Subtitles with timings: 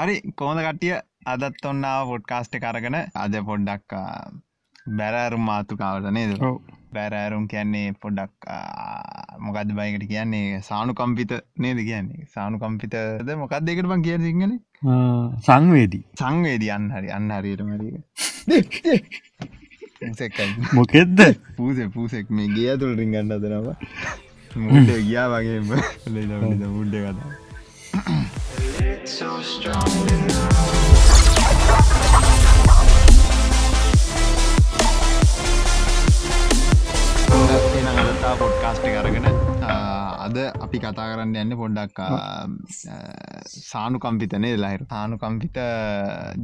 [0.00, 0.94] හරි කෝද කට්ටිය?
[1.32, 3.90] අදත් ඔන්නාව පොඩ්කාස්ට කරගෙන අද පොඩ්ඩක්
[4.98, 6.30] බැරෑරුම් මාතුකාවට නේද?
[6.96, 8.36] බැරෑරුම් කියන්නේ පොඩ්ඩක්
[9.46, 10.46] මොකද බයිකට කියන්නේ?
[10.68, 11.32] සානු කම්පිත
[11.64, 12.26] නේද කියන්නේ?
[12.36, 14.54] සානු කම්පිතද මොකක් දෙකට බං කිය සිංහල
[15.48, 16.04] සංවේදී.
[16.22, 16.70] සංවේදී.
[16.76, 17.94] අන්න හරි අන්න හරියට මරික
[20.78, 21.20] මොකෙද්ද?
[21.58, 22.26] පූස පූසෙක්.
[22.38, 23.76] මේ ගිය තුළ රිංගන්න අදනවා
[24.64, 27.30] මුඩ ගියා වගේ මුඩ්ඩ කතා
[29.10, 30.30] so strong
[38.38, 39.39] පොඩ්කාස්ට් කරගෙන
[40.30, 41.98] අද අපි කතා කරන්න යන්න පොඩ්ඩක්
[43.52, 45.56] සානු කම්පිතනේ ලහිර සානු කම්පිත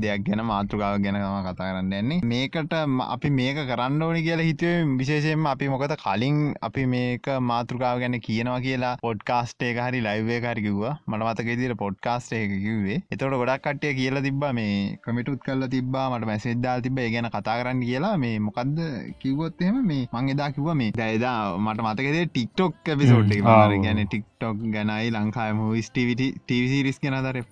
[0.02, 1.18] දෙයක් ගැන මාතෘකාව ගැනම
[1.48, 2.20] කතා කරන්න යන්නේ.
[2.32, 2.74] මේකට
[3.06, 8.58] අපි මේක කරන්න ඕනි කියලා හිතුවේ විශේෂයෙන්ම අපි මොකද කලින් අපි මේක මාතෘකාව ගැන කියනවා
[8.66, 10.94] කියලා පොඩ්කාස්ට් හරි ලයිව් එක හරි කිව්වා.
[11.06, 12.98] මට මතක විදිහට පොඩ්කාස්ට් එක කිව්වේ.
[13.12, 16.42] එතකොට ගොඩක් කට්ටිය කියලා තිබ්බා මේ කමෙන්ටුත් කරලා තිබ්බා මට
[16.82, 17.06] තිබ්බා.
[17.06, 18.82] ඒ ගැන කතා කරන්න කියලා මේ මොකද්ද
[19.22, 24.02] කිව්වොත් එහෙම මේ මං එදා කිව්වා මේ දැන් එදා මට මතකද ටික්ටොක් එපිසෝඩ් එක ගැන
[24.04, 27.44] ටික්ටොක් ගැනයි ලංකාම ස්ටවිට ටවිසිරිස් ගැන දර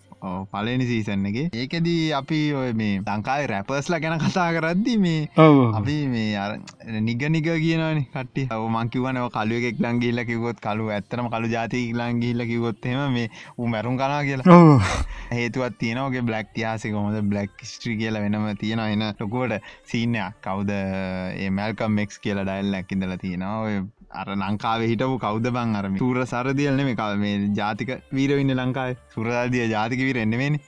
[0.53, 5.21] පලනි සීසන්නගේ ඒකෙදී අපි ඔය මේ ලංකායි රැපර්ස්ල ගැන කතා කරද්දි මේ
[5.73, 12.45] අපි මේ නිග නිග කියනනි කට මංකිවන කලුවෙක් ලංගිල්ල කිවොත් කලු ඇත්තරම කලු ජාති ලංගිල්ල
[12.45, 13.29] කිවොත්හෙම මේ
[13.59, 14.79] උ මැරුම් කනා කියලා.
[15.33, 20.71] හේතුවත් තියනගේ බ්ලක් යාසි කොමද බ්ලක් ස්ට්‍රී කියල වෙනම තියෙන එන ලොකුවට සීනයක් කවුද?
[20.71, 23.85] ඒ මැල්කම් මෙක්ස් කියලා ඩයිල් ඇකිඳල තියෙනවා
[24.15, 29.67] අර ලංකාවේ හිටපු කෞද බං අරම සූර සරදියල්න මේ කව මේ ජාතික වීරවින්න ලංකායි සුරාදිය
[29.75, 30.59] ජාතික වීර එන්නවෙන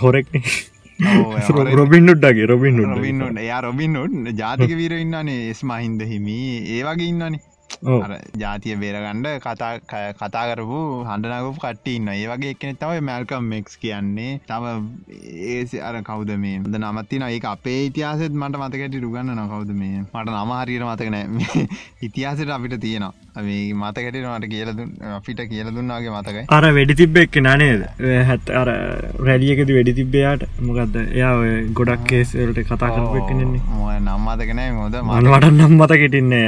[0.00, 0.28] හොරෙක්.
[1.80, 6.38] රොබින්නුට්ටගේ රොබින් රොබින්ට එයා රොබින්නුට් ජාතික වීර ඉන්නනේ එස් මහින්ද හිමි
[6.76, 7.42] ඒ වගේ ඉන්නනේ
[8.36, 9.72] ජාතිය බේරගණ්ඩ කතා
[10.14, 14.40] කතා කරපු හඬනගපු කට්ටඉන්න ඒ වගේ එකන තවයි මැල්කම් මෙක්ස් කියන්නේ.
[14.48, 14.64] තම
[15.48, 16.58] ඒ අර කවද මේ?
[16.64, 20.02] ද නමත්තින ඒ අපේ ඉතිහාසෙත් මට මතකට රුගන්න නොකවද මේ?
[20.04, 21.66] මට නම හරියට මතක නෑ.
[22.02, 23.12] ඉතිහාසට අපිට තියෙනවා.
[23.12, 24.84] මේ මතකට මට කියලදු
[25.16, 26.44] අපිට කියල දුන්නාගේ මතකයි.
[26.56, 27.86] අර වැඩි තිබ්බ එක් නනේද
[28.30, 28.70] හැත් අර
[29.28, 31.34] රැඩියකද වැඩි තිබ්බයාට මොකක්ද එයා
[31.80, 36.44] ගොඩක් කේසලට කතා කරපු එකනෙන්නේ නම්මතකනෑ මොද මනවට නම් මතකෙටින්නේ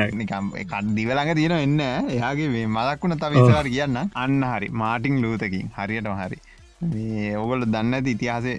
[1.11, 1.81] ළඟ තියෙන එන්න.
[2.17, 4.69] එයාගේ මේ මදක්වුණ තව ඉස්සර කියන්න අන්න හරි.
[4.83, 5.67] මාටිං ලූතකින්.
[5.77, 6.39] හරියටම හරි
[6.83, 8.55] මේ ඔගොල දන්න ඇති ඉතිහාසේ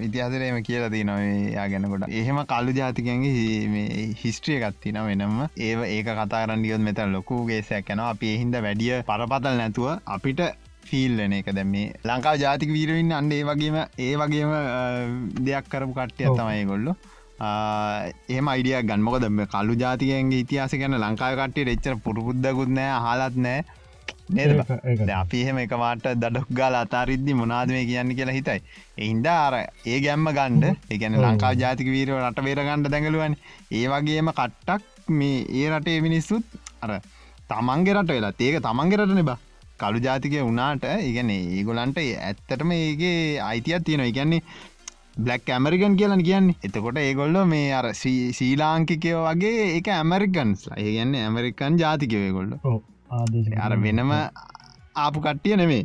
[0.00, 5.36] ඉතිහාසරයම කියලා ති නොවේ යා ගැනකොට එහෙම කල්ලු ජාතිකයන්ගේ හිස්ට්‍රිය ගත්තින වෙනම.
[5.58, 8.10] ඒ ඒක කතාරන් දියොත් මෙත ලොකුගේසයක් යනවා.
[8.10, 10.40] අපි එහින්ද වැඩිය පරපතල් නැතුව අපිට
[10.86, 11.52] ෆිල්ලන එක.
[11.52, 14.54] දැම මේ ලංකාව ජාතික වීරවින්න අන්න ඒ වගේම ඒ වගේම
[15.42, 16.96] දෙයක් කරපු කට්ටිය තමයි ගොල්ලො
[18.30, 23.60] ඒම අයිඩිය ගන්මක දම කල්ලු ජාතිකයන්ගේ ඉතිහාස ගැන ලංකාව කට්ටිය එච්චර පුරපුද්දකුත් නෑ හලත් නෑ
[24.36, 24.50] නේද?
[25.20, 28.60] අපි එහෙම එකවාට දඩක් ගාල අතාරිද්දි මොනාද මේ කියන්න කියලා හිතයි.
[28.98, 33.36] එහින්ද අර ඒ ගැම්ම ගණ්ඩ එකන ලංකාව ජාතික වීරව රට වේර ගණ්ඩ දැඟලුවන්.
[33.78, 36.90] ඒ වගේම කට්ටක් මේ ඒ රටේ මිනිස්සුත් අර
[37.52, 38.34] තමන්ගේ රට වෙලා.
[38.40, 39.38] ඒක තමන්ගේ රටන බා.
[39.80, 44.10] කළු ජාතිකය වුණාට ඉගැන ඒගොලන්ට ඇත්තටම ඒගේ අයිතියක් තියෙනවා.
[44.12, 44.42] ඉගැන්නේ
[45.18, 46.56] බ්ලක් ඇමරිකන් කියලන කියන්නේ.
[46.66, 47.86] එතකොට ඒගොල්ල මේ අර
[48.38, 52.52] සීලාංකිකය වගේ එක ඇමරිකන්ස් ඒ ගන්න ඇමරිකන් ජාතිකවය ගොල්ල
[53.64, 54.12] අර වෙනම
[54.96, 55.82] ආපු කට්ටිය නෙමේ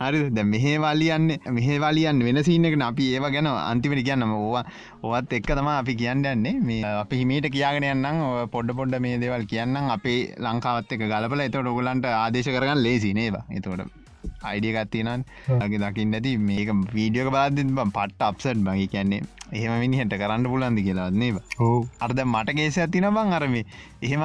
[0.00, 4.64] හරි ද මෙහේවාලියන්න මෙහේවාලියන් වෙන සිීනක අපි ඒව ගැන අන්තිමට කියන්නම ඕවා.
[5.04, 6.54] ඔවත් එක්ක තම අපි කියන්න යන්නේ.
[6.60, 8.20] මේ අපි හිමීට කියගෙන යන්නම්.
[8.54, 9.90] පොඩ පොඩ්ඩ මේ දේවල් කියන්නම්.
[9.96, 11.46] අපේ ලංකාවත් එක ගලපල.
[11.46, 13.98] එතට ඔගලන්ට ආදේශ කරගන්න ලේසි නේවා එතකොට
[14.42, 15.24] අයිඩිය ගත්තිනන්
[15.64, 19.22] ගේ දකින්න ඇති මේක වීඩියෝක බාධින් පට්ට අපසට් බඟි කියන්නේ
[19.52, 23.32] එහෙම මිනිහට කරන්න පුලන්දි කියලාන්නේ හෝ අර්ද මට කේස ඇතින බං.
[23.38, 24.24] අරම එහෙම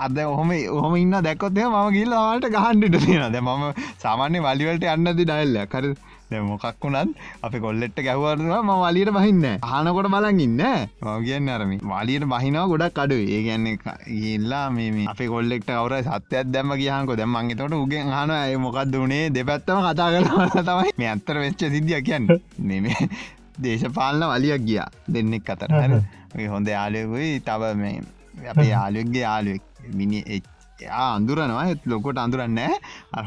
[0.00, 3.64] අද ඔහොම ඔහම ඉන්න දැක්කොත්ය ම ගිල්ලාවාට ගහන්ඩට තියෙන ද මම
[3.98, 5.84] සාමාන්‍ය වලිවලට අන්නද ඩයිල්ල කර
[6.40, 9.44] මොකක් වුණත් අපි කොල්ලෙට්ට ගැහවරවා ම වලියට බහින්න.
[9.62, 10.62] හනකොට බලන් ඉන්න.
[11.02, 13.78] මගේන්න අරමි වලියට බහිනාව ගොඩක් අඩු ඒ ගැන්නේ
[14.30, 19.82] ඉල්ලා මේ අප කොල්ලෙක්ට කවර සත්‍යයක් දැම කියහකො දැම් මංගේතොට උගෙන් හන මොකක්ද වනේ දෙපැත්තම
[19.82, 22.30] කතා කරලා තමයි මේ අත්තර වෙච්ච සිදිය කියන්න.
[22.60, 23.10] නෙමේ
[23.58, 25.68] දේශපාලන වලියක් ගියා දෙන්නෙක් අතර.
[26.54, 27.98] හොඳ යාලයකුයි තව මේ
[28.46, 30.44] අපේ යාලුවක්ගේ යාලුවෙක් මිනි එච්
[30.80, 31.66] යා අඳුරනවා.
[31.86, 32.60] ලොකොට අඳුරන්න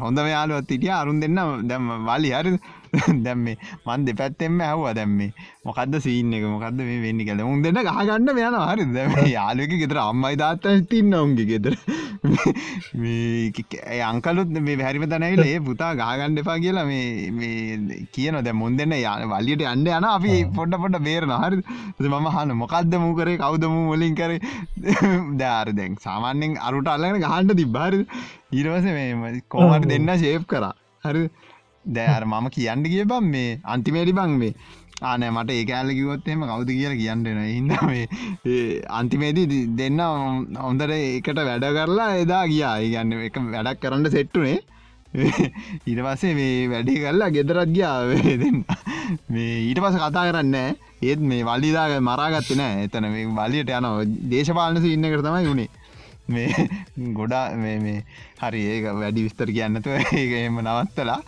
[0.02, 2.58] හොඳ යාලුවත් හිටිය අරුන් දෙන්න දැම වලි හරි.
[3.26, 3.56] දැම්මේ
[3.86, 5.30] මන් දෙපැත්තෙම ඇහවා දැම්මේ
[5.66, 6.46] මොකක්ද සීන්න එක?
[6.48, 11.16] මොකක්ද මේ වෙන්නි කළ උන් දෙන්න ගහගන්න යන හරි දැම යාලක ගෙතර අම්මයි තාත්ත තින්න
[11.16, 11.78] ඔුන්ගේ ගෙතර
[14.04, 19.26] අංකලුත් මේ හැරිම තැනයිල ඒ පුතා ගහගණ්ඩ එපා කියලා මේ කියන දැ මුන් දෙන්න යාන
[19.34, 21.64] වලියට අන්න යන අපි පොඩ පොඩ බේරන හරි
[22.10, 23.38] මම හන මොකක්ද මූ කරේ?
[23.38, 24.40] කවුදම මුලින් කරේ?
[25.42, 27.94] දෑර දැන් සාමාන්‍යෙන් අරුට අල්ලගෙන ගහන්ට තිබ්බාර
[28.52, 30.74] ඊරවස මේ කෝමට දෙන්න ශේප් කරා.
[31.04, 31.24] හරි
[31.86, 34.54] දෑර මම කියන්න කිය බම් මේ අන්තිමේඩි බං මේ.
[35.02, 40.00] ආනෑ මට ඒ කෑල්ල කිවොත්තෙම කවුද කියලා කියන්නන ඉන්න මේ අන්තිමේදී දෙන්න
[40.66, 42.78] හොඳට එකට වැඩ කරලා එදා ගියා.
[42.94, 44.60] ගන්න එක වැඩක් කරන්න සෙට්ටුනේ
[45.88, 47.98] ඊට පස්සේ මේ වැඩි කරලා ගෙදරත් ගියා.
[48.44, 48.64] දෙන්න.
[49.30, 50.56] මේ ඊට පස කතා කරන්න
[51.04, 52.88] ඒත් මේ වල්ලිදාග මරාගත්ත නෑ.
[52.88, 53.90] එතන මේ වලියට යන
[54.32, 55.70] දේශපාලනස ඉන්න කරතමයි වුණේ
[56.26, 56.70] මේ
[57.14, 58.04] ගොඩා මේ
[58.40, 61.20] හරි ඒක වැඩි විස්තර කියන්නතුව ඒක එම නවත්තලා.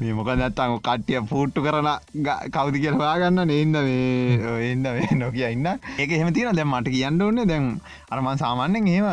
[0.00, 1.90] මේ මොක නැත්තං කට්ටිය පූට්ටු කරන
[2.50, 3.46] කවදි කියල හොයාගන්න.
[3.46, 5.66] නේන්ද මේ එන්ද මේ නොකිය ඉන්න.
[5.98, 7.80] ඒක එහෙම තියෙන දැම් මට කියන්න ඕන්න දැන්
[8.10, 9.08] අරමන් සාමාන්‍යෙන් එහෙම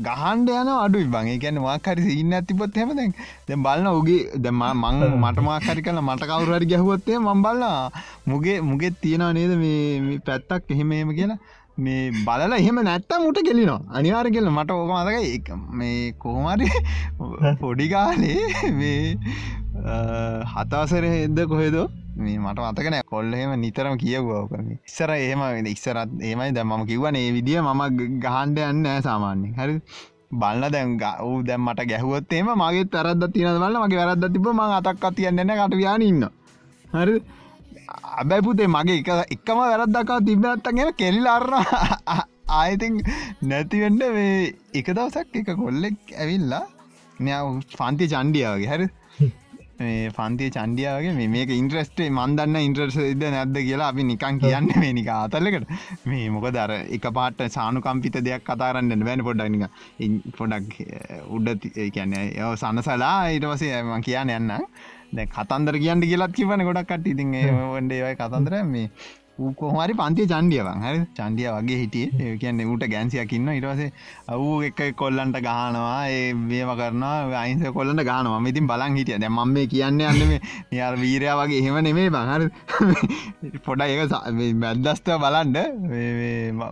[0.00, 1.28] ගහන්ඩ යන අඩු බං.
[1.38, 3.14] ගැන මාකරි ඉන්න ඇතිපොත් හෙම දැන්
[3.46, 9.00] දැ බලන්න උගේ දෙම මං මට මාකරි කල මට කවුරරි ගැහුවොත්තේ මං බලන්න මුගේ මුගෙත්
[9.02, 11.40] තියෙනවා නේද මේ පැත්තක් එහෙම එහෙම කියලා
[11.80, 13.80] මේ බලල එහෙම නැත්තම් මුට කෙලිනවා.
[13.90, 16.68] අනිවාර කෙල මට ඕක මතක මේ කෝමරි
[17.62, 19.02] පොඩිකාලේ මේ
[20.52, 21.88] හතාසර එද කොහෙදෝ?
[22.18, 27.60] මේ මට මතකන කොල්ලහෙම නිතරම කියවෝකම ඉස්සර ඒම ඉස්සරත් ඒමයි ද මම කිව්වන ඒ විදිිය
[27.60, 27.82] මම
[28.24, 29.76] ගහන්ඩ යන්න නෑ සාමාන්‍යෙන් හරි
[30.32, 30.90] බලන්න දැන්
[31.20, 36.02] වූ දැම් මට ගැහුවත්තේම මගේ තරද තින බල මගේ වැරද තිබ ම අතක් තියන්න කටවයාන
[36.02, 36.26] ඉන්න
[36.86, 37.16] හරි
[38.16, 41.54] අබැයි පුතේ මගේ එක එකම වැරද්දකා තිබනත්තගෙන කෙල්ලාරන
[42.58, 43.02] ආයතින්
[43.44, 44.32] නැතිවෙන්න මේ
[44.74, 46.64] එක දවසක් එක කොල්ලෙක් ඇවිල්ලා
[47.20, 47.38] මෙ
[47.74, 48.82] පන්ති චන්ඩියාවගේ හැර
[50.16, 55.72] පන්තිය චන්ඩියාවගේ මේක ඉන්ට්‍රස්ටේ මන්දන්න ඉන්ට්‍රස් ද නැද්ද කියලා අපි නිකන් කියන්න මේ නික අතල්ලකට
[56.04, 59.64] මේ මොක දර එක පාට සානුකම්පිත දෙයක් කතාරන්න වැැන පොඩ්ඩනික
[60.36, 60.76] පොඩක්
[61.30, 64.56] උඩ කියන්නේ සනසලා ඊටවසේ ම කියන්න යන්න
[65.12, 68.90] දැ කතන්දර කියන්න කියලත් කිවන ගොඩක් කට ඉතින් වන්ඩ ඒවයි කතන්දර මේ
[69.60, 70.88] කොහමරි පන්තිය චන්ඩියවන් හ
[71.18, 72.06] චන්ඩිය වගේ හිටිය.
[72.42, 73.90] කියන්නේ ඌට ගැන්සියකින්න ඉටවසේ
[74.34, 76.00] අවූ එක කොල්ලන්ට ගහනවා.
[76.14, 77.14] ඒ මේම කරනවා.
[77.42, 79.18] අයින්ස කොල්ලට ගානවා ඉතින් බලන් හිටිය.
[79.22, 80.34] දැ ම මේ කියන්න යන්න
[80.78, 82.42] යාර වීරයා වගේ එහෙම නෙමේ බහර
[83.68, 84.14] පොඩ ඒක
[84.64, 85.58] මැද්දස්තව බලන්ඩ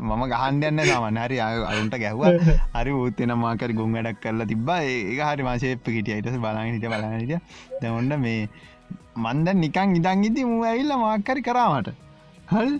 [0.08, 2.22] මම ගහන්ඩයන්න සමන් හරි අරුන්ට ගැහ්ව.
[2.78, 6.16] හරි ූත්තෙන මාකර ගුම් වැඩක් කරලා තිබා ඒ හරි මාශේප්ප හිටිය.
[6.18, 7.40] අයිටස බලන් හිට බලහිටිය
[7.80, 8.42] දැවොන්න මේ
[9.24, 11.88] මන්ද නිකං ඉදං ඉති මූ ඇවිල්ල මාකරි කරාමට
[12.52, 12.70] හල්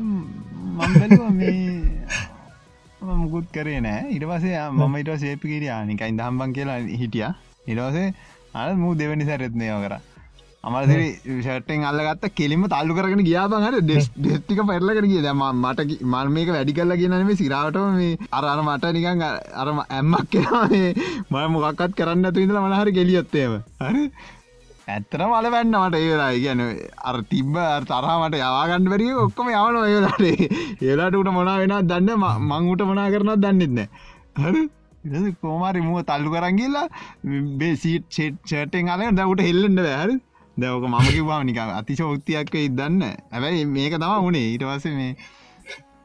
[0.00, 1.62] මම්බලුව මේ
[3.22, 4.02] මුකුත් කරේ නෑ.
[4.16, 7.26] ඉටවසේ මම ඉට සේපිකිට ආනිකයි දහම්බන් කියලා හිටිය.
[7.72, 8.08] ඉටවසේ
[8.54, 9.94] අ මූ දෙවැනි සැරත්නයෝ කර.
[10.66, 11.06] අමරසිරි
[11.44, 15.80] ෂටෙන් අල්ලගත්ත කෙලිම තල්ලු කරගෙන ගියාබහට ඩෙස් ඩෙස්ටික පැරලකට කිය දම මට
[16.12, 19.24] මල් මේක වැඩි කරලා කියනම සිරාවට මේ අරර මට නිකං
[19.62, 20.92] අරම ඇම්මක් කියනේ
[21.32, 24.04] මය මොකක්ත් කරන්න ඇතු ඉඳල මනහරි ගෙලියොත්තේම හරි.
[24.88, 26.62] ඇත්තන මල වැන්නමට ඒලා ගැන
[27.08, 27.56] අර තිබ්බ
[27.88, 30.22] තරහමට යවාගන්න වැරිය ඔක්කොම යවන ඒලාට
[30.82, 33.80] ඒලාට උට මොනා වෙන දන්න මංගුට මනා කරනත් දන්නෙත්න
[34.38, 34.62] හරි.
[35.40, 36.86] කෝමාරි මුව තල්ලු කරගිල්ලා
[37.60, 38.18] බේසිට
[38.48, 40.10] චේටෙන් අල දවට හෙල්ලෙන්ට වැහර
[40.56, 44.44] දැවක මම කිවා නික අතිශ ෘත්තියක් ඉදන්න ඇැබයි මේක තම වනේ.
[44.50, 45.14] ඊටවස මේ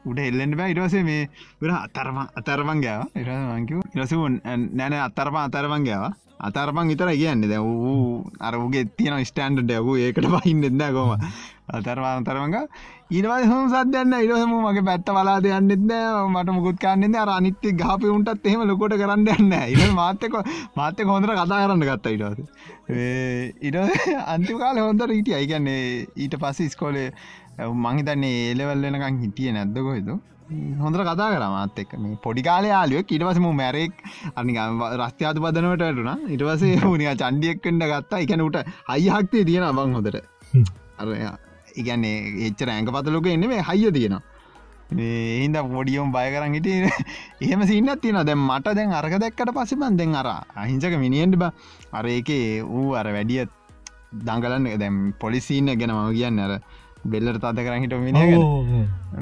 [0.04, 0.70] උට එල්ලෙන්ට බෑ.
[0.72, 1.28] ඉටවසේ මේ
[1.60, 3.02] ගර අතරම අතරමන් ගෑව.
[3.14, 4.22] ඉරමංකිව ඉරසු
[4.78, 6.14] නැන අත්තරපා අතරමන් ගෑවා.
[6.40, 7.50] අතරපන් ඉතර කියන්නේ.
[7.52, 11.10] දැ වූ අරගේ තියන ස්ටන්ඩ යකු ඒකට පහින් දෙන්න කොම
[11.76, 12.56] අතරවාන තරමඟ.
[13.16, 15.92] ඊනවයි හොම සදයන්න ඉරහම මගේ පැත්ත වලා දෙයන්නෙත්ද
[16.32, 20.34] මට මුකුත් කන්නද අර අනිත්‍ය ගාපයුන්ටත් එහෙම ලොකොට කරන්න යන්න ඉ මාතක
[20.78, 22.38] මාත්‍ය හොඳර කතා කරන්න ගත්ත ඉටස
[23.68, 23.76] ඉට
[24.34, 25.36] අන්තිකාල හොඳර හිටිය.
[25.40, 27.10] අයිගන්නේ ඊට පස්ස ස්කෝලේ
[27.84, 30.20] මංහිතන්නේ ඒලවල් වෙනකං හිටිය නැද්දකොහෙතු
[30.78, 33.92] හොඳර කතා කර මාත් එක් මේ පොඩි කාලේ යාලුව ඉටවසම මැරෙක්
[34.36, 34.54] අනි
[35.00, 38.20] රස්්‍යයාතු පදනවටටුන ඉටවසේ හුනිය චන්ඩියෙක්කෙන්ට ගත්තා.
[38.20, 38.56] එකනට
[38.88, 40.16] අයිහක්තේ තියෙන අබං හොදර
[40.98, 41.08] අර
[41.76, 44.22] ඉගැන්නේ එච්චර ඇඟ පතලොක එන්න හයිය තියෙනවා.
[44.98, 46.68] ඒහින්ද පොඩියෝම් බය කරන්න හිට
[47.42, 51.52] එහෙම සින්නත් තියෙන දැම් මට දැන් අරක දැක්කට පසෙමන් දෙෙන් අර අහිංසක මිනිියෙන්ට බ
[51.92, 53.44] අර ඒකේ වූ අර වැඩිය
[54.24, 56.52] දංගලන්න දැම් පොලිසින්න ගැන මම කියන්න අර
[57.04, 58.38] බෙල්ලට තද කරන්න හිට මිනිිය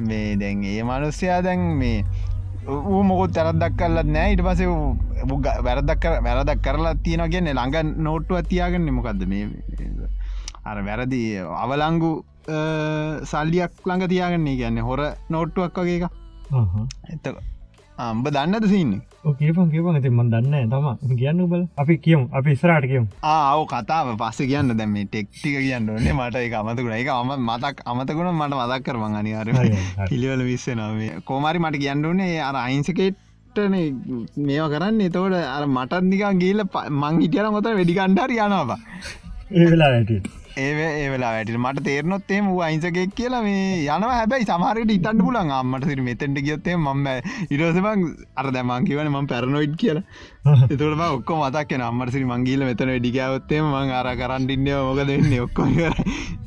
[0.08, 2.04] මේ දැන් ඒ මනුස්්‍යයා දැන් මේ
[2.66, 4.32] ඌ මොකුත් තරදක් කල්ලත් නෑ.
[4.32, 4.60] ඉට පස
[5.66, 9.44] වැරදක් කර වැරදක් කරලා තියෙන කියන්නේ ළඟ නෝට්ටු අතියාගන්න මොකක්ද මේ
[10.64, 11.20] අර වැරදි
[11.64, 12.10] අවලංගු
[13.24, 16.10] සල්ලියක් ළඟ තියාගන්නේ කියන්නේ හොර නෝට්ටුවක් වගේ එක
[17.14, 17.26] එත
[18.04, 19.00] අම්ඹ දන්නද සින්නේ?
[19.38, 19.94] කියපන් කියපන්.
[19.98, 22.24] ඇති මන් දන්න තම කියන්න බල අපි කියමු.
[22.38, 23.06] අපි ඉස්රාට කියමු.
[23.34, 24.76] ආව කතාව පස්ස කියන්න.
[24.80, 29.48] දැම ටෙක්ටික කියන්න ඕන්නේ මට එක අමතකුණ එක අම මතක් අමතකුණ මට මදක් කරමන් අනිවාර
[30.10, 32.40] පිළිවල විස්සනාවේ කෝමරි මට කියන්න ඕනේ.
[32.48, 33.16] අර අයින්සකේට්
[33.56, 35.00] මේවා කරන්න.
[35.08, 36.60] එතවට අර මටත් නිකා ගේල
[37.02, 38.78] මං හිටියන මොත වැඩිකණ්ඩාර යනවා
[39.62, 44.08] ඒලා ඇට ඒ ඒවෙලා වැට මට තේරනොත්තේ වූ අයිසකෙක් කියලා මේ යනව.
[44.10, 47.06] හැබැයි සමහරට ඉතන්න පුලන් අම්මට සිරි මෙතැට ගියොත්තේ මම
[47.50, 50.04] ඉරසමක් අර දැමන් කිවන ම පැරනොයිඩ් කියලා.
[50.68, 55.62] එතුරම ඔක්ක මතක් අම්මට සිරි මංගීල මෙතන ඩිකවත්තේ මං අර කරන්ටින්න මොක දෙන්නේ ඔක්කො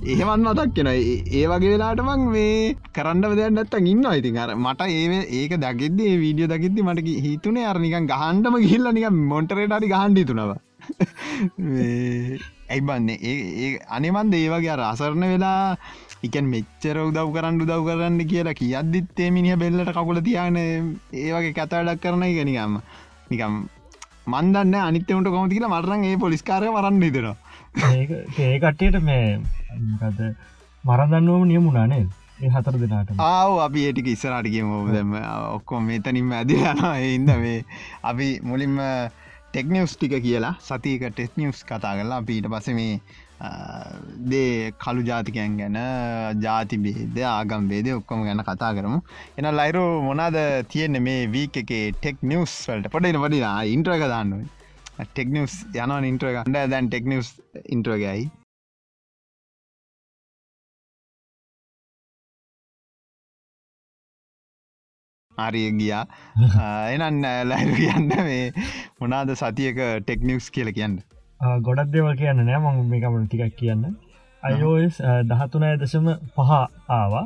[0.08, 4.92] ඒමන් මතක් කෙන ඒ වගේ වෙලාට මං මේ කරන්න දෙයක් නැත්තන් ඉන්න ඉතින් අර මට
[4.92, 10.58] ඒ ඒක දකිද වීඩියෝ දකිද්දි මට හිතුනේ අරනිකන් ගහන්ඩම ගිල්ල නික මොන්ටරේටරි ගහන්ඩි තුනවා
[12.70, 13.18] ඇයි බන්නේ?
[13.24, 15.78] ඒ අනිමන්ද ඒවගේ අසරණ වෙලා
[16.22, 22.26] එකන් මෙච්චර උදව් කරන්න උදව් කරන්න කියලා කියද්දිත්තේ මිනිහ බෙල්ලට කකුල තියන ඒවගේ කතාඩක් කරන
[22.30, 22.80] ගෙනිකම්ම
[23.30, 23.56] නිකම්
[24.28, 27.38] මන්දන්න අනිත්‍යවට කොමති කියලා මරන්න ඒ පොලිස්කාරය වරන්න ඉදෙනවා
[27.88, 29.40] ඒ කට්ටයට මේ
[30.84, 32.04] මරදන්නුවම නියමුණනේ
[32.40, 34.76] ඒ හතර දෙනාට ආව අපි ඒටික ඉස්සරටිකම
[35.56, 37.58] ඔක්කොම මෙතනින්ම ඇද යන ඉන්ද මේ
[38.04, 38.76] අපි මුලින්ම
[39.54, 43.00] ටෙක්නිවස් ටික කියලා සතික ටෙස් නිියස් කතා කරලා අපීට පස මේ
[44.32, 45.80] දේ කළු ජාතිකයන් ගැන
[46.46, 49.00] ජාති බේද ආගම් බේද ඔක්කොම ගැන කතා කරමු.
[49.38, 50.38] එන ලයිරෝ මොනාද
[50.74, 52.92] තියෙන මේ වීක එකේ ටෙක් නිියස් වලට?
[52.96, 53.44] පොඩට වඩි
[53.76, 54.48] ඉන්ට්‍රක දාන්නුව
[55.08, 57.30] ටෙක්නිවස් යන ඉන්ට්‍ර ගන්ඩ දැන් ටෙක්නිවස්
[57.76, 58.30] ඉන්ට්‍රගයි
[65.40, 66.04] ආරිය ගියා.
[66.96, 68.68] එනන්න ලයිරු කියන්න මේ
[69.00, 71.02] මොනාද සතියක ටෙක්නිවස් කියල කියන්න?
[71.62, 72.62] ගොඩක් දෙවල් කියන්න නෑ.
[72.62, 73.90] මං මේකමට ටිකක් කියන්න.
[74.44, 76.56] අයෝස් දහතුනය දශම පහ
[76.92, 77.26] ආවා.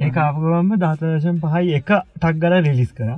[0.00, 3.16] ඒ ආපගවම්ම දහතදශම් පහයි එක ටක් ගල රිලිස් කර.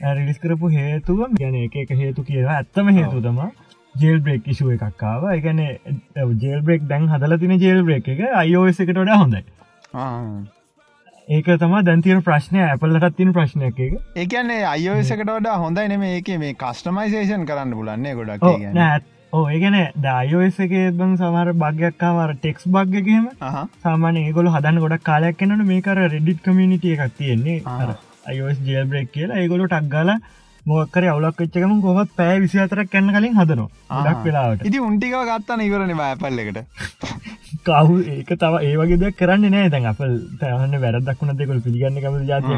[0.00, 3.40] රිලිස් කරපු හේතුව ගැන එක එක හේතු කියලා ඇත්තම හේතු තම
[3.94, 5.60] ජෙල් බ්‍රෙක් ඉශුව එකක්කාව එකන
[6.38, 9.42] ජෙල් බ්‍රෙක් දැන් හදල තින ජෙල් බ්‍රෙක් එක අයෝස් එකට ොඩ හොඳයි
[11.28, 12.60] ඒක තම දැන්තින ප්‍රශ්නය.
[12.62, 18.46] ඇපල්ලටත් තින ප්‍රශ්නයක් එක ඒකන්නේ අයෝසකට වඩා හොඳයි නෙම ඒක මේ කස්ටමයිසේෂන් කරන්න පුලන්නේ ගොඩක්
[19.32, 23.28] ඕ ඒගන ඩයෝස එක බං සමර භාග්‍යක්කාවර ටෙක්ස් භාග්‍යකම
[23.84, 27.62] සාමානය ඒගොල හදන්න ගොඩක් කාලයක් කනට මේකර රෙඩිට් කමිනිට එකක් තියෙන්නේ.
[28.26, 29.38] අයෝස් ජෙල් බ්‍රෙක් කියලා.
[29.38, 30.10] ඒගොලු ටක්ගල
[30.66, 33.68] මොක්කර අවුලක් ච්චකම කොහත් පෑ විසි අතරක් කැන්න කලින් හදනවා.
[33.98, 34.64] ඩක් වෙලාවට.
[34.64, 36.58] ඉති උන්ටික ගත්තන ඉවරන බෑපල්ලකට
[37.64, 39.70] කවු ඒක තව ඒවගේ දෙයක් කරන්න නෑ.
[39.70, 40.00] දැන් අප
[40.40, 42.56] තහන්න වැරදක්ුණ දෙකොල් පිළිගන්න කම ජාතිය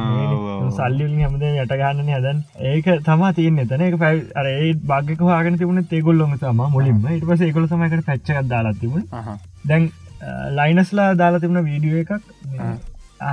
[0.77, 5.87] සල්ලිින් හමද යටගන්නන හදන් ඒක තමා තියන්න තන එක පැයි අර ඒ භාගක වාගෙන තිබුණ
[5.87, 7.03] තේගොල්ලොම තම මුලින්ම.
[7.11, 9.05] ඉට පස ඒකොල සමයිකට පැච්චක් දාලා තිබුණ.
[9.67, 9.91] දැන්
[10.59, 12.13] ලයිනස්ලා දාලා තිබුණ වීඩියෝ එකක්.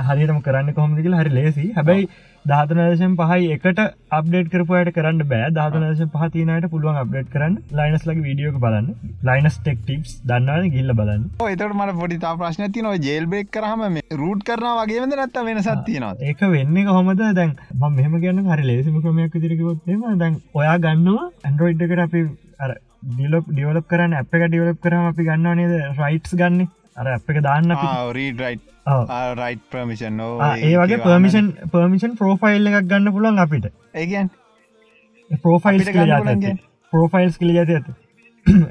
[0.08, 2.08] හරිරම කරන්න කොහොමදිකල හරි ලේසි හැබැයි
[2.44, 3.80] ධාතනදශම් පහයි එකට
[4.18, 5.50] අප්ඩේට කරපුයට කරන්න බෑ.
[5.56, 7.56] ධාතනදශ පහතිනයට පුළුවන් අප්ඩේට් කරන්න.
[7.72, 8.88] ලයිනස් ලගේ වීඩියෝක බලන්න.
[9.22, 11.26] ලයිනස් ටෙක් ටිප්ස් දන්නවන ගිල්ල බලන්න.
[11.46, 12.96] එතට මට පොඩිතා ප්‍රශ්න තියනව.
[13.08, 13.84] ජෙල් බෙක් කරහම
[14.22, 17.24] රුට් කරන වගේද නැත්ත වෙන සත්තියනවා ඒක වෙන්නේ කොහොමද?
[17.40, 22.26] දැන් ම මෙහම ගන්න හරි ලේසිම ක්‍රමයක් තිරකවොත්තේම දැන් ඔයා ගන්නවා ඇන්ඩරෝයිඩ් එකට අපි
[22.58, 22.76] අර
[23.12, 25.74] ඩිලොප් ඩියවලප් කරන්න අප එක ඩියවලප් කරම අපි ගන්නවා නේද?
[26.00, 26.68] රයිට්ස් ගන්න
[27.00, 27.72] අර අප එක දාන්න
[29.40, 33.66] රයි් ප්‍රමිෂන් ඒ වගේ පර්මිෂන් පර්මිෂන් ප්‍රෝෆයිල් එකක් ගන්න පුළුවන් අපිට.
[33.94, 34.30] ඒගන්
[35.44, 35.80] ප්‍රෝෆයිල්
[36.92, 37.88] ප්‍රෝෆයිල්ස් කලි ඇත ඇත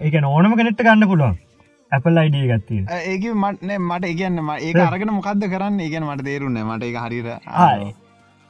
[0.02, 1.40] ඒක ඕනම කෙනෙට්ට ගන්න පුළුවන්.
[1.92, 2.82] ඇපල් අයිඩිය ගත්තිය
[3.14, 5.82] ඒක මටන මට ඉගන්නම ඒ අරගෙන මොකක්ද කරන්න?
[5.86, 7.28] ඒගන මට තේරුන්න මට එක හරිර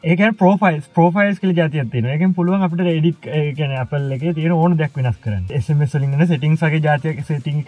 [0.04, 4.76] ඒක පෝෆයිල් පෝෆයිල් කල ජාති තින එක පුළුවන් අපට ඩික් කියන අපල් එක තියෙන ඕන
[4.82, 5.46] දෙයක් වෙනස් කරන්න.
[5.60, 7.64] එසමස්ලින්න සිටිං සගේ ජාතියක සිටිං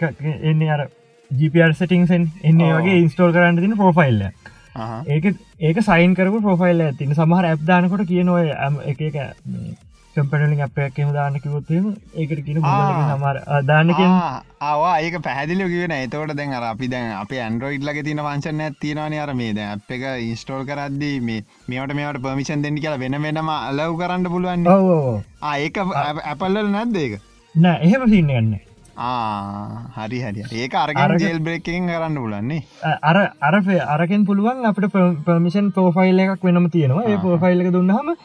[0.50, 0.90] එන්නේ අර
[1.30, 4.26] ජිපර් සටිංසන් එන්නේ වගේ ඉන්ස්ටෝල් කරන්න තින ප්‍රොෆයිල්ල
[5.08, 8.44] ඒක ඒක සයින් කරපු ප්‍රොෆයිල් ඇතින සමහර ඇප්දානකොට කියනොය
[8.86, 9.16] එක එක
[10.14, 14.10] කම්පටලින් අපයක් එම දාන්න කිවොත්ම ඒකට කියන සමර දාන්නකින්
[14.62, 19.16] ආවා ඒක පැදිලි කියෙන එතවට දැන් අර අපි දැන් අප ඇන්ඩරෝයිඩ් ලගේ තින වංශන ඇතිනවාන
[19.18, 23.48] අර මේ දැ අප එක ඉන්ස්ටෝල් කරද්දී මේ මේට මේට පමිෂන් දෙන්නි කියලා වෙන වෙනම
[23.50, 24.68] අලව් කරන්න පුළුවන්
[25.54, 25.80] ඒක
[26.26, 27.16] ඇපල්ල නැද්ද ඒක?
[27.54, 28.71] නෑ එහෙම සින්න ගන්න
[29.96, 32.62] හරි හරි ඒක අරග ජෙල් බ්‍රේකින් කරන්න පුලන්නේ
[33.02, 34.88] අර අරේ අරකෙන් පුළුවන් අපට
[35.24, 37.04] පර්මිෂන් පෝෆයිල් එකක් වෙනම තියෙනවා.
[37.04, 38.16] ඒ පෝෆයිල් එක දුන්නහම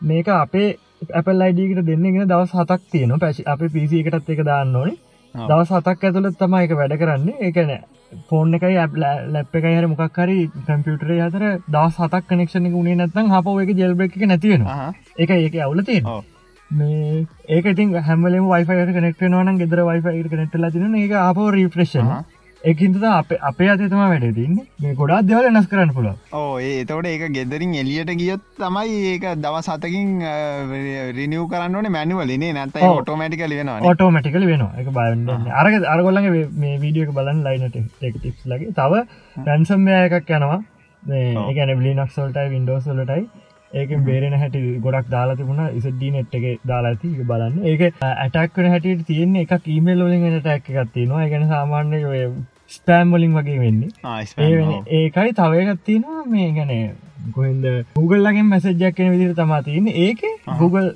[0.00, 0.68] මේක අපේ
[1.12, 5.00] ඇපල් අයිඩකට දෙන්නගෙන දවස් හතක් තියෙන පැසි අප පිසි එකටත් එක දාන්න ඕනේ.
[5.34, 7.38] දවස් හතක් ඇතුළත් තමයි එක වැඩ කරන්නේ.
[7.40, 7.72] ඒකන
[8.28, 8.76] ෆෝන් එකයි
[9.28, 14.00] ලැප් එකයි හර මොක්හරි කම්පියුටරේ අතර දස් හතක් කනෙක්ෂණ එක උනේ නැත්තම් හපෝ එක ජෙල්බ
[14.00, 14.68] එක නැතිවෙන
[15.18, 16.20] එක ඒක අවුල තියෙනවා
[16.72, 22.14] මේ ඒක ඉතින් හැමලම වයිෆයට කනෙක්ට නවන ගෙදර වයිෆයට කනෙක්ටල තින එක අප රිෆ්‍රේෂන්
[22.64, 27.24] එකින්ද අප අපේ අතතම වැඩ තින්න මේ ගොඩා දෙවල නස් කරන්න පුළ ඕ ඒතවට ඒක
[27.36, 30.12] ගෙදරින් එලියට ගියොත් තමයි ඒක දව සතකින්
[31.18, 37.42] රිනිියව කරන්න මැනුවලනේ නැත ඔටෝමටිකල වෙන ඔටෝමටිකල වෙන එක බන්න අරග අරගොල්ලගේ මේ වීඩියක බලන්න
[37.44, 38.72] ලයිනට ටික්ස් ලගේ.
[38.72, 39.02] තව
[39.46, 40.60] රැන්සම්ය එකක් යනවා.
[41.02, 43.22] ඒගැන බලි නක්සල්ටයි වින්ඩෝසල්ලටයි
[43.72, 45.60] ඒක බේරෙන හැටි ගොඩක් දාලා තිබුණ.
[45.78, 47.12] ඉසඩී නෙට් එක දාලා ඇති.
[47.30, 47.60] බලන්න.
[47.64, 52.20] ඒක ඇටක්කන හැටියට තියෙන එක ඊමේල් ලින් ටැක් එකත්තිනවා ගැන සාමාන්‍ය ඔය
[52.68, 53.90] ස්පෑම් වලින් වගේ වෙන්නේ.
[54.98, 56.74] ඒකයි තවයකත්තිනවා මේ ගැන
[57.36, 57.64] ගොහින්ද
[57.96, 59.88] Googleලගෙන් මැසජ්ජක් කෙන විදිර තමා තියන්න.
[60.06, 60.20] ඒක
[60.58, 60.88] Google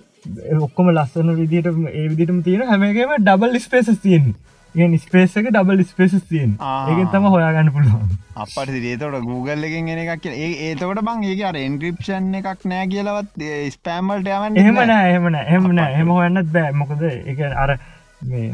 [0.60, 4.34] ඔක්කොම ලස්සන විදිට ඒ විදිටම තියෙන හැමගේම ඩබල් ස්පේසස් තියෙන්
[4.76, 6.50] ඒ ස්පේස එක ඩබල් ස්පේසස් තියෙන්.
[6.90, 8.08] ඒක තම හොයාගන්න පුළුවන්.
[8.36, 12.88] අපට ඒතවට Google එකෙන් එන එකක් කිය- ඒ ඒතකොට බං ඒක අර එන්ක්‍රප්ෂන් එකක් නෑ
[12.88, 16.72] කියලවත් ස්පෑම්වල්ට යවන්න එහෙමන එහෙමන එහමන එහම හොයන්නත් බෑ.
[16.74, 17.76] මොකද එක අර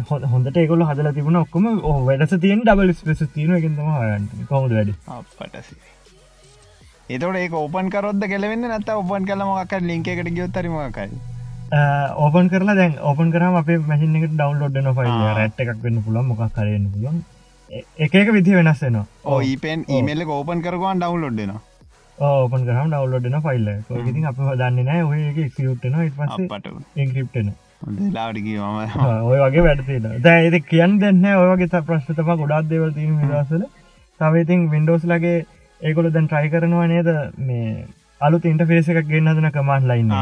[0.09, 4.31] හො- හොඳට ඒකොල හදල තිබුණ ඔක්කොම ඕ වැඩස තියෙන් ඩබල් ස්පේස තියන එකතම හයන්න.
[4.49, 4.95] කොමද වැඩි?
[5.09, 5.77] අපටසි
[7.11, 11.09] ඒතට ඒ ඕපන් කරොද කෙලවෙන්න නැත ඔපන් කල මොක් ලින්ක එකට ගයොත්තරමකයි
[11.73, 15.13] ඕපන් කරලා දැන් ඕපන් කරම අපේ මැසින් එක ඩවන්ලෝඩ් න ෆයිල්.
[15.39, 17.19] රැට් එකක් වෙන්න පුළන් මොක් කරන්න පුළන්
[18.07, 19.05] එක එක විදි වෙනස් වෙනවා.
[19.25, 21.53] ඕ ඊපෙන් ඊමල්ල ඕපන් කරගවන් ඩවන්ලෝඩ්න
[22.19, 23.69] ඕපන් කරම ඩවන්ලෝඩ් න ෆයිල්
[24.11, 26.67] ඉතින් අප දන්න නෑ ඔය සියුට්න ඉට පස අපට.
[27.05, 27.49] ඉංක්‍රප්ටන
[28.17, 28.99] ලාටිකි මම.
[29.31, 33.65] ඔය වගේ වැඩතින දැ කියන් දෙන්න ඔයගේ ප්‍රශ්තම ගොඩක් දේවල් තිීම විදසල
[34.21, 35.39] තවයිතින් වින්ඩෝස් ලගේ
[35.81, 37.09] ඒකොල දැන් ට්‍රයි කරනවා නේද?
[37.39, 37.87] මේ
[38.21, 40.13] අලුත් ඉන්ටෆේස එකක් ගෙන්න්නදන කමාන් ලයින්න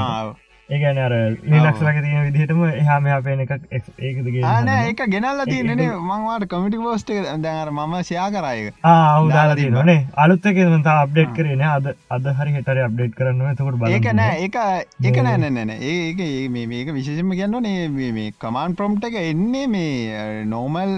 [0.70, 1.12] ඒගැන අර
[1.44, 3.54] ලිනක්ස් ලගේ තියෙන විදිහටම එහාම අපේන එකක්
[4.00, 7.10] ඒකදගේ ආන ඒක ගෙනල්ල තියනෙ මංවාට කමිටි පෝස්ට
[7.44, 13.18] දැර මම ෂයා කරයක ආවදාලා තියනේ අලුත්තක තා අප්ඩේට් කරන අද අද හරි හෙටර අප්ඩේට්
[13.18, 14.58] කරන්න තකට බල ඒක නෑ ඒක
[15.04, 20.42] ඒක නෑ නැන ඒක මේ මේක විශේෂම කියන්න නේ මේ කමාන් ප්‍රොම්ට් එක එන්නේ මේ
[20.46, 20.96] නෝමල්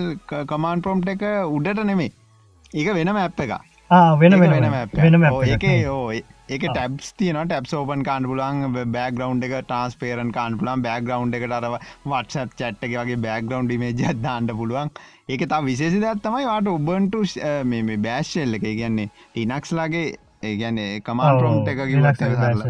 [0.48, 2.12] කමාන් ප්‍රොම්ට් එක උඩට නෙමේ
[2.74, 3.60] ඒක වෙනම ඇප් එක
[3.90, 5.68] වෙන ඒක වෙන app එකක්.
[6.52, 8.62] ඒක ටැබ්ස් තියන ටැප් ඕපන් කාන් පුලන්
[8.96, 14.54] බෑග්‍රවන්් එක ට්‍රන්ස්පේරන් කාන් පුලන් බෑග්‍රවන්් එකට අර වටසත් චට් එක වගේ බෑග්‍රවන්් ිමේජ දාන්නට
[14.60, 14.92] පුළුවන්.
[15.28, 17.24] ඒක තා විශේෂ දත් තමයි වාට ඔබන්ටු
[17.64, 18.68] මේ බෑශ්ෂල්ල එක.
[18.80, 20.06] කියන්නේ ටිනක්ස් ලගේ
[20.42, 21.84] ඒගැන්නේ කමාන් ඔව්, ප්‍රොම්ට් එක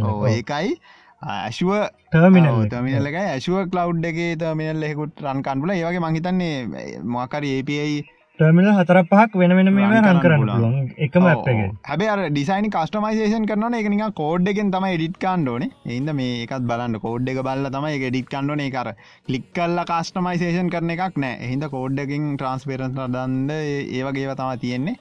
[0.02, 0.26] ඔව්.
[0.30, 0.74] ඒකයි.
[1.22, 1.74] ඇශුව
[2.10, 3.20] ටර්මිනල් තමිනල්ල එක.
[3.26, 8.02] ඇශුව කලව් එක තමිනල් එකුට රන් කන්පුල ඒවගේ මහිතන්නේ මොකර API
[8.42, 10.44] ටර්මිනල් හතර පහක් වෙන වෙන මේ රන් රන් කරන්න.
[10.44, 10.86] පුළුවන්.
[10.98, 11.60] එකම එක.
[11.88, 15.64] හැබ ඩිසයින් කස්ටමයිසේෂන් කරන එක නික කෝඩ් එකෙන් තම එඩිට කාන්ඩෝන
[15.96, 16.98] එන්ද මේ එකත් බලන්න.
[17.04, 18.88] කෝඩ් එක බල්ල තම එක ඩිට කන්ඩෝන කර
[19.28, 21.50] කලික්කල්ල කාස්ටමයිසේෂන් කරන එකක් නෑ.
[21.50, 23.58] හිද කෝඩ් එකින් ට්‍රන්ස්පේරන්ස් දන්ද
[23.98, 24.96] ඒවගේව තම තියෙන්නේ.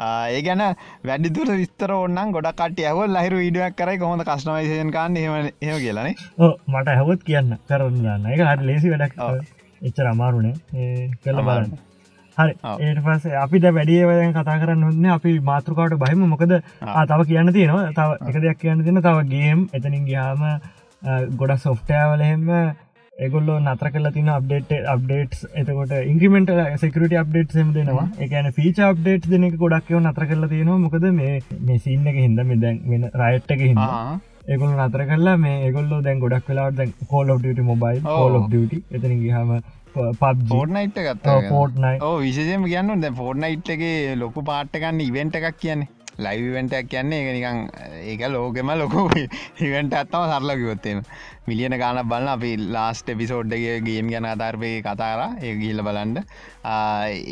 [0.00, 0.62] ඒ ගැන
[1.04, 6.14] වැඩිතුර විස්තර ඔන්න ගොඩක් කට ඇව ලහිරු ඉඩුවක් කරයි කොහොඳ කස්ටමයිසේෂන් කාන්න ඒ කියලනේ
[6.68, 7.58] මට හැවත් කියන්න.
[7.66, 9.18] කරන්න එක හට ලේසි වැඩක්.
[9.82, 11.66] එච්චර අමාරුනේ ඒ කල්ල අමාරු.
[11.66, 11.93] බලන්න
[12.38, 12.54] හරි.
[12.84, 16.24] ඒට පස අපිට වැඩියවදන් කතා කරන්න ඔන්න අපි මාතෘකාවට බහිම.
[16.32, 16.54] මොකද
[17.10, 17.92] තව කියන්න තියෙනවා.
[17.98, 20.42] තව එක දෙයක් කියන්න තියෙන තව ගේම් එතනින් ගයාම
[21.38, 22.50] ගොඩක් සොෆ්ටෑවලහෙම
[23.24, 26.50] එගොල්ලෝ නතර කල තින අප්ඩේට් අප්ඩේට් එතකොට ඉංක්‍රමෙන්ට
[26.82, 28.06] සෙකට අප්ඩේට් සම දෙනවා.
[28.24, 30.78] එකන ෆීච අප්ඩේට් දෙනෙක ගොඩක්යව නතර කල තියෙනවා.
[30.84, 33.78] මොකද මේ මේ සින්න එක හිද මේ දැන් වෙන රයිට් එක හිද
[34.52, 37.30] ඒගොල නතර කල්ලා මේ ඒගොල්ලෝ දැන් ගොඩක් වෙලාට දැන් කෝල්
[37.70, 38.18] මොබයිල් ඔව්.
[38.18, 38.42] කෝල් ඔ
[38.96, 39.52] එතන ගහම
[39.94, 41.34] පබ් ෆෝර්නයිට් ගත්ත.
[41.48, 43.84] ෆෝට්නයි ඕ විශෂම කියන්න ද ෆෝර්නයිට් එක
[44.18, 45.90] ලොකු පාට්ටකන්න ඉවෙන්ට එකක් කියන්නේ.
[46.18, 47.58] ලයිවෙන්ටක් කියන්නේ එක නිකං
[48.04, 49.06] ඒක ලෝකෙම ලොකු
[49.60, 51.02] ඉවෙන්ට ඇත්තම සරලකිවොත්තේම
[51.46, 56.22] මිලියන ගාන බලන්න අපි ලාස්ට එපිසෝඩ්ඩගේ ගේම් ගැන අතාර්පය කතාර ඒ ගිල්ල බලන්ඩ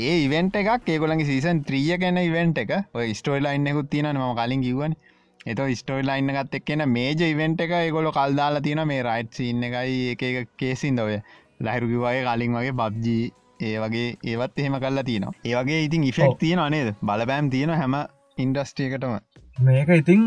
[0.03, 2.73] ඒ ඉවෙන්ට එකක් ඒගොලගේ සීසන් ත්‍රිය ගැන ඉවෙන්ට එක.
[2.95, 4.97] ඔය ස්ටෝයිලයින්නෙකුත් තියෙන ම කලින් කිව්වන.
[5.47, 10.11] එත ස්ටෝයි ලයින්න ගත් එක්කෙන මේජ ඉවෙන්ට එක ඒගොල කල්දාලා තියෙන මේ රයිට් සින්න එකයි
[10.13, 11.17] එක එක කේසින්ද ඔය
[11.61, 13.25] ලහිරුකිවගේ කලින් වගේ පබ්ජී
[13.61, 15.35] ඒ වගේ ඒවත් එහෙම කල්ලා තියෙනවා.
[15.45, 17.95] ඒවගේ ඉතින් ඉෆෙක්් තියෙන අනේද බලපෑම් තියෙන හැම
[18.39, 19.15] ඉන්ඩස්ට්‍රියකටම
[19.59, 20.27] මේක ඉතින්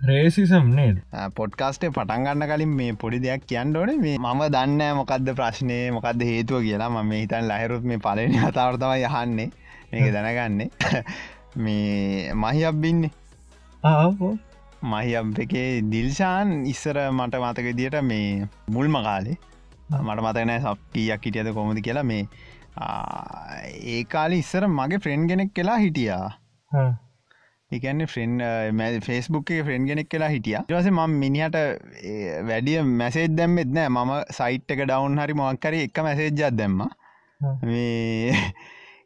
[0.00, 0.98] රේසිසම් නේද?
[1.34, 3.94] පොඩ්කාස්ටේ පටන්ගන්න කලින් මේ පොඩි දෙයක් කියන්න ඕන.
[4.00, 6.90] මේ මම දන්න මොකක්ද ප්‍රශ්නය මොකක්ද හේතුව කියලා.
[6.90, 9.50] ම මේ හිතන් ලහිරුත් මේ පලනි අතාවර්තමයි යහන්නේ
[9.92, 10.70] මේක දැනගන්නේ.
[11.56, 13.10] මේ මහි අබ්බින්නේ
[13.82, 14.32] ආෝ
[14.84, 19.36] මහි එකේ දිල්ශාන් ඉස්සර මට මතක දිට මේ මුල්ම කාලේ
[19.90, 22.06] මට මතනෑ සප්ටියක් හිටියද කොමද කියලා.
[22.12, 22.24] මේ
[22.76, 23.60] ආ,
[23.92, 26.26] ඒ කාලි ඉස්සර මගේ ෆ්‍රෙන්් ගෙනෙක් කියලා හිටියා.
[27.70, 28.38] එකන්න ෆ්‍රෙන්්
[29.06, 30.56] ෆෙස්බුක් ෆ්‍රෙන්් ගෙනෙක් කියලා හිටිය.
[30.68, 31.56] ටස ම මිනිහට
[32.50, 33.88] වැඩිය මැසේජ් දැම්මෙත් නෑ.
[33.88, 36.82] මම සයිට් එක ඩවන්් හරි මොක්කර එක මැසේජ්ජත් දැම්ම.
[37.62, 38.32] මේ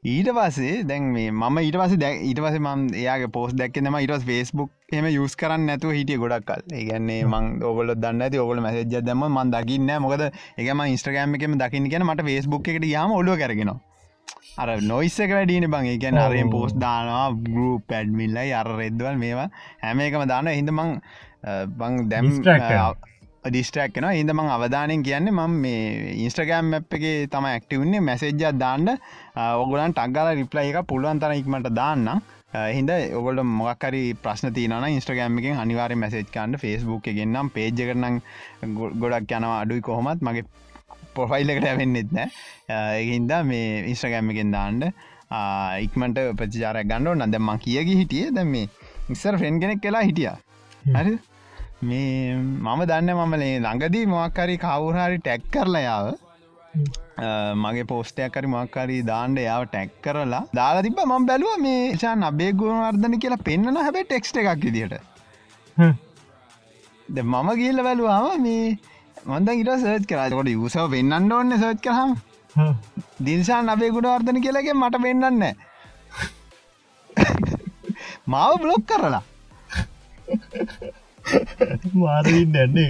[0.03, 4.25] ඊට පස්සේ දැන් මේ මම ඊට පස දැ ඊට පස ම ඒයාගේ පෝස් දැක්කෙනම ඉටස්
[4.27, 6.65] ෆේස්බුක් එම යස් කරන්න නැතු හිටිය ගොඩක් කල්.
[6.75, 10.25] ඒගන්නේ මං ඔගල දන්න ඔගල මැසේජ දම මන් දකින්න මොකද
[10.59, 13.79] එකම ඉස්ට්‍රගෑම් එකම දකින්න කියෙන මට ෆේස්බුක් එකට යාම ඔලුව කරගෙනවා.
[14.59, 15.87] අර නොයිස්ස එක වැඩීන බං.
[15.95, 19.49] එකන අරයෙන් පෝස් දානවා ගරු පැඩ්මිල්ලයි අර රෙද්වල් මේවා
[19.87, 20.99] හැම එකම දාන හිද මං
[21.79, 22.35] බං දැම්
[23.45, 26.93] ඩිස්ට්‍රක් න ඉද මං අවධානයෙන් කියන්නේ මම මේ ඉන්ස්ට්‍රගෑම් එක
[27.33, 28.93] තම ඇක්ටවන්නේ මැසේජ්ජත් දාන්න.
[29.63, 32.23] ඔගලන් ටක්ගල රිප්ලයි එක පුළුවන් තන ඉක්මට දාන්න
[32.77, 38.21] හිද ඔගොල මොක්කරි ප්‍රශ්න තියන ඉස්ට්‍රගෑම්මකින් අනිවාර මැසේජ් කන්ඩ ෆස්බුක් ගෙන්නම් පේජ් කරනම්
[39.01, 40.23] ගොඩක් යනවා අඩුයි කොහොමත්.
[40.23, 40.45] මගේ
[41.15, 42.29] පොෆයිල්ලකට ඇවෙන්නෙත් නෑ.
[43.01, 44.87] ඒහින්ද මේ ඉස්ට්‍රගෑම්මකින් දාන්ඩ
[45.87, 48.31] ඉක්මට ප්‍රචාරයක් ගන්නඩ නදම්ම කියග හිටිය.
[48.31, 48.71] දැ මේ
[49.11, 50.31] ඉස්සර ෆෙන් කෙනෙක් කියලා හිටිය.
[50.95, 51.19] හරි
[51.83, 56.15] මේ මම දන්න මමලේ ළඟදී මොක්කරි කවුරහරි ටැක් කරලා යාව.
[57.57, 62.55] මගේ පෝස්ටයක් කරි මක්කරි දාන්ඩ යාව ටැක් කරලා දාලා තිබ ම බැලුව මේ ශා නබේ
[62.55, 64.93] ගුණවර්ධන කියලා පෙන්න්න හැබැ ටෙක්ස්ට එකක් විදිට
[67.09, 68.79] ද මම කියල්ල බැලුවාම මේ
[69.27, 72.17] මොන්ද ඉට සර්ච් කරකොට යුසව වෙන්නන්න ඕන්න සර්ච් කරහම්
[73.21, 75.43] දිල්සා නබේ ගුණවර්ධන කියලගේ මට පෙන්න්න
[78.29, 79.23] මාව බ්ලොක් කරලා
[82.03, 82.89] මාරන්න ඇන්නේ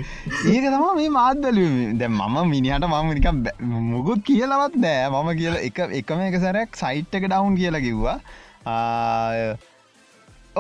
[0.53, 1.59] ඒක තම මේ මාත්දල
[2.01, 3.29] දැ මම මිනිහට මම නික
[3.93, 5.05] මුකුත් කියලවත් නෑ.
[5.11, 8.19] මම කියල එක එකම එක සැරයක් සයිට් එක ඩවුන් කියලා කිව්වා.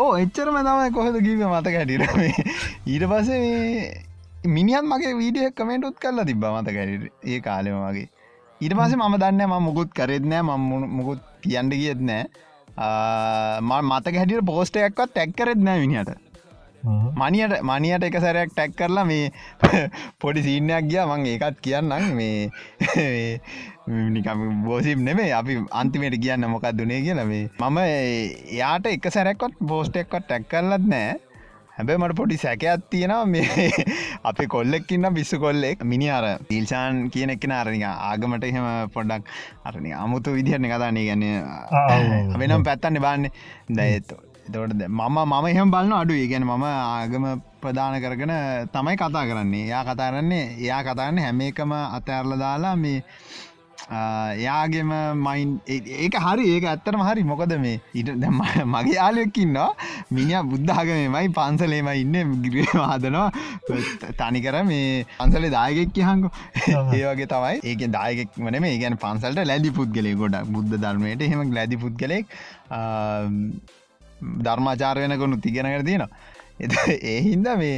[0.03, 2.13] ඕ එච්චරම තමයි කොහද කිව මතක හැටිරම
[2.93, 3.41] ඊට පසේ
[4.55, 6.89] මිනිියන් මගේ වීඩිය කමෙන්ටුත් කරලා තිබ මත කැර
[7.33, 8.09] ඒ කාලෙම වගේ
[8.61, 10.51] ඊට පසේ මම දන්න ම මුකුත් කරෙත්නෑ ම
[10.99, 12.25] මුකුත් කියන්න ගියත් නෑ.
[13.89, 16.13] මතක හැටියට පෝස්ටයක්වත් ටැක්කරෙත් නෑ විනිට
[16.83, 19.31] මනියට මනියට එක සැරයක් ටැක් කරලා මේ
[20.21, 21.03] පොඩි සීනයක් ගිය.
[21.07, 22.15] මං ඒකත් කියන්නම්.
[22.17, 22.51] මේ
[24.15, 27.51] නිකම බෝසිම් නෙමේ අපි අන්තිමයට කියන්න මොකක් දුනේ කියලා මේ.
[27.61, 27.79] මම
[28.59, 31.21] යාට එක සැරැක්කොත් බෝස්ටෙක්කොත් ටැක් කරලත් නෑ
[31.77, 33.27] හැබැ මට පොඩි සැකයක් තියෙනවා.
[33.27, 33.71] මේ
[34.31, 35.85] අපි කොල්ලෙක්කින්න බිස්සු කොල්ලෙක්.
[35.85, 39.31] මිනි අර තිල්ෂාන් කියන එක්න අරනික ආගමට එහෙම පොඩ්ඩක්
[39.65, 43.31] අරනි අමුතු විදිහරන කතාන්නේ ගැන්න වෙනම් පැත්තන්න බාන්න
[43.71, 47.25] දයත්තු තොට මම මම එහෙම බලන්න අඩු ඒගැන මම ආගම
[47.61, 48.35] ප්‍රධාන කරගෙන
[48.69, 49.69] තමයි කතා කරන්නේ.
[49.69, 52.99] යා කතාරන්නේ එයා කතාරන්න හැම එකම අතඇරල දාලා මේ
[54.39, 56.45] යාගේම මයින් ඒක හරි.
[56.49, 57.23] ඒක ඇත්තරම හරි.
[57.25, 58.11] මොකද මේ ඉට
[58.75, 59.69] මගේ යාලයක්කින්නවා
[60.11, 63.29] මිනිිය බුද්ධාගමමයි පන්සලේම ඉන්න ගිරේ හදනවා.
[64.19, 66.31] තනිකර මේ පන්සලේ දායගෙක් කියහංකු
[66.95, 67.61] ඒවගේ තමයි.
[67.65, 72.27] ඒක දායකෙක් වන මේ ගැන පන්සල්ට ලැදි පුද්ගලේ ගොඩ බුද්ධ ධර්මයට හෙම ලැදි පුද්ගලෙක්
[74.47, 76.11] ධර්මාචාර වෙනකොනු තිගෙනකර තියෙනවා.
[77.11, 77.77] ඒ හින්ද මේ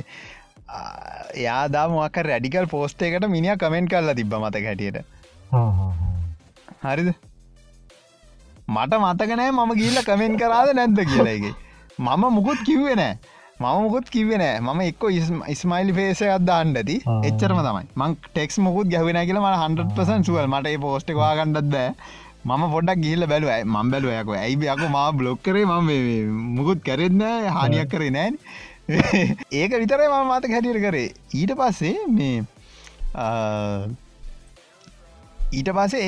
[1.43, 4.99] යාදාමක් රැඩිකල් පෝස්ට එකට මිනිිය කමෙන්ට් කරලා තිබ මත හැටියට.
[6.87, 7.13] හරිද?
[8.69, 11.55] මට මතකනෑ මම ගිල්ල කමෙන්ට් කරාද නැද්ද කියලගේ
[11.99, 13.15] මම මුකුත් කිව්වෙ නෑ.
[13.61, 15.05] මම මුකුත් කිවෙන ම එක්ක
[15.49, 16.97] ඉස්මයිලි පේසයක් දාන්න ඇති.
[17.29, 17.87] එච්චරම තමයි.
[17.97, 21.77] මං ටෙක්ස් මුකුත් ගැවෙන කියල ම 100පසන් සුවල් මට පෝස්ට වාගන්නත්ද
[22.45, 23.51] මම පොඩක් ගිල්ල බැලුව.
[23.65, 24.83] මම් බැලුවයක ඇයිබ යක?
[24.91, 25.65] මා බ්ලොක් කරේ?
[25.65, 25.91] ම
[26.57, 27.23] මුකුත් කැරෙන්න
[27.57, 28.39] හානියක් කරේ නෑන්
[29.61, 31.09] ඒක විතරයි මම මතක හැටියට කරේ.
[31.35, 32.45] ඊට පස්සේ මේ
[35.53, 36.07] ඊට පසේ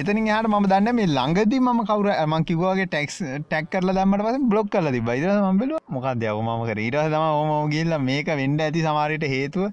[0.00, 4.48] එතන යාට ම දන්න මේ ළඟද ම කවර ම කිවගේ ටෙක්ස් ටැක් කරල දම්මට පස
[4.52, 6.78] බ්ලොක් කල ති බයිද මබල මොකක් දව ම කර?
[6.86, 9.72] ඊට තම ෝම ගල්ල මේක වෙන්ඩ ඇති සමාරයට හේතුව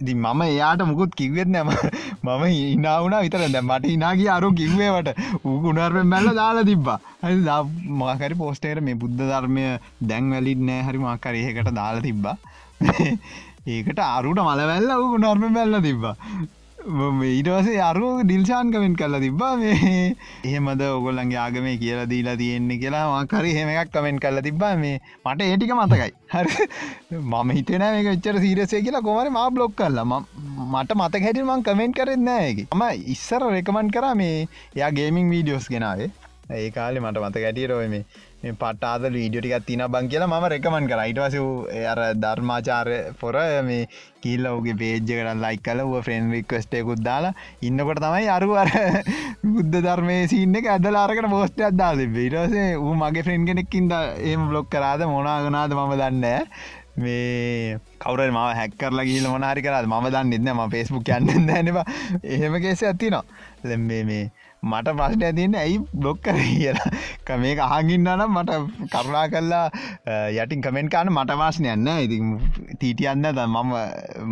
[0.00, 1.70] දි මම එයාට මුකුත් කිව්වෙත් නෑම
[2.24, 2.42] මම
[2.74, 5.08] ඉනාවුන විතර දැ මට ඉනාගේ අරු කිව්වේවට
[5.44, 6.98] උකුණර්ෙන් බැල්ල දාලා තිබ්බා.
[7.22, 7.38] හරි
[8.00, 9.64] මාකරි පෝස්ටේර මේ බුද්ධ ධර්මය
[10.02, 12.36] දැන් වැලිත් නෑ හරි මාකර ඒකට දාලා තිබ්බා.
[13.68, 16.14] ඒකට අරුට මලවැල්ල උකුණර්ම බැල්ල තිබ්බා.
[16.88, 20.16] ඊටවසේ අරු ඩිල්ෂාන් කමෙන්ට් කරලා තිබ්බා මේ.
[20.50, 25.00] එහෙමද ඔගොල්ලන්ගේ ආගමේ කියලා දීලා තියෙන්නේ කියලා මකරි හෙම එකක් කමෙන්ට් කරලා තිබ්බා මේ.
[25.26, 26.12] මට ඒටික මතකයි.
[26.34, 26.68] හරි.
[27.20, 29.04] මම හිතන මේක විච්චර සීරසේ කියලා.
[29.08, 30.22] කොමරි මා බ්ලොක් කරලා.
[30.72, 32.82] මට මත හැටිමං කමෙන්ට් කරෙත් නෑගේ ම
[33.16, 36.10] ඉස්සර රෙකමන්් කර මේ එයා ගේමිං වීඩියෝස් ගෙනාවේ
[36.56, 38.04] ඒ කාලෙ මට මත ගැටියරෝය මේ
[38.38, 41.00] පටාද වීඩියටිකක් තින බං කියලා ම රෙකමන් කර.
[41.00, 41.34] අයිටවස
[41.86, 43.88] අර ධර්මාචාරය පොර මේ
[44.22, 48.70] කිල්ල ඔගේ පේජ්ජ කරන්න ලයි කල ව ෆ්‍රෙන්න් රික්වස්ටයකුත් දාලා ඉන්නකොට තමයි අරු අර
[49.44, 55.06] බුද්ධ ධර්මය සින්න එක ඇදලාරකට පෝස්ට අදදාද විරසේ ඌ මගේ ෆ්‍රෙන්න් කෙනෙක්කින්ද ඒම බ්ලොක් කරාද
[55.08, 56.26] මොනාගනාද මම දන්න
[56.98, 61.86] මේ කවර ම හැක්කරලා ගිල මොනාරි කරද ම දන්න ඉන්න ම පේස්බුක් යන්න දැනවා
[62.24, 63.24] එහෙම කේෙස ඇතිනවා
[63.64, 64.24] ලැම්බේ මේ
[64.62, 67.36] මට ප්‍රශ්න ඇතින්න ඇයි බ්ලොක් කර කියලා.
[67.42, 68.52] මේක අහගින්නනම් මට
[68.92, 69.66] කරුණා කල්ලා
[70.42, 72.18] යටින් කමෙන්ට කාන මට වාශනය යන්න ඉති
[72.80, 73.74] තීටියන්න ද මම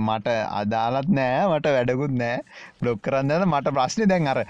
[0.06, 0.26] මට
[0.62, 1.44] අදාලත් නෑ.
[1.52, 2.40] මට වැඩකුත් නෑ.
[2.80, 4.40] බ්ලොක් කරන්න මට ප්‍රශ්නය දැන් අර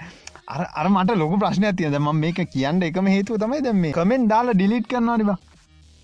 [0.47, 4.87] අර මට ලොක ප්‍රශ්නය තියද ම මේක කියන්න එකම හේතුව තමයි දැම කමෙන්් දාලා ඩිලිට්
[4.91, 5.37] කරන්නනිවා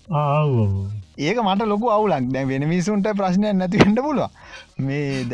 [0.08, 2.30] ඒක මට ලොකු අවුලක්.
[2.32, 4.30] දැ වෙන මිසුන්ට ප්‍රශ්නය නැතිවෙන්ට පුළුව
[4.78, 5.24] මේ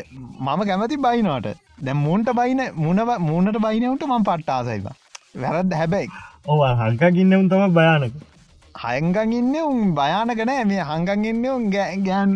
[0.40, 1.56] මම කැමති බයිනවාට.
[1.80, 4.96] දැ මුන්ට බයින මුණව මුණට බයිනවට මං පට්ට ආසයිවා
[5.37, 6.09] වැරද හැබැයි.
[6.46, 8.14] ඕ හංකා ගින්නවුන් තම භයානක.
[8.74, 12.33] හයංගන් ඉන්න උන් භයානකනෑ මේ හංගන් ඉන්න උන් ගෑන්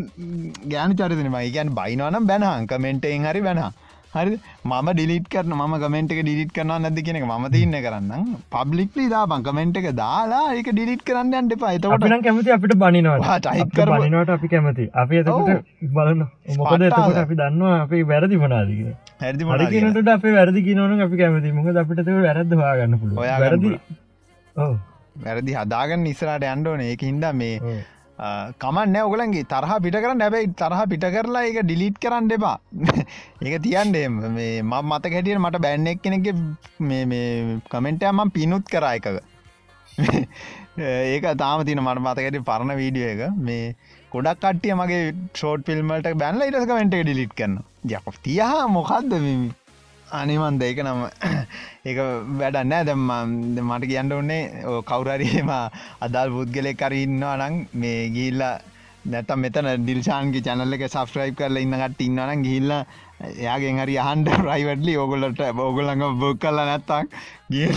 [0.66, 3.62] ගෑනු චරිතන මයි ගැන් බයිනවනම් බැනහන් කමෙන්ටෙන් හරි බැන
[4.14, 4.36] හරි.
[4.64, 8.12] මම ඩිලිට කරන ම කමෙන්ට් එක ඩිලිට කරන නැද කියෙන ම තින්න කරන්න
[8.54, 13.74] පබ්ලික්ලි දා බං කමෙන්ට් එක දාලා ඒක ඩිලිට කරන්න අන්ට පයිතකොට කැමති අපිට බනිනවා ටයිප්
[13.74, 14.86] බනිනවට අපි කැමති.
[15.02, 15.50] අපි එතකොට
[15.96, 16.22] බලන්න
[16.60, 18.36] මොකද එතකොට අපි දන්නවා අපි වැරදි
[19.20, 21.52] හරි කියනට අප වැරදි කියනවන අපි කැමති.
[21.58, 23.72] මොකද අපිට වැරද හගන්න පුළුව වැරදි.
[24.56, 24.74] ඔව්.
[25.24, 27.58] වැරදි හදාගන්න ඉස්සරට අන්ඩෝන ඒක හින්දා මේ.
[28.18, 30.20] කමන්න ඔගලන්ගේ තරහ පිට කරන්න.
[30.20, 32.58] හැබැයි තරහ පිට කරලා ඒක ඩිලිට් කරන්න එපා.
[33.42, 36.28] ඒක තියන්ඩේ මේ ම මත හැටියට මට බැන්නෙක් කෙනෙක
[36.80, 39.18] මේ කමෙන්ටයම පිනුත් කරා එකක.
[41.08, 43.22] ඒක තාම තින මට මතකට පරණ වීඩියෝ එක.
[43.40, 43.74] මේ
[44.12, 49.44] ගොඩක් කට්ටිය මගේ ෂෝට් ෆිල්ම්මට බැන්ල ඉටස් කමෙන්ට ඩිලිට් කරන්න යක තියහ මොකක්ද මෙම
[50.14, 51.00] අනිමන්ද ඒක නම
[51.88, 51.98] ඒක
[52.40, 53.08] වැඩන්නෑ දැම්ම
[53.62, 54.42] මට කියන්න ඔන්නේ
[54.84, 55.50] කවුරරීම
[56.00, 58.44] අදල් පුද්ගලෙක් කරන්නවා නං මේ ගිල්ල
[59.06, 62.70] නැතම් මෙතන ඩිල්ෂාන්ගේ චැනල්ල එක සස්්‍රයිප් කරල ඉන්නකට ඉන්නන ගිල්ල
[63.22, 67.12] එයාගෙන් හරි අහන්ඩ ප්‍රයිවටලි ඕගොලට බෝගොලඟ බොක් කල්ල නැත්තක්
[67.50, 67.68] ගිය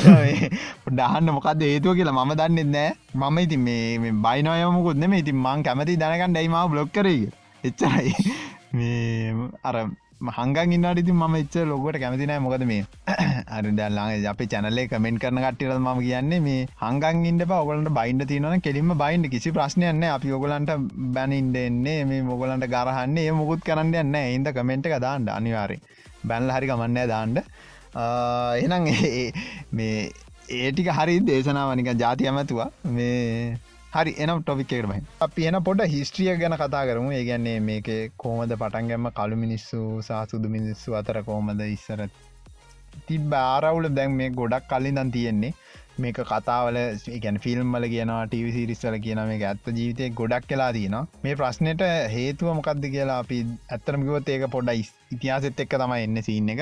[0.90, 2.90] ඩහන්න මොකක්ද හේතුව කියලා මම දන්නෙත් නෑ.
[3.16, 7.30] මම ඉතින් මේ බයිනයමුකුත් නෙම ඉතින් මං කැමති දැනකන් ඩයිම බ්ලොක් කරේ
[7.64, 8.14] එච්චරයි.
[8.76, 9.76] මේ අර
[10.20, 12.86] හංගන් ඉන්නට ඉතින් ම එච්ච ලොකට කැමතිනෑ මොකද මේ
[13.48, 18.58] අර දැල්ලාගේ අප චැනලේ කමෙන්ට කරන කට්ටිර ම කියන්නේ මේ හංගන් ඉන්න ඔගලට බයින්ඩ තියනන
[18.60, 20.74] කෙලින්ම බයින්ඩ කිසි ප්‍රශ්නයන්න අපි ඔගලන්ට
[21.14, 23.26] බැනින්ඩ එන්නේ මේ මොගලන්ට ගරහන්නේ.
[23.26, 25.78] ඒ මුකුත් කරන්න යන්න එන්ද කමෙන්ට් එක දාන්න අනිවාරය
[26.24, 27.38] බැන්ල හරි කමන්නෑ දාන්ඩ
[28.66, 28.90] එනම්
[29.78, 30.10] මේ
[30.58, 32.70] ඒටික හරි දේශනාවනික ජාති ඇමතුවා.
[32.86, 33.58] මේ
[33.98, 37.12] හරි එනම් ටොපික්කට බයි අපි එන පොඩ හිස්ට්‍රිය ගැන කතා කරමු.
[37.12, 42.04] ඒගැන්නේ මේක කෝමද පටන්ගැම කළු මිනිස්සු සහ සුදු මිනිස්සු අතර කෝමද ඉස්සර
[43.08, 45.54] තිබ ආරවුල දැන් මේ ගොඩක් කල්ලින් දන් තියෙන්නේ.
[46.00, 46.78] මේක කතාවල
[47.24, 51.84] ගැන ෆිල්ම්මල කියන ටවිසිරිස්සල කියන මේ ඇත්ත ජීවිතය ගොඩක් කලා තියන මේ ප්‍රශ්නයට
[52.16, 54.84] හේතුව මොකක්ද කියලා අපි ඇත්තරමකිවත් ඒක පොඩ්ඩ
[55.16, 56.62] ඉතිහාසෙත් එක්ක තමයි එන්න සින්න එක.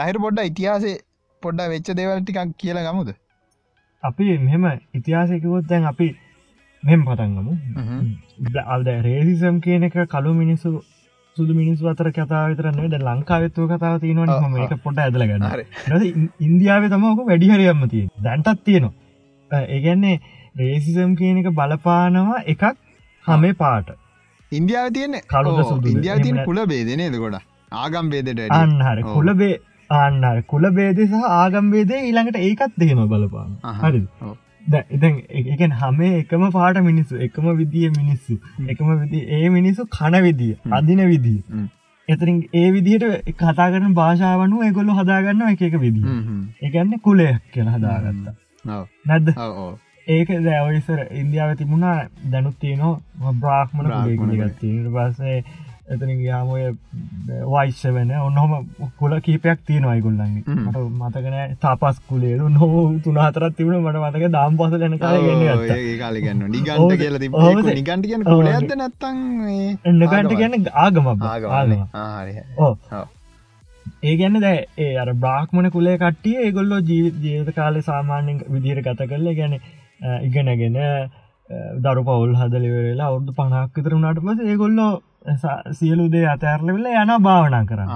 [0.00, 0.96] ලහිර පොඩ්ඩ ඉතිහාසේ
[1.42, 3.12] පොඩ්ඩ වෙච්ච දේවල්ටිකක් කියලා ගමුද?
[4.02, 6.08] අපි මෙම ඉතිහාසයකවොත් දැන් අපි
[6.82, 7.54] මෙම පටන්ගමු
[8.68, 10.72] අල්ද රේසිසම් කියන එක කලු මිනිස්සු
[11.36, 15.46] සුදු මිනිස් අතර කතා විතරන්නේ ද ලංකාවත්ව කතාව තියෙනවන ම එක පොට ඇදලගන්න
[16.40, 19.62] ඉන්දියාව තමක වැඩිහරියම්ම තිය දැන්ටත් තියෙනවා.
[19.68, 20.16] ඒගැන්නේ
[20.56, 22.64] රේසිසම් කියන එක බලපානවා එකක්
[23.24, 23.96] හමේ පාට.
[24.52, 25.88] ඉන්දියාව තියන සුදුද?
[25.88, 27.40] ඉන්දියාව තියන කුල බේදනේද ගොඩ
[27.72, 29.02] ආගම් බේදට අන්නහර.
[29.10, 29.56] කුලබේ
[29.90, 34.02] ආන්නර කුල බේදේ සහ ආගම්බේදේ ඊළඟට ඒකත් දෙහෙම බලපාන හරි
[34.90, 35.14] ඉතින්
[35.54, 41.02] එකන් හමේ එකම පාට මිනිස්සු එකම විදිිය මිනිස්සු එකම විදි ඒ මිනිස්සු කන විදිිය අදින
[41.08, 41.66] විදිී.
[42.08, 46.02] එතරින් ඒ විදිහට කතා කරන භාෂාවනු ඒගොල්ලු හදාගන්න එක එක විදි
[46.62, 48.34] එකන්න කුලයක් කියලා හදාගත්තා.
[49.06, 49.28] නැද්ද?
[50.08, 51.96] ඒක දැවයිසර ඉන්දියාව තිබුණා
[52.32, 53.90] දැනුත් තියනවා බ්‍රාහ්මණ.
[54.42, 55.44] ගත්තිීට පස්සේ
[55.90, 56.64] එතන ගයාමය
[57.46, 58.52] වයිශ්‍ය වෙන ඔන්නහොම
[58.98, 60.64] කුල කීපයක් තියෙනවායි ගොල්ලන්ගේ හ්ම්.
[60.64, 66.96] මට මතකන තාපස් කුලේරු නොහෝ තුනාතරත් තිබුණ මට මතක දාම් පස ලන කාලගන්න නිගන්ට.
[66.96, 67.16] කියල.
[67.76, 68.34] නිගන්ට කියන ඔව්.
[68.34, 69.18] කුලයක්ද නැත්තං
[69.86, 72.74] එන්නකට ගැන ආගම ආහරි ඕ
[74.02, 79.08] ඒ ගැන්න දැ ඒ අර බ්‍රාහ්මණ කුලේ කට්ටිය ඒගොල්ලෝ ජීවිත ජීවිත කාලය සාමාන්‍යෙන් විදිහයට ගත
[79.08, 79.58] කරල ගැන
[80.22, 80.78] ඉගෙනගෙන
[81.80, 84.90] දරු පවුල් හදලිවෙලා අවුදු පනක් විතරුණට පස ඒගොල්ලෝ
[85.22, 87.90] සියලු දේ අතඇරලවෙල යන භාවනා කරන්න.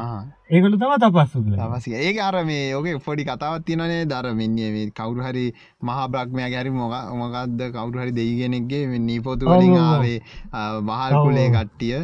[0.47, 5.47] ඒගොලු තම තපස්සු තමසි ඒ අර මේ ඕක පොඩි කතාවත් තිනනේ දර මෙන්නේ කවුරු හරි
[5.83, 9.79] මහා බ්‍රක්්මය ගැරි මොක මොකක්ද කවුරු හරි දෙයිගෙනෙක්ගේ නීපොතු වලින්.
[9.79, 10.21] ආවේ
[10.83, 11.57] මහල් ඔව්, කුලේ ඔව්.
[11.57, 11.99] කට්ටිය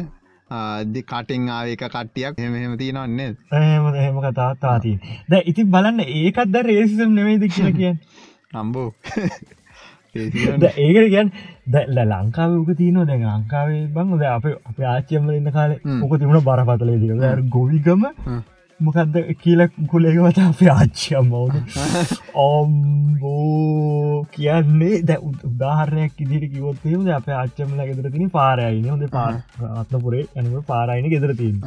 [0.87, 2.33] දෙ කටෙන් ආව එක කට්ටියක්.
[2.39, 7.97] එහෙම තියෙනවන්නේ එහෙම එහෙම කතාත්තාතිය ද ඉතින් බලන්න ඒකත් ද රේසිසම් නෙවෙයිද කියලා කියන්න.
[8.53, 8.89] නම්බෝ
[10.15, 11.31] ඒකට කියන්
[11.67, 16.01] දැල්ල ලංකාව ක තියන දැන් ලංකාවේ බං ද අප අප ආච්චයම්ල ඉන්න කාලේ හ්ම්.
[16.03, 17.11] ඕක තිබුණ බරපතලේ දික
[17.49, 18.03] ගොවිගම
[18.79, 21.55] මොකක්ද කියල කුලේකවත අපේ ආච්චයම්මවුද
[22.45, 25.17] ඔම්බෝ කියන්නේ දැ
[25.49, 31.61] උදාහරණයක් ඉදිරි කිවොත්තේම අප ආච්චමල ගෙදර තින පාරයින හොඳ පාත්නපුරේ ඇනම පාරයින ගෙදර තින්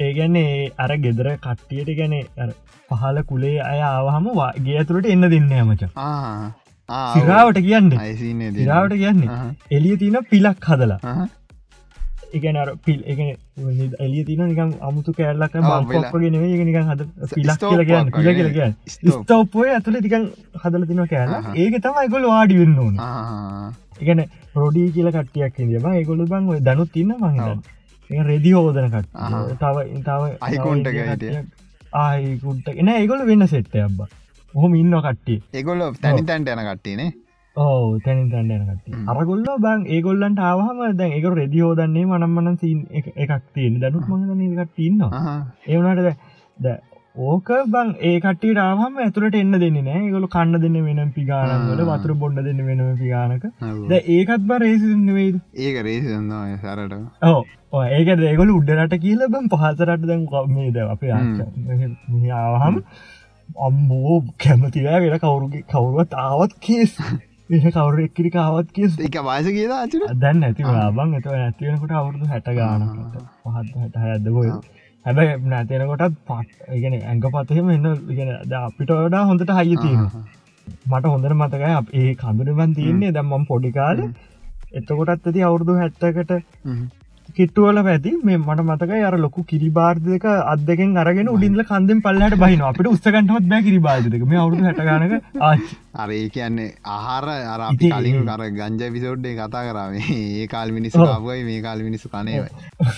[0.00, 2.14] ඒගැන්නේ අර ගෙදර කට්ටියට ගැන
[2.90, 5.90] පහල කුලේ අය ආවහම ගේ ඇතුළට එන්න දෙන්න මච
[6.88, 8.14] සිරාවට කියන්නේ.
[8.60, 9.50] සිරාවට කියන්නේ.
[9.78, 11.16] එලිය තින පිලක් හදලා.
[12.36, 13.18] එකනර පිල් එක
[14.06, 15.54] එලිය තින නිකම් අමුතු කෑල්ලක්
[16.34, 18.12] නෙවේ නිකන් හද පිලක් ස්තෝප්පුවක් කියල කියන්න.
[18.16, 18.34] පිල වගේ.
[18.38, 18.76] කියල කියන්න.
[18.94, 19.22] ස්තෝප්.
[19.22, 20.28] ස්තෝප්පොය ඇතුළ තිකන්
[20.64, 21.34] හදල තින කෑල.
[21.62, 22.94] ඒක තම එකොල වාඩි වෙන්න ඕන.
[24.00, 24.20] එකන
[24.60, 27.10] රොඩී කියල කට්ටියක් ඉදිම ඒගොලු බං දැනුත් තින්න
[28.10, 29.44] ඒ රෙදි හෝදන කට ආහා.
[29.62, 29.76] තව
[30.08, 30.86] තව අයිකුන්ට.
[32.02, 34.00] ආයකුන්ට එන ඒගොල වෙන්න සෙට්ට අබ්බ
[34.54, 35.38] හොම ඉන්න කට්ටිය.
[35.52, 37.12] ඒගොල්ල තැනි තැන්ට යන කට්ටේනේ
[37.56, 39.06] ඕ තන්නනකට හ්ම්.
[39.12, 42.82] අරගොල්ල බං ඒගොල්ලන්ට ආවහම දැන් එක රෙදි හෝදන්නේ මනම්මන සීන්
[43.22, 45.36] එකක් තියෙන දැනුත් මඟ කට ඉන්නවා.
[45.66, 46.12] ඒවනට
[46.58, 46.76] ද
[47.26, 51.84] ඕක බං ඒකට රාහම ඇතුළට එන්න දෙන්න නෑ ගොල කන්න දෙන්න වෙන පිගානවල.
[51.90, 53.44] වතුර බොඩ්ඩ දෙන්න වෙනම පිගානක.
[53.90, 56.94] ද ඒකත් බ රේසිවෙයිද ඒක රේසිදන්නවා සරට.
[57.30, 61.12] ඕ ඒක ඒගොල උඩරට කියල බම් පහතරට දැන් මේ ද අපේ
[62.40, 62.76] ආවහම
[63.62, 66.94] අම්බෝ කැමතිවෑ වෙන කවුරුගේ කවුරුවත් ආවත් කේස්.
[67.50, 72.26] වෙන කවුරු එක්කිරි කාවත් කියෙස් එක වාස කියලා අචර දැන් ඇති බං එත ඇතිවෙනකොට අවුරුදු
[72.26, 74.50] හැට ගානකට පහත් හැට හැදබොය
[75.06, 80.02] හැබැයි නැතිනකොටත් පත් ඉගෙන ඇඟ පතහෙම එන්න ඉගෙන අපිට වඩා හොඳට හයිය තියෙන
[80.86, 83.12] මට හොඳට මතකයි අප ඒ කඳුරබන් තියන්නේ.
[83.12, 84.02] දැම්මම් පොඩිකාල
[84.72, 86.32] එතකොටත් ඇති අවුරුදු හැත්තකට
[87.36, 92.88] කිට්ටුවල පැති මේ මට මතක අර ලොකු කිරිබාර්ධක අදකෙන් අරගෙන උඩින්ල කන්දෙන් පල්ලට බහින අපිට
[92.88, 98.88] උස්සකටවත් බෑ කිරිබාධක මේ අවුදු හැටගනක ආච් අර ඒ කියන්නේ ආහාර අර කලින් කර ගංජ
[98.92, 100.06] පිසෝඩ්ඩේ කතා කරාවේ
[100.38, 101.08] ඒ කාල් මිනිස්සු ඔව්.
[101.08, 102.50] ආපුයි මේ කාල් මිනිස්සු කනේවයි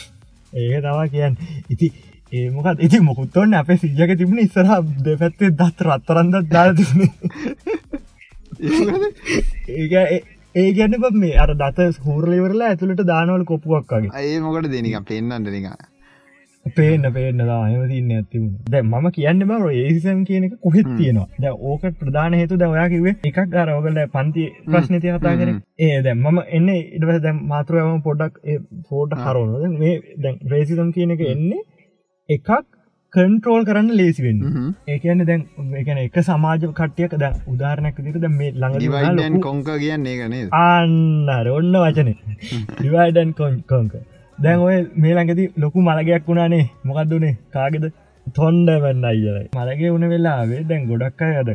[0.55, 1.37] ඒක තවා කියන්න.
[1.69, 1.93] ඉති
[2.33, 4.67] ඒමකත් ඉති මොකුත්තොන්න අපේ සිජක තිබුණ ඉස්සර
[5.05, 7.11] දෙපැත්තේ දත් රත්තරන්දත් දාල තිබුණ.
[9.79, 9.93] ඒක
[10.59, 14.11] ඒ ගැන මේ අර දත හූරලිවරලා ඇතුළට දානවල කොපුුවක් වගේ.
[14.25, 15.71] ඒ මොකට දෙනික පෙන්න්නට නික
[16.67, 20.89] පේන්න පේන්න දාම තින්න ඇතිබුණ දැ ම කියන්න බව ඒසම් කියන එක කොහෙත්.
[20.93, 21.29] තියෙනවා.
[21.39, 25.51] ද ඕක ප්‍රධාන හේතු දවයා කිවේ එකක් අරෝගල පන්ති ප්‍රශ්නති කතා කර.
[25.79, 28.43] ඒ දැම් මම එන්න ඉඩව දැම් මාතෘයම පොඩක්
[28.89, 31.63] පෝට හරෝනද මේ දැන් රේසිතම් කියන එක එන්නේ
[32.29, 32.51] එකක්
[33.13, 34.41] කන්ට්‍රෝල් කරන්න ලේසි වෙන්න.
[34.93, 35.45] ඒකන්න දැන්
[35.81, 41.79] එකන එක සමාජ කට්ටියක ද උදාරණයක් දිට දැ මේ ළඟ කොංක කියන්නේ ඒකනේ අන්න ඔන්න
[41.85, 42.11] වචන.
[42.75, 43.33] ඩිවයිඩන්
[43.73, 43.95] කොංක
[44.39, 46.67] දැන් ඔය මේ ළඟති ලොකු මළගයක් වුණානේ.
[46.85, 47.89] මොකක්දුනේ කාගෙද?
[48.37, 51.51] තොන්ඩ වෙන්න අයියලයි මළගේ උන වෙලාවේ දැන් ගොඩක් අයද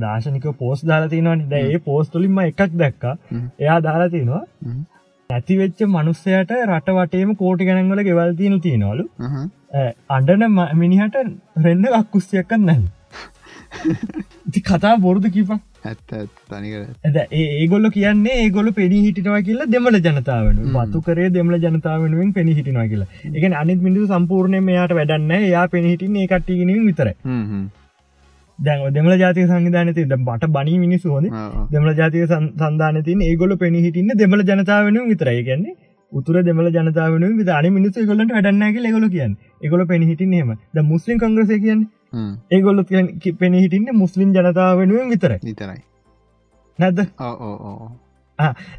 [0.00, 3.04] දාශනික පෝස් දාලාතිනවනි දැ ඒ පෝස්තුලින්ම එකක් දැක්ක.
[3.62, 4.42] එයා දාලාතිනවා
[5.30, 9.04] ඇතිවෙච්ච මනුස්සයට රට වටේම කෝටි ගණන්වල ගෙවල්තියන තියෙනවලු
[10.10, 10.44] අඩන
[10.76, 11.20] මිනිහට
[11.64, 12.84] රෙන්ඩ අක්කුස්තියක්කන්න නැල්
[14.48, 15.60] ඉති කතා බොරුදු කිපා
[17.04, 20.76] ඇද ඒගොල්ල කියන්නේ ඒගොල පෙනි හිටිනවා කියලා දෙමල ජනතාවෙන හ්ම්.
[20.76, 23.08] පතු කරේ දෙමල ජනතාවෙනුවෙන් පෙනි හිටිනවා කියලා.
[23.28, 27.08] එක අනිත් මිනිසු සම්පූර්ණය මෙයාට වැඩන්න යා පෙනි හිටින් ඒ කට්ටිගෙනින් විතර
[28.58, 31.26] දැන් දෙමල ජාතික සංවිධානති බට බනි මිනිසු හොද
[31.72, 35.42] දෙමල ජාතික සන්ධානතින් ඒගොල පෙනි හිටින්න දෙමල ජනතාවෙනුවෙන් විතරයි.
[35.42, 35.74] කියන්නේ
[36.14, 39.36] උතුර දෙමල ජනතාවන විද අනි මිනිස්සු ගොලට වැඩන්නගේ ලෙගොල කියන්න.
[39.62, 41.82] එගොල පෙනි හිටින් හෙම ද මුස්ලිම් කංග්‍රස කියන්න?
[42.50, 42.84] ඒගොල්ල
[43.40, 45.80] පෙනි හිටින්න මුස්ලිම් ජනතාවෙනුවෙන් විතර නිතරයි
[46.78, 47.90] නැද ඕ ඕ ඕ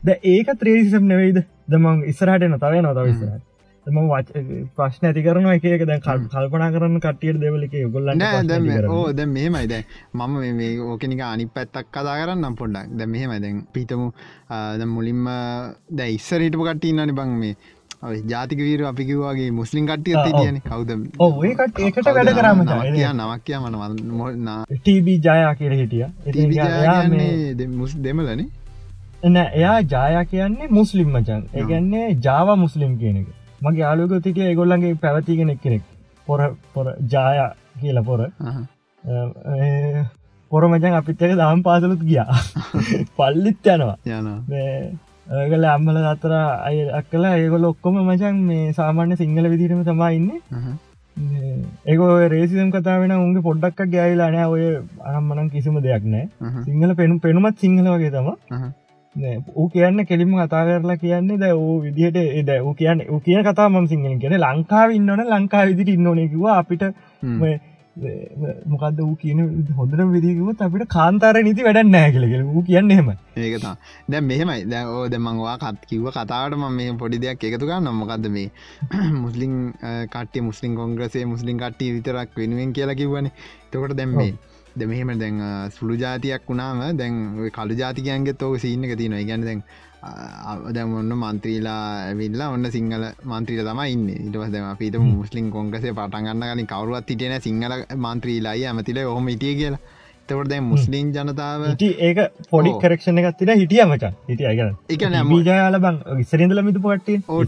[0.04, 1.43] ද ඒක ත්‍රේසිසම් නෙවෙයිද?
[1.67, 3.43] දමං ඉස්සරහට නොතවය නොතවිස්සරට
[3.88, 3.98] ම
[4.76, 9.26] ප්‍රශ්න ඇති කරන එක දැන් කල්- කල්පනා කරන්න කටියට දෙවලක ගොල්ලන්න නෑ දැම ඕ දැ
[9.28, 9.84] මෙහෙමයි.
[10.13, 12.98] මම මේ ඕකනික අනි පැත්තක් කතා කරන්න පොඩ්ඩක්.
[12.98, 14.08] දැ මෙහෙම දැන් පිතමු
[14.88, 15.24] මුලින්ම
[15.91, 17.56] දැ ඉස්සරහිටපු කට්ටන්නනි බං මේ.
[18.26, 20.15] ජාතික වීර අපිකිවගේ මුස්ලිම් කට්ටිය.
[20.34, 20.89] තියන කවුද?
[21.80, 23.76] ඒකට වැඩ කරාම නවක්කයා නවක්කයා මන
[24.12, 26.06] මොන්න ටීබී ජයා කියර හිටිය.
[27.76, 28.48] මුස් දෙමලනේ
[29.24, 31.41] එන එයා ජායා කියන්නේ මුස්ලිම් මචන්.
[31.54, 33.28] ඒගන්නේ ජාව මුස්ලිම් කියන එක
[33.61, 35.83] මගේ යාලුක තිටිය ඒගොල්ලන්ගේ පැවතිගෙනෙක් කෙනෙක්
[36.27, 36.39] පොර
[36.73, 37.39] පොර ජාය
[37.75, 38.21] කියල පොර.
[40.51, 42.37] පොර මචන් අපිත්තක දම් පාසලුත් ගියා.
[43.17, 43.97] පල්ලිත් යනවා.
[44.07, 44.27] යන
[45.27, 50.27] ඒගල අම්මල අතර අය අක්කලා ඒගොල ඔක්කොම මචන් මේ සාමාන්‍ය සිංහල විදිරම තමයින්න
[51.85, 54.63] ඒක රේසිම් කතා වෙන උන්ගේ පොඩ්ඩක් ගෑවිලා නෑ ඔය
[55.07, 56.25] අනම්මනම් කිසිම දෙයක් නෑ
[56.63, 58.29] සිංහල පෙනු පෙනුමත් සිංහල වගේ තම
[59.15, 61.51] ඌ කියන්න කෙලිම කතා කරලා කියන්නේ ද
[61.82, 66.43] විදිහට එද ඌ කියන්න ඌ කිය කතා ම සිංහලින් කියන ලංකාව ඉන්නවන ලංකා විදිට ඉන්නවනෙකිව
[66.54, 66.84] අපිට
[67.95, 69.39] මොකද වූ කියන
[69.78, 73.75] හොඳර විදිකුවත් අපිට කාන්තාර නීති වැඩ නෑ කලෙ ූ කියන්න එහෙම ඒකතා
[74.10, 74.65] දැ මෙහෙමයි.
[74.65, 78.49] දැ ඕ දෙමංවා කත් කිව්ව කතාවට ම මේ පොඩි දෙයක් එකතු ගන්න මොකක්ද මේ
[79.23, 79.54] මුස්ලිම්
[80.12, 83.32] කටේ මුස්ලිම් කොංග්‍රසේ මුස්ලිම් කට්ටිය විතරක් වෙනුවෙන් කියලා කිව්වන.
[83.71, 84.34] තකොට දැම් මේ
[84.77, 85.41] ද මෙහෙම දැන්
[85.77, 87.17] සුළු ජාතියක් වුණාම දැන්
[87.57, 89.61] කළු ජාතිකයන්ගේ තෝක සිීන්න එක තියන ගැන දැන්
[90.75, 94.07] දැම ඔන්න මන්ත්‍රීලා ඇවිල්ලා ඔන්න සිංහල මන්ත්‍රීල තම ඉන්න.
[94.27, 99.81] ඉටවස් දෙම පිට මුස්ලිම් කොංගසේ පටන්ගන්න කලින් කවරුවත් හිටන සිංහල මන්ත්‍රීලායි ඇමතිල ඔහොම ඉටිය කියලා.
[100.29, 101.65] තවට දැන් මුස්ලිම් ජනතාව
[102.07, 102.19] ඒක
[102.51, 102.71] පොඩි.
[102.83, 104.47] කරක්ෂණ එකත් තින හිටිය මචන් හිටිය
[104.95, 107.41] එක නෑම බීජයාල බං ඉස්සරදල මිතු පටේ ඕ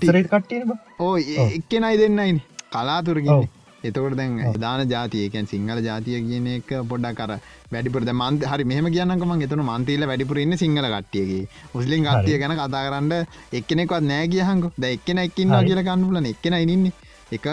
[1.00, 1.16] ඔව්.
[1.60, 2.42] එක්කෙනයි දෙන්නයින
[2.74, 3.34] කලාතුරකින්න.
[3.36, 3.57] ඔව්.
[3.84, 7.34] එතකොට දැන් දාන ජාතියකැන් සිංහල ජාතිය කියන එක පොඩ්ඩක් කර
[7.74, 11.44] වැඩිපුර මන්ත හරි මෙහම කියන්නකම එතන මන්තීල වැඩිපුර ඉන්න සිංහල කට්ටියගේ.
[11.76, 13.14] මුස්ලිම් කට්ටිය ගැන කතා කරන්න
[13.60, 15.62] එක්කෙනෙක්වත් නෑ කියහංක ද එක්කෙන එක්කින්වා.
[15.68, 16.94] කියල කන්නුලන එක්කෙන ඉන්නේ.
[17.36, 17.46] එක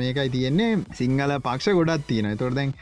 [0.00, 0.72] මේකයි තියෙන්නේ.
[0.94, 2.74] සිංහල පක්ෂ ගොඩත් තියෙන තොර දැන්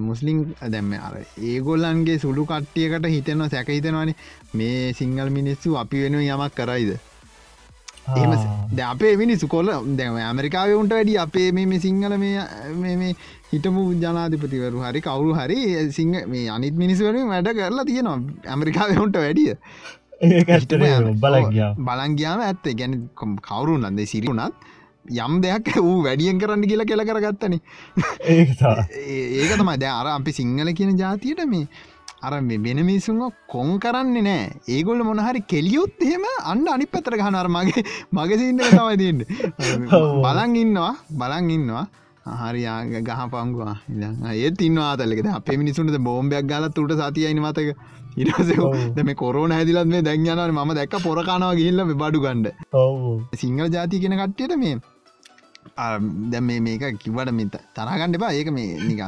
[0.00, 0.38] මුස්ලිම්
[0.74, 1.14] දැම්ම අර
[1.50, 4.14] ඒගොල්ලන්ගේ සුළු කට්ටියකට හිතෙනවා සැක හිතෙනවාන.
[4.54, 6.90] මේ සිංහල් මිනිස්සු අපි වෙන යමක් කරයිද
[8.16, 8.32] එම
[8.70, 13.12] ද අපේ මිනිස්සු කොල්ල දැම ඇමරිකාවුන්ට වැඩි අපේ මේ සිංහල මේ
[13.52, 15.58] හිටමු ජනාධිපතිවරු හරි කවුරු හරි
[15.92, 18.18] සිංහ මේ අනිත් මිනිස්වරින් වැඩ කරලා තියෙනවා.
[18.46, 19.54] ඇමරිකාවුන්ට වැඩිය.
[21.80, 22.74] බලංගයාම ඇත්තේ.
[22.74, 22.96] ගැන
[23.42, 24.54] කවුරු නන්දේ සිරිුණත්
[25.18, 27.60] යම් දෙයක් වූ වැඩියෙන් කරන්න කියලා කෙල කරගත්තන.
[28.26, 29.78] ඒක තමයි.
[29.82, 31.68] ද අර අපි සිංහල කියන ජාතියට මේ
[32.26, 32.32] අර
[32.66, 33.20] වෙන මිනිසුන්
[33.52, 34.48] කොන් කරන්නේ නෑ.
[34.74, 37.84] ඒගොල්ල මොනහරි කෙලියොත් එහෙම අන්න අනි පතර ගහනර මගේ
[38.16, 38.60] මගසින්න
[39.02, 39.20] තියන්න.
[40.24, 41.86] බලන් ඉන්නවා බලන් ඉන්නවා.
[42.40, 43.76] හරියා ගහ පංගවා
[44.32, 47.68] ඒත් ඉන්නවා අතලෙක අපේ මිනිසුන්ට බෝම්බයක් ගලත් උට සතියයින මතක
[48.22, 48.50] ඉරස
[49.08, 54.56] මේ කොරෝන හැදිලත් මේ දැන්යන ම දැක්ක පොරකානවා ගිල්ල බඩු ගණ්ඩ සිංහල ජාති කියෙන කට්ටියට
[54.64, 54.76] මේ
[56.32, 57.44] දැ මේක කිවට මෙ
[57.76, 58.32] තරගණ්ඩ එපා.
[58.38, 59.00] ඒක මේ නික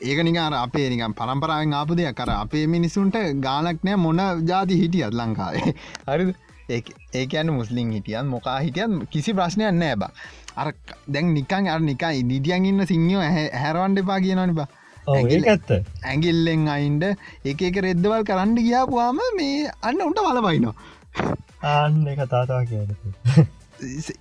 [0.00, 2.14] ඒක නිකාර අපේ නිකම් පරම්පරාවෙන් ආපු දෙයක්.
[2.14, 5.74] කර අපේ මිනිසුන්ට ගානක් නෑ මොන ජාති හිටියත් ලංකාවේ.
[6.08, 6.34] හරි
[7.14, 10.10] ඒකන්න මුස්ලිම් හිටියන් මොකා හිටියන් කිසි ප්‍රශ්නයක් නෑ බා.
[10.56, 10.72] අර
[11.08, 13.22] දැන් නිකන් අර නිකයි නිදියන් ඉන්න සිංහෝ
[13.54, 14.68] හැරවන්ඩ එපා කියනනිබා
[15.06, 15.70] ඇත්ත.
[16.04, 17.04] ඇගිල්ලෙන් අයින්ඩ
[17.44, 20.74] එක එක රෙද්දවල් කරන්න ගියාපුවාම මේ අන්න උන්ට වලබයිනවා
[21.74, 22.82] අන්න එක තාතා කිය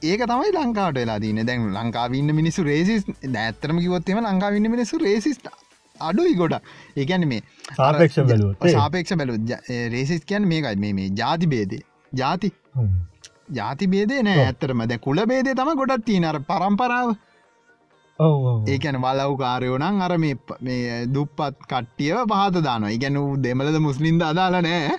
[0.04, 5.40] ඒක තමයි ලංකාට වෙලා දන්න දැන් ලංකාවන්න මිනිසු රේසිස් දැත්තරම කිවොත්තම ලංකාවන්න මිනිසු රේසිස්
[6.00, 6.56] අඩුයි ගොඩ
[6.98, 7.42] ඒකැන මේ
[7.76, 9.38] සාපේක්ෂ බැලු සාපේක්ෂ බැලු
[9.96, 10.76] රේසිස් කියන් මේකයි.
[10.78, 11.84] මේ මේ ජාති බේදේ.
[12.14, 12.52] ජාති.
[13.52, 17.16] ජාති බේදේ නෑ ඇත්තරම දැ කුල බේදේ තම ගොඩත් තියනර පරම්පරාව
[18.20, 22.92] ඒකැන වලව් කාරයෝනං අර මේ දුප්පත් කට්ටියව පහත දානවා.
[22.98, 24.96] ඉගැන දෙමලද මුස්ලින්ද අදාල නෑ.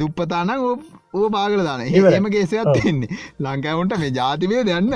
[0.00, 0.50] දුප්පතානං
[1.18, 4.90] ඕ පාගල දාන ඒම ගේසයක් තින්නේ ලංකාවුන්ට මේ ජාතිවය දෙන්න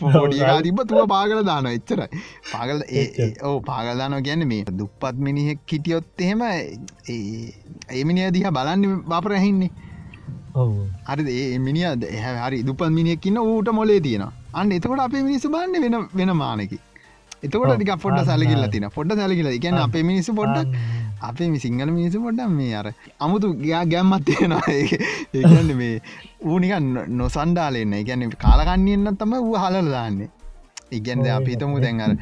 [0.00, 2.10] පොඩිකා තිබ තුව පාගල දාන එච්චරයි.
[2.52, 2.82] පාගල
[3.50, 6.42] ඕ පාගලදානෝ ගැන්න මේ දුප්පත් මිනිහෙක් හිටියොත් එහෙම
[7.08, 9.70] ඒමිනිිය දිහ බලන්න බපරහින්නේ
[11.08, 11.90] හරි ඒ මිනිිය
[12.38, 14.32] හරි දුපත් මිනිියක්කින්න ඌට මොලේ තියෙනවා.
[14.54, 16.78] අන්න එතකොට අපේ මිනිස්සු බන්න වෙන වෙන මානකි.
[17.42, 20.76] එතකොට ටික පොඩ සැලකිල්ල තින පොඩ සැලකිල ගැන අපේ මිනිස්සු පොඩ්ඩක්
[21.22, 22.88] අපේ සිංහල මිනිසු පොඩ්ඩම් මේ අර
[23.20, 25.74] අමුතු ගයා ගැම්මත් තියෙනවා.
[25.80, 25.94] මේ
[26.44, 26.74] ඌනික
[27.08, 30.30] නොසන්ඩාලෙන්න ගැන කාලකන්නන්න තම වූ හලල දාන්නේ
[30.92, 32.12] ඉගැන්ද අපිතමු දැන්ගර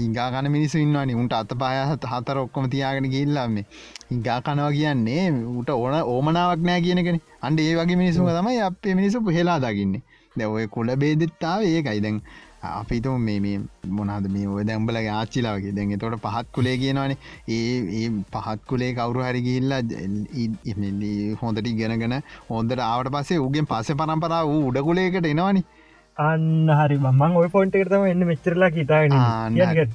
[0.00, 1.14] හිංගා කන මිනිසු ඉන්නවානි.
[1.14, 3.64] උන්ට අත පායහත් හතර ඔක්කොම තියාගෙන ගිල්ලන්නේ
[4.10, 9.24] හිංගා කනවා කියන්නේ ඌට ඕන ඕමනාවක් නෑ කියනකෙන අන්ඩ ඒ වගේ මිනිසුම තමයි අපේ මිනිසු
[9.38, 10.02] හෙලා දකින්නේ.
[10.36, 12.00] දැ ඔය කොල බේදෙත්තාව ඒකයි.
[12.00, 12.20] දැන්
[12.62, 13.52] අපිතු මේ
[13.98, 17.14] මොනාද මේ ඔය දැම්බලගේ ආච්චිලාවගේ දැන් තොට පහත් කුලේ කියනවාන.
[17.48, 19.82] ඒ පහත් කුලේ කවරු හරි ගිල්ලා
[21.42, 22.16] හොඳට ඉගෙනගෙන
[22.50, 25.62] හොඳට ආවට පස්සේ උගෙන් පස්ස පරම්පරා වූ උඩකුලේකට එනවානි
[26.18, 26.96] අන්න හරි.
[26.98, 29.12] මං ඔය පොන්ට් තම එන්න මෙචරලා කිතාගෙන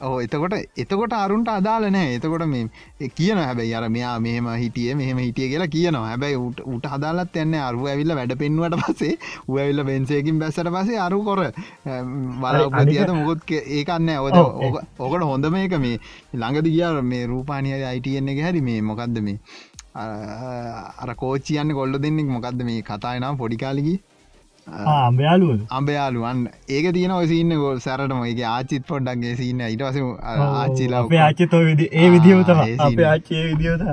[0.02, 2.14] ඕ එතකොට එතකොට අරුන්ට අදාල නෑ.
[2.18, 6.06] එතකොට මේ කියන හැබැයි අර මෙයා මෙහම හිටිය මෙහම හිටිය කියලා කියනවා.
[6.12, 6.38] හැබැයි
[6.76, 9.18] උට හදාලත් එන්න අරුව ඇවිල්ල වැඩ පෙන්වට පසේ
[9.48, 11.44] උඇවිල්ල බෙන්සේකින් බැස්සට පසේ අරු කොර
[12.46, 16.00] වලපතියද මුකුත් ඒකන්න ඔද ඕකට හොඳ මේක මේ
[16.34, 19.38] ළඟද කියාර මේ රූපානිය අයිටයෙන්නේ හැරි මේ මොකක්ද මේ
[21.04, 24.00] අර කෝච්චියන්න කොල්ල දෙන්නෙක් මොකක්ද මේ කතායනම් පොඩිකාලිගී
[24.68, 28.42] අම්බයාලුව අම්බයාලුවන් ඒක තියන ඔසින්න ගොල් සැරටම එක.
[28.50, 29.98] ආචිත් පොඩ්ඩක්ගේ සින්න ඉටවස
[30.56, 33.84] ආචිලා ආචිතෝ ඒ විදිියවත ආචේ විදිියෝත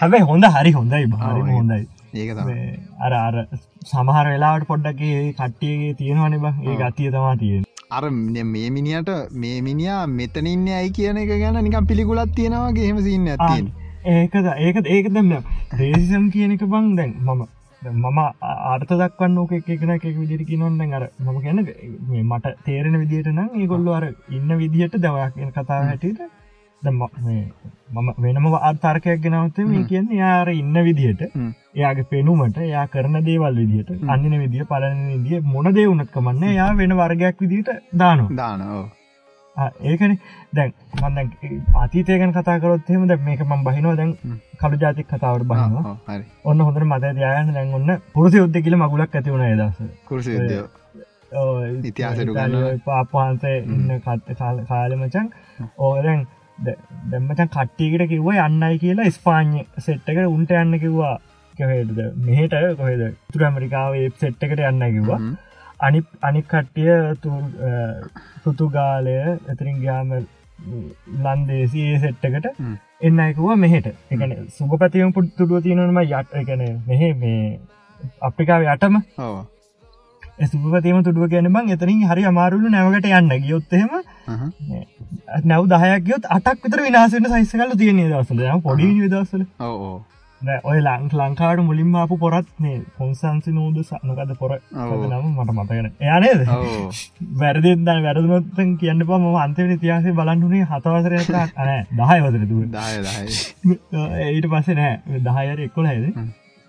[0.00, 1.82] හැබැයි හොඳ හරි හොඳයි භාරම හොඳයි.
[2.14, 2.30] ඒක
[3.00, 3.36] අර අර
[3.86, 6.54] සමහර වෙලාට පොඩ්ඩක්ගේ කට්ටියගේ තියෙනවන බ.
[6.64, 11.88] ඒ ගතිය තමා තියෙන අර මේ මිනිට මේ මිනිා මෙතනඉන්න ඇයි කියන එක ගැන නිකම්
[11.88, 13.72] පිළිකුලත් තියෙනවාගේ හෙම සින්න ඇතින්
[14.12, 15.50] ඒකද ඒකත් ඒක දන්න
[15.80, 17.42] රේසිසම් කියන එක බං දැන් මම
[17.82, 21.60] මම ආර්ථ දක්වන්න ඕක එකන එක විදිරි කිනොන්න අර මම ගැන
[22.22, 26.22] මට තේරෙන විදිට නම් ඒගොල්ලු අර ඉන්න විදිහට දවක් කතා හැටියට
[26.82, 31.22] මම වෙනම ආර්ථාර්කයක් ගෙනවත මේ කියන්න යාර ඉන්න විදිහට
[31.74, 37.38] එයාගේ පෙනුමට යා කරන දේවල් විදිට අන්න විදිිය පලන විදිිය මොන දේවුනත්කමන්න යා වෙන වර්ගයක්
[37.42, 38.82] විදිට දානු දානෝ
[39.56, 40.14] ඒකන
[40.52, 41.32] දැන් මන්ද
[41.76, 43.96] අතීතයකන කතාකරොත්හෙම ද මේක මම් බහිනවා.
[43.96, 44.12] දැන්
[44.58, 45.96] කළු ජාතික් කතාවට බහනවා.
[46.44, 49.82] ඔන්න හොඳර මත දයාන දැන් ඔන්න පුරසි යුද්ධ කියල මගුලක් ඇතිවුණ දස
[51.82, 52.32] ඉතිහාසට
[52.84, 54.38] පාපහන්සේ ඉන්න කත්ත
[54.68, 55.28] කාල මචන්
[55.78, 56.26] ඕරැන්
[56.58, 61.16] දැම්මචන් කට්ටියකට කිව්ව යන්නයි කියලා ස්පාඥ සෙට්ටකට උන්ට යන්න කිව්වා.
[61.54, 61.96] කහෙද?
[62.18, 63.02] මෙහට කොහෙද?
[63.32, 65.22] තුර ඇමරිකාව ඒ සෙට්ටකට යන්න කිව්වා
[65.82, 66.92] අනි අනික් කට්ටිය
[68.42, 70.14] පෘතුගාලය ඇතරින් ගාම
[71.24, 72.46] ලන්දේසි ඒ සෙට්ටකට
[73.00, 73.88] එන්න අයකුව මෙහෙට.
[74.10, 77.40] එකන සුභපතියම පුට්තුඩුව තියෙනනම යට එකන මෙහෙ මේ
[78.22, 79.02] අප්‍රිකාව යටම
[80.42, 83.90] සුපතේම තුඩුව ගැන බං එතනින් හරි අමාරුලු නැවකට යන්න ගියොත්තහෙම
[85.44, 89.92] නැව් දහයක්යොත් අටක් විතර විනාසන සයිස කල තියන්නේ දවසල පොඩි දවසල ඕ
[90.64, 94.52] ඔය ලං ලංකාට මුලින්ම අපපු පොරත් මේ පොන්සන්සි නූද සනකද පොර?
[94.74, 95.26] නම?
[95.36, 96.40] මට මතගෙන එයානේද
[97.42, 101.14] වැරදිදන්න වැරදුනොත්තන් කියන්න පම අන්තව ඉතිහාසේ බලන්නුනේ හතවසර
[101.56, 102.58] අන දහය වසර තු
[104.28, 105.20] ඊට පස්සේ නෑ.
[105.20, 106.06] දහයර එක්කොල හැද?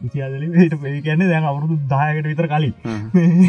[0.01, 2.73] ඉතියාදල ට පේ කියන්නේ දැන් අවුරුදු දායකට විතර කලින්.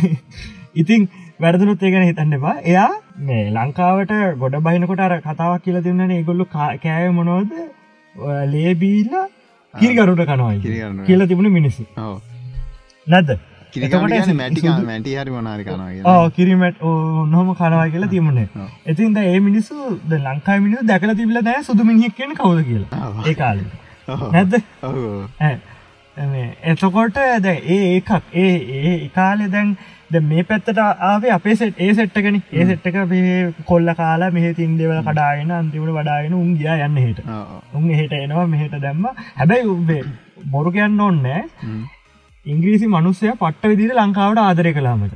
[0.83, 1.09] ඉතින්
[1.41, 2.57] වැරදුනුත් ඒගෙන හිතන්න එපා.
[2.65, 6.11] එයා මේ ලංකාවට ගොඩ බහිනකොට අර කතාවක් කියල දෙන්නන.
[6.11, 7.57] ඒගොල්ලු කෑය මොනෝද
[8.49, 9.27] ලේබීලා
[9.81, 10.59] කිරිකරුට කනවයි
[11.07, 11.27] කියලා.
[11.27, 11.85] තිබුණ මිනිස්සු.
[13.07, 13.31] නැද්ද?
[14.87, 15.65] මැටි හරි මොනාරි
[16.37, 16.83] කිරිමට
[17.31, 18.49] නොහම කනවා කියලා තිබුණේ.
[18.87, 19.75] එතින්ද ඒ මිනිස්සු
[20.09, 23.13] ද ලංකායි මිනිසු දැකල තිබල නෑ සුදු මිනිියක් කියන කවද කියලා.
[23.27, 23.59] ඒ කාල.
[24.33, 24.55] නැද්ද?
[26.65, 29.77] එතකොට ද ඒ ඒකක් ඒ ඒ කාලෙ දැන්
[30.15, 33.35] ද මේ පැත්තට ආවේ අපේ සෙට් ඒ සෙට්ටකන ඒ සෙට්ටක මේ
[33.67, 37.21] කොල්ල කාලා මෙහ තින්දෙවල කඩාගෙන අන්තිමට වඩාගෙන උන් ගියා යන්න හිට
[37.75, 39.05] උන් එහට එනවා මෙහට දැම්ම.
[39.35, 40.03] හැබැයි උබේ
[40.53, 41.43] බොරු කියන්න ඕන්නෑ
[42.47, 45.15] ඉංග්‍රීසි මනුස්සය පට්ට විදිර ලංකාවට ආදරය කලාමට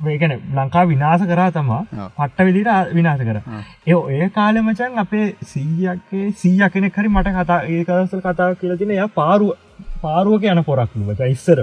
[0.00, 3.38] ඒකන ලංකා විනාස කරා තමා පට්ට විදිට විනාස කර.
[3.86, 9.06] ඒ ඔය කාලෙමචන් අපේ සීයක්කේ සීය කෙනෙක් හරි මට කතා ඒකදසල් කතා කියලා තින එය
[9.14, 9.54] පාරුව
[10.02, 11.60] පාරුවක යන පොරක්ලුවච ඉස්සර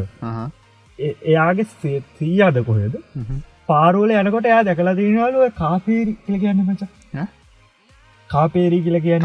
[1.04, 1.68] එයාගේ
[2.18, 2.95] සීයාද කොහෙද?
[3.70, 6.82] පාරුවල යනකොට එයා දැකලා දීනවලුව කාපේරි කියල කියන්න මච.
[8.30, 9.24] කාපේරි කියල කියන්න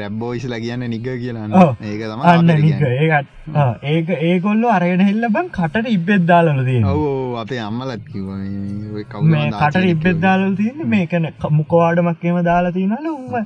[0.00, 3.28] රැබ්බෝයිස්ල කියන්න නිග කියලා ඒක අන්න ඒත්
[3.92, 6.80] ඒක ඒගොල්ල අරගෙන හෙල්ල බන් කට ඉබ්බෙත් දාලල තිය
[7.42, 8.30] අපේ අම්මලත් කිව
[9.58, 13.36] කට ඉබ්බෙත් දාලල තියන්න මේකන මුකවාඩමක්කේම දාලා තියනල උම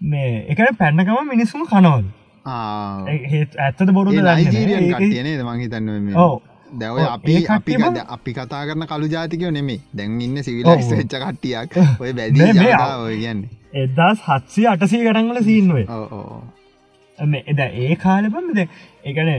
[0.00, 2.06] මේ එකට පැන්නකම මිනිස්සුම කනවද
[2.48, 5.88] ඇත්තද බොරු නේද මහිතන්න
[6.72, 7.76] දැව අපි අපි
[8.08, 11.76] අපි කතා කරන කළු ජාතිකයෝ නෙමේ දැන් ඉන්න සිවිලයිස් වෙච්ච කට්ටියක්.
[12.02, 12.40] ඔය බැද
[13.00, 13.44] ඔය කියන්න.
[13.74, 15.86] එදස් හත්සේ අටසී ගටන්වල සීන්ුවේ
[17.46, 18.58] එද ඒ කාලපමද
[19.04, 19.30] එකන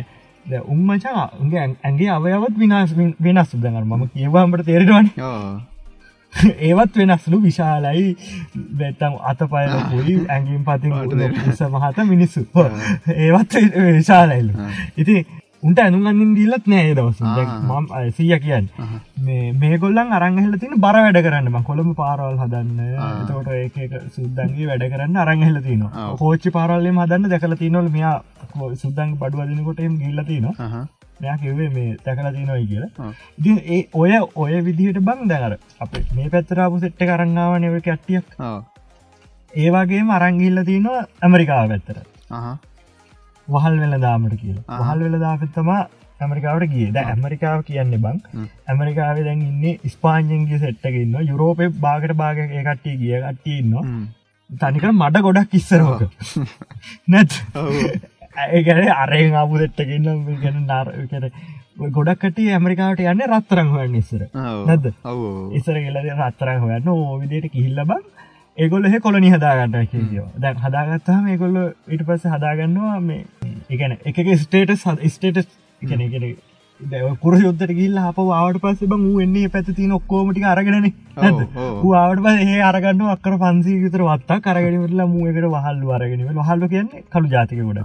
[0.68, 3.52] උම්මචා උගේ ඇගේ අවයවත් විනාස් වෙනස්.
[3.56, 5.12] දඟර මම කියවාමට තේරෙනවන
[6.68, 8.16] ඒවත් වෙනස්ලු විශාලයි.
[8.80, 12.46] බැත්තම් අත පයල පුලි ඇගින් පතින් ස මහත මිනිස්සු.
[13.26, 13.54] ඒවත්
[13.90, 14.50] විශාලයිල්ල
[14.98, 15.16] ඉති
[15.64, 18.70] උන්ට ඇනුගන්නින් දීලත් නෑ දවස මම් සිය කියන්න.
[19.62, 21.64] මේ ගොල්ලන් අරංහල තින බර වැඩ කරන්න.
[21.64, 22.80] කොළඹ පාරවල් හදන්න.
[23.28, 25.84] තෝට ඒක සුද්දන්ගේ වැඩ කරන්න අරංහල තින
[26.22, 28.16] කෝච්චි පාරල්ලේ හදන්න දැකල තිනොල් මෙයා
[28.76, 30.88] සුද්දන් බඩුවදිනකොටම ගිල්ලතින මෙයා
[31.44, 33.12] කිවේ මේ දැකලා තිනොයි කියලා.
[33.40, 34.12] ඉති ඒ ඔය
[34.44, 35.54] ඔය විදිහට බං දැනර
[35.84, 38.28] අප මේ පැත්තරාපු සෙට්ට කරන්නාව නව කැට්ටියක්.
[39.54, 41.98] ඒවාගේ මරංගිල්ල තිනවා ඇමරිකාව පැත්තර
[43.48, 45.82] වහල් වෙල දාමට කියලා වහල් වෙල දාපත්තමා
[46.24, 46.88] ඇමරිකාවට ගිය.
[46.96, 48.18] ද ඇමරිකාව කියන්නේ බං.
[48.70, 54.08] ඇමරිකාව දැන් ඉන්න ස්පාන්යන්ගේ සෙට්ටකන්න යුරෝපය බාගට බාග කට්ටිය ගිය කට්ටියන්න
[54.50, 56.02] තනික මඩ ගොඩක් ඉස්සරෝක
[57.14, 57.32] නැත්
[58.50, 60.88] ඒගැන අරෙන් ආපුදෙට්ටගන්න ගැන නාර
[61.90, 64.24] ගොඩක්ට ඇමරිකාවට යන්න රත්තරං හොයන්න ඉස්සර.
[64.68, 64.90] නැද
[65.58, 68.04] ඉස්සර කියල රත්තරං හොයන්න ඕවිදියට කිහිල්ල බං
[68.58, 71.58] ඒගොල්ල හ කොලනි හදාගන්න කියෝ දැන් හදාගත්තාම ඒගොල්ල
[71.90, 73.24] ඉට පස්ස හදාගන්නවා මේ
[73.70, 74.76] එකන එක ස්ටේට
[75.08, 75.48] ස්ටේටස්
[75.82, 76.02] එකන
[77.18, 80.94] කුර යොත්තට ගිල්ල අප වාට පස්ස බ එන්නේ පැති තින ඔක්කෝමටි අරගෙනන.
[81.84, 87.60] වාට පස අරගන්න අක්කර පන්සී විතර වත්තා කරගෙනවෙරලා මුවකට වහල්ල අරගෙන හල්ල කියන්නේ කළු ජාතික
[87.62, 87.80] ගොඩ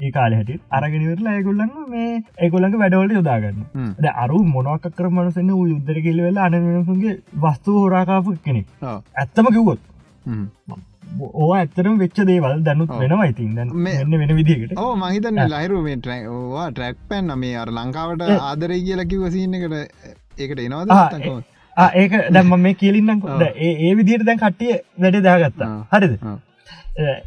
[0.00, 3.64] ඒ කාල හැට අරගෙනවෙරලා ඒගොල්ලන්න මේ ඒගොල්ලඟ වැඩවලට යොදාගන්න
[3.98, 8.66] ද අරු මොනක්කර මනසන්න යුද්ධර කෙල්වෙලා අනසුන්ගේ වස්තු හෝරාකාපු කෙනෙක්.
[8.82, 9.80] ඇත්තම කිව්වොත්
[11.18, 13.58] ඕ ඇත්තරම් වෙච්ච දේවල් දැනුත් වෙනවා ඉතින්.
[13.58, 19.08] එන්න වෙන විදිකට ඕ මහිතන්න ලයිරු මේ ට්‍රවා ට්‍රැක් පැන් මේ අර ලංකාවට ආදරය කියලා
[19.12, 19.74] කිවසින්න එකට
[20.38, 20.88] ඒකට එනවාද
[21.94, 23.22] ඒක දැම්ම මේ කියලින්නම්.
[23.58, 26.14] ඒ ඒ විදියට දැන් කට්ටිය වැඩ දාගත්තා හරිද?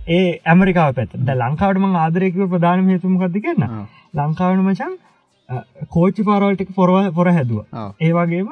[0.09, 3.67] ඒ ඇමරිකාව පැත් ද ලංකාවටම ආදරයකව ප්‍රධානම හේතුමකක්ද කියන්න
[4.13, 4.93] ලංකාවන මචන්
[5.93, 7.65] කෝච්චි පාරවල්ටික පොරව පොර හැදුව.
[8.01, 8.49] ඒවාගේම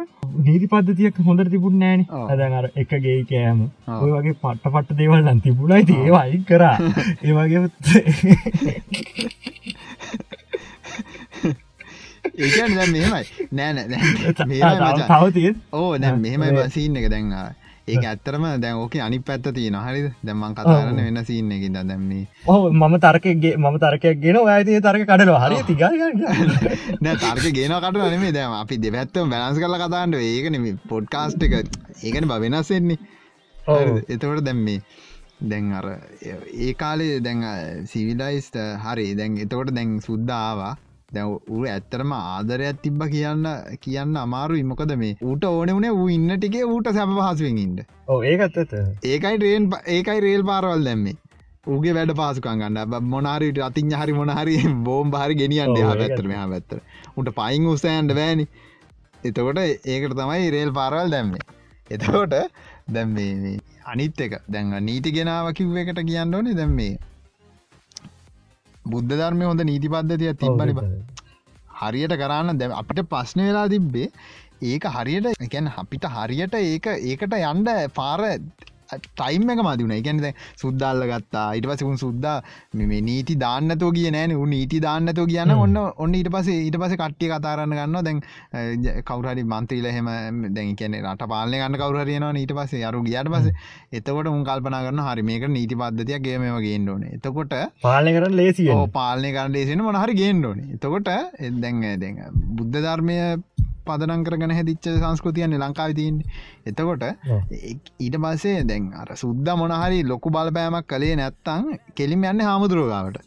[0.48, 3.60] නීති පද්ධතියක් හොඳර තිබුණ නෑන අදර එකගේ කෑම.
[4.02, 6.78] ඔය වගේ පට්ට පට්ට දේවල් ලන් තිබුණයි ඒවායි කරා.
[7.24, 7.60] ඒවාගේ
[12.42, 13.02] ඒකන් මෙමයි
[13.52, 13.78] නෑන
[15.10, 17.50] තවතිය ඕ දැ මෙහෙමයි බසින්න එක දැන්වා
[17.92, 22.72] ඒක ඇත්තරම දැන් ඕක අනි පැත්ත තියෙන හරි දැමන් කතාරන්න වෙන සින්න එකින් දැම්මේ ඕ
[22.72, 24.40] මම තර්කගේ මම තර්කයක් ගෙන.
[24.48, 25.82] ඇතිය තර්ක කඩල හරි තිග
[27.04, 31.54] නෑ තර්ක ගෙන කට නෙමේ දැම අපි දෙපැත්තම බැලන්ස් කල කතාන්ට ඒකනෙම පොඩ්කාස්ට් එක.
[32.02, 32.98] ඒකන බ වෙනස්සෙන්නේ
[34.10, 34.80] එතවට දැම්මේ
[35.44, 35.88] දැන් අර
[36.60, 37.44] ඒ කාලේ දැන්
[37.88, 39.08] සිවිලයිස්ට හරි.
[39.16, 40.74] දැන් එතකොට දැන් සුද්දාවා
[41.12, 43.48] දැ ඌ ඇත්තරම ආදරයක් තිබ්බ කියන්න
[43.84, 47.78] කියන්න අමාරු ඉමොකද මේ ඌට ඕන වනේ ඌ ඉන්න ටිකේ ඌට සැප පහසුවෙන් ඉන්න.
[48.08, 48.74] ඕ ඒකත්තත
[49.06, 51.16] ඒකයි රේන් ඒකයි රේල් පාරවල් දැම්මේ.
[51.68, 52.80] ඌගේ වැඩ පාසුකන් ගන්න.
[53.06, 56.18] මොනාරට අතින් හරි මොනහරි බෝම් හරි ගෙනියන්ට ඔව්, හා ඒක
[56.54, 56.80] පැත්තර
[57.18, 58.48] උට පයින් උසෑන්ට බෑනි.
[59.24, 61.46] එතකොට ඒකට තමයි රේල් පාරවල් දැම්මේ.
[61.92, 62.36] එතකොට
[62.90, 63.16] දැම්
[63.86, 64.34] අනිත් එක.
[64.50, 66.56] දැන් නීති ගෙනාව කිව්ව එකට කියන්න ඕනේ.
[66.56, 66.98] දැම් මේ
[68.86, 70.74] බුද්ධ ධර්මය හොඳ නීති පද්ධතිය තිබ්බනි
[71.82, 74.08] හරියට කරන්න දැ අපිට ප්‍රශ්න වෙලා තිබ්බේ
[74.64, 78.22] ඒක හරියට එකැන් අපිට හරියට ඒක ඒකට යන්ඩ පාර
[78.92, 82.38] ටයිම් එක මදිවුණ එකැනද සුද්දල්ල ගත්තා ඉට පසකුන් සුද්දා
[82.74, 84.36] මේ නීති දාන්නතෝ කිය නෑන.
[84.36, 85.56] උ නීති දාන්නතෝ කියන්න.
[85.58, 88.22] ඔන්න ඔන්න ඊට පසේ ඊට පස කට්ටිය කතාරන්න ගන්න දැන්
[89.04, 90.10] කවරහරි මන්ත්‍රීල හෙම
[90.56, 93.48] දැන් කියන රට පාලන ගන්න කවරයනවා ඊට පසේ අරු ගියට පස
[93.92, 97.04] එතකොට උන් කල්පනා කරන්න හරි මේක නීති පද්ධතියක් ගේම ගේන්න ඕන.
[97.18, 100.60] එතකොට පාලය කරන්න ලේසිය පාලනය කරන්න ලේසින මොනහරි ගේන්න ඕන.
[100.76, 101.10] එතකොට
[101.64, 102.20] දැන් දැන්
[102.58, 103.18] බුද්ධ ධර්මය
[103.82, 106.22] පදනං කරගෙන හැදිච්ච සංස්කෘතියන්නේ ලංකාව තියන්න.
[106.66, 107.04] එතකොට
[108.00, 113.20] ඊට පස්සේ දැන් අර සුද්ද මොනහරි ලොකු බලපෑමක් කළේ නැත්තං කෙලිම යන්න හාමුදුරුවගාවට.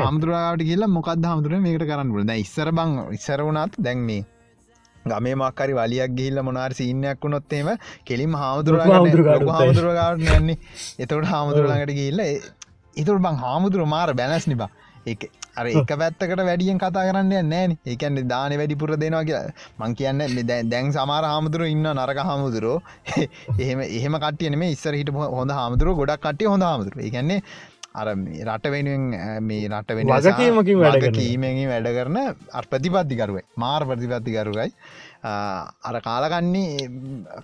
[0.00, 4.24] හාමුදුරුවගාවට කියලා මොකක්ද හාමුදුරුව මේකට කරන්න පුල ඉස්සර බං ඉස්සර වුණත් දැන් මේ
[5.04, 7.68] ගමේ මක්කරි වලියක් ගිහිල්ල මොනාර සිීනයක් වුණොත්තේම
[8.04, 10.58] කෙලිම හාමුදුරුවෝ හාමුදුරුවගාට යන්නේ.
[11.02, 12.20] එතවට හාමුදුරුවලඟට ගිල්ල
[12.96, 14.70] එතුර බං හාමුදුරුව මාර බැලස් නිබා
[15.06, 19.54] එක අර එක පැත්තකට වැඩියෙන් කතා කරන්න නෑන ඒකන්න දාන වැඩිපුර දෙනවා කියලා.
[19.78, 22.76] මං කියන්න දැන් සමාර හාමුදුරුව ඉන්න නරක හාමුදුරෝ.
[23.62, 27.42] එහෙම එහෙම කටියන මේ ඉස්සර හිට හොඳ හාමුදුරුව ගොඩක් කටිය හොඳ හාමුදුරුව එකන්නේ
[27.94, 28.08] අර
[28.46, 29.04] රට වෙනුවෙන්
[29.42, 31.14] මේ රට වෙන වගකීමකින් වැඩ කරන.
[31.14, 32.18] කීමෙන් වැඩ කරන
[32.52, 33.44] අර් ප්‍රතිපත්තිකරුවයි.
[33.56, 34.68] මාර් ප්‍රතිපත්තිකරුගයි
[35.88, 36.88] අර කාලකන්නේ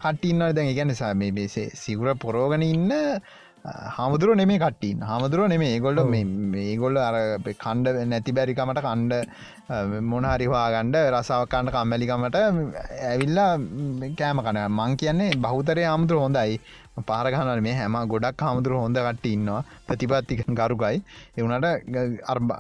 [0.03, 0.71] කට්ටින්න දැන්.
[0.75, 2.93] ඉගැනසා මේ බේසේ සිගුර පොරෝගන ඉන්න
[3.65, 5.71] හාමුදුරුව නෙමේ කට්ටීන් හාමුදුරුව නෙමේ.
[5.75, 6.11] ඒගොල්ල ඔව්.
[6.65, 7.17] ඒගොල්ල අර
[7.57, 9.15] කණ්ඩ නැති බැරිකමට කණ්ඩ
[10.05, 13.53] මොනහරිවා ගණ්ඩ රසාවකන්න කම්මැලිකමට ඇවිල්ලා
[14.21, 16.61] කෑම කන මං කියන්නේ බෞතරය හාමුදුර හොඳයි
[17.03, 19.63] පාරගහනල මේ හැම ගොඩක් හාමුදුර හොඳ කට ඉන්නවා.
[19.89, 21.03] ප්‍රතිපත්ති ගරුකයි.
[21.37, 21.67] එවනට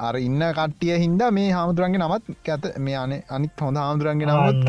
[0.00, 4.64] අර ඉන්න කට්ටිය හින්ද මේ හාමුදුරන්ගේ නමත් කැත මේ අන අනිත් හොඳ හාමුදුරන්ගේ නමුත්.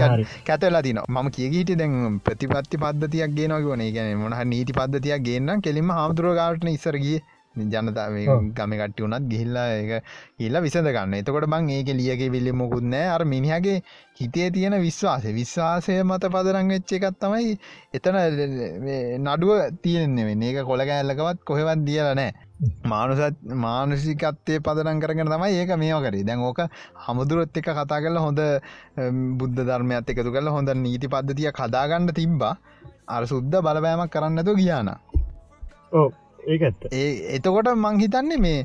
[0.46, 6.70] කැතලා තින ම කියගීට දැන් ප්‍රතිපත්ති පද්ධතියක් ගේනවගන ගැන මොහ නීති පද්ධතියක් ගේන්න කෙලින්ම හාමුදුරුවගාටන
[6.70, 7.20] ඉස්සරගිය
[7.56, 8.48] ජනතාව ඔව්.
[8.52, 9.92] ගම කට්ටි වනත් ගිහිල්ලා එක
[10.40, 11.14] හිල්ලා විසඳ ගන්න.
[11.16, 13.78] එතකොට බං ඒක ලියක විල්ලි මොකුත්නෑ අර මිනිහගේ
[14.16, 15.34] හිතේ තියෙන විශ්වාසය.
[15.34, 17.58] විශ්වාසය මත පදරං වෙච්ච එකත් තමයි
[17.94, 18.20] එතන
[19.22, 22.32] නඩුව තියෙන්නේ ඒක කොළ කෑල්ලකවත් කොහෙවත් දියල නෑ
[22.86, 26.24] මානුසත් මානුසිකත්තය පදනම් කරගෙන තමයි ඒක මේෝ කරේ.
[26.24, 26.62] දැන් ඕක
[27.06, 28.40] හමුදුරොත් එක කතා කරල හොඳ
[29.40, 32.56] බුද්ධ ධර්මයත් එකතු කරල හොඳ නීති පද්ධතිය කදාගන්න තිබ්බා.
[33.08, 34.90] අර සුද්ද බලපෑමක් කරන්නතු ගියාන
[35.92, 36.10] ඕ
[36.46, 38.62] ඒකත්ත ඒ එතකොට මං හිතන්නේ මේ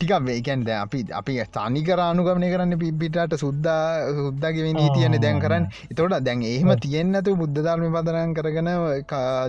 [0.00, 5.66] ටිකක් වේකන්ද අපි අපි තනිකරානුගමනය කරන්න පිපිටට සුද්දා සුද්දාගේ නීතියන දැන් කරන්න.
[5.86, 6.70] එතකොට දැන් ඒහම.
[6.76, 8.70] තියෙන්න්නතු බුද්ධ ධර්මය පදනන් කරගෙන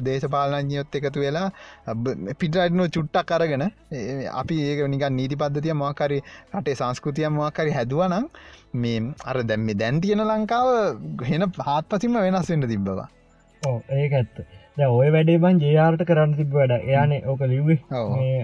[0.06, 1.48] දේශපාලනඥයොත් එකතු වෙලා
[2.40, 3.66] පිටටන චුට්ටක් කරගෙන
[4.34, 6.20] අපි ඒක නික නීති පද්ධතිය මොකරි
[6.54, 8.30] රටේ සංස්කෘතිය මොකරි හැදුවනම්
[8.76, 10.70] මේ අර දැම්ම දැන් තියෙන ලංකාව
[11.24, 13.10] හෙන පාත් පසිම වෙනස් වෙන්න තිබ්බවා.
[13.62, 16.74] ඕ ඒක ඇත්ත ඔය වැඩේ බන් ජයාර්ට කරන්න තිබ වැඩ.
[16.82, 17.80] එයානේ ඕක ලිව්වේ.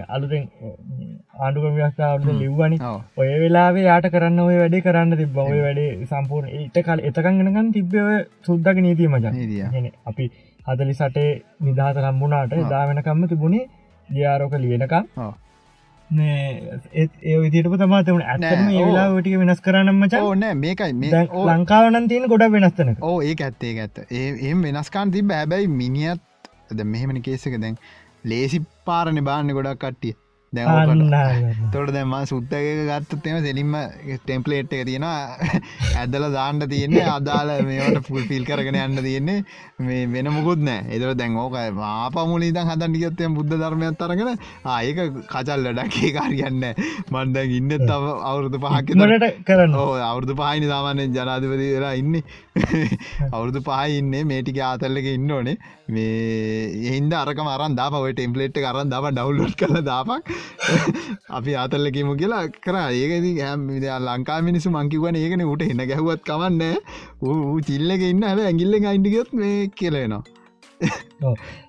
[0.08, 0.48] අලුතෙන්
[1.38, 2.78] ආණ්ඩුක ව්‍යස්ථාවට ලිව්වනි.
[3.16, 8.08] ඔය වෙලාවේ යාට කරන්න ඔය වැඩේ කරන්න තිබ ඔය වැඩේ සම්පූර් ඒට කල එතකංගෙනගන් තිබ්බව
[8.48, 9.08] සුද්දක නීතිය.
[9.72, 10.30] ගැන අපි
[10.66, 11.30] හදලි සටේ
[11.60, 12.68] නිදහත රම්බුණාට ඔව්.
[12.70, 13.68] දාවෙනකම්ම තිබුණේ
[14.08, 14.54] ජයාරෝක.
[14.54, 14.84] ඒත්
[16.12, 18.88] ඒ විදිටම තමාතවන ඇත්තම නෑ, ඒ ඔව්.
[18.88, 23.34] වෙලා ටික වෙනස් කරන්න මචන් ඕ නෑ මේකයි මේ ලංකාවනන් තියෙන ගොඩ වෙනස්තනක ඕ ඒ
[23.40, 23.96] ඇත්තේ ඇත්ත.
[24.10, 26.20] ඒ වෙනස්කාන් තිබ හැබැයි මිනිියත්
[26.72, 27.78] ද මෙහෙමනි කේසක දැන්
[28.24, 30.14] ලේසි පාරණ බාන්න ගොඩක් කට්ටිය
[30.52, 33.72] අන්න තොට දැම සුත්තක ගත්තත්තෙම සෙලින්ම
[34.18, 39.44] ටෙම්පලේට් එක තියෙන ඇදල දාන්න තියන්නේ අදාල මේට පුල් පිල් කරගෙන යන්න තියෙන්නේ
[39.80, 44.30] මේ වෙන මුකුත් නෑ එතර දැන් ඕක ආපමුල දන් හදන් ගත්තය බුද්ධ ධර්මයක් අරගෙන
[44.66, 46.60] ආයක කචල් ලඩක්ේ කාරියන්න
[47.10, 52.20] මන්දැන් ඉන්න තව අවුරුදු පහක් මට කරන්න අවුරදු පහනි සාමාන්‍යෙන් ජනාධපති වෙලා ඉන්න
[52.56, 55.54] අවුරදු පහයි ඉන්න මේටික ආතල්ලක ඉන්න ඕනේ
[55.88, 56.10] මේ
[56.88, 60.30] එහින්ද අරක මරන් දා පවට ටෙම්පලේට් කරන්න දම ඩව්ලෝඩ් කළ දාපක්
[61.30, 63.66] අපි ආතල්ලකීම කියලා කර ඒකද හැම්
[64.06, 66.62] ලංකා මිනිසු මංකිවන ඒකන උට එන්න ගැහුවත් කවන්න
[67.24, 70.22] ඌ චිල්ලක ඉන්න හැබ ඇගිල්ල අයින්ඩිගත් මේ කියලේනවා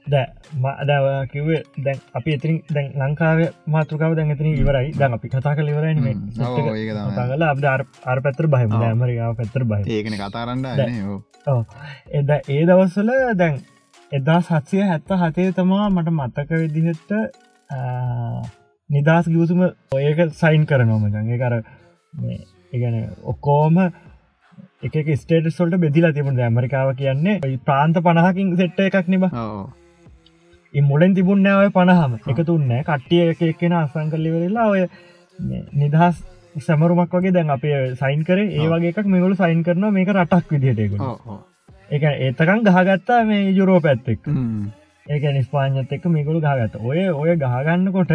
[0.07, 4.93] දව කිවේ දැන් අපි එතිරින් දැන් ලංකාව මාතෘකාව දැන් එතින ඉවරයි.
[4.93, 6.15] දැන් අපි කතා කල තමයි.
[7.29, 8.83] කල අප අර පැත්තර බහිම ඔව්.
[8.83, 10.65] ඇමරිකාව පැත්තර බහි ඒකන කතාරන්න
[12.13, 13.61] එද ඒ දවස්සල දැන්
[14.11, 17.11] එදා සත්සය හැත්ත හතේ තමා මට මත්තක විදිහත්ත
[18.89, 19.61] නිදස් ගියසුම
[19.93, 21.55] ඔයක සයින් කරනවම ඒ කර
[22.73, 23.79] එකන ඔක්කෝම
[24.83, 29.25] එක ස්ටේට සොල්ට බෙදිලා තිබුණ ඇමරිකාව කියන්නේ ප්‍රාන්ත පණහකින් සෙට්ට එකක් නිබ
[30.81, 34.87] මුලෙන් තිබුණෑ ඔය පණහම එක තුන්නෑ කට්ටිය එක එක්කෙන අසං කල්ලිවෙරලා ඔය
[35.73, 36.21] නිදහස්
[36.59, 38.39] සැමරුමක් වගේ දැන් අපේ සයින් කර.
[38.39, 40.93] ඒ වගේ එකක් මෙගොලු සයින් කරන මේක රටක් විදිහටක
[41.89, 44.29] එක ඒතකන් ගහගත්තා මේ යුරෝ පැත්තෙක්
[45.05, 46.75] ඒක නිස්පාඥත් එක්ක මේගොලු ගහගත්ත.
[46.81, 48.13] ඔය ඔය ගහගන්න කොට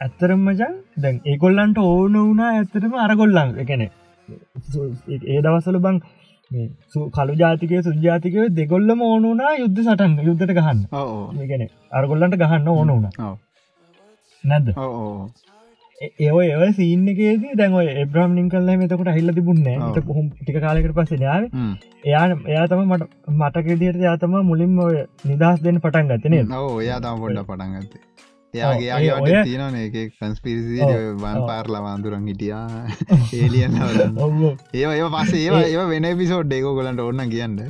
[0.00, 6.00] ඇත්තරම් මචන් දැන් ඒකොල්ලන්ට ඕන වුණා ඇත්තටම අරගොල්ලන් එකන ඒ දවසල බං
[6.50, 10.80] කළු ජාතිකය සුජාතිකය දෙගොල්ලම ඕනුනා යුද්ධ සටන් යුද්ධට ගහන්න.
[11.44, 13.06] ගැන අරගොල්ලන්ට ගහන්න ඕන වුණ.
[14.44, 14.68] නැද්ද?
[15.98, 19.64] ඒ ඒව සීන්නකේදී දැන් එබ්‍රම් ලින්කල්ල මෙතකට හිල්ල තිබුන්න
[20.10, 21.48] හොම ටික කාලකට පස්ස යාව?
[22.04, 27.44] එයා එයා තම මට මටකෙදියට යාතම මුලින්ම ඔය නිදහස් දෙන්න පටන් ගත්තනේ ඔයා තම පොඩ්ඩ
[27.44, 28.06] පටන් ගත්තේ
[28.54, 30.80] එයාගේ තියන එක කන්ස්පිරිසි
[31.16, 32.86] වන් පාර්ලා වන්දුරන් හිටියා
[33.34, 33.76] ඒලියන්
[34.74, 37.60] ඒ ඒ පස්සේ ඒවා ඒ වෙන පිසෝඩ් ඒකෝ ගොලන්ට ඔන්න කියන්න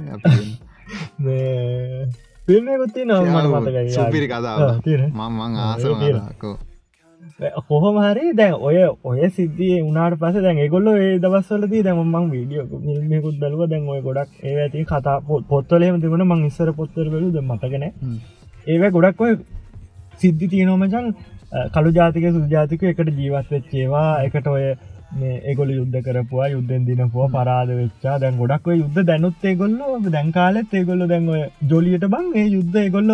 [2.46, 6.56] පිල්මකුත්ති නම සුපිරි කතාව මං ආසකෝ
[7.64, 13.36] කොහොම හරි දැන් ඔය ඔය සිද්ධිය උනාට පස දැන් ගොල්ල ඒ දවස්සලදී දැමමං වීඩියෝ මිල්මකුත්
[13.36, 13.62] බැලුව.
[13.66, 17.84] දැන් ඔය ගොඩක් ඒ ඇති කතා පොත්තලේම තිබුණ මං ඉස්සර පොත්තර ද මතගෙන
[18.66, 19.32] ඒව ගොඩක් ඔය
[20.20, 21.08] සිද්ධි තියනොමචන්
[21.74, 24.64] කළු ජාතික සුජාතික එකට ජීවත් වෙච්චේවා එකට ඔය
[25.50, 28.18] ඒගොල යුද්ධ කරපුවා යුද්ධෙන් දිනපුවා පරාද වෙච්චා.
[28.20, 29.76] දැන් ගොඩක් යුද්ධ දැනුත් ඒගොල්ල
[30.10, 33.12] දැන්කාලෙත් ඒගොල්ල දැන් ඔය ජොලියට බං ඒ යුද්ධ ඒගොල්ල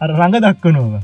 [0.00, 0.94] රඟ දක්වනෝව.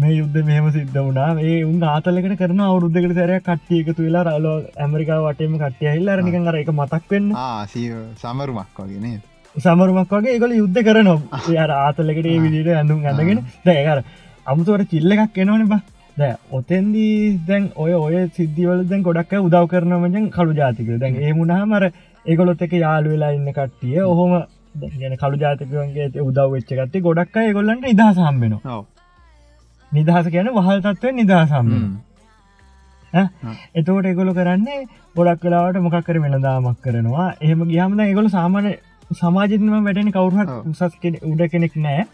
[0.00, 1.30] මේ යුද්ධ මෙහම සිද්ධ වුණා.
[1.42, 6.60] ඒ උන් ආතලකට කරන අවුරුද්ධකට සැරය කට්ටියකතු වෙලා රලෝ ඇමරිකා වටේම කට්ටිය හිල්ල නිකන් අර
[6.64, 7.32] එක මතක් වෙන්න.
[8.22, 9.08] සමරුමක් වගෙන
[9.56, 11.42] සමරුමක් වගේ ඒගොල යුද්ධ කරනවා.
[11.50, 13.44] යාර ආතලකට ඒ විදිට ඇඳුම් ඇඳගෙන.
[13.64, 13.98] දැකර
[14.46, 15.80] අමුතුවට චිල්ල එකක් එනවන බා.
[16.16, 20.92] දැ ඔතෙන්දී දැන් ඔය ඔය සිද්ධිවල දැන් ගොඩක් උදව් කරනවජන් කළු ජාතික.
[20.98, 21.90] දැන් ඒ මුණහමර
[22.26, 24.32] ඒගොලොත් එක යාලු වෙලා ඉන්න කට්ටිය ඔහොම
[24.94, 28.80] ගැන කළු ජාතිකවන්ගේ උදව් වෙච්චගත්තේ ගොඩක් අයගොල්ලන්ට නිදහසම්බෙනවා
[29.92, 31.86] නිදහස කියන වහල් තත්වය නිදහසම්බෙන
[33.74, 34.80] එතකොට එගොල කරන්නේ
[35.16, 37.28] ගොඩක් කලාවට මොකක්කර වෙනදාමක් කරනවා.
[37.40, 38.66] එහෙම ගියහමද ඒගොල සාමාන
[39.12, 40.82] සමාජතම වැටෙන කවුරහත් උසස්
[41.24, 42.06] උඩ කෙනෙක් නෑ.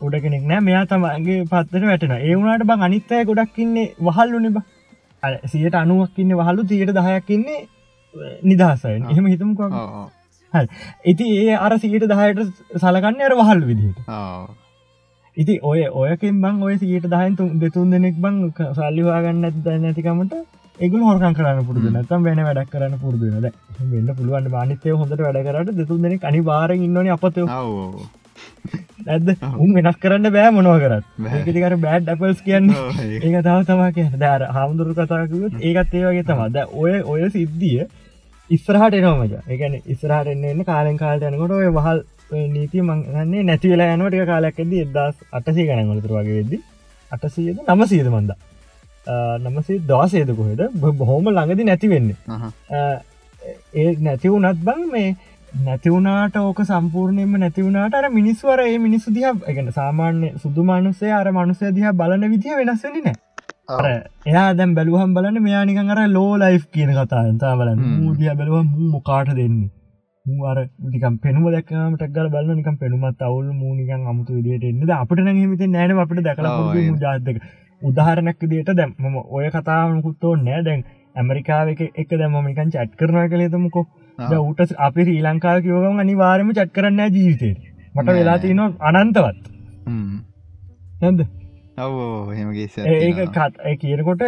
[0.00, 0.60] උඩ කෙනෙක් නෑ.
[0.60, 4.58] මෙයා තමගේ පත්තට වැටෙන ඒ වුණට බං අනිත්තය ගොඩක්කින්නේ වහල්ලු නිබ
[5.46, 7.66] සියට අනුවක්කින්න වහලු තියට දහයක්කින්නේ
[8.44, 9.60] නිදහසයි එහෙම හිතමක
[11.04, 12.40] ඉති ඒ අර සියට දහයට
[12.76, 13.98] සලකන්න අර වහල් විදිහට.
[15.36, 18.36] ඉති ඔය ඔයකින් බං ඔය සියට දහයන් දෙතුන් දෙනෙක් බං
[18.74, 20.34] සල්ලිවාගන්න ඇද නැතිකමට
[20.78, 23.46] ඒගුල හොරකන් කරන්න පුරදු නතම් වෙන වැඩක් කරන්න පුරදුනද
[23.90, 27.38] වෙන්න පුළුවන් මානිතය හොඳට වැඩ කරට දෙතුන් දෙනෙක් අනි වාරෙන් ඉන්නන අපත.
[29.06, 31.06] ඇද උන් වෙනස් කරන්න බෑ මොනව කරත්.
[31.30, 32.68] ඒකතිකර බෑඩ් ඇපල්ස් කියන්න.
[32.70, 33.24] ඒක.
[33.38, 37.86] තව තමා කිය දෑර හාමුදුරු කතාකුත් ඒකත් ඒවගේ තමද ඔය ඔය සිද්ධිය
[38.50, 42.02] ඉස්සරහට එනෝමජ එකන ඉස්රහට එන්න කාලෙන් කාලට යනකොට ඔය වහල්
[42.50, 46.60] නීති මංන්නේ නැති වෙලා යනට කාලයක් ඇද එදස් අටසී ගනගලතුර වගේ වෙද්දි.
[47.12, 48.36] අටසීද නම සීද මන්ද
[49.40, 50.62] නමසේ දවාසේද කොහෙද?
[50.74, 52.16] බොහොම ළඟදි නැති වෙන්නේ.
[53.74, 55.16] ඒ නැති වුනත් බං මේ
[55.60, 61.72] නැතිවුණට ඕක සම්පූර්ණයම නැතිවුණට අර මිනිස්වර ඒ මිනිස්සු දිහ එකන සාමාන්‍ය සුදු මනුසේ අර මනුසය
[61.72, 63.14] දිහ බලන විදිහ වෙනස්සෙන නෑ
[63.68, 63.86] අර
[64.26, 67.82] එයා දැම් බැලුවහම් බලන්න මෙයා නිකන් අර ලෝ ලයි් කියන කතාන්තා බලන්න.
[67.96, 69.70] මූදිය බැලුව මොකාට දෙන්නේ?
[70.44, 75.68] අර නිකම් පෙනුම දැක්කමට ගල බල නිකම් පෙනුමත් අවුල් මූනිකන් අමුතු විදියට එන්නද අපට නැහිමති
[75.68, 76.48] නෑන අපට දැකල
[76.98, 77.40] ජාතක
[77.82, 83.86] උදාහරණක් දිට දැම් ම ඔය කතාවකුත්තෝ නෑ දැන් ඇමරිකාව එක දැම මිකන් චට් කරන කළේතමකො
[84.18, 87.54] ඌට අපි ශ්‍රී ලංකාව කියෝගම අනිවාරම චට් කරන්න ජීවිතේ.
[87.94, 89.42] මට වෙලා තියන අනන්තවත්.
[91.00, 91.20] නැද?
[93.00, 94.24] ඒක කත් කියනකොට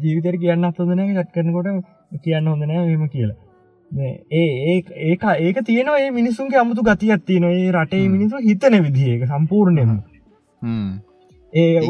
[0.00, 1.68] ජීවිතර කියන්න අත්හොඳන චට් කරනකොට
[2.20, 3.38] කියන්න හොඳනෑ මෙම කියලා.
[3.90, 9.94] ඒ ඒක ඒක තියන ඒ මිනිසුන්ගේ අමුතු ගතියක් තියන ඒ රටේ මිනිසු හිතන විදිඒක සම්පූර්ණයම
[11.52, 11.82] ඒ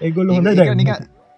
[0.00, 0.48] ඒගොල්ල හොඳ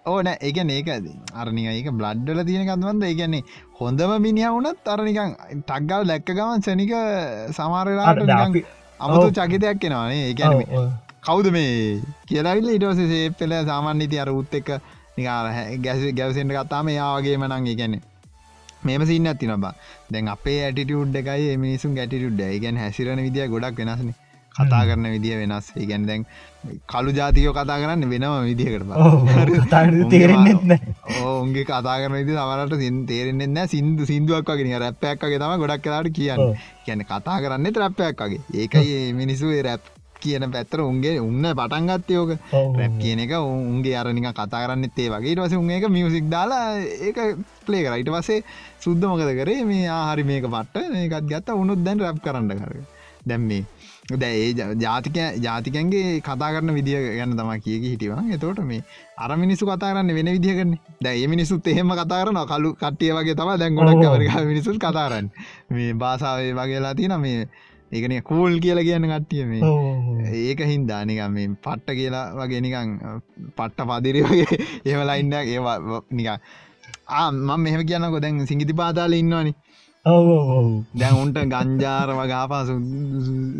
[0.05, 0.89] ඕන ඒක ඒක
[1.35, 3.43] අරනික බ්ලඩ්ඩල තියෙන කත්වන්ද ඒගැන්නේ
[3.79, 6.93] හොඳම මිනිිය වුනත් අරනිකං ටක්ගල් දැක්ක ගමන් සනික
[7.51, 8.23] සමාරලාට
[8.99, 10.63] අමුතු චකිතයක් කෙනවානේ ඒගැන
[11.21, 14.73] කවුද මේ කියලාවිල්ල ඉටවස සේ පෙළ සාමාන්‍යීති අර උත් එක්ක
[15.17, 15.45] නිකාර
[15.79, 18.01] ගැස ගැවසෙන්ට කත්තාම යාගේ මනං ඒගැන
[18.83, 19.65] මේම සින්න ඇති නොබ
[20.11, 24.15] දැන් අපේ ඇටිටියුඩ් එකයි මිනිසුන් ගැටිටුඩ් ඒගැන් හැසිරන විදිිය ගොඩක් වෙනස්නේ.
[24.55, 25.69] කතා කරන විදිිය වෙනස්.
[25.77, 26.25] ඒගැන් දැන්
[26.91, 28.85] කළු ජාතිකෝ කතා කරන්න වෙනම විදිහකට
[30.13, 30.77] තේරෙන්න්න
[31.23, 36.13] ඕන්ගේ කතා කරන විදි සමරට සින් තේරෙන්න්න සිින්දු සිින්දුවක් වගෙන රැප්පයක් වගේ තම ගොඩක් කලාට
[36.19, 36.55] කියන්න.
[36.85, 38.41] කියන්න කතා කරන්න රැප්පයක් වගේ.
[38.61, 39.91] ඒකයි මිනිසු රැප්
[40.23, 42.31] කියන පැත්තර උන්ගේ උන්න පටන්ගත්තයෝක
[42.79, 45.35] රැප් කියන එක උන්ගේ අරනික කතා කරන්න එත්තේ වගේ.
[45.35, 47.19] වස උන් එක මියසික් දාලා ඒක
[47.67, 48.43] පලේ කරයිට වසේ
[48.79, 49.63] සුද්ද මොකද කරේ?
[49.65, 51.47] මේ ආහරි මේක පට්ට ඒකත් ගත්ත.
[51.63, 52.73] උනුත් දැන් රැප් කරන්න කර
[53.27, 53.65] දැම් මේ
[54.15, 58.81] දැ ඒ ජාතික ජාතිකන්ගේ කතා කරන විදිිය ගැන්න තම කියක හිටිවා එතෝට මේ
[59.17, 63.53] අර මිනිසු කතා කරන්න වෙන විදිහකරන්න දැ මිනිසුත් එහෙම කතා කරන කලු කට්ටිය වගේ තම
[63.57, 65.29] දැන් ගොඩක් වරග මිනිසුත් කතාරන්න
[65.71, 67.39] මේ බාසාාවේ වගේලා තින මේ
[67.91, 69.61] ඒකන කූල් කියල කියන්න කට්ටිය මේ.
[70.41, 72.93] ඒක හින්දානික මේ පට්ට කියලා වගේ නිකං
[73.55, 75.77] පට්ට පදිරි වගේ ඒවලා ඉන්න ඒවා
[76.11, 76.27] නික
[77.09, 78.19] ආ මම මෙහම කියන්නකො.
[78.19, 79.55] දැන් සිංගිති පාතාල ඉන්නවානේ
[80.05, 82.63] දැන් උන්ට ගංජාරව ගාපා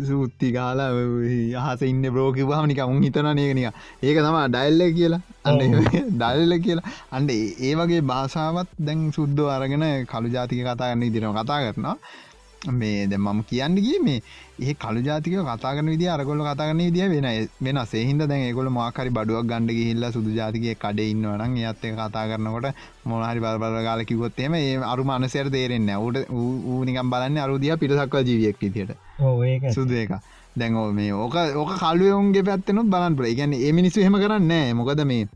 [0.08, 3.72] සුත්ති කාල අහස ඉන්න බ්‍රෝකිවාම නික උන් හිතන නේකනික
[4.02, 5.22] ඒක තම ඩයිල්ල කියලා.
[5.42, 5.62] අන්න
[6.12, 6.92] ඩල්ල කියලා.
[7.12, 11.96] අන්ඩ ඒ වගේ භාෂාවත් දැන් සුද්දෝ අරගෙන කළු ජාතික කතාගන්න ඉදිරම කතා කරනවා
[12.72, 14.20] මේ දැ මම කියන්නගේ මේ
[14.60, 19.46] ඒ කළු ජාතික කතාගන විදි අරගොල කතාගන විදිිය වෙන වෙන සේහින්ද දැන් ඒගොල මාකරි බඩුවක්
[19.46, 22.68] ගණඩ හිල්ල සුදු ජාතික කඩ ඉන්නවන ඒත් කතා කරනකොට
[23.04, 28.96] මොනහරි බල්බල ගල කිවොත්තේම ඒ අරු මනසයට තේරෙන්න ට ඌනිකම් බලන්න අරුදිය පිටසක්ව ජීවියක් විදියට.
[29.70, 30.12] සුදු එක
[30.56, 35.26] දැන් මේ ඕක ඕක කල්ුවයුන්ගේ පැත්තනුත් බලන්පල ගැන ඒ මිනිස්සු හෙම කරන්න මොකද මේ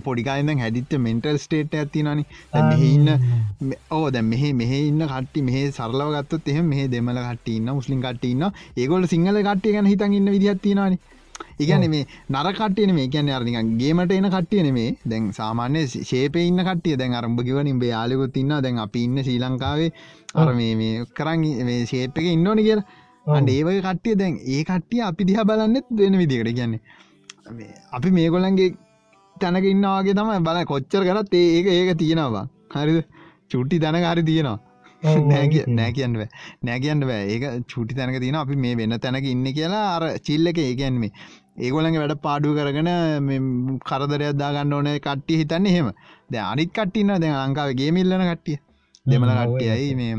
[0.00, 3.08] පොඩිකායිද හැදිත්ත මෙන්ටල් ස්ටේට ඇතිනනි මෙහඉන්න
[3.90, 8.44] ඕ දැ මෙහ මෙහ ඉන්න කට්ටි මේ සරලව ගත්තත් එහ මේ දෙමල කටන්න මුස්ලිම් කටන්න
[8.76, 10.98] ඒගොල සිංහල කට්ටිය ගැන හිතන් ඉන්න විදිහත්තිනනි
[11.58, 16.96] ඉගැන මේ නරකටයන මේ කියන්න අරනික ගේමට එන කට්ටියන මේ දැන් සාමාන්‍ය ශේප ඉන්න කටිය
[16.96, 19.90] දැන් අරම්භ කිවනින් බේ යාලකුත් ඉන්න දැන් අපි ඉන්න ශ්‍රී ලංකාවේ
[20.34, 22.86] අර මේ මේ කරන් මේ ශේප් එක ඉන්නවනි කියලා.
[23.26, 26.80] අන්ඩ ඒවගේ කට්ටිය දැන් ඒ කට්ටිය අපි දිහ බලන්නෙත් වෙන විදිකට කියන්නේ
[27.92, 28.74] අපි මේගොලන්ගේ
[29.44, 32.44] තැනක ඉන්නවාගේ තම බල කොච්චර කරත් ඒක ඒක තියෙනවා
[32.76, 33.00] හරි
[33.50, 34.58] චුට්ටි තැනක හරි තියෙනවා.
[35.02, 37.22] නෑ කියන්න නෑ කියන්න බෑ.
[37.34, 41.10] ඒක චුටි තැනක තියෙන අපි මේ වෙන්න තැනක ඉන්න කියලා අර චිල්ල එක ඒකැන්මේ
[41.64, 42.90] ඒගොලගේ වැඩ පාඩු කරගෙන
[43.88, 45.88] කරදරයක් දාගන්න ඕන කට්ටිය හිතන්න එහෙම.
[46.32, 48.58] ද අනිත් කට්ටින්න දැ ලංකාවගේ මිල්ලන කට්ටිය.
[49.06, 50.14] දෙමල කට්ටියයි මේ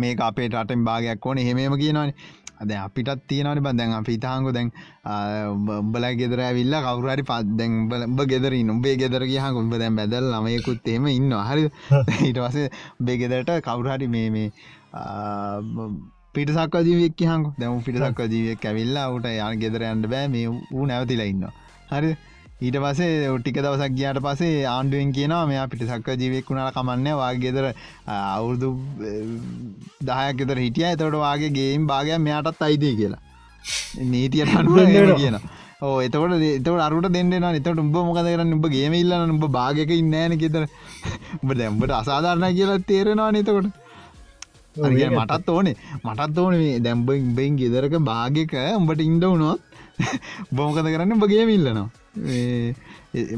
[0.00, 1.38] මේ අපේ රටෙන් භාගයක් ඕන.
[1.48, 2.14] හෙමම කියනවානේ
[2.60, 4.70] අද අපිටත් තියෙනවනි බදැන් අපි ඉතාංගු දැන්
[5.76, 7.72] උඹල ගෙදර ඇවිල්ල කවුරරි පත් දැන්
[8.12, 11.64] බ ගෙදරින් උඹේ ගෙදර කියහ උඹ දැන් බැදල් ළමයකුත් එම ඉන්න හරි
[12.20, 12.68] ඊට වසේ
[13.00, 14.48] බෙගෙදරට කවුරහරි මේ මේ
[16.34, 20.28] පිටසක් ජීවෙක් හංකු දැම පිටසක් ජීවෙක් ඇවිල්ලා උට යන ගෙදරයන්ට බෑ.
[20.28, 21.46] මේ වූ නැවතිලා ඉන්න
[21.90, 22.10] හරි
[22.58, 27.66] ඊට පසේ ටික දවසක් ගියාට පසේ ආණ්ඩුවෙන් කියනවා මෙයා පිට සක්ක ජීවෙක් වුණට කමන්න වාගේෙදර
[28.06, 28.70] අවුරුදු
[30.02, 30.86] දහයක් ෙතර හිටිය.
[30.86, 33.22] එතට වගේ ගේම් භාගයක් මෙයාටත් අයිදී කියලා.
[34.06, 34.78] නීතියට අනුව
[35.16, 35.38] කියන
[35.80, 38.54] ඕ එතකට එතට අරුට දෙන්න එතට උඹ මොකද කරන්න?
[38.56, 40.64] උඹ ගේම ඉල්ලන්න උඹ භාගක ඉන්නෑන ගෙතර
[41.42, 43.70] උඹ දැම්බට අසාධාරණ කියලා තේරෙනවා නතකොට
[44.76, 45.76] මටත් ඕනේ.
[46.04, 49.67] මටත් ඕන දැම්බ ඉම්බයින් ගෙදරක භාගක උඹට ඉන්ඩ වුණොත්
[50.52, 51.88] බොමකද කරන්න උඹ ගේම ඉල්ලනවා.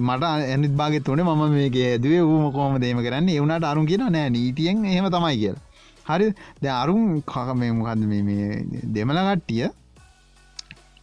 [0.00, 3.28] මට ඇනිත් බාගෙත් වනේ මම මේගේ ඇදුවේ වූ මොකෝම දේම කරන්න?
[3.30, 5.58] එවුණට අරුන් කියන නෑ නීතියෙන් එහෙම තමයි කියල.
[6.06, 6.32] හරි
[6.62, 9.68] ද අරුන් කක මේ මොකද මේ දෙමල කට්ටිය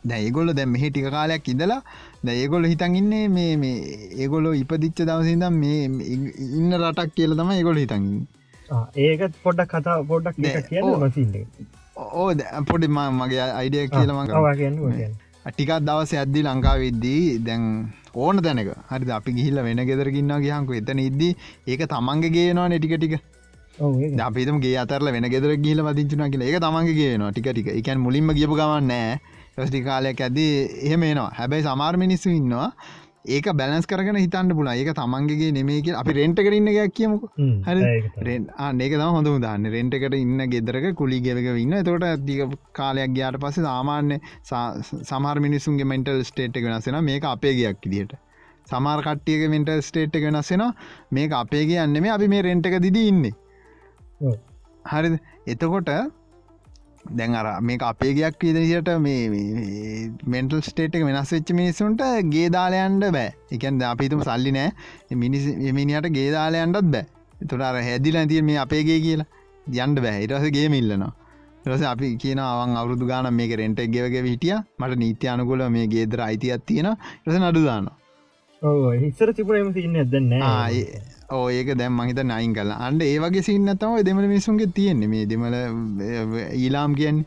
[0.03, 1.81] දැයිගොල්ල දැ මෙහි ටික කාලයක් ඉදලා
[2.23, 3.75] දැඒගොල හිතන් ඉන්නේ මේ මේ
[4.15, 5.79] ඒගොලො ඉපදිච්ච දවසිදම් මේ
[6.55, 8.25] ඉන්න රටක් කියල තම ඒගොල හිතන්ගින්
[8.97, 11.45] ඒකත් පොඩ්ඩක් කතා පොඩ්ඩක් කියන්න මසින්නේ
[12.15, 12.29] ඕ
[12.65, 14.19] පොඩි මගේ අයිඩිය කියලම
[15.49, 17.63] ටිකක් දවස ඇද්දි ලංකාවිද්දී දැන්
[18.15, 18.69] ඕන තැනක.
[18.91, 21.33] හරි අපි ගිහිල්ල වෙන ගෙදරකින්න ගහංකු එතන ඉද්දී
[21.67, 23.15] ඒක තමන්ගේ ගේනවා නෙටික ටික.
[24.27, 26.45] අපිතමගේ අතරල වෙන ගෙදර ගිල පතිචුන කියල.
[26.49, 27.73] ඒක තමන්ගේ ගේනවා ටික ටික.
[27.79, 29.17] එකන් මුලින්ම ගියපු ගමන් නෑ.
[29.57, 30.51] ටි කාලයක් ඇදී
[30.87, 32.67] එහෙමේනවා හැබැයි සමාර් මිනිස්සු ඉන්නවා
[33.25, 37.23] ඒක බැලස් කරන හිතන්න පුලා ඒක තමන්ගේ නෙමේ කිය අපි රෙන්ට කරන්න එකක් කියමුක?
[37.67, 37.81] හරි
[38.85, 41.75] ඒක තම හොඳ දාන්න රෙන්ටකට ඉන්න ගෙදරක කුලි ගෙලක ඉන්න.
[41.89, 44.19] තොට ඇතික කාලයක් ගයාට පස්සේ සාමාන්‍ය
[45.11, 48.13] සමහර මිනිසුන්ගේ මෙන්ටල් ස්ටේට් එක වෙනස්සෙන මේක අපේ ගයක් ඉදිට
[48.67, 50.63] සමාර කට්ටියක මෙන්ටල් ස්ටේට් වෙනස්සෙන
[51.11, 53.35] මේක අපේ කියන්න මේ අපි මේ රෙන්ට එක දිදී ඉන්නේ.
[54.85, 55.09] හරි
[55.47, 55.91] එතකොට
[57.11, 62.01] දැන් අර මේ අපේ ගයක් විදිහට මේ මෙන්ටල් ස්ටේට් එක වෙනස් වෙච්ච මිනිසුන්ට
[62.33, 63.29] ගේදාලයන්ට බෑ.
[63.51, 64.71] එකන් අපිතුම සල්ලි නෑ.
[65.15, 67.05] මිනිස් මිනිට ගේදාලයන්ටත් බෑ.
[67.49, 69.29] තුට අර හැදිල ඇතිය මේ අපේගේ කියලා
[69.85, 70.23] යන්ඩ බෑ.
[70.25, 71.13] ඉරසගේ මිල්ලනවා.
[71.67, 74.57] රස අපි කියන අවන් අවුදු ගාන මේ රෙන්ට ගෙවගේ හිටිය.
[74.79, 76.91] මට නීති අනුකොල මේ ගේදර අයිතියක් තියෙන
[77.27, 77.89] රස නඩුදාන
[78.61, 80.31] හිස්සර තිපුරම තින්න ඇදන්න
[81.29, 85.07] ඕ ඒක දැම් මහිත නයින් කල අන්ඩ ඒවගේ සින්න තම දෙමල මිසුන්ගේ තියෙන්නේ.
[85.07, 85.53] මේ දෙමල
[86.55, 87.25] ඊලාම් කියන්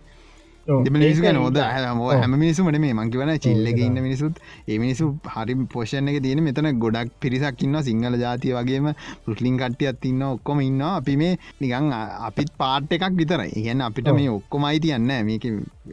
[0.66, 6.43] දෙමනිසු නොද හැම මිනිසුමට මේ මංකිවන චිල්ලක ඉන්න මිනිසුත් ඒ මිනිසු හරි පෝෂණ එක තියෙන
[6.43, 8.91] මෙතන ගොඩක් පිරිසක් ඉන්න සිංහල ජාතිය වගේම
[9.24, 11.95] පුස්ලින් කට්ටියත් ඉන්න ඔක්කොම ඉන්න අපි මේ නිකං
[12.28, 15.47] අපිත් පාට් එකක් විතර ඉගැන්න අපිට මේ ඔක්කොමයි තියන්න මේක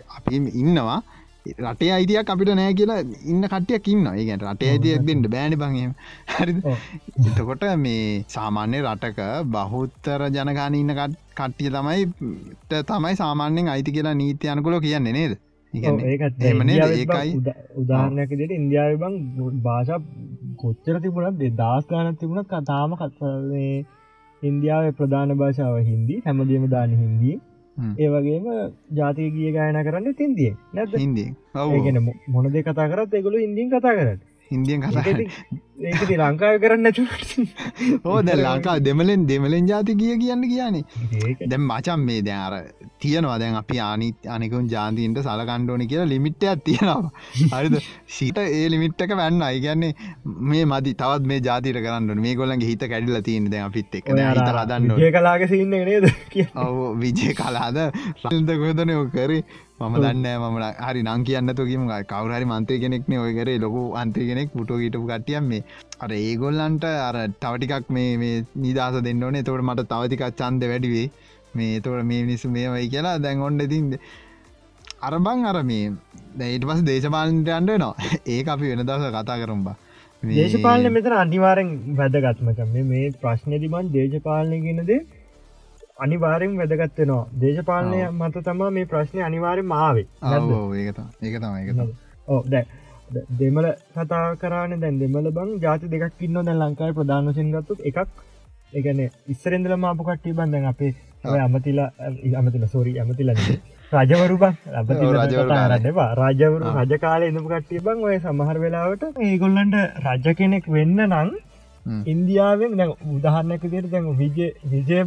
[0.09, 0.99] අපි ඉන්නවා
[1.63, 5.93] රටේ අයිතියක් අපිට නෑ කියලා ඉන්න කටියක් ඉන්න ඒගැට රටේ අයිතියක් දෙන්නට බෑනි බංම
[6.33, 6.53] හරි
[7.23, 9.19] එතකොට මේ සාමාන්‍ය රටක
[9.49, 12.07] බහුත්තර ජනගාන ඉන්න කට්ටිය තමයි
[12.85, 15.33] තමයි සාමාන්‍යෙන් අයිති කියලා නීති අනකුලෝ කියන්නේ නේද?
[15.73, 17.31] ඒකයි.
[17.75, 19.15] උදාහරණයක් දෙට ඉන්දියාව බං
[19.61, 19.99] භාෂා
[20.55, 23.85] කොච්චර තිබුණත් දෙදස් ගානත් තිබුණ කතාම කත්ේ
[24.41, 27.35] ඉන්දියාව ප්‍රධාන භාෂාව හින්දි හැමදීම දාන හින්දී
[27.77, 28.47] ඒ වගේම
[28.93, 31.29] ජාතික ගිය ගායන කරන්න තින්දිය නැ හින්දී
[31.65, 35.03] ඒගෙන මොනද කතා කරත් එගොලු ඉන්දිීන් කතා කරට හින්දියන් කතා
[36.21, 37.03] ලංකාව කරන්න නැතු
[38.09, 40.83] ඕ ද ලංකා දෙමලෙන් දෙමලෙන් ජාති කිය කියන්න කියන්නේ.
[41.51, 42.53] දැම් මචම් මේ දැන් අර
[43.03, 43.37] තියනවා.
[43.41, 47.11] දැන් අපි ආනිත් අනිකුන් ජාතිීන්ට සලකණ්ඩෝනි කියලා ලිමිට්ටයක් තියෙනවා.
[47.53, 47.77] හරිද?
[48.17, 49.41] සිට ඒ ලිමිට්ක වැන්න.
[49.49, 49.93] අයිගන්නේ
[50.53, 50.95] මේ මදි.
[51.03, 55.11] තවත් මේ ජාතිට කරන්න මේ ගොලන්ගේ හිත කැඩිල තියන දැන් අපිත් එක හිත රදන්න ඒ
[55.19, 56.09] කලාග සින්න නේද?
[56.65, 57.77] ඔව විජය කලාද
[58.31, 59.43] රල්ද ගොදනය කරේ
[59.79, 64.49] මම දන්න මම හරි නං කියන්න තුකීම කවරහරි මන්තය කෙනෙක්න ඔය කරේ ලොකු අන්තය කෙනෙක්
[64.51, 65.63] පුටෝ ගීටපු කටියම් මේ.
[66.01, 69.43] අර ඒගොල්ලන්ට අර තවටිකක් මේ නිදස දෙන්න ඕනේ.
[69.43, 71.07] තවට මට තවතිකක් චන්ද වැඩිවේ
[71.55, 73.93] මේ තොට මේ මිනිස්සු මේ වයි කියලා දැන් ඔන්න තින්ද
[75.01, 75.93] අරබං අර මේ
[76.39, 77.93] දැයිට පස් දේශපාලන්ට අන්ඩ නවා
[78.33, 79.75] ඒ අපි වෙන දවස කතා කරම්බා
[80.23, 84.99] දේශපාලන මෙතන අනිවාරෙන් වැදගත්මක මේ ප්‍රශ්නතිබන් දේශපාලනය ගෙනදේ
[85.99, 90.07] අනිවාරෙන් වැදගත්වෙනවා දේශපාලනය මත තමා මේ ප්‍රශ්නය අනිවාරය මාවේ
[90.75, 91.87] ඒක ඒක තමයි
[92.27, 92.65] ඕ දැ
[93.33, 97.99] දෙමල කතා කරන දැන් දෙමල බං ජාති දෙකක් ඉන්න දැන් ලංකායි ප්‍රධානශයෙන් ගත්තු එකක්
[98.73, 100.93] එකන ඉස්සරෙන්දල මාපු කට්ටි බන්දැන් අපේ
[101.37, 101.89] අමතිලා
[102.35, 103.33] අමතිල සෝරී ඇමතිල
[103.91, 110.65] රජවරු බං රජවරන්නවා රජවරු රජ කාලය එනපු කට්ටිය බං ඔය සමහර වෙලාවට ඒගොල්ලන්ට රජ කෙනෙක්
[110.69, 111.35] වෙන්න නං
[112.05, 115.03] ඉන්දියාවෙන් දැ උදහරන්නක දිට දැන් විජය විජය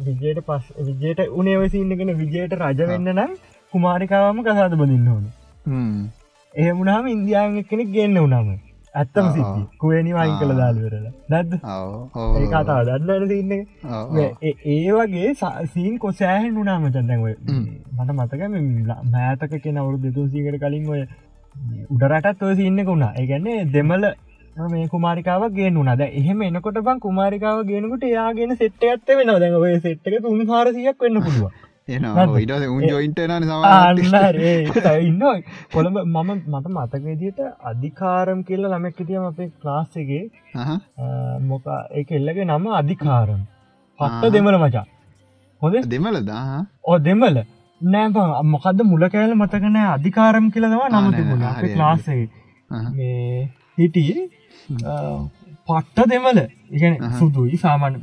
[0.00, 3.32] විජයට පස් විජයට උනේවසින්නගෙන විජයට රජ වෙන්න නම්
[3.72, 5.24] කුමාරිකාවම කසාද බඳන්න ඕන.
[6.54, 8.48] එහෙමුණාම ඉන්දියාව කෙනෙක් ගන්න වනාම
[8.94, 11.54] ඇත්තම සිති කුවනි වයින් කළ දාලවරල නැද්ද?
[12.34, 13.52] ඒ කතා දන්නන සින්න
[14.66, 15.32] ඒ වගේ
[15.72, 17.26] සීන් කොසෑහෙන් වුනාම චන්දැන්ව
[17.96, 18.42] මට මතක
[19.12, 21.02] මෑතක කෙන අවුරු දෙතුසීකට කලින් ඔය
[21.90, 23.12] උඩරටත් ඔය සින්න වුණා.
[23.14, 24.04] ඒගැන්නේ දෙමල
[24.56, 29.78] මේ කුමාරිකාව ගෙන නද එහෙම එනකොට බං කුමාරිකාව ගෙනකොට යාගෙන සෙට්ට ඇත්ත වෙන දැන් ඔය
[29.86, 31.50] සෙට්ක තුන් හාරසියක් වෙන්න පුළුව
[32.42, 33.32] ඉට උන් ජොයින්ට න
[35.08, 35.24] ඉන්න
[35.72, 37.40] කොළඹ මම මට මතක විදිට
[37.70, 40.22] අධිකාරම් කියල්ල ළමැක් තියම අපේ ක්ලාස්සගේ
[41.50, 41.66] මොක
[42.02, 43.42] එක එල්ලගේ නම අධිකාරම්.
[44.00, 44.86] පත්ත දෙමල මචා.
[45.62, 47.42] හොද දෙමල දා ඕ දෙමල
[47.80, 48.06] නෑ
[48.54, 51.44] මොකද මුල කෑල මතකනෑ අධිකාරම් කියලදවා නම තිබුණ.
[51.82, 52.24] ලාසේ
[53.78, 54.24] හිටියේ
[55.68, 56.38] පට්ට දෙමල
[56.70, 57.94] ඉගෙන සුදුයි සාමන්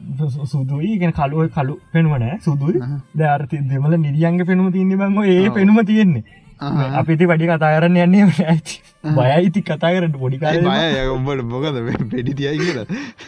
[0.46, 0.90] සුදුයි.
[0.96, 2.82] ඉගෙන කලුව කලු පෙනුවන සුදුයි.
[3.16, 6.24] ධාර්ති දෙමල නිරියන්ග පෙනුම තින්නේ බංග ඒ පෙනුම තියෙන්නේ
[6.62, 8.26] අපිති වැඩි කතාරන්න යන්නේ
[9.18, 11.78] බයයිති කතා කරට පොඩිකාර බය ඔබට බොකද
[12.12, 12.86] පෙඩි තියයි කියලා?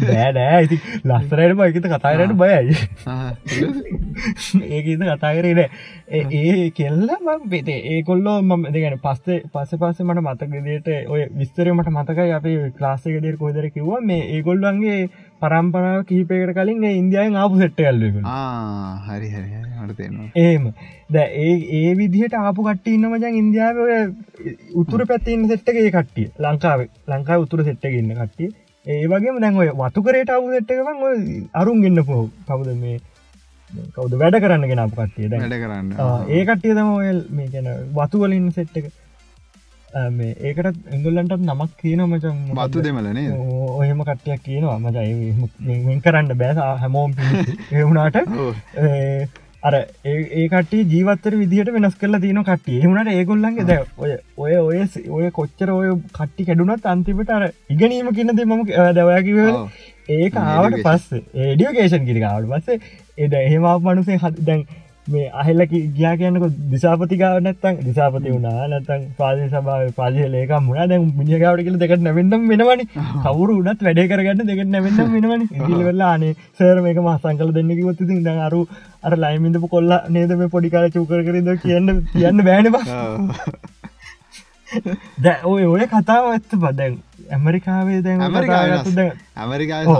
[0.09, 0.77] බෑඩෑ ඇති
[1.11, 2.75] ලස්සරයට බයකත කතාරයට බයයි.
[4.69, 10.93] ඒකත කතාකරේන ඒ කෙල්ල ම පෙතේ ඒ කොල්ලෝ මම දෙගැන පස්සේ පස්ස පස්ස මට මතකදයට
[11.09, 14.01] ඔය විස්තරමට මතකයි අපේ ක්ලාස්සකඩර කොදර කිව්වා.
[14.01, 15.09] මේ ඒගොල්ලන්ගේ
[15.43, 18.19] පරම්පරාව කීපයකට කලින් ඉන්දියාවෙන් ආපු සෙට්ට ඇල්ලක
[19.07, 19.47] හරි හරි
[19.79, 20.67] හරතේනවා ඒම
[21.09, 23.77] ද ඒ ඒ විදිහට ආපු කට්ට ඉන්න මජන් ඉන්දියාව
[24.81, 26.27] උතුර පැත්තින්න සෙට්ටගේ කට්ටිය.
[26.39, 28.49] ලංකාව ලංකා උතුර සෙට්ටගන්න කට්ටිය.
[28.85, 31.03] ඒ වගේ දැන් ඔය වතු කරට අවු සෙට්ටකම
[31.53, 32.97] අරුන් ගන්න පොහු කවුද මේ
[33.95, 35.93] කවුද වැඩ කරන්න ගෙන අප කට්ටිය වැඩ කරන්න.
[36.29, 38.91] ඒ කට්ටිය තම ඔය මේ ගැන වතුවලින් සෙට්ටක
[40.11, 43.29] මේ ඒකට එංගල්ලන්ට නමක් කියන මචන් බතු දෙමලනේ
[43.75, 44.79] ඔහෙම කට්ටයක් කියනවා.
[44.79, 47.15] මචයි කරන්න බෑසා හැමෝම්
[47.71, 48.17] එවුණාට
[49.63, 52.79] අර ඒකට ජීවත්තර විදිහට වෙනස් කරලා තියන කට්ටිය.
[52.81, 54.79] එහුණට ඒගොල්ලන්ගේ ද ඔය ඔය ඔය
[55.09, 58.65] ඔය කොච්චර ඔය කට්ටි කැඩුනත් අන්තිපට අර ඉගනීම කියන්න දෙමම
[58.97, 59.39] දවයකිව
[60.09, 62.79] ඒක ආවට පස්ස ඒඩියෝකේෂන් කිරිකාවට පස්සේ
[63.17, 64.65] එද එහෙම මනුසේ හත් දැන්
[65.07, 68.67] මේ අහෙල්ල ගියා කියන්නක දිසාපතිකාව නැත්තන් දිසාපති වුණා.
[68.67, 72.85] නැතන් පාදය සභාව පාදය ලේක මුණ දැ මිනිියකාවට කියල දෙකට නැවෙන්නම් වෙනවනි.
[73.25, 75.45] කවරු උනත් වැඩේ කරගන්න දෙකට නැවෙන්නම් වෙනවනි.
[75.59, 78.61] ඉදිලවෙල්ලා අනේ සෑර මේක මහසං කල දෙන්න කිවොත්ති ද අරු
[79.03, 82.83] අර ලයිමින්දපු කොල්ල නේද මේ පොඩිකාර චූකර කරද කියන්න කියන්න බෑනවා
[85.19, 86.97] දැ ඔය ඔය කතාව ඇත්ත බදැන්
[87.31, 88.61] ඇමරිකාවේ දැන් ඇමරිකා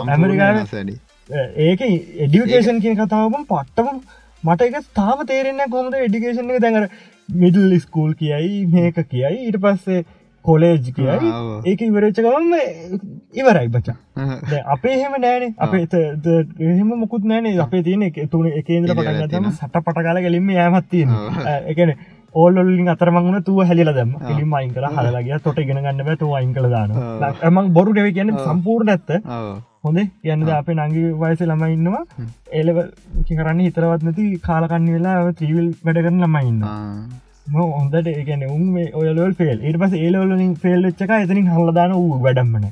[0.07, 0.49] ඇමරිකා
[1.61, 1.81] ඒක
[2.19, 3.97] එඩියුකේෂන් කිය කතාවම පට්ටම
[4.43, 6.61] මට එක තාම තේරෙන්න කොමද එඩිකේෂන් එක?
[6.65, 6.85] දැඟර
[7.41, 10.05] මිඩල් ස්කූල් කියයි මේක කියයි ඊට පස්සේ
[10.45, 11.29] කොලේජ් කියයි.
[11.69, 12.53] ඒක ඉවරච්ච ගමම
[13.41, 13.95] ඉවරයි බචා.
[14.75, 16.01] අපේ හෙම නෑනේ අපේ
[16.71, 21.13] එහෙම මුකුත් නෑනේ අපේ තියෙන එක තුන එකේන්ද්‍ර පටගතම සට පට කාල ගැලින්ම යමත්තියෙන
[21.73, 21.93] එකන
[22.41, 26.69] ඕල්ලින් අතරමංගන තුව හැලිල දම පිළිම අයින් කර හලගේ තොට ගෙන ගන්න බැතු අයින් කළ
[26.75, 26.91] දාන
[27.49, 29.13] එමං බොරු ඩෙව කියන්න සම්පූර් නැත්ත
[29.83, 29.99] හොඳ.
[30.21, 32.03] කියන්න අප නංගි වයස ළම ඉන්නවා.
[32.51, 32.77] ඒලව
[33.29, 36.61] කරන්න හිතරවත් නැති කාලකන්න වෙලා ත්‍රීවිල් වැඩ කරන ළමයින්න
[37.53, 42.69] හොඳට ඒගැන උන් ඔයලල් ෆෙල් ඒට පස ඒලවලින් ෆෙල් ච්චක එතනින් හල්ලදාන වූ වැඩම්මන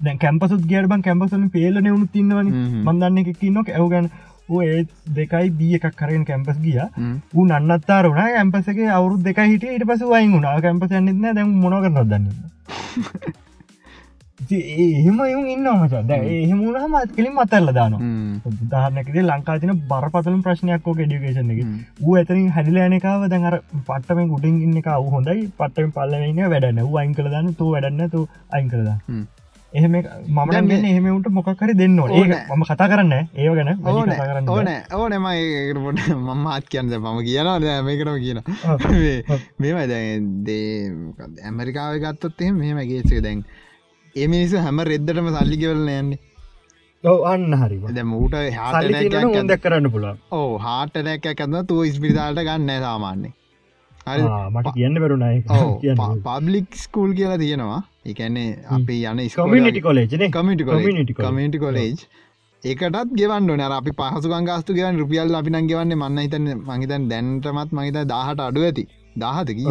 [0.00, 2.52] දැ කැම්පසුත් ගේඩබන් කැම්පසලින් පේල නවුණු තින්නවන
[2.84, 4.10] මන්දන්න එක කින්නොක් ඇවගැන
[4.62, 6.80] ඒ දෙකයි බිය එකක් කරෙන් කැම්පස් ගිය.
[7.34, 8.22] ඌ නන්නත්තාර වුණ.
[8.32, 10.60] ඇම්පසගේ අවුරු දෙක හිට ඉට පස වයින් වුණා.
[10.60, 12.28] කැම්පස න්න දැ මොනක නොදන්න
[14.60, 15.94] එහෙම එවුන් ඉන්න මච.
[16.10, 17.98] දැ එහෙමුණ හමත් කලින් මතල්ල දාන
[18.50, 21.60] උදාහරනකද ලංකා තින බරපතලම් ප්‍රශ්නයක්කෝ ෙඩිකේෂන එක.
[22.06, 27.54] ඌ ඇතරින් හැදිලෑනකාව දැඟර පට්ටමෙන් ගුඩින් ඉන්න එක අවහොඳයි පට්ටම පල්ලවෙන්න වැඩන්න වූ අයින් කළදන්න
[27.60, 28.98] තු වැඩන්න තු අයින් කළදා
[29.72, 32.24] එහෙම මමට එහෙමට මොකක්කරි දෙන්න ඒ
[32.56, 34.10] ම කතා කරන්න ඒ ගැන ඕන.
[34.48, 34.68] ඕන.
[34.98, 37.80] ඕනම ඒකට මම අත් කියන්න මම කියනවා.
[37.86, 38.38] මේකටම කියන
[39.58, 39.78] මෙම
[40.46, 40.66] දේ
[41.46, 43.40] ඇමරිකාව ගත්තොත් එහෙම මෙහෙම ගේසක දැන්
[44.16, 46.18] ඒ මිනිස්සු හැම රෙද්දටම සල්ලි කෙවලන යන්නේ.
[47.32, 47.76] අන්න හරි.
[47.98, 53.32] දැ මූට හට කරන්න පුලා ඕ හාටනැක් ඇකන්න තු ස්පිරිතාලට ගන්න සාමාන්නේ
[54.06, 54.22] හරි.
[54.54, 55.40] මට කියන්න බරුණයි
[56.26, 57.80] පබ්ලික් ස්කූල් කියලා තියෙනවා.
[58.10, 62.00] එකන්නේ අපි යන ස්කමිටි කොලේජ කමිටි කමිටි කොලේජ්
[62.62, 67.72] ඒකටත් ගෙවන්න නර අපි පහසුකන් ගස්තු ගෙවන් රුපියල් අපි නං ගෙවන්න මන්න හිතන්න මහිතන් දැන්ටමත්
[67.78, 68.84] මහිත දාහට අඩු ඇති.
[69.16, 69.66] දාහත කිය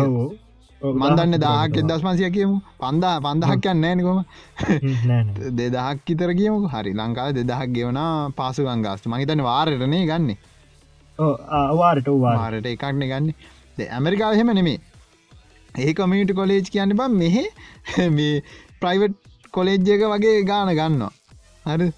[0.81, 2.55] මන්දන්න දාහක් එදස් මසිය කියමු.
[2.79, 4.19] පන්දා පන්දහක් යන්න නෑනකොම
[5.59, 7.99] දෙදහක් කිතර කියමු හරි ලංකාව දෙදහක් ගෙවන
[8.33, 9.09] පාසු ගංගස්තු.
[9.09, 10.29] මහිතන වාරටනේ ගන්න.
[11.79, 12.65] වාරට වාරට.
[12.67, 13.35] එකක්න ගන්නේ.
[13.89, 14.79] ඇමරිකාව හෙම නෙමේ
[15.75, 17.45] ඒ කොමිට කොලේජ් කියන්න බම් මෙහෙ
[18.11, 18.41] මේ
[18.81, 19.15] ප්‍රයිවට්
[19.53, 21.13] කොලේජ්ජක වගේ ගාන ගන්නවා.
[21.65, 21.91] හරි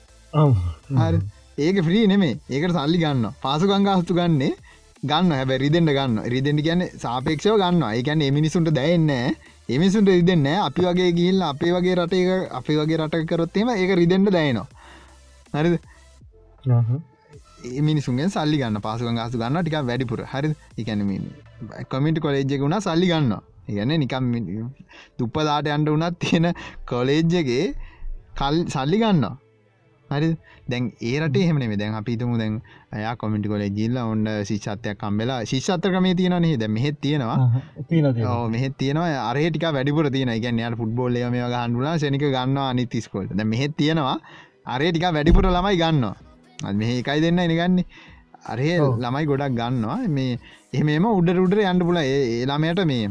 [0.97, 1.23] හරි.
[1.57, 4.53] ඒක ්‍රී නෙමේ ඒකට සල්ලි ගන්න පාසු ගංගාස්තු ගන්නේ
[5.03, 6.19] ගන්න හැබ රිදෙන්ට ගන්න.
[6.25, 9.09] රිදෙන්ට කියන්න සාපේක්ෂව ගන්න ඒකැන එමිනිසුන්ට දැන්න
[9.69, 14.67] එමිසුන්ට රිදෙන්න අපි වගේ ගිල්ල අපේ වගේ රටේ අපි වගේ රට කරොත්තේම ඒක රිදෙන්ට දැනවා
[15.55, 15.75] හරිද?
[17.81, 20.21] මිනිසුන්ගේ සල්ලි ගන්න පාසුකන් ගසු ගන්න ටික වැඩිපුර.
[20.25, 21.11] හරි එකැනම
[21.89, 23.33] කොමිට කොලේජ්ජක වුණා සල්ලි ගන්න
[23.69, 24.25] ඉගන්න නිකම්
[25.17, 26.47] දුප්පදාට අන්ඩ වනත් තියෙන
[26.85, 27.65] කොලේජ්ජගේ
[28.35, 29.42] කල් සල්ලි ගන්න
[30.15, 30.29] හරි.
[30.69, 32.55] දැන් ඒරට එහෙමන දැන් අපිතුමු දැන්
[32.91, 37.37] අයා කොමිටි කොල ජිල්ල ඔන්න ශිෂත්වයක් කම්බෙලා ශිෂත්‍ර ක්‍රමේ තියෙනනේ ද මෙහෙත් තියෙනවා.
[38.49, 39.09] මෙහෙත් තියෙනවා.
[39.29, 44.17] අරටික වැඩිපුර තියෙන ගැන යට ෆුට්බෝල් මේ ගහන්ඩුලා සනික ගන්න අනිතිස්කොල්ට ද මෙහෙත් තියෙනවා.
[44.67, 46.15] අරේටික වැඩිපුර ළමයි ගන්නවා.
[46.73, 47.85] මෙහ එකයි දෙන්න එනගන්නේ
[48.45, 49.99] අරේ ළමයි ගොඩක් ගන්නවා.
[50.09, 50.39] මේ
[50.73, 53.09] එහෙමම උඩ උඩර යන්න පුල ඒ ළමයට මේ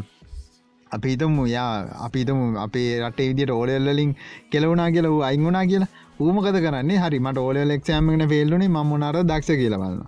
[0.91, 1.69] අපිතම යා
[2.07, 4.11] අපිතම අපේ රට විදිට ඕලෙල්ලින්
[4.53, 5.91] කෙලවුනා කියලා අයිංගුණා කියලා
[6.21, 6.99] ූමකද කරන්නේ?
[6.99, 10.03] හරි මට ඕල ෙක්ෂෑමගෙන ෆෙල්ලුනේ මන්නර දක්ෂ කියලවන්න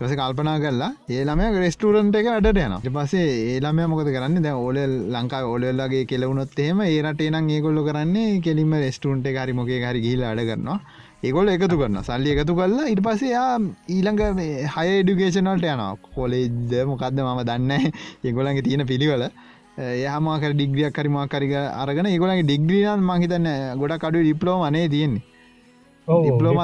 [0.00, 4.42] ස කල්පනා කරලා ඒළම රෙස්ටරන්ට එක වැඩට යන පසේ ඒළම මොකද කරන්න?
[4.42, 4.78] දැ ඕල
[5.14, 10.42] ලංකා ඕලල්ලගේ කෙලවුණොත් එහෙම ඒරට නම් ඒකොල්ල කරන්නේ කෙලිම රෙස්ටරන්ට හරි මොකේ හරි ගිහිල අඩ
[10.50, 10.78] කරනවා.
[11.22, 13.52] ඒගොල එකතු කරන්න සල්ලි එකතු කරලා ඉට පසයා
[13.96, 14.40] ඊළඟ
[14.74, 15.82] හය ඩිකේෂනල්ට යන
[16.16, 17.72] කොලේජ්ද මොකක්ද මම දන්න
[18.24, 19.28] ඒගොලන්ගේ තියෙන පිළිවල.
[19.78, 23.48] යහමක ඩිග්‍රියක් කරිමක් කරික අරගෙන ඒගොලගේ ඩිග්‍රීනන් මහිතන්න
[23.78, 25.22] ගොඩ කඩු ඩිප්ලෝම අනේ තියෙන්නේ.
[26.08, 26.58] ඩිප්ලෝම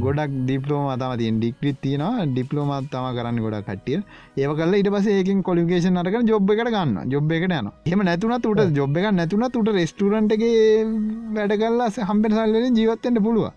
[0.00, 1.38] ගොඩක් ඩිප්ලෝම තම තියෙන්.
[1.38, 3.98] ඩික්්‍රිත් තියෙන ඩිප්ලෝමත් තම කරන්න ගොඩක් කටිය
[4.36, 8.46] ඒව කල ඉට පස ඒකින් කොලිකේෂන් අරක ජොබ් එකට ගන්න ජොබ් එකට යන එම නැතුනත්
[8.46, 10.86] උට ජොබ් එක නැතුනත් උට රෙස්ටරන්ටගේ
[11.34, 13.50] වැඩ කල්ලා හම්පෙන් සල්ලෙන් ජීවත්තෙන්ට පුළුව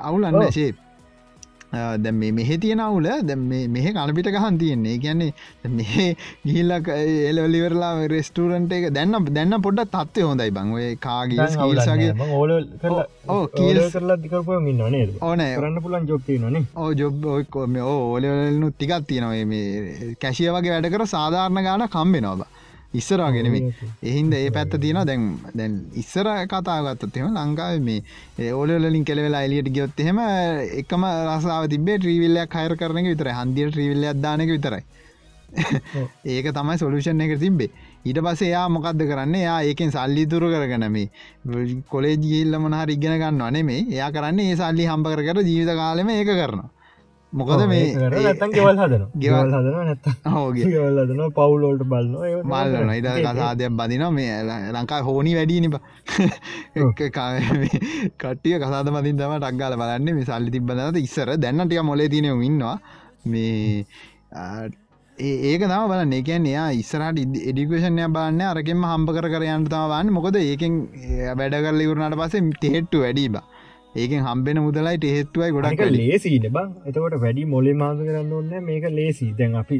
[0.00, 0.72] අවුල් අන්න ශේ
[2.04, 3.36] දැ මෙහෙ තියෙන අවුල දැ
[3.74, 4.96] මෙහ කණපිට ගහන් තියෙන්නේ.
[5.04, 5.32] කියන්නේ
[5.78, 5.92] මෙහ
[6.46, 6.88] ගිල්ලක්
[7.30, 10.72] එලවලිවරලා රෙස්ටරන්ට එක දැන්න දැන්න පොඩ්ඩ තත්වය හොඳයි බං.
[10.78, 12.12] ඔය කාගේ ස්කීල්සගේ
[13.34, 15.06] ඕ කියල් කරලා දිකරප මින්න නේ.
[15.20, 16.64] ඕන රන්න පුලන් ජොබ්ති නේ.
[16.76, 19.44] ඕ ජොබ් ඔයකොම ඕලවලනු ටිකත් තියෙනවා.
[19.54, 22.50] මේ කැශිය වගේ වැඩ කර සාධාරණ ගාන කම්බෙනවා
[22.94, 23.54] ඉස්සරාගෙනම
[24.02, 25.22] එහින්ද ඒ පැත්ත තියෙන දැන්
[25.52, 30.20] දැන් ඉස්සර කතාගත්තත්ෙම ලංකාව මේ ඕලලින් කෙලවෙලා එලියට ගියොත් එහෙම
[30.80, 34.84] එකම රසාාව තිබේ ත්‍රීවිල්ලයක් හයර කරන විතර හන්දිය ත්‍රීවිල්ල අදානක විතරයි.
[36.26, 37.70] ඒක තමයි සොලුෂන් එක තිබේ
[38.04, 39.34] ඊට පසේ යා මොකක්ද කරන්න?
[39.38, 41.08] යා ඒකෙන් සල්ලි තුර කරගනමේ
[41.88, 46.32] කොලේ ජිල්ල මොනහර ඉගෙන ගන්න අනෙමේ එයා කරන්න ඒ සල්ලි හම්ප කර ජීවිත කාලෙම ඒක
[46.32, 46.70] කරනවා
[47.34, 47.94] මොකද මේ
[48.50, 54.42] ගෙවල් හදන ගෙවල් හදන නැත හෝගේවල් හදන පවුලෝල්ට බලන්න මල්ලන ඉට කසාදයක් බදින මේ
[54.72, 55.74] ලංකා හෝනි වැඩීනිප
[58.20, 60.10] කටිය කසාද මතින් තම ටක්ගල බලන්න.
[60.10, 61.38] මේ සල්ලි තිබනත ඉස්සර.
[61.38, 62.78] දැන්නටිය මොලේ තිනයු ඉන්නවා.
[63.24, 63.84] මේ
[65.18, 68.40] ඒක තම බල ඒකන් එයා ඉස්සරට එඩිකේෂන්ය බලන්න.
[68.44, 70.88] අරකෙම හම්ප කර යන්න තමවන්න මොකද ඒකෙන්
[71.34, 73.44] වැඩ කරල ඉවරණට පසේ තෙහෙට්ටු වැඩීබා
[73.96, 76.70] ඒකෙන් හම්බෙන මුදලයිට හේත්තුවයි ගොඩක් ලේසිට බං?
[76.86, 79.78] එතකොට වැඩි මොලේ මාස කරන්න ඔන්න මේක ලේසි දැන් අපි.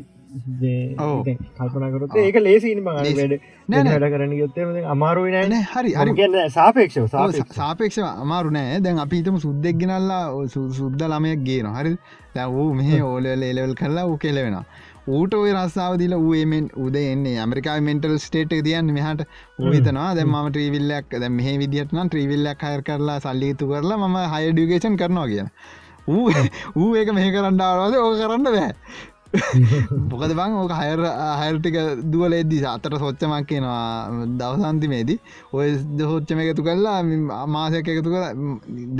[1.59, 3.16] කල්පනකරත් ඒක ලේසින ම ලේසි.
[3.19, 3.35] වැඩ.
[3.69, 5.49] වැඩ කරන ගොත්තේ අමාරුයි නෑ.
[5.49, 6.49] නෑ, හරි හරි.
[6.51, 6.99] සාපේක්ෂ
[7.53, 8.81] සාපේක්ෂ අමාරු නෑ.
[8.81, 11.95] දැන් අපි හිතම සුද්දෙක් ගෙනල්ලා සුද්ද ළමයක් ගේන හරි
[12.35, 14.59] දැ වූ මෙහ ඕලල එලවල් කරලා ඌ කෙලවෙන
[15.06, 19.24] ඌට ඔය රස්සාාවදිල ඒමෙන් උද එන්නේ ඇමරිකා මෙන්ටල් ස්ටේට් තියන්න මෙහට.
[19.60, 25.26] ඌහිතනවා දැ ම ත්‍රීවිල්ලක් දැ මේ විදිහටන ත්‍රීවිල්ලක් හයර කරලා සල්ලිතු කරලා ම හයඩියගේෂන් කරනවා
[25.32, 25.51] කියන
[26.09, 26.28] ඌ
[26.76, 28.70] ඌ ඒක මෙහ කරන්නඩාවද ඕක කරන්න බෑ.
[30.11, 31.01] මොකද බං ඕක හයර
[31.40, 31.77] හයරටික
[32.12, 35.19] දුවල එද්දි අතට සොච්චමක් කියෙනවා දවසන්තිමේදී.
[35.52, 35.74] ඔය
[36.05, 36.98] හොච්චම එකතු කරලා
[37.48, 38.24] මාසයක් එකතු කර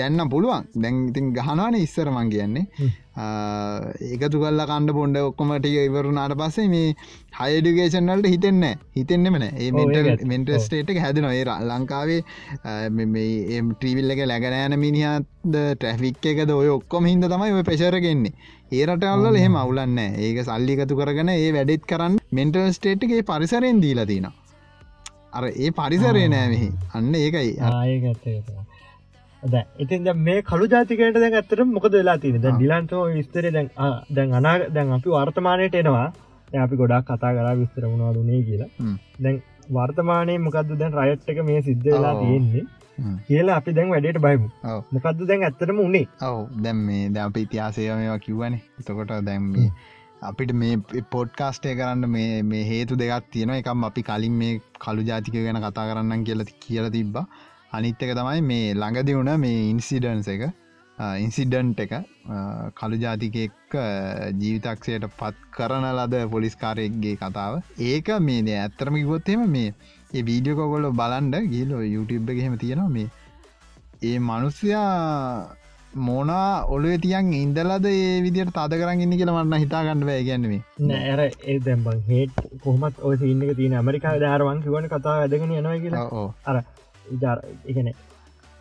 [0.01, 0.69] දැන්න පුළුවන්.
[0.77, 2.91] දැන් ඉතින් ගහනවාන ඉස්සර මං කියන්නේ.
[3.17, 6.89] ඒකතු කල්ල කණ්ඩ පොන්ඩ ඔක්කොමටික ඉවරුනාට පස්සේ මේ
[7.39, 8.65] හයිඩිකේෂන්වලට හිතෙන්න
[8.97, 10.25] හිතෙන්නෙමන ඒ ඒකත්.
[10.25, 12.21] මෙන්ට ස්ටේට් එක හැදන ඒ ලංකාවේ
[13.71, 18.35] ට්‍රීවිල් එක läගනෑන මිනිහද ට්‍රැෆික් එකද ඔය ඔක්කොම හිද තමයි ඔය පෙශරගෙන්නේ
[18.75, 24.27] ඒරට අල්ල එහෙම අවුලන්න ඒක සල්ලිකතු කරගෙන ඒ වැඩෙත් කරන්න මෙන්ටල් ස්ටේට්ගේ පරිසරෙන් දීලා තින
[25.33, 27.51] අර ඒ පරිසරය නෑවෙහි අන්න ඒකයි.
[29.43, 32.61] ද ඉතින් මේ කළු ජාතිකයට දැන් ඇත්තට මොකද වෙලා තියෙන දැන් ආ.
[32.61, 36.07] ඩිලන්තෝ විස්තර දැන් අනා දැන් අපි වර්තමානයට එනවා.
[36.65, 38.71] අපි ගොඩක් කතා කරා විස්තර වුණා දුනේ කියලා.
[39.23, 42.23] දැන් වර්තමානයේ මොකද්ද දැන් රයට් එක මේ සිද්ධ වෙලා ඔව්.
[42.23, 42.65] තියෙන්නේ.
[43.29, 44.49] කියලා අපි දැන් වැඩේට බයමු.
[44.73, 44.81] ඔව්.
[44.95, 46.07] මොකද්ද දැන් ඇත්තටම උනේ?
[46.29, 46.39] ඔව්.
[46.65, 48.57] දැම් මේ ද අප ඉතිහාසය මේවා කිව්වන.
[48.81, 49.71] එතකොට දැම් මේ
[50.29, 52.05] අපිට මේ පොඩ්කාස්ටය කරන්න
[52.51, 56.87] මේ හේතු දෙකක් තියෙන එකම් අපි කලින් මේ කළු ජාතික ගැන කතා කරන්න කියල කියල
[56.99, 57.27] තිබ්බා.
[57.77, 60.45] අනිත්තක තමයි මේ ළඟදි වුණ මේ ඉන්සිඩන්ස එක.
[61.25, 61.93] ඉන්සිඩන්ට් එක.
[62.79, 63.77] කළු ජාතිකෙක්
[64.41, 67.61] ජීවිතක්ෂයට පත් කරන ලද පොලිස්කාරයෙක්ගේ කතාව.
[67.91, 69.75] ඒක මේ ඇත්තරම කිවොත්තෙම මේ
[70.15, 73.07] ඒ වීඩියෝකොගොල බලන්ඩ ගිල්ලෝ YouTube එක හෙම තියෙනවා මේ
[74.03, 74.89] ඒ මනුස්සයා
[76.07, 80.25] මෝනා ඔලුව තියන් ඉන්දලද ඒ විදිට තද කරන්න ඉන්න කියල මන්න හිතාගන්න බෑ.
[80.29, 80.61] ගැන්වේ
[80.91, 86.27] නෑර ඒ දැම්බන් හේට කොහමත් ඔය සින්නක තියෙන ඇමරිකා ධාරවන් කිවන කතා වැදගෙන යනවා කියලා.
[86.45, 86.57] අර
[87.17, 87.39] ඉදාර
[87.71, 87.91] එකන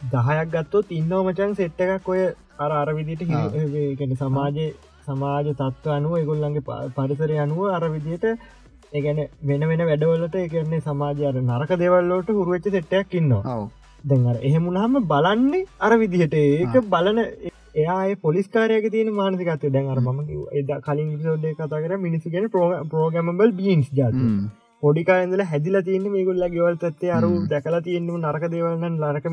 [0.02, 2.24] දහයක් ගත්තොත් ඉන්නව මචන් සෙට්ට එකක් ඔය
[2.64, 3.46] අර අර විදිට ආ.
[4.00, 4.68] ගැන සමාජය
[5.06, 8.26] සමාජ තත්ව අනුව එගොල්ලන්ගේ පරිසරය අනුව අර විදියට
[8.94, 13.58] ඒගැන වෙන වෙන වැඩවලට එකන්නේ සමාජය අර නරක දෙවල්ලෝට හුරුවච්ච සෙට්ටයක් ඉන්නවා.
[14.32, 16.36] අර එහෙමුණහම බලන්නේ අර විදිහට.
[16.36, 17.22] ඒක බලන
[17.76, 20.20] එයා පොලිස්කාරයක තියන මානසිකත දැන් අර ම
[20.54, 22.46] එද කලින් විසෝඩය කතා කර මිනිසු ගෙන
[22.92, 24.20] ප්‍රෝගමබල් බීන්ස් ජාත
[24.84, 27.32] පොඩිකායදල හැදිල තියන්න මේගුල්ල ගෙවල් තත්තේ අරු.
[27.48, 29.26] දැකලා තියෙන්න්නම නරක දේවල්න්න ලරක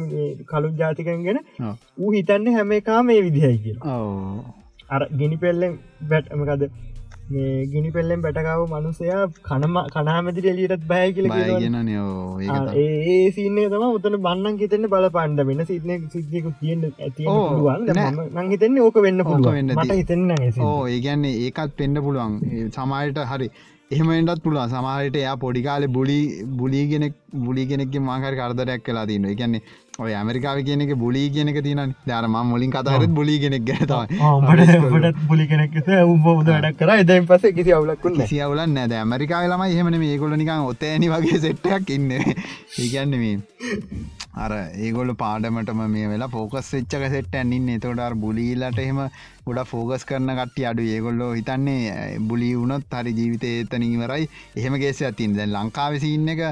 [0.51, 1.41] කලු ජාතිකන් ගැන.
[1.99, 4.09] ඌ හිතන්න හැම එකා මේ විදිහයි ඔව.
[4.89, 5.77] අර ගිනි පෙල්ලෙන්
[6.11, 6.65] බැට්මකද
[7.31, 11.29] ගිනි පෙල්ලෙන් බැටකාව මනුසයා කනම කනාමැති එලියටත් බය කියල
[12.77, 17.87] ඒ සින්නේ තම උතන බන්නන් හිතෙන්න බල පණ්ඩ වෙන සිද්නය සිද්ධියකු තියෙන් ඇති ඕ, පුළුවන්.
[17.93, 18.29] නෑ.
[18.37, 19.75] නං හිතෙන්නේ ඕක වෙන්න පුළුවන්.
[19.93, 20.33] හිතෙන්න
[20.89, 22.41] ඒගැන්නේ ඒකත් පෙන්ඩ පුළුවන්.
[22.71, 23.51] සමායට හරි
[23.91, 24.69] එහෙමෙන්ටත් පුළුවන්.
[24.71, 26.19] සමහරයට එයා පොඩිකාල බුලි
[26.59, 29.63] බුලිගෙනෙක් බුලි කෙනෙක් මාහරි කරදරයක් කලා තින්න එකන්නේ
[30.05, 34.19] ඔය ඇමරිකාව කියන එක බුලි කියනක තින දරම මුලින් කතාරත් බුලි කෙනෙක් ගැතයි
[35.07, 35.77] ට පුලි කෙනෙක්
[36.15, 36.93] උබෝද වැඩක් කර.
[37.03, 41.91] එදයින් පස කිසි අවුලක්කුන්න කිසියවුලන් නැද ඇමරිකා ළම එහෙමන මේ ගොල නිකන් ඔත්තෑනි වගේ සෙට්ටයක්
[41.97, 42.11] ඉන්න.
[42.79, 43.37] ඒගැන්න මේ
[44.45, 44.53] අර
[44.87, 49.01] ඒගොල පාඩමටම මේ වෙලා පෝකස් වෙච්චක සෙට් ඇන්නින්න තොටර් බුලීලට එහෙම
[49.47, 54.29] ගොඩ ෆෝගස් කරන කට්ටි අඩු ඒගොල්ලෝ හිතන්නේ බුලි වුණොත් හරි ජීවිතය ඒතන ඉවරයි.
[54.57, 56.43] එහෙම ගෙස ඇතින් දැන් ලංකාවසින්න එක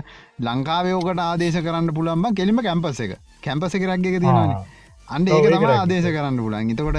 [0.69, 3.17] ලංකාවයෝකට ආදේශ කරන්න පුළන්බ කෙලිම කැම්පස එක.
[3.43, 4.65] කැම්පස එක රක්්ගක තියෙනවාන.
[5.09, 5.67] අන්ඩ ඒක තම.
[5.75, 6.99] ආදේශ කරන්න පුලන් එතකොට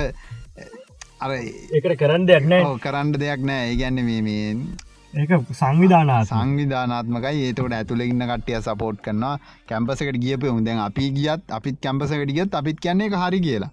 [1.24, 2.56] අර ඒකට කරන්න දෙයක්න
[2.86, 4.54] කරන්න දෙයක් නෑ ඒගැන්න මේ
[5.14, 7.44] ඒක සංවිධානා සංවිධානාත්මකයි.
[7.50, 9.36] ඒතකට ඇතුළ ඉන්න කට්ටිය සපෝට් කරනවා.
[9.70, 13.72] කැම්පසකට ගියප උදැන් අපි ගියත් අපිත් කැම්පසකට ගියත් අපිත් කියන්නේ එක හරි කියලා.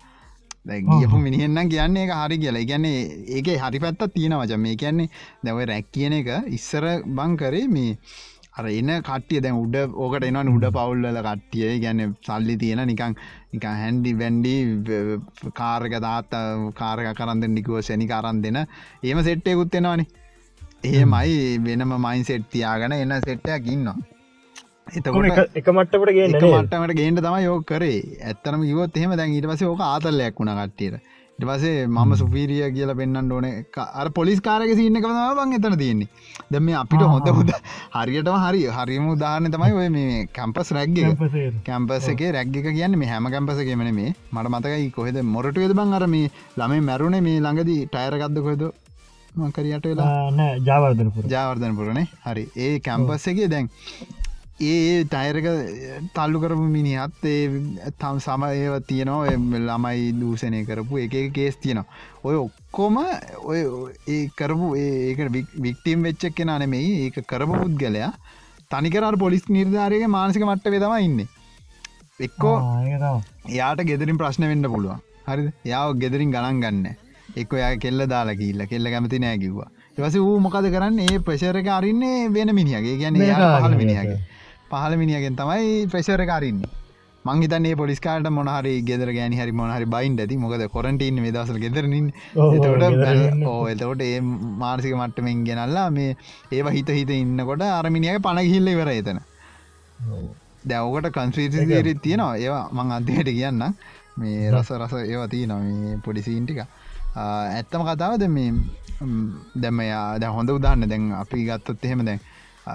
[0.93, 2.68] ගියපු මිනිහෙන්නම් කියන්නේ එක හරි කියලා.
[2.70, 2.97] කියන්නේ
[3.39, 5.10] ඒක හරි පැත්තත් තියෙන වච මේ කියන්නේ
[5.44, 6.86] දැව රැක් කියන එක ඉස්සර
[7.18, 7.98] බං කරේ මේ
[8.57, 11.73] අර එන්න කටිය දැන් උඩ ඕකට එනවා උඩ පවුල්ල කට්ටිය.
[11.85, 13.16] ගැන සල්ලි තියෙන නිකං
[13.53, 14.55] නික හැන්ඩි වැන්ඩි
[15.61, 16.37] කාරක තාත්
[16.81, 18.61] කාරක කරන්න නිකුව සැනි කරන්න දෙන.
[19.03, 20.09] ඒම සෙට්ටයකුත් එෙනවානේ.
[20.85, 23.97] එහෙමයි වෙනම මයින් සෙට්තියාගන එන්න සෙට්ටයක් ඉන්නවා.
[24.95, 28.01] එතකොට එක මට්ටපට ගේ එක මට්ටමට ගේන්ට තම යෝ කරේ.
[28.23, 32.90] ඇත්තනම යවත් එහෙම දැන් ඊට පස ඕක ආතල්ලයක් වුණ කට්ටියට ඉට පසේ මම සුපීරිය කියල
[32.98, 33.46] පෙන්න්න ඕන.
[34.00, 36.08] අර පොලිස් කාරක සින්න බං එතන තියෙන්නේ.
[36.50, 37.50] දැම අපිට හොඳ හොද
[37.96, 38.62] හරියටම හරි.
[38.76, 40.96] හරිම උදාහරන තමයි ඔය මේ කැම්පස් රැග්ග
[41.68, 42.22] කැම්පස එක.
[42.38, 46.86] රැග්ග කියන්න මේ හැම කැම්පසකෙමන මේ මට මතකයි කොහෙද මොරට වෙද බං අර මේ ළමේ
[46.88, 48.64] මැරුණේ මේ ළඟදී ටයරගත්ද කොහෙද?
[49.36, 50.10] මකරයට වෙලා.
[50.68, 51.24] ජාවර්ධනපුර.
[51.34, 52.44] ජාවර්ධන පුරනේ හරි.
[52.56, 53.68] ඒ කැම්පස් එක දැන්
[54.59, 55.47] ඒ ටයරක
[56.15, 59.37] තල්ලු කරපු මිනිහත් ඒ තම් සම ඒව තියනවා.
[59.69, 61.85] ළමයි දූෂණය කරපු එක කේස් තියෙනවා.
[62.24, 62.97] ඔය ඔක්කොම
[63.45, 63.61] ඔය
[64.09, 65.19] ඒ කරපු ඒක
[65.65, 66.93] වික්ටීම් වෙච්චක් කෙන නෙමෙයි.
[67.07, 68.12] ඒක කරපු පුද්ගලයා
[68.70, 71.28] තනිකරට පොලිස් නිර්ධාරයක මානසික මට්ට වෙතම ඉන්න.
[72.20, 72.57] එක්කෝ
[73.49, 75.03] එයාට ගෙදරින් ප්‍රශ්න වෙන්න පුළුවන්.
[75.28, 76.87] හරි යාව ගෙදරින් ගණන් ගන්න.
[77.43, 79.69] එක්ක යා කෙල්ල දාලා කිල්ල කෙල්ල කැමති නෑ කිව්වා.
[79.99, 80.99] ඊවස වූ මොකද කරන්න?
[81.05, 84.19] ඒ ප්‍රශරක අරින්නේ වෙන මිනිියගේ ගැන පහල මිනිියගේ
[84.70, 86.74] පහල මිනිියගෙන් තමයි ප්‍රශර කාරන්නේ
[87.24, 90.36] මංහිතන්නේ පොලිස්කාට මොනහරි ගෙදර ගෑනි හරි මොනහරි බයින් ඇති.
[90.36, 92.06] මොකද කොරටීන් දසල් ගෙදරනින්
[93.47, 94.20] ඕ එතකොට ඒ
[94.62, 96.16] මාර්සික මට්ටමෙන් ගෙනල්ලා මේ
[96.52, 99.20] ඒව හිත හිත ඉන්නකොට අරමිනිියක පණගහිල්ල ඉවර එතන.
[100.64, 102.36] දැවකට කන්ස්්‍රීසිරි තියෙනවා.
[102.36, 103.64] ඒවා මං අන්තියට කියන්න
[104.16, 106.60] මේ රස රස ඒවා තිය නො මේ පොඩිසිීන්ටික
[107.16, 108.52] ඇත්තම කතාවද මේ
[109.56, 112.20] දැමයා දැ හොඳ උදාන්න දැන් අපි ගත්තොත් එහෙම දැන්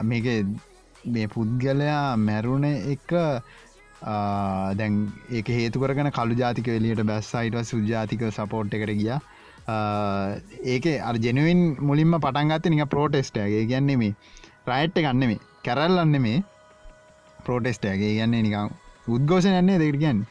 [0.03, 0.27] මේක
[1.05, 3.13] මේ පුද්ගලයා මැරුණ එක
[4.79, 4.97] දැන්
[5.31, 9.11] ඒක හේතු කරන කළු ජාතික එලියට බැස්සයිට සුජාතික සපෝට් එකට ගිය.
[10.65, 14.15] ඒක අර්ජනුවන් මුලින්ම පටන්ගත්ත නික ප්‍රෝටෙස්ටගේ ගැන්නේ මේ
[14.67, 16.43] රයිට්ට ගන්න මේ කැරල්ලන්න මේ
[17.45, 18.69] ප්‍රෝටෙස්ටගේ ගන්නේ නිකම්
[19.07, 20.25] උද්ගෝෂණ යන්නේ දෙකට ගැන්න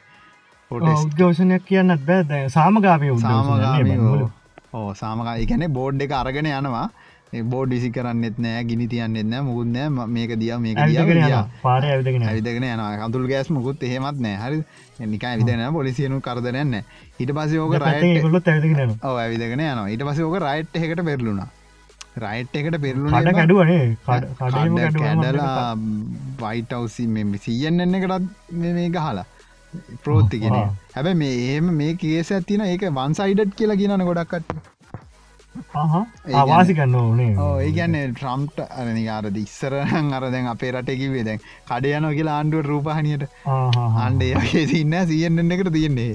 [0.70, 2.48] උද්ගෝෂණයක් කියන්නත් බෑ.
[2.48, 4.28] සාමගාපය සාමග
[4.72, 6.86] ඕ සාමකා එකන බෝඩ් එක අරගෙන යනවා
[7.32, 10.78] බෝඩ් ඩිසි කරන්නෙත් නෑ ගිනි තියන්නෙත් නෑ මුකුත්නෑ මේක දිය මේක
[11.62, 14.36] පාර ඇවිදගෙන යන අතුල් ගෑස් මුකුත් එහෙමත් නෑ.
[14.36, 14.58] හරි.
[15.06, 21.04] නික විදන පොලිසියනු කරදරන්න ඊට පස ඕක රයිට ඇවිදගෙන යන ඊට පස ඕක රයිට් එකට
[21.04, 21.48] පෙරලුණා.
[22.18, 23.84] රයිට් එකට පෙරලු කැඩුවනේ
[24.96, 25.76] කැඩලා
[26.40, 28.26] වයිටවසි මෙ සියන්න එන්න එකටත්
[28.56, 29.24] මේ ගහලා.
[30.04, 30.58] ප්‍රෝත්තිගෙන
[30.94, 34.79] හැබැ මේ ඒම මේ කේස ඇතින ඒක වන්සයිඩට් කියලා කියනන ගොඩක්කට
[36.34, 37.30] ආවාසි කන්න ඕනේ
[37.62, 43.24] ඒ ගැන්නේ ට්‍රම්ට අරනිකාර ඉස්සරහන් අර දැන් අපේ රටකිවේ දැන් කඩයන කියලා ආණ්ඩුව රූපහනියට.
[43.48, 46.12] ආණ්ඩේ සින්න සියෙන්න්න එකට තියෙන්නේ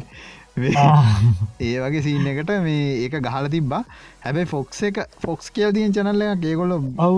[0.58, 3.84] ඒ වගේ සිීන එකට මේ ඒක ගහල තිබ්බා.
[4.24, 6.72] හැබැයි ෆොක්ස් එක ෆොක්ස් කියල් තියෙන් චනල්ලයක් ඒකොල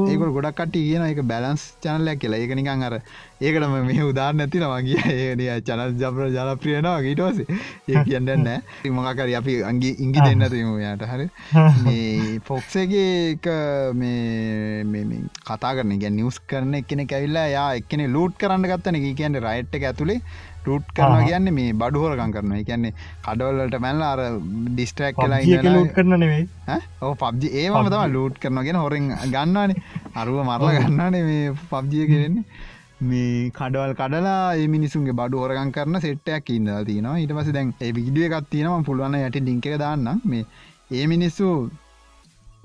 [0.10, 2.40] ඒකොල් ගොඩක් කට කියන එක බැලන්ස් චනල්ලයක් කියලා.
[2.40, 2.96] ඒක නිකං අර
[3.40, 9.56] ඒකටම මේ උදාර නැති නවාගේ ඒ චනල් ජප්‍ර ජලප්‍රියනවා ගීටවස ඒ කියන්න නෑ මොකකර අපි
[9.64, 11.06] අගේ ඉංගි දෙන්නතුම යට.
[11.06, 11.30] හරි.
[12.50, 13.38] ෆොක්සගේ
[13.94, 19.42] මේ කතා කරන ගැ නිවස් කරන එකන කැවිල්ලා යා එකන ලූට් කරන්න ගත්තන එක කියන්න
[19.46, 20.22] රයිට් එක ඇතුළේ
[20.68, 22.94] ටූට් කරන කියන්න මේ බඩු හොරකන් කරන කියන්නේ
[23.26, 24.22] කඩවල්ලට මැල්ල අර
[24.70, 25.42] ඩිස්ට්‍රක් කලා
[25.76, 26.48] ලූට් කරන නෙවෙයි.
[27.06, 29.84] ඕ පබ්ජි ඒම තම ලූට් කරනගෙන හොරෙන් ගන්නවානේ.
[30.22, 32.46] අරුව මරල ගන්නනේ මේ පබ්ජිය කරෙන්නේ
[33.10, 37.18] මේ කඩවල් කඩලා මිනිසුන්ගේ බඩු හොරගන් කරන සෙට්ටයක් ඉඳලා තියෙනවා.
[37.24, 38.86] ඊට පස දැන් ඒ විඩිය එකක් තියෙනවා.
[38.88, 40.46] පුළුවන් යට ඩිංක දාන්න මේ
[41.00, 41.48] ඒ මිනිස්සු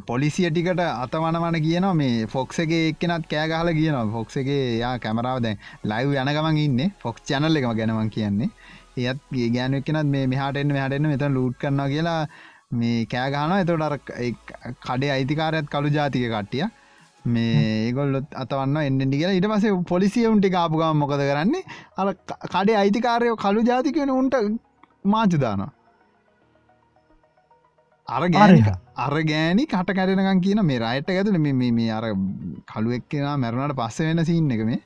[0.07, 6.61] පොලිසිය ටිකට අතවනවන කියන මේ ෆොක්සගේ එක්කෙනත් කෑගහල කියන ෆොක්සගේ යා කැමරාව දැන් ලයිව් යනගමන්
[6.65, 6.81] ඉන්න.
[7.03, 8.51] ෆොක්ස් චැනල් එකම ගැනවන් කියන්නේ.
[8.99, 9.21] ඒත්
[9.57, 12.21] ගෑන එක්කෙනත් මේ මෙහටෙන්න්න හටන්න මෙතන ලූට් කරනවා කියලා
[12.81, 13.99] මේ කෑගහන එතොට අර
[14.87, 16.65] කඩේ අයිතිකාරයත් කළු ජාතික කට්ටිය.
[17.27, 19.39] මේ ඒගොල්ලොත් අතවන්න එන්ඩි කියලා.
[19.41, 21.65] ඉට පසේ පොලිසියවුන්ටි කාපුගම මොකද කරන්නේ?
[21.99, 22.03] අ
[22.55, 24.37] කඩේ අයිතිකාරයෝ කළු ජාතිකෙන උන්ට
[25.07, 25.71] මාචුදානවා
[28.09, 28.67] අර ගෑනික
[29.03, 32.05] අර ගෑනි කට කැරෙනකන් කියන මේ රයිට් ඇතුළ මේ අර
[32.73, 34.81] කළු එක්කෙන මැරුණට පස්ස වෙන සින්න එක මේ.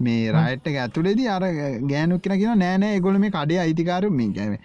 [0.00, 1.44] මේ රයිට් එක ඇතුළෙදි අර
[1.92, 4.56] ගෑනුක් කෙන කියන නෑනෑ ගොල මේ කඩේ අයිතිකාරු මේ ගැම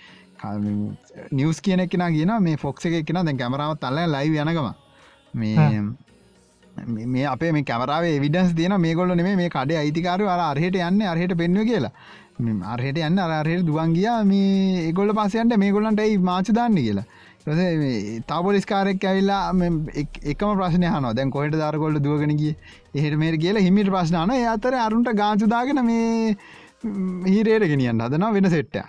[1.31, 4.69] නිවස් කියන කෙන කියන මේ ෆොක්ස එක කෙන දැන් කැමරාවත් අල්ල ලයි යනකම
[5.33, 5.79] මේ
[7.07, 11.01] මේ අපේ මේ කැමරාවේ විඩන්ස් තියන මේ ගොල්ල නෙේ මේ කඩේ අයිතිකාරු අර අරහට යන්න
[11.13, 11.93] අරහට පෙන්ව කියලා.
[12.73, 17.07] අරහට යන්න අරහට දුවන් ගියා මේ ඒගොල්ල පසයන්ට මේ ගොල්ලන්ට ඒ මාච දාන්න කියලා
[17.45, 19.41] තාපොලිස්කාරෙක් ඇවිල්ලා
[20.25, 22.55] එකම ප්‍රශ්නය හන දැන් කොහට දරකොල්ල දුවගෙනගේ
[22.95, 26.35] එහට මේර කියලා හිමිට ප්‍රශ්නාන අතර අරුන්ට ගාචුදාගෙන මේ
[27.27, 28.81] හිරේට ගෙනියන්න හදනවා වෙන සෙට්ට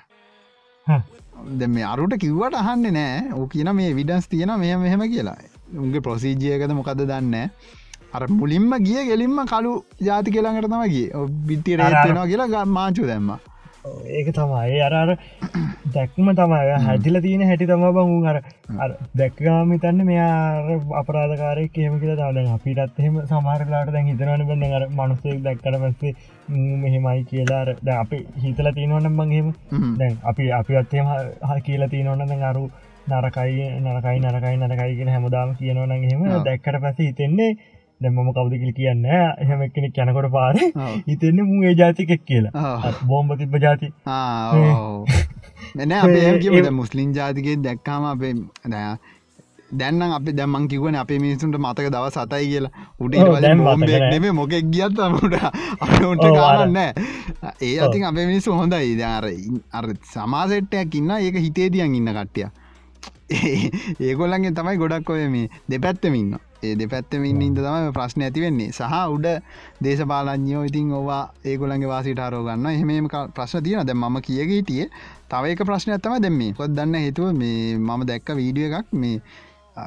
[1.55, 3.19] දැ මේ අරුට කිව්වට අහන්න නෑ.
[3.35, 5.37] ඕ කියන මේ විඩන්ස් තියෙන මෙහ මෙහෙම කියලා.
[5.75, 7.51] උන්ගේ ප්‍රසීජයකද මොකද දන්න
[8.15, 13.31] අර මුලින්ම ගිය ගෙලින්ම කලු ජාති කියලාඟට තමගේ බිත්තිර රේත්වෙනවා කියලා මාචු දැම්ම
[14.11, 14.81] ඒක තමයි.
[14.83, 15.11] අරර
[15.95, 16.63] දැක්ම තමයි.
[16.87, 18.41] හැදිල තියෙන හැටි තම බංු අර
[19.17, 25.39] දැක්ගාම තන්න මෙයා අපරාධකාරය කියම කියල දාන අපිටත් එහෙම සමාරලාට දැන් හිතනවන බන්න අර මනුසේ
[25.41, 26.15] දැක්කට පස්සේ
[26.83, 29.49] මෙහෙමයි කියලාර අපි හිතල තියෙනවනම් බංහෙම
[29.99, 31.07] දැන් අපි අපි අත්තේම
[31.49, 32.65] හ කියලා තියෙනවන්න අරු
[33.11, 36.23] නරකයි නරකයි නරකයි නරකයිගෙන හැමදාම කියනවන එහෙම.
[36.45, 37.51] දැක්කට පස හිතෙන්නේ
[38.01, 40.55] දැම්මම කවුදකිල් කියන්න එහෙම කෙනෙක් යැනකොට පාර
[41.09, 42.93] හිතෙන්න මු ඒ ජාතිකෙක් කියලා.
[43.09, 43.93] බෝම්බ තිබ ජාති
[46.05, 48.33] අපේ මුස්ලිම් ජාතිකය දැක්කාම අපේ
[48.73, 48.97] දයා
[49.73, 52.73] දැන්න අප දැමන් කිවන අප මිනිසුන්ට මතක දව සතයි කියලා.
[53.01, 54.11] උට ඔව්, දැන් මතක නෑ.
[54.21, 55.51] නෙේ මොකෙක් ගියත් ඔව්, අර.
[56.37, 56.79] කාරන්න
[57.63, 59.03] ඒ අතින් අප මිනිස්සු හොඳයි.
[59.03, 59.27] අර
[59.73, 62.49] අර සමාසෙට්ටයක් ඉන්න ඒක හිතේදියන් ඉන්න කට්ටිය.
[64.01, 69.27] ඒගොල්ලන්ගේ තමයි ගොඩක් ඔය මේ දෙපැත්තමින්න ඒ දෙපැත්තම ඉන්න ඉද තමයි ප්‍රශ්න ඇතිවෙන්නේ සහ උඩ
[69.83, 74.87] දේශපාලඥයෝ ඉතින් ඔවා ඒගොලන්ගේ වාසිට අරෝගන්න එහෙම ප්‍රශ්න තියන දැ ම කියග හිටිය
[75.29, 79.21] තවයික ප්‍රශ්න ඇත්තම දෙන්නේ කොත් දන්න හේතුව මේ මම දැක්ක වීඩිය එකක් මේ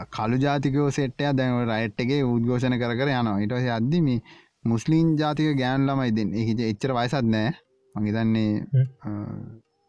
[0.09, 3.39] කළු ජාතිකෝ සෙට්ටය දැන් රයිට්ගේ උද්ඝෝෂණ කර කර යනවා.
[3.39, 4.19] ඉටස අද්දි මේ
[4.63, 6.29] මුස්ලිම් ජාතික ගෑන් ළමයි දෙන්න.
[6.33, 7.49] එහිච එච්චර වයසත් නෑ
[7.95, 8.51] මහිතන්නේ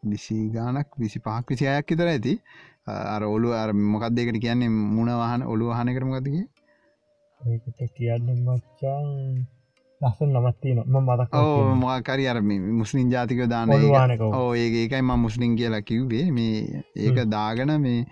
[0.03, 2.33] විසි ගානක් විසි පහක් විසි අයක් විතර ඇති.
[2.87, 4.69] අර ඔලු අර මොකක් දෙකට කියන්නේ?
[4.69, 6.45] මුණ වහන ඔලු වහන කරමගතිගේ
[7.41, 9.45] ඒකට කියන්න මච්චන්
[10.01, 13.69] ලස්සන් නමත්තින ම මතක් ඕ මොකරි අර මේ මුස්ලිම් ජාතික දාන.
[14.21, 16.25] ඕ ඒ ඒකයි ම මුස්ලිම් කියලා කිව්වේ.
[16.31, 18.05] මේ ඒක දාගන මේ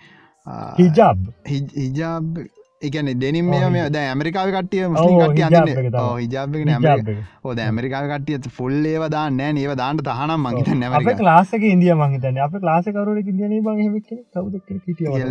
[0.77, 1.27] හිජබ්.
[1.45, 2.39] හිජ- හිජාබ්
[2.81, 6.17] එකන දෙනින් මේ ද ඇමරිකාව කටිය මුස්ලිම් ඔව්, කටිය හිජාබ් අන්න එක තමයි.
[6.21, 7.23] හිජාබ හිජබ් එක.
[7.43, 12.59] ඕද ඇමරිකාව කටිය ෆුල් ඒව දාන්න ඒව දාන්නට තහනම් මගේත නැමරික ලාසක ඉන්දිය මහිතන අප
[12.63, 13.97] ලාසකරුවට ඉදියන බං හෙම
[14.33, 14.61] කවුද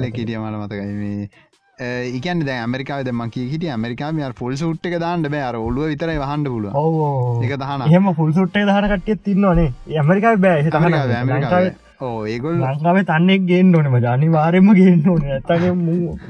[0.09, 1.31] කිටිය මතකයි
[1.81, 5.43] මේ ඒකන් ද ඇමරිකාව දම කියට ඇමරිකාම ෆොල් සුට් එක දාන්න බෑ.
[5.49, 10.41] අර ඔලුව විතරයි වහන්ඩ පුළුව ඔවෝ එක දහන එහෙම පුල් සුට්ටේ දහන කටිය තින්නවනේ ඇමරිකාව
[10.47, 11.77] බෑ
[12.07, 15.23] ඕ ඒගොල් ලංකාවේ තන්නෙක් ගේන්න ඕනම ජානි වාරෙන්ම ගේන්න ඕන.
[15.37, 15.65] ඇතක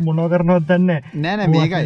[0.06, 0.90] මොනෝ කරනවත් දන්න
[1.24, 1.84] නෑන මේකයි.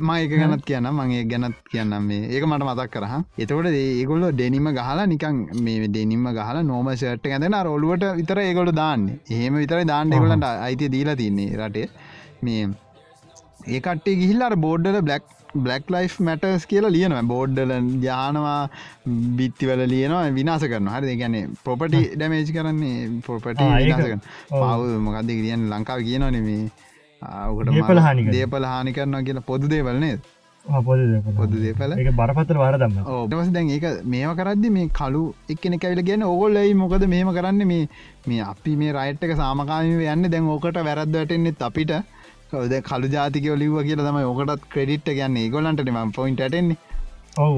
[0.00, 2.22] ම ඒක ගැනත් කියන්න මගේ ගැනත් කියන්නම් මේ.
[2.34, 3.14] ඒක මට මතක් කරහ
[3.44, 9.08] එතකොට ඒගොල්ල ඩෙනිම ගහලා නිකන් මේ දෙනිම ගහලා නෝම ෂට් ඇඳෙන ඔලුවට විතර ඒගොල දාන්න.
[9.36, 11.88] එහෙම විතර දාන්න ඒගොලන්ට අයිතිය දීලා තින්නේ රටේ.
[12.46, 12.68] මේ
[13.74, 15.24] ඒ කට්ටේ ගිහිල්ලාර බෝඩ්ඩල බ්ලක්
[15.64, 17.24] බ්ලක් ලයි් මැටස් කියලා ලියනවා.
[17.32, 17.72] බෝඩ්ඩල
[18.06, 18.60] ජානවා
[19.38, 21.36] බිත්තිවල ලියනවා විනාස කරන හරි ගැන
[21.66, 22.96] පොපටි ඩමේජ් කරන්නේ
[23.28, 24.22] පොපට විනාසකන
[24.52, 25.68] පව් මොකක්ද කියන්න?
[25.74, 26.62] ලංකාව කියනන මේ
[27.74, 28.30] දේපල හානි.
[28.36, 30.16] දේපල හානි කරනවා කියලා පොදු දේවල්නේ
[31.38, 35.22] පොද දේපල ඒක බරපතල වාරදන්න ඕටවස දැන් ඒක මේම කරදදි මේ කලු
[35.54, 37.62] එක්කෙන කැවිල ගැන ඔගොල්ලයි මොකද මේම කරන්න?
[37.72, 37.88] මේ
[38.28, 40.30] මේ අපි මේ රයිට්ක සාමකාම යන්න.
[40.34, 41.92] දැන් ඕකට වැරද්වටෙන්නෙත් අපිට
[42.50, 46.78] කවද කලු ජාතික ලිව කියල තම ඕකටත් ක්‍රඩිට් ගන්න ගොලන්ට ම පොයින්ට ටෙන්නේ
[47.38, 47.56] ඔව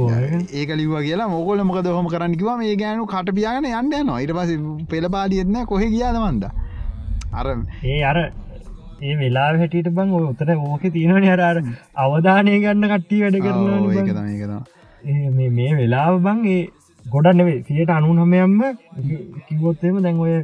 [0.53, 4.53] ඒක ලිව කියලා මොගොල මොක දොහම කරන්නකිව මේ ගෑනු කටපියාගෙන යන්න නවා ඉට පස
[4.91, 6.45] පෙළපාලියත්න කොහෙ කියාදමන්ද
[7.33, 7.47] අර
[7.87, 8.19] ඒ අර
[9.01, 11.61] ඒ වෙලා හැටියට බං උතන ඕක තියෙනවන අරර
[11.99, 13.61] අවධානය ගන්න කට්ටි වැඩ කරන
[15.55, 16.63] මේ වෙලාව බං ඒ
[17.05, 18.57] ගොඩක් නෙවේ සියට අනුනහමයම්ම
[19.47, 20.35] කිවොත්තේම දැන් ඔය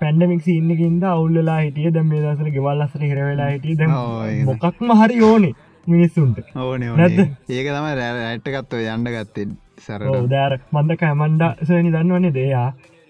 [0.00, 1.92] පැන්ඩමික් ඉන්නකින්ද අවුල්ලලා හිටිය.
[1.96, 3.76] දැම් මේ දසර ගෙවල් අසර හිරවෙලා හිටිය.
[3.76, 4.44] ඒක.
[4.50, 5.54] මොකක්ම හරි ඕනේ
[5.86, 6.42] මිනිස්සුන්ට.
[6.56, 6.90] ඕනේ?
[6.90, 7.28] ඕනේ.
[7.50, 9.56] ඒක තම රැට්ටකත්ව යන්න ගත්තෙන්
[9.86, 10.28] සැරට.
[10.34, 12.68] දෑර මන්දක ඇමන්ඩ සනි දන්නවන්නේ දෙයා.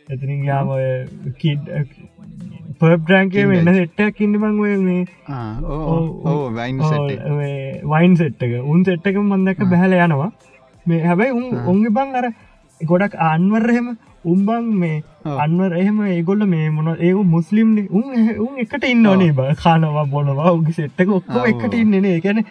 [0.08, 0.68] එතිනින් යාම
[1.38, 1.70] කිඩ්
[2.80, 5.04] පර්බ්‍රංකේ වෙන්න සෙට්ටයක් ඉන්න බං මේ
[6.58, 7.10] වයින් සෙට්
[7.92, 10.30] වයින් සෙට්ටක උන් සෙට්ටක මන්දක බැහල යනවා.
[10.86, 12.26] මේ හැබැයි උන් ඔන්ගේ බං අර
[12.80, 13.88] ගොඩක් අන්වර්හෙම
[14.24, 15.02] උම්බං මේ.
[15.38, 18.04] අන්වර එහෙම ඒගොල්ල මේ මොන ඒ මුස්ලිම් උන්
[18.38, 21.46] උන් එකට ඉන්න ඕනේ බ කානවා බොනවා උගේ සෙට්ටක ඔක්කොම ඔව්.
[21.46, 22.44] එකට ඉන්නනේ ඒැන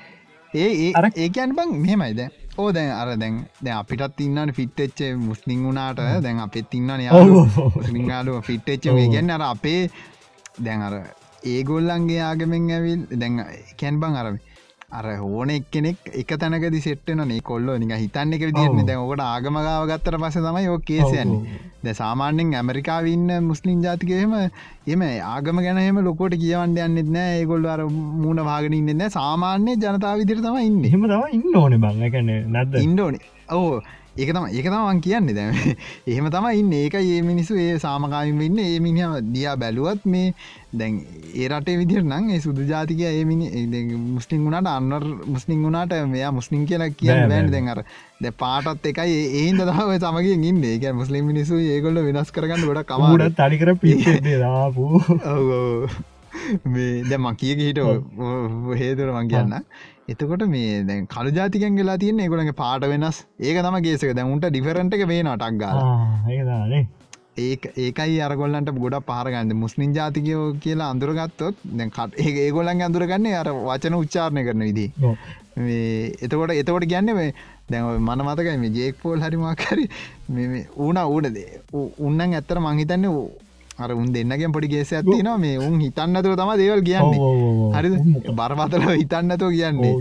[0.54, 2.22] ඒ අර- ඒකන් බං මෙහෙමයිද
[2.58, 5.98] ඕ දැන් අර දැන් දැ අපිටත් ඉන්නට ෆිට්ච්චේ මුස්ලිං වුණාට.
[6.22, 6.90] දැන් අපත් ඉන්න
[8.10, 9.90] යාලු ෆිට්ච්ච ගැන්න අර අපේ
[10.60, 10.94] දැන් අර
[11.44, 13.42] ඒගොල්ලන්ගේ ආගමෙන් ඇවිල් දැන්
[13.78, 14.38] කැන් බං අරම
[14.90, 17.41] අර ඕන එක්කෙනෙක් එක තැනකදි සෙට්ටන නේ.
[17.41, 18.78] කොල්ල නික හිතන්න එක ඔව්.
[18.86, 24.36] දැන් ඔකට ආගමගාව ගත්තර පස තමයි යෝ කේසයන්නේ ද සාමාන්‍යෙන් ඇමරිකාවන්න මුස්ලිම් ජාතිකයම
[24.88, 27.41] එම ආගම ගැනහම ලොකොට කියවන්ට යන්නෙත් නෑ.
[27.41, 30.82] ඒගොල්ල අර මූුණ භාගෙන ඉන්න සාමාන්‍ය ජනතාව විදිර තම ඉන්න.
[30.86, 32.82] එහෙම තම ඉන්න ඕනේ බං එකන නැද්ද?
[32.86, 33.18] ඉන්ඩෝන
[33.52, 33.82] ඕ
[34.16, 35.28] ඒක තම ඒක තමන් කියන්න.
[35.30, 35.56] දැම
[36.08, 36.72] එහෙම තම ඉන්න.
[36.74, 38.60] ඒක ඒ මිනිසු ඒ සාමකාමින් ඉන්න.
[38.60, 40.34] ඒ මිනිහම දියා බැලුවත් මේ
[40.74, 41.02] දැන්
[41.34, 43.52] ඒ රටේ විදිර නම් ඒ සුදු ජාතික ඒ මිනි
[44.16, 47.30] මුස්ලිම් වුණට අන්නර් මුස්ලිම් වුණට මෙයා මුස්ලිම් කියලා කියන්න බෑන්.
[47.30, 47.52] බෑ.
[47.52, 47.84] දැන් අර
[48.22, 49.20] ද පාටත් එකයි.
[49.36, 50.64] ඒහින්ද තම සමගින් ඉන්න.
[50.66, 55.02] ඒක මුස්ලිම් මිනිසු ඒගොල්ල වෙනස් කරගන්න ගොඩ කමට තනිකර පිේ දාපු
[56.66, 57.80] මේ දැ මකිය හිට
[58.80, 59.60] හේතුර මං කියන්න
[60.07, 63.18] එතකොට මේ දැන් කළු ජාතිකන් වෙලා තියන්න ඒගොළගේ පාට වෙනස්.
[63.41, 65.80] ඒක තම ගේසක දැමුන්ට ඩිෆරන්ට එක වේ නටක් ගාල.
[67.38, 73.49] ඒ ඒකයි අරගොල්ලන්ට ගොඩ පාරගන්න මුස්ලිම් ජාතිකයෝ කියලා අඳුරගත්තොත් දැන් කට ඒ ඒගොල්ලන් අඳුරගන්නේ අර
[73.61, 74.86] වචන උච්චාරණය කරන විදි
[76.22, 77.34] එතකොට එතකොට ගැන්න මේ
[77.69, 79.88] දැන් මන මතකයි මේ ජේක් පෝල් හරිමක්කරි
[80.77, 81.41] ඌන ඌනද
[82.03, 83.10] උන්නන් ඇත්තර මංහිතන්න
[83.78, 87.32] අර උන් දෙන්නගෙන් පොඩි ගේස ඇතිනවා මේ උන් හිතන්නතුව තම දේවල් කියන්නේ.
[87.76, 87.90] හරි
[88.34, 89.94] බරපතල හිතන්නතෝ කියන්නේ.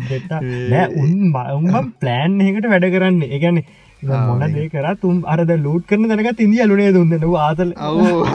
[1.04, 1.16] උන්
[1.56, 3.24] උන්ම ප්ලෑන් එකට වැඩ කරන්න.
[3.30, 3.64] එකන
[4.02, 7.70] මොන දේ කර තුම් අරද ලූට් කරන දැනක ඉන්දිය අලුනේ දුන්නන ආතල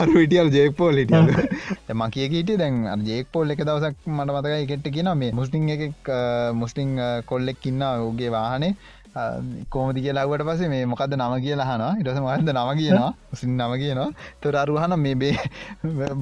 [0.04, 5.32] හරුටියල් ජේපෝල් හිටිය ම කියකට දැන් ජේක් පොල් එක දවසක් මට මතක එකට කියන මේ
[5.32, 6.10] මුස්ලිං එක
[6.54, 6.96] මුස්ලිං
[7.26, 8.74] කොල්ලෙක් ඉන්න ඕගේ වාහනේ
[9.68, 13.10] කෝමති කියලාවට පසේ මේ මොකද නම කියලා හන ඉටස මහන්ද නම කියනවා?
[13.34, 14.10] සින් නම කියනවා.
[14.40, 15.34] තොර අරුහන මේ බේ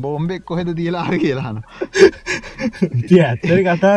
[0.00, 1.62] බෝම්බෙක් කොහෙද තියලා අර කියලාහන
[3.20, 3.96] ඇත්තර කතා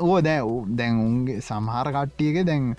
[0.00, 0.38] ඕ දැ
[0.76, 2.70] දැන් උන්ගේ සමහර කට්ටියක දැන්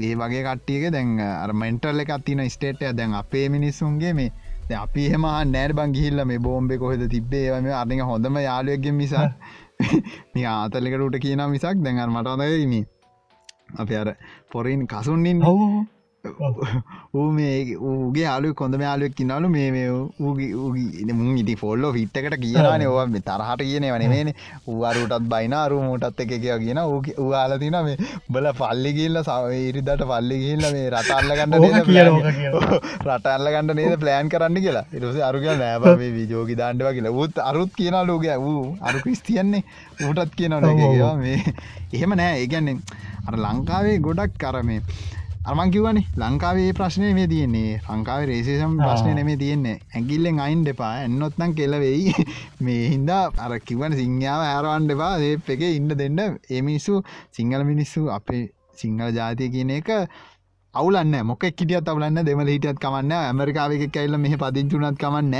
[0.00, 4.30] ඒ වගේ කට්ටියක දැන් අර්මෙන්ටල් එක තින ස්ටේටය දැන් අපේ මිනිස්සුන්ගේ මේ
[4.76, 9.28] අපි හෙම නෑර් බං ගිහිල්ල මේ බෝම්බෙ කොහෙද තිබේ මේ අරක හොඳම යාලුවක්ගෙන් මිසා
[10.34, 11.76] මේ ආතලෙකටට කියන මිසක්.
[11.78, 12.84] දැන්ර මටදීමී
[13.68, 14.08] අප අර
[14.50, 15.42] පොරින් කසුන්නින්
[17.14, 19.88] ඌ මේ ඌගේ ආලු කොඳ යාලුවක් කින්නලු මේ මේ
[20.20, 24.30] ඌගේ මුන් ඉති ෆොල්ලෝ ෆිට්ටකට කියනේ ඕ මේ තරහට කියනව නෙමේන
[24.66, 26.80] ඌවාරුටත් බයින අරුමටත් එක එකව කියන
[27.18, 27.96] ඌආල තින මේ
[28.30, 29.20] බල පල්ලි ගිල්ල
[29.60, 31.58] ඉරිදට පල්ලි ගිල්ල මේ රටල්ල ගන්න
[33.06, 34.86] රටල්ල ගන්න නේද ප්ලෑන් කරන්න කියලා.
[34.92, 37.14] ඉරස අරුග නෑබ මේ ජෝගි දාණ්ඩව කියලා.
[37.14, 39.64] ූත් අරුත් කියන ලෝග වූ අරු ක්‍රිස්තියන්නේ
[40.00, 40.70] ඌටත් කියනවල
[41.18, 41.40] මේ.
[41.92, 42.40] එහෙම නෑ.
[42.40, 42.78] ඒගැන්නේ
[43.26, 44.80] අර ලංකාවේ ගොඩක් කරමේ
[45.44, 47.80] අරමං කිවනේ ලංකාවේ ප්‍රශ්නය මේ තියෙන්නේ.
[47.88, 49.74] ලංකාවේ රේසේෂම් ප්‍රශ්නය නෙමේ තියෙන්නේ.
[49.94, 50.92] ඇගිල්ලෙන් අයින් දෙපා.
[51.02, 52.14] එන්නොත්නම් කෙලවෙයි
[52.64, 56.20] මේ හින්දා අර කිවන සිංහාව ඇරවන්් දෙපා ඒ එක ඉන්න දෙන්න.
[56.50, 57.02] එමිනිස්සු
[57.32, 58.42] සිංහල මිනිස්සු අපේ
[58.74, 59.90] සිංහල ජාතිය කියන එක
[60.74, 65.34] අවුලන්න මොක කිටියත් අවලන්න දෙමල හිටියත් කමන්න ඇමරිකාවක කැල්ල මෙහ පදිංචුනත් කමන්න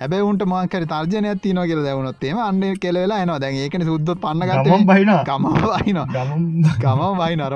[0.00, 3.38] හැබැ උන්ට මාකර තර්ජනයක් තින කියල දැවුණොත්තේම අන්න කෙලවෙලා එනවා.
[3.38, 6.00] දැන් ඒකන සුද්ද පන්නගත බයින කම වයින
[6.78, 7.54] ගම වයි නර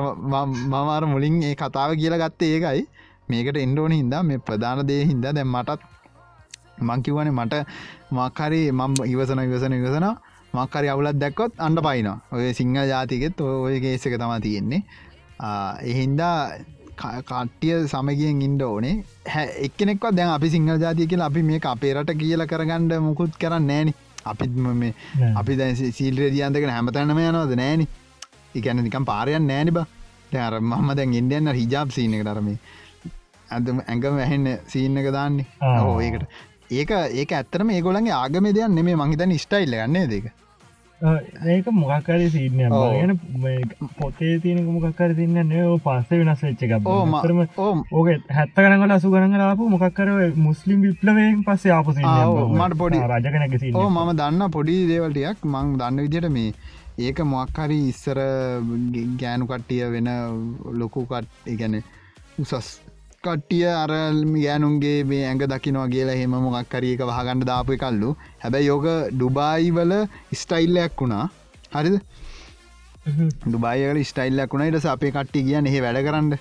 [0.66, 2.84] මමාර මුලින් ඒ කතාව කියලා ගත්තේ ඒකයි.
[3.28, 5.80] මේකට එන්ඩෝන හින්දා මේ ප්‍රධාන දේ හින්දා දැම් මටත්
[6.80, 7.64] මංකිවන මට
[8.12, 10.06] මක්හරි මම් ඉවසන ඉවසන ඉවසන
[10.54, 14.82] මක්කරි අවුලත් දැක්කොත් අන්ඩ පයින ඔය සිංහ ජාතිකෙත් ඔය ගේසක තමා තියෙන්නේ.
[15.82, 16.36] එහින්දා
[17.00, 18.94] කට්ටිය සමගියෙන් ඉන්ඩ ඕනේ.
[19.34, 23.92] හැ එක්නෙක්ව දැන් අපි සිංහල ජාතිය කියලා අපි මේ අපේරට කියල කරගණ්ඩ මුකුත් කරන්න නෑන
[24.24, 24.94] අපිත් මේ
[25.34, 27.84] අපි දැ සීල්්‍ර දියන්තක හැමතැනම යනවද නෑන
[28.54, 29.78] එකන නිකම් පාරයන් නෑනිබ
[30.46, 32.48] අර මහම දැන් ඉන්ඩියන්න හිජාප් සීන එක ටරම
[33.50, 35.46] ඇතම ඇඟම වැහෙන්න සීන්න එක දාන්නේ.
[35.82, 36.24] ඕඒකට
[36.70, 36.90] ඒක
[37.20, 40.32] ඒක ඇත්තරම ඒගොලන්ගේ ආගම දෙයන් නෙමේ මහිතන් ස්ටයිල්ල ගන්නේ දෙක
[41.00, 43.18] ඒක මොකක්කරි සිීන ගෙන
[43.98, 47.40] පොතේ තියනක මොකක්කර තින්න නෝ පස්ස වෙනස් වෙච්ච එක ඕමතරම
[47.92, 50.08] ඕක හැත්ත කරනට අසු ගරන ලාපු මොකක්කර
[50.38, 56.30] මුස්ලිම් විප්ලවයෙන් පස්සේ ආපස මට පොඩි රජකනක ඕ මම දන්න පොඩි දේවල්ටයක් මං දන්න විදිට
[56.30, 56.54] මේ
[57.00, 58.22] ඒක මොක්හරි ඉස්සර
[59.18, 60.10] ගෑනු කට්ටිය වෙන
[60.74, 61.82] ලොකුකට් ඉගැන
[62.38, 62.68] උසස්
[63.26, 68.10] කට්ටිය අරල්ම ගෑනුන්ගේ මේ ඇඟ දකිනවා කියලා හෙම මොක් කරියක වහගන්න දාපය කල්ලු
[68.42, 69.94] හැබැයි යෝක ඩුබායි වල
[70.40, 71.26] ස්ටයිල්ලයක් වුණා.
[71.74, 71.96] හරිද?
[73.52, 74.66] දුබායකට ස්ටයිල්ලක් වුණ.
[74.68, 76.32] ඉටස අපේ කට්ටි කියන්න එහ වැඩ කරන්න.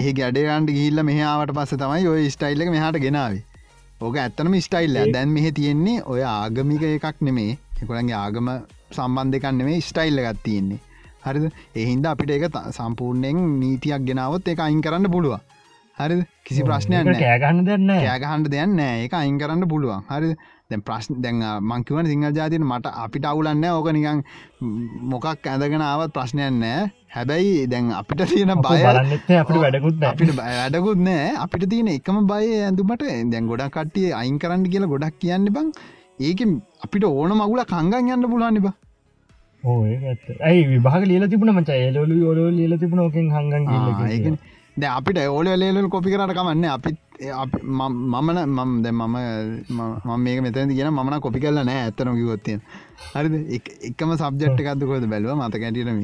[0.00, 3.42] ඒ ගැඩගන්ට ගිල්ල මෙහාවට පස්ස තමයි ඔය ස්ටයිල්ල මෙහට ගෙනාවේ.
[4.00, 8.48] ඕක ඇත්තනම ස්ටයිල්ල දැන් මෙහ තියෙන්නේ ඔය ආගමික එකක් නෙමේ එකොළන්ගේ ආගම
[8.96, 10.80] සම්බන්ධකන්න මේ ස්ටයිල්ල ගත් තියෙන්නේ
[11.24, 11.46] හරිද?
[11.76, 15.40] එහින්ද අපිට ඒක සම්පූර්ණයෙන් නීතියක් ගෙනාවත් එක අයින් කරන්න පුළුව
[15.98, 16.16] හරි
[16.46, 20.02] කිසි ප්‍රශ්නයක් කෑගන්න දෙන්න කෑගහන්ට දෙයන්න ඒක අයින් කරන්න පුළුවන්.
[20.10, 20.30] හරි
[20.70, 24.22] දැන් ප්‍රශ්න දැන් මංකිවන සිංහල් ජාතින මට අපිට අවුලන්න ඕක නිකං
[25.12, 28.80] මොකක් ඇඳගෙන ආවත් ප්‍රශ්නයක් නෑ හැබැයි දැන් අපිට තියෙන බය
[29.42, 34.68] අපිට වැඩකුත් අපිට වැඩකුත් නෑ අපිට තියෙන එකම බය ඇඳුමට දැන් ගොඩක් කට්ටිය අයින් කරන්න
[34.74, 35.72] කියලා ගොඩක් කියන්න බං.
[36.20, 36.40] ඒක
[36.86, 38.62] අපිට ඕන මගුල කංගන් යන්න පුලුවන්න
[39.62, 39.80] බා
[40.42, 44.38] ඇයි විභාග ලියල තිබුණ මච ඒලොලු යොල ලියල තිබුණ ෝකෙන් හඟන්
[44.76, 46.96] ද අපිට ඕල ලේලල් කොපි කරට කමන්න අපිත්
[48.10, 49.16] මමන මම දැ මම
[49.70, 52.56] මම මේක මෙතැති කියෙන මන කොපි කරල නෑ ඇත්තන කිවොත්තය
[53.14, 53.34] හරිද?
[53.82, 55.36] එකම සබ්ජෙට් එකක්දකොද බැලුව?
[55.36, 56.00] මත කැටිරම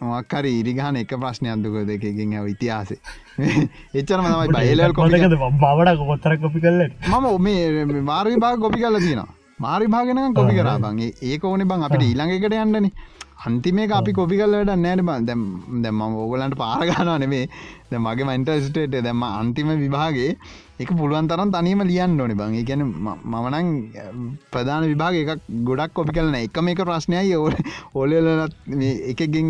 [0.00, 3.00] මොක්කර ඉරිගහන එක ප්‍රශ්නයන්දුක දෙකකින් ඇව ඉතිහාසේ.
[3.98, 9.37] එච්චරම තමයි බයිලල් කොපිකද බවට කොත්තර කොපි කල්ල මම මේ මාර්ග බා කොපි කල්ල තියෙනවා
[9.60, 10.78] මාරි භාගෙන කොපි කරා.
[10.78, 12.88] බංගේ ඒක ඕන බං අපිට ඊළඟකට යන්නන
[13.46, 15.42] අන්තිමේ අපි කොපි කල්ලට නෑන බන් දැම්
[15.84, 17.44] දැම ඕගලන්ට පාරගාන නෙමේ.
[17.90, 20.30] ද මගේ මයින්ටස්ටේට දැම අන්තිම විභාගේ
[20.82, 22.34] එක පුළුවන් තරන් තනීම ලියන්න ඕනි.
[22.40, 23.68] බං ගැන මමනං
[24.52, 27.50] ප්‍රධාන විභාග එකක් ගොඩක් කොපි කරන එක මේක ප්‍රශ්නයයි ඕ
[28.02, 28.54] ඔලලත්
[29.12, 29.48] එකකින්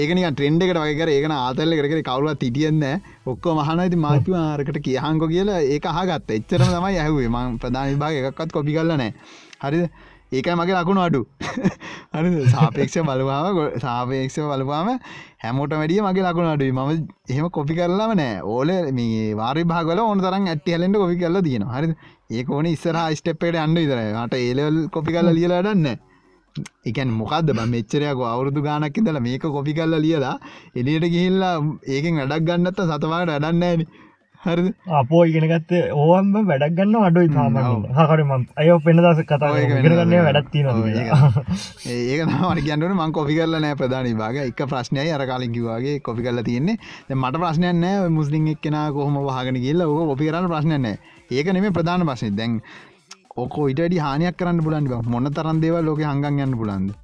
[0.00, 2.82] ඒකන ට්‍රෙන්ඩ් එකට වගේකර ඒකන ආතල්ල කරකර කවුලත් තිටියන්න
[3.26, 5.60] ඔක්කො මහනති මාතිව ආරකට කියහන්කො කියලා.
[5.74, 7.28] ඒක හගත් එච්චරම තමයි ඇහුවේ.
[7.28, 9.12] ම ප්‍රධාන විභාග එකක්ත් කොපි කරලනෑ
[9.64, 9.90] හරිද?
[10.32, 11.20] ඒකයි මගේ ලකුණු අඩු.
[12.14, 14.88] හරි සාපේක්ෂ බලවාම සාපේක්ෂ බලවාම
[15.38, 16.72] හැමෝට වැඩිය මගේ ලකුණු අඩුයි.
[16.72, 16.80] ම
[17.28, 18.42] එහෙම කොපි කරලාම නෑ.
[18.44, 21.94] ඕල මේ වාරි භාගල ඕන තරන් ඇට්ටි හලෙන්ට කොපි කරලා තියෙන හරි
[22.30, 25.96] ඒක ඕන ඉස්සර ස්ටප්පේට අන්ඩ විතර ට ඒලවල් කොපි කරල ලියලාඩන්න
[26.86, 30.36] එකන් මොකක්ද බ මෙච්චරයක් අවුරුදු ගානක් ඉදල මේක කොපි කල්ල ලියලා
[30.74, 31.54] එලියට ගිහිල්ලා
[31.86, 33.86] ඒකෙන් වැඩක් ගන්නත්ත සතවාට අඩන්නෑන
[34.46, 37.56] හරි අපෝ ඉගෙනගත්ත ඕවම්ම වැඩක් ගන්න අඩුයි තාම
[37.98, 40.64] හකරම අය පෙන දස කතා ගන්න වැඩත්ති
[41.86, 42.20] ඒක.
[42.24, 46.42] නමට කියන්නට මං කොපි කරල නෑ ප්‍රධාන භාග එක ප්‍රශ්නය අර කාලින් කිවවාගේ කොපි කරල
[46.42, 46.76] තියන්නේ.
[47.12, 50.92] මට ප්‍රශ්නයන්න මුස්ලිම් එක්කෙන කොහොම වහගෙන කියල්ල ඕ ඔපි කරන්න ප්‍රශ්නයන්න
[51.30, 52.60] ඒක නෙම ප්‍රධාන පශය දැන්
[53.36, 56.94] ඕකෝ ඉටඩි හානියක් කරන්න පුලන්ඩ මොන්න තරන් දේව ලෝක හඟන් යන්න පුලන්ද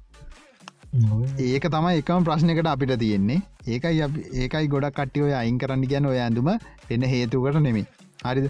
[0.93, 3.41] ඒක තමයි එකම ප්‍රශ්නකට අපිට තියෙන්නේ.
[3.67, 4.01] ඒකයි
[4.35, 6.49] ඒකයි ගොඩක් කට්ටියෝය අයින් කරන්න කියන්න ඔය ඇඳුම
[6.89, 7.85] එන්න හේතුකට නෙමේ
[8.23, 8.49] හරිද?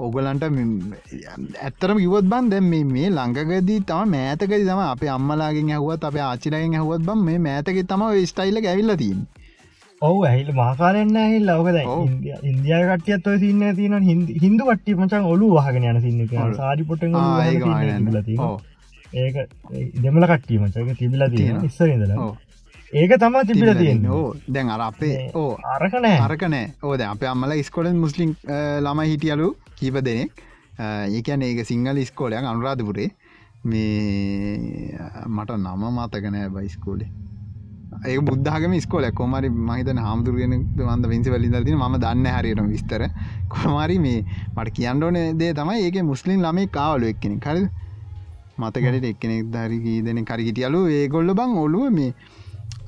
[0.00, 0.44] ඔගලන්ට
[1.60, 7.04] ඇත්තරම කිවත් බන් දැම් මේ ළඟගදී තම මෑතකද තම අප අම්මලාගෙන් ඇහුවත් අප ආචිලයෙන් ඇහුවත්
[7.04, 9.20] බම් මේ මෑතක තම ස්ටයිල්ල ඇවිල්ල තින්
[10.02, 11.78] ඔහු ඇහිල් මහකාරන්න ඇහිල් ලවකද
[12.46, 13.94] ඉන්දිය කටියත් ඔය සින්න තින
[14.40, 16.20] හිදු කට්ටි මචන් ඔලු වහගෙන යන සින්න
[16.56, 17.04] සාරි පොට
[19.14, 19.36] ඒක
[20.02, 22.12] දෙමල කට්ටී මචක තිබිල තියෙන ඉස්සරදල
[22.92, 28.00] ඒක තම තිබිල තියෙන ඕ දැන් අර අපේ ඕ අරකනෑ අරකනෑ ඕද අප අම්මල ස්කොලන්
[28.04, 28.32] මුස්ලිම්
[28.86, 30.32] ළමයි හිටියලු කීප දෙනෙක්.
[31.10, 33.10] ඒකැන ඒක සිංහල ස්කෝලයක් අනුරාධපුරේ.
[33.64, 34.96] මේ
[35.28, 37.10] මට නම මතකනෑ බයිස්කෝලේ
[38.02, 43.02] ඒ බුද්ධාගම ස්කෝල කොමරි මහිතන හාමුදුරුවෙන වන්ද වින්සි වලින් ති ම දන්න හරියට විස්තර.
[43.48, 44.24] කොමරි මේ
[44.56, 47.58] මට කියන්නඩෝන දේ තමයි ඒක මුස්ලිම් ළමේ කාවලු එක්කෙන කර
[48.62, 52.12] මතකැට එක්කෙනෙක් දරිකී දෙන කරිගිටියලු ඒගොල්ල බං ඔලුව මේ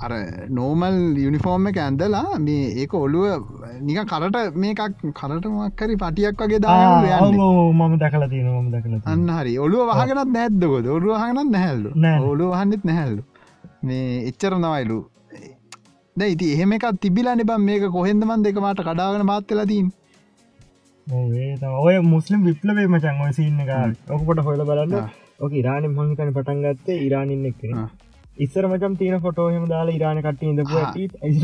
[0.05, 0.13] අර
[0.57, 3.45] නෝමල් යුනිෆෝර්ම් එක ඇන්දලා මේ ඒක ඔලුව
[3.89, 4.83] නික කරට මේකක්
[5.19, 8.25] කරට මක්කරි පටියක් වගේ දා මම දකල
[8.57, 9.55] ම දකල අන්න හරි.
[9.65, 11.91] ඔලුව වහගෙනත් නැද්දකොද ඔලුව හගනත් නැහැල්ලු
[12.31, 13.23] ඔලුව වහන්නෙත් නැහැල්ලු
[13.83, 14.99] මේ එච්චර නවයිලු
[16.17, 19.87] ද ඉති එහෙම එකක් තිබිලා නිබම් මේක කොහෙන්දමන් දෙකමට කඩාගෙන මාත්තලතින්
[21.87, 23.71] ඔය මුස්ලිම් විප්ලවේ මචන් ඔය සින්න එක.
[24.11, 25.09] ඔකට හොල බලන්න
[25.45, 27.85] ඕක ඉරාණ මංකන පටන් ගත්තේ ඉරානින්න එක්කෙන.
[28.37, 30.63] ඉස්සර මචම් තියන ෆොටෝහම දාලා ඉරාණ කට ඉඳ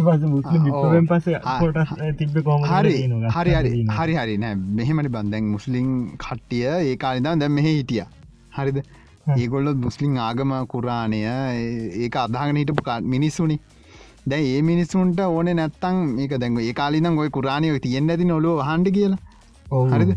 [0.06, 1.27] පස මුස්ලිම් පස
[1.60, 1.78] කොට
[2.18, 2.94] තිබ කොම හරි.
[3.36, 3.52] හරි.
[3.56, 4.16] හරි හරි.
[4.22, 5.93] හරි නෑ මෙහෙමනි බන්දැන් මුස්ලිම්
[6.24, 8.02] කට්ටිය ඒ කාලිදා දැ මෙහෙ හිටිය.
[8.56, 8.81] හරිද?
[9.36, 11.20] ඒගොල්ලොත් මුස්ලිම් ආගම කුරාණය
[12.05, 13.59] ඒක අදාගෙන හිටපු මිනිස්සුනි.
[14.27, 18.94] දැ ඒ මිනිස්සුන්ට ඕන නැත්තං ඒක දැන් ඒ කාලිනම් ඔය කුරාණය තියෙන් ඇති නොලෝ හන්ඩ
[18.97, 19.20] කියලා.
[19.94, 20.12] හරිද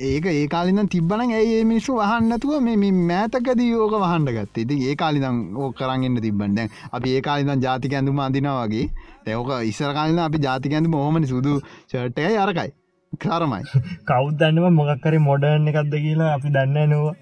[0.00, 4.64] ඒක ඒ කාලින තිබන ඒ මිනිස්සු වහන්නතුව මේ මෑතකද යෝක වහන්ඩ ගත්තේ?
[4.64, 8.86] ති ඒ කාලිනම් ඕ කරන්න තිබන්න දැන් අපි ඒ කාලිනම් ජාතික ඇඳුම අදිනවාගේ
[9.26, 11.60] තැවක ඉස්සර කාලින අපි ජාතික ඇඳු මොහමනි සුදු
[11.90, 12.72] චට්ටය අරකයි.
[13.12, 13.62] කරමයි
[14.10, 17.14] කෞද්දන්නම මොකක්කර මොඩර්න් එකක්ද කියලා අපි දන්න නවා.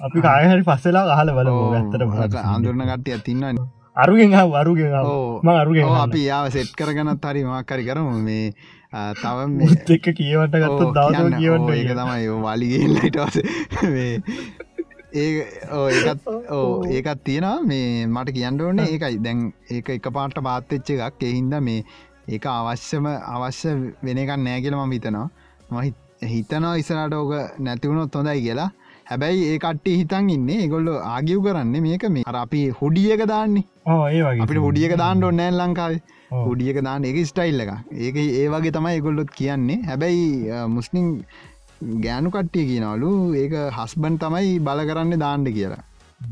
[0.00, 3.64] අපි කායහරි පස්සලා අහල බල ඇත්තට අඳුරන කට්ටිය තින්නන්න
[3.94, 4.94] අරුගෙන් වරුගෙන්
[5.54, 8.08] අරුගෙන් අපි යාව සෙට් කරගනත් හරි මක්කරි කරම.
[8.20, 8.54] මේ
[9.22, 13.36] තව එක්ක කියවට ගත්ත දව කියවට ඒක තමයි වලිගෙල්ලටස
[15.14, 15.30] ඒ
[15.84, 17.56] ඒකත් ඕ ඒකත් තියෙනවා.
[17.62, 19.18] මේ මට කියන්න ඕනේ ඒකයි.
[19.24, 19.40] දැන්
[19.70, 21.24] ඒක එක පාට පාත්තච්ච එකක්.
[21.30, 21.84] එහින්ද මේ
[22.28, 25.26] ඒක අවශ්‍යම අවශ්‍ය වෙන එකක් නෑ කියලම හිතනවා.
[25.70, 25.92] මහි
[26.28, 28.70] හිතනවා ඉසරට ඕක නැතිවුණොත් හොඳයි කියලා.
[29.06, 32.24] හැබැයි ඒ කට්ටි හිතන් ඉන්න ගොල්ල ආගිව් කරන්න මේක මේ.
[32.26, 33.64] අර අපි හොඩියක දාන්නේ.
[34.38, 36.02] අපිට හොඩියක දාන්න ඔන්නෑ ලංකාවේ
[36.32, 37.04] හොඩියක දාන්න.
[37.04, 39.80] එක ස්ටයිල් එක ඒක ඒ වගේ තමයි ගොල්ලොත් කියන්නේ.
[39.88, 41.08] හැබැයි මුස්ලිම්
[42.04, 45.82] ගෑනු කට්ටිය කියනවලු ඒක හස්බන් තමයි බල කරන්න දාණ්ඩ කියලා.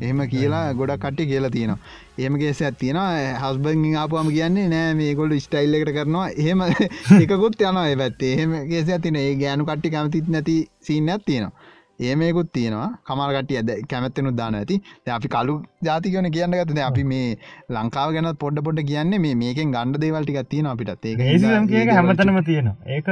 [0.00, 1.78] එහෙම කියලා ගොඩක් කට්ටි කියලා තියෙනවා.
[2.18, 3.00] ඒමගේස ඇත්තියෙන
[3.42, 6.28] හස්බන් ආපුම කියන්නේ නෑ මේ ගොල්ඩ ස්ටයිල් එකට කරනවා.
[6.36, 6.62] එහෙම
[7.24, 8.32] එකකුත් යනවා ඒ පැත්තේ.
[8.36, 10.56] එහෙම ගේස ඇතින ඒ ගෑනු කට්ටි කැමතිත් නැති
[10.88, 11.68] සිීනයක් තියෙනවා.
[12.00, 12.88] ඒමයකුත් තියෙනවා.
[13.06, 14.76] කමල්ගටිය ඇද කැමැත්තෙනු දාන ඇති.
[15.10, 15.54] අපි කලු
[15.84, 17.28] ජාතිකවන කියන්න ගතද අපි මේ
[17.70, 22.76] ලංකාව ගැන පොඩ පොඩ කියන්නේ මේ මේකෙන් ගණ්ඩ දේවල්ටික් තියෙන අපිට ඒක හැමතනම තියෙනවා.
[22.88, 23.08] ඒක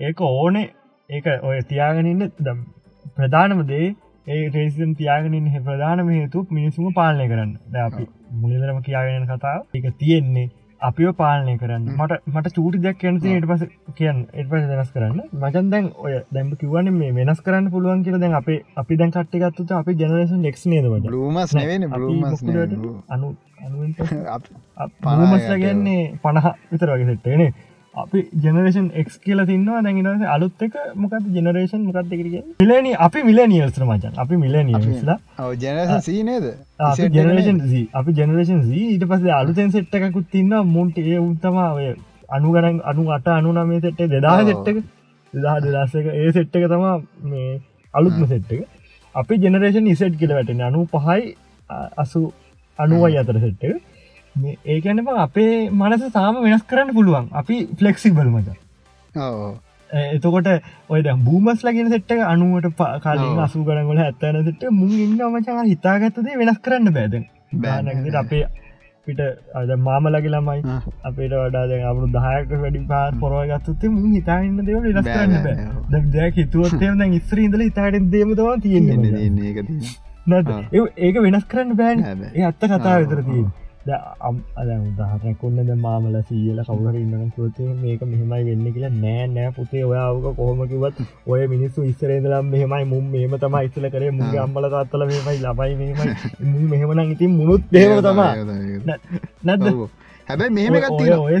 [0.00, 0.68] ඒක ඕනේ.
[1.10, 2.64] ඒක ඔය තියාගෙනන්න දම්
[3.16, 3.86] ප්‍රධානම දේ
[4.26, 7.54] ඒ රේසින් තියාගෙනින් හ ප්‍රධානම හේතු මිනිසුම පාලනය කරන්න.
[7.86, 8.04] අපි
[8.40, 9.60] මුලිදරම කියාගෙන කතාව.
[9.74, 10.48] එක තියෙන්නේ
[10.82, 11.84] අපිෝ පාලනය කරන්න.
[11.96, 13.62] මට මට චූටි දෙයක් කියනති එට පස
[13.98, 15.20] කියන්න එට පස වෙනස් කරන්න.
[15.34, 19.68] මචන් දැන් ඔය දැම්ම කිවන මේ වෙනස් කරන්න පුළුවන් කියල දැන් අපේ අපි දැන් කට්ටිගත්තු
[19.74, 21.56] අපි ජනරේෂන් ෙක් නේද ලමස්
[23.08, 23.34] අනු
[25.06, 27.50] අනුමස්ල ගැන්නේ පණහ විතර වගේ සෙට්ටේනේ
[27.94, 29.80] අපි ජනරේෂන් එක් කියල තින්නවා.
[29.82, 34.14] දැඟනස අලුත් එක මොකද ජනරේෂන් මොකක්ද කරග මිලන අපි මිලනිියල්ස්ත්‍ර මචන්.
[34.16, 35.18] අපි මිලනිියලා
[35.56, 36.46] ජනසීනේද
[37.10, 37.60] ජනරේෂන්
[37.92, 41.92] අපි ජනරේෂන් ඊට පස අලුතෙන් සෙට්ටකුත් තින්න මුන්ට ඒ උත්තමා ඔය
[42.30, 44.82] අනු අට අනු නමේ සෙට්ට දෙදා සෙට්ටක
[45.34, 47.60] දෙදා දෙදස්සක ඒ සෙට්ටක තමා මේ
[47.94, 48.60] අලුත්ම සෙට්ටක
[49.14, 51.34] අපි ජනරේෂන් ඉසට් කියල වැටෙන අනු පහයි
[51.96, 52.20] අසු
[52.78, 53.91] අනුවයි අතර සෙට්ටක
[54.66, 57.28] ඒකැනම අපේ මනස තාම වෙනස් කරන්න පුළුවන්.
[57.32, 58.48] අපි ෆලෙක්සිබල් මච
[59.90, 60.48] එතකොට
[60.88, 66.58] ඔය බූමස් ලගෙන සෙට්ට අනුවට කාලින් අසු කරගල ඇත්තන සට මුන් ඉන්න මචා හිතාගත්තදේ වෙනස්
[66.60, 67.14] කරන්න බෑද
[67.54, 67.82] බෑ.
[67.84, 68.44] ගානකට අපේ
[69.06, 69.20] පිට
[69.54, 70.80] අද මාමලගේ ළමයි ආ.
[71.08, 75.56] අපේට වඩා දැන් අපරු දහයක වැඩි පාත් පොරව ගත්තුත්තේ මුන් හිතාන්න දෙව බෑ, කරන්න බෑ.
[75.92, 78.86] දැ දෙයක් හිතුවත්තේ දැන් ඉස්ත්‍ර ඉඳල ඉතාට දේමතවා තියෙන
[80.98, 81.98] ඒක වෙනස් කරන්න බෑන්.
[82.48, 83.02] අත්ත කතා ආ,
[83.90, 89.26] ආ, තිය අද උදාහරන කොන්නද මාමල සීල කවුහර ඉන්නන පුතේ මේක මෙහෙමයි වෙන්න කියලා නෑ
[89.28, 94.38] නෑ පුතේ ඔයාවක කොහොමකිවත් ඔය මිනිස්සු ඉස්සරේදලම් මෙහෙමයි මුම් මෙහම තම ඉස්සල කරේ මුගේ.
[94.38, 96.14] අම්මල තාත්තල මෙමයි ලබයි මෙමයි
[96.44, 98.30] මුන් මෙහෙමනම් ඉතින් මුණුත් දේව තමා
[99.74, 99.88] ඔව්.
[100.28, 100.72] හැබැයි මෙහෙම
[101.20, 101.34] ඔය-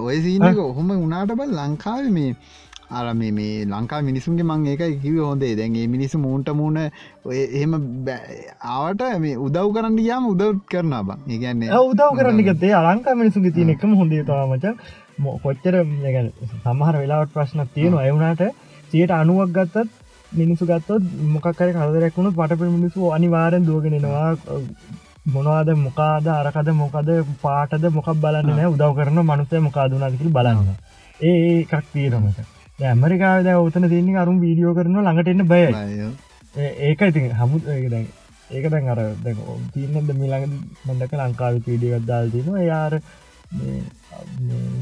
[0.00, 2.34] ඔය සීනක ඔහොම උනාට බල් ලංකාව මේ
[2.90, 5.54] අර මේ ලංකා මිනිසුන්ගේ මං ඒක කිව හොඳේ.
[5.54, 6.78] දැන් ඒ මිනිස්සු මූන්ට මූුණ
[7.26, 7.74] එහෙම
[8.72, 11.18] ආවට මේ උදව් කරන්න යාම උදව් කරන බං.
[11.28, 14.64] ඒගැන්නේ උදව් කරන්න ගතේ අලංකා මිනිසුගේ තියෙන එකම හොඳේ තමච
[15.40, 15.74] කොච්චර
[16.64, 18.42] සමහර වෙලාවට ප්‍රශ්න තියෙන අයවුණට
[18.90, 19.88] සියට අනුවක් ගත්තත්
[20.32, 24.30] මිනිසු ගත්තොත් මොකක්කර කදරක් වුණු පට මිනිසු අනිවාරෙන් දුවගෙනෙනවා
[25.26, 27.08] මොනවාද මොකාද අරකද මොකද
[27.40, 30.74] පාටද මොකක් බලන්න නෑ උදව් කරන මනුසය මොකාදුනාදකිල් බලන්න
[31.20, 32.38] ඒ ඒ එකක් තීරමට
[32.78, 35.68] ඇමරිකාද ඔතන තියන්නේ අරුම් වීඩියෝ කරන ළඟටෙන්න බයයි.
[36.56, 38.06] ඒ- ඒක ඉතින් හමු දැන්
[38.50, 39.00] ඒක දැන් අර
[39.74, 40.48] තිීනද මිළඟ
[40.88, 43.00] මඩක ලංකාව පීඩියගත් දාල් තින යාර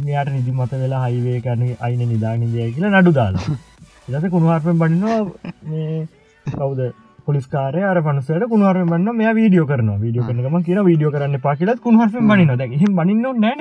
[0.04, 3.46] මෙයාට නිදි මත වෙලා හයිවේ කරන අයින නිදානිදය කියලා නඩු දාලා.
[4.08, 5.20] එත කුණුහර්පෙන් බනිනවා
[5.62, 6.08] මේ
[6.46, 6.80] කවුද?
[7.26, 7.82] පොලිස්කාරය.
[7.82, 12.56] අර පනසට කුණුවරෙන් බන්න මේ වීඩියෝ කරන වීඩියෝ කරනම කියන වීඩියෝ කරන්න පාකිලත් කුණුහර්පෙන් බනින
[12.56, 13.60] ද බනින්න නෑන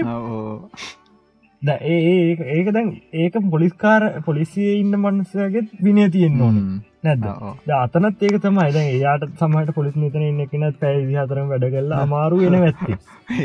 [1.62, 6.56] ද ඒ ඒක දැන් ඒක පොලිස්කාර පොලිසිය ඉන්න මනුසයගෙත් විනය තියෙන්න්න ඕන.
[7.02, 7.28] නැද්ද?
[7.66, 8.72] ද අතනත් ඒක තමයි.
[8.72, 12.98] දැන් එයාට සමට පොලිස් නිතන ඉන්න එකනත් පැයි විහතරම් වැඩ කරලා අමාරු වෙන ඇත්ති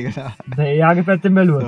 [0.71, 1.63] එයාගේ පැත්තෙන් බැලුව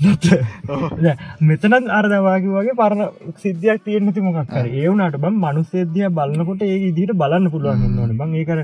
[1.42, 7.98] මෙතනත් අර්දවාගේ වගේ පරණ සිද්ධියක් තියෙන්න්නති මොකක්කර ඒවුනට බම් මනුස්සේදය බලන්නකොට ඒ ඉදිට බලන්න පුළුවන්
[7.98, 8.16] ඕන.
[8.16, 8.58] බං ඒකර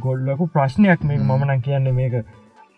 [0.00, 2.14] ගොල්ලකු ප්‍රශ්නයක් මේ මමනන් කියන්න මේක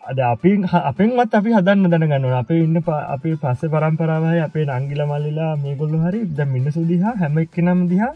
[0.07, 0.51] අද අපි
[0.81, 2.77] අපෙන්වත් අපි හදන්න දැනගන්න අපේ ඉන්න
[3.07, 8.13] අපේ පස්ස පරම්පරාවයි අපේ නංගිල මල්ලිලා මේගොල්ලු හරි ද මිනිසු දිහා හැම එක්ක නම් දිහා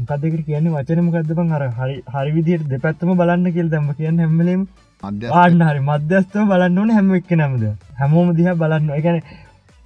[0.00, 4.64] මොකදකට කියන්නේ වචනමකක්දබන් අර හරි හරි විදියට දෙපැත්තම බලන්න කියල් දම්ම කියන්න හැමලීම
[5.34, 7.64] ආන්න හරි මධ්‍යස්තව බලන්න ඕන හැම එක්ක නමද
[7.98, 9.22] හැමෝම දිහා බලන්න එකන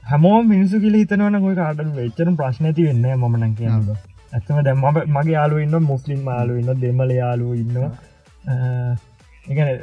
[0.02, 3.94] හැමෝ මිනිසු කියල හිතනවන ගොයි කාට වෙච්චන ප්‍රශ්නති වෙන්න මනන් කියන්නද
[4.32, 7.80] ඇත්තම දැම් මගේ යාලු ඉන්න මුස්ලිම් මාලු ඉන්න දෙමල යාලු ඉන්න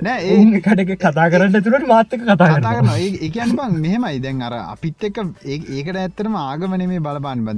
[0.01, 4.19] නෑ, ඒ- ඒ කටක කතා කරන්න තුරට මාත්තක කතා කතා කරන කරන එකන් බං මෙහෙමයි.
[4.19, 5.17] දැන් අර අපිත් එක
[5.47, 7.57] ඒකට ඇත්තරම ආගමන මේ බලපාන්න බ.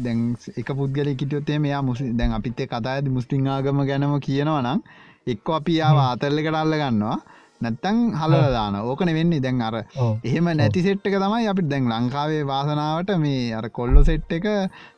[0.00, 0.20] දැන්
[0.56, 4.82] එක පුද්ගල කිටයොත්තේ මෙයා මුසි දැන් අපිත් කතා ඇති මුස්ලිම් ආගම ගැනම කියනවා නම්
[5.26, 7.16] එක්ක අපි යාව ආතල්ලකට අල්ල ගන්නවා.
[7.60, 9.40] නැත්තං හලල දාන ඕකන වෙන්නේ.
[9.40, 9.74] දැන් අර
[10.24, 14.46] එහෙම නැති සෙට්ක තමයි අපි දැන් ලංකාවේ වාසනාවට මේ අර කොල්ලො සෙට් එක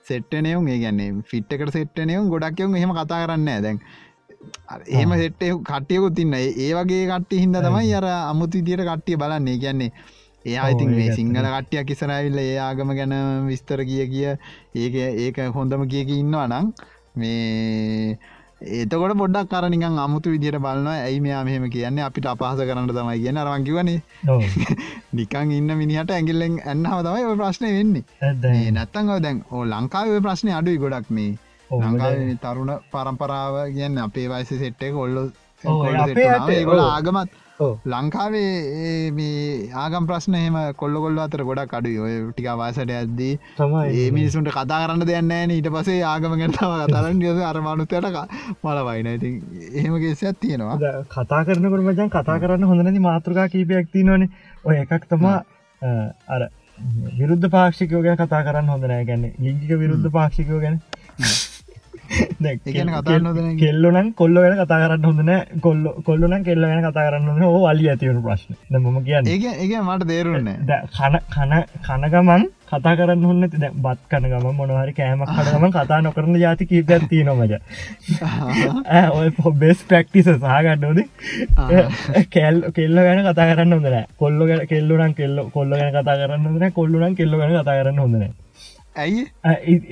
[0.03, 3.81] සෙට්ටනයවුම් ඒ ගැන්නේ ෆිට්කට සෙට්ටනයවුම් ගොඩක්යවුම් එහෙම කතා කරන්න දැන්
[4.69, 9.59] අර එහෙම සෙට්ට කට්ටියකුත් තින්න ඒ වගේ කට්ටි හින්ද තමයි අර අමුතු විදියට කට්ටිය බලන්නේ.
[9.59, 9.93] කියන්නේ
[10.62, 13.15] ඔව්, ඉතින් මේ සිංහල කට්ටියක් ඉසරඇවිල්ල ඒ ආගම ගැන
[13.48, 14.27] විස්තර කිය කිය
[14.77, 16.73] ඒක ඒක හොඳම කියක ඉන්නවා නම්
[17.15, 18.19] මේ
[18.60, 22.05] ඒතකොට පොඩක් කරනිකන් අමුතු විදියට බලන්න ඇයි මෙයා මෙහෙම කියන්නේ?
[22.05, 23.36] අපිට අපහස කරන්න තමයි කියන්න.
[23.36, 23.98] අරවංකිවනේ
[25.19, 28.05] නිකං ඉන්න මිනිහට ඇගිල්ලෙන් ඇන්නාව තමයි ඔය ප්‍රශ්නය වෙන්නේ.
[28.55, 31.36] ඒ නැත්තං ඔය දැන් ඕ ලංකාව ප්‍රශ්නය අඩුයි ගොඩක් මේ
[31.70, 35.23] ලංකාවේ තරුණ පරම්පරාව කියන්න අපේ වයිස සෙට්ටේ කොල්ලො
[35.65, 36.89] ඔව්, අපේ රටේ, ගොල ඔව්.
[36.89, 37.31] ආගමත්.
[37.86, 41.99] ලංකාවේ මේ ආගම් ප්‍රශ්න එහෙම කොල්ල කොල්ල අතර ගොඩක් අඩුයි.
[41.99, 43.32] ඔය ටික වාසට ඇද්දී
[43.95, 45.51] ඒ මිනිසුන්ට කතා කරන්න දෙන්න න.
[45.51, 48.07] ඊට පසේ ආගම ගැනතාව කතරන්න ියස අරමානුත්තයට
[48.62, 49.35] මල වයින ඉතින්
[49.74, 50.77] එහෙමගේසයක් තියෙනවා.
[50.77, 54.28] ද- කතා කරනකට මචන් කතා කරන්න හොඳනති මාතෘකා කීපයක් තිනවන
[54.65, 55.36] ඔය එකක් තමා
[56.28, 56.49] අර
[57.19, 60.78] විරුද්ධ පාක්ෂිකයෝ ගැන කතා කරන්න හොඳනෑ ගැන්න ලිංගික විරුද්ධ පාක්ෂිකයෝ ගැන
[63.63, 68.23] කෙල්ලොනන් කොල්ල ගැන කතා කරන්න හොඳන කොල්ල කොල්ලන කෙල්ල ගැන කතා කරන්න ඕ අලි ඇතිවුණු
[68.23, 68.55] ප්‍රශ්න.
[68.75, 69.27] ම කියන්න.
[69.57, 70.49] ඒක මට තේරුන්න
[70.95, 71.53] කන කන
[71.85, 77.55] කනගමන් කතා කරන්න හොන්න දැ බත් කනගම මොනහරි කෑමක් කනගම කතා නොකරන ජාති කීපයක් තියනොමජ
[79.13, 81.01] ඔය පොබෙස් ප්‍රක්ටිස සහගන්නෝද
[82.35, 87.17] කැල් කෙල්ල ගැන කතා කරන්න හොඳන කොල්ල කෙල්ලුනන් කෙල්ල කොල්ල ගැන කතා කරන්න හොඳන කොල්ලුනන්
[87.17, 88.29] කෙල්ල ගැන කතා කරන්න හොඳන
[88.99, 89.23] ඇයි?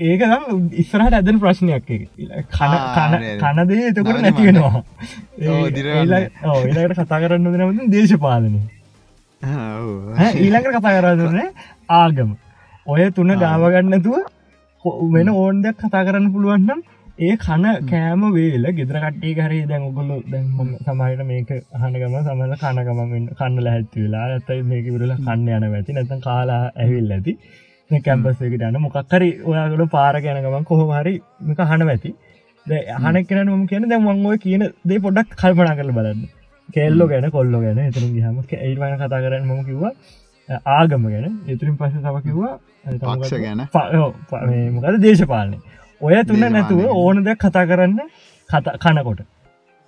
[0.09, 1.91] ඒක නම් ඉස්සරහට ඇදන ප්‍රශ්නයක්.
[3.43, 4.81] කනදේ එතකොට දිරවන්න.
[6.77, 8.61] ඒලකට කතා කරන්න දෙනවද දේශපාලනය
[10.37, 11.39] ඊළඟට කතා කරන්න
[11.97, 12.31] ආගම.
[12.87, 14.17] ඔය තුන ගාවගන්නතුව
[15.15, 16.81] වෙන ඕන් දෙයක් කතා කරන්න පුළුවන්නම්
[17.19, 20.49] ඒ කන කෑම වේල ගෙදර කට්ටේ කරේ දැන් ඔගොල්ලු දැන්
[20.81, 26.21] සමහට මේක අහනගම සමල කනගමෙන් කන්නල හැත්ති වෙලා ඇතයි මේක විරල කන්න යන ඇති නැතන්
[26.27, 27.35] කාලා ඇවිල් ඇති
[27.91, 31.15] කැම්පස්සකට යන මොකක්කරි ඔයාගල පාර ගැනගමන් කොහොමහරි
[31.49, 32.11] මේක හන ඇති
[33.05, 36.23] හනක් කෙන ම කියන දැ මංගොය කියන දේ පොඩක් කල්පනා කරල බලන්න.
[36.69, 39.93] කෙල්ලෝ ගැන කොල්ලො ගැන එතුරු හම ඒවන කතා කරන්න මම කිව්වා
[40.79, 41.27] ආගම ගැන.
[41.53, 42.55] එතුරින් පස්ස සම කිව්වා
[43.03, 43.61] පක්ෂ ගැන.
[44.75, 45.59] මොකද දේශපාලනය
[46.01, 48.01] ඔය තුන්න නැතුව ඕන දෙයක් කතා කරන්න
[48.85, 49.21] කනකොට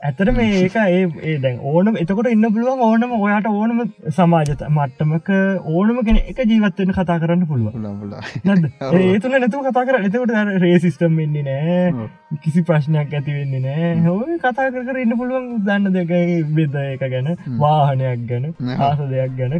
[0.00, 3.80] ඇතර මේ ඒක ඒ දැන් ඕනම එතකොට ඉන්න පුළුවන් ඕනම ඔයාට ඕනම
[4.10, 5.30] සමාජත මට්ටමක
[5.72, 7.74] ඕනම කෙන එක ජීවත්වෙන කතා කරන්න පුළුව
[9.00, 12.06] ඒ තුළ නැතුව කතා කර එතකොට රේසිිස්ටම් වෙන්නේ නෑ.
[12.44, 13.90] කිසි ප්‍රශ්නයක් ඇති වෙන්නේ නෑ.
[14.04, 16.14] හෝ කතා කර ඉන්න පුළුවන් දන්න දෙක
[16.52, 18.46] බෙද එක ගැන වාහනයක් ගැන
[18.80, 19.58] ආස දෙයක් ගැන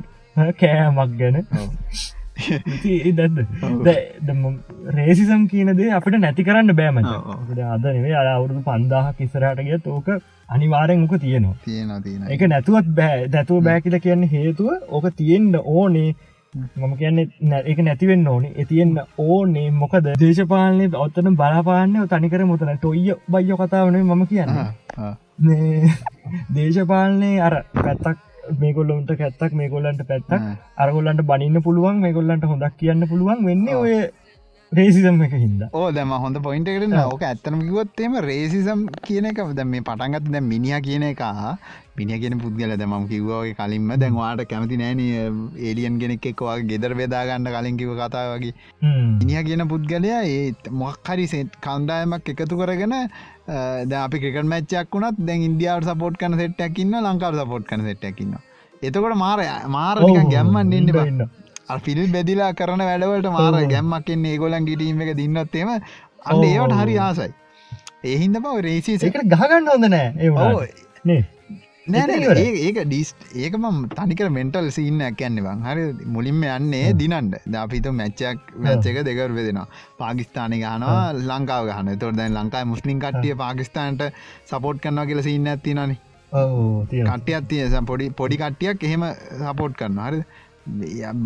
[0.57, 1.43] කෑමක් ගැන
[4.99, 10.09] රේසිසම් කියනදේ අපිට නැති කරන්න බෑම අද නෙවේ අර අවුරුදු පන්දාහක් ඉස්සරහට ගිය තෝක
[10.49, 11.57] අනිවාරෙන් ඕක තියෙනවා.
[11.65, 16.11] තියෙන තියෙන එක නැතුවත් බෑ දැතුව බෑකිල කියන්න හේතුව ඕක තියෙන්ට ඕනේ.
[16.77, 18.53] මම කියන්නේ එක නැතිවෙන්න ඕනේ.
[18.57, 20.07] එතියෙන්න්න ඕනේ මොකද?
[20.21, 24.51] දේශපාලනය ඔත්තන බලාපාන්න තනිකර මුතන ටොයිය බයිෝ කතාවනේ මම කියන්න.
[26.55, 28.28] දේශපාලනය අර පැත්තක්
[28.59, 30.49] මේගොල්ලොන්ට කැත්තක් මේගොල්ලන්ට පැත්තක්.
[30.79, 33.95] අරගොල්ලන්ට බනින්න පුළුවන් මේගොල්ලන්ට හොඳක් කියන්න පුළුවන් වෙන්න ඔය
[34.73, 39.65] රේසිසම් එක හිද ඕ දැම හොඳ පොයින්ට කරන ඕක ඇත්තනම කිවොත්තේම රේසිසම් කියන එක දැ
[39.67, 41.23] මේ පටන්ගත් දැ මිනිිය කියන එක
[41.99, 43.89] මිනිිය කියෙන පුද්ගල දැමම් කිව්වාගේ කලින්ම.
[44.03, 45.01] දැන්වාට කැමති නෑන
[45.69, 48.55] ඒලියන් ගෙනෙක් එක්වා ගෙදර බෙදාගන්න කලින් කිව කතා වගේ.
[49.21, 50.45] මිනිිය කියන පුද්ගලයා ඒ
[50.83, 52.95] මොක්හරි සෙත් කන්දායමක් එකතු කරගෙන
[53.91, 58.39] ද අපි ක්‍රිකට මච්චයක් වුණත් දැන් ඉන්දියාවට සපෝට් කන සෙට්ටැකින්න ලංකාව සපෝට් කන සෙට්ටැකින්න
[58.83, 61.25] එතකොට මාර මාරනික ගැම්මන් ඉන්න බන්න
[61.87, 67.33] ෆිල් බෙදිලා කරන වැඩවලට මාර ගැම්මක්ෙන් ඒගොලන් ගිටීම එක දින්නත්තේම අන්න ඒවට හරි ආසයි.
[68.05, 70.31] ඒහින්ද පව රේසි එකට ගහගන්න හොඳ නෑ
[71.89, 78.99] නෑ ඒක ඩිස් ඒකම තනිකර මෙන්ටල් සින්න ඇකැන්නෙවන් හරි මුලින්ම යන්නේ දිනන්ට දපිත මැච්චක් මැච්චක
[79.09, 79.69] දෙකර වෙදෙනවා.
[79.99, 84.05] පාකිස්ානය ගනවා ලංකාව ගහන තොර දැන් ලංකායි මුස්ලිම් කට්ටිය පාකිස්ාන්ට
[84.47, 85.97] සපෝට් කරනවා කියල සින්න ඇති නන
[86.33, 89.09] කට්ටියත් තිය පොඩි පොඩි කට්ටියක් එහෙම
[89.43, 90.21] සපෝට් කරන්න හරි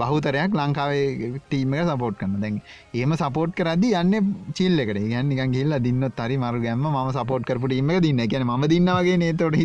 [0.01, 2.57] බහුතරයක් ලංකාවේ ටීම එක සපෝට් කරන දැන්
[2.95, 4.15] ඒම සපෝට් කරදි යන්න
[4.59, 4.99] චිල්ල එකට.
[5.13, 8.21] ගන්නක ගිල්ල දින්න තරි මරු ගැම ම සපෝට් කරපු ීම දින්න.
[8.33, 9.57] කියන ම දින්නවගේ නේතොට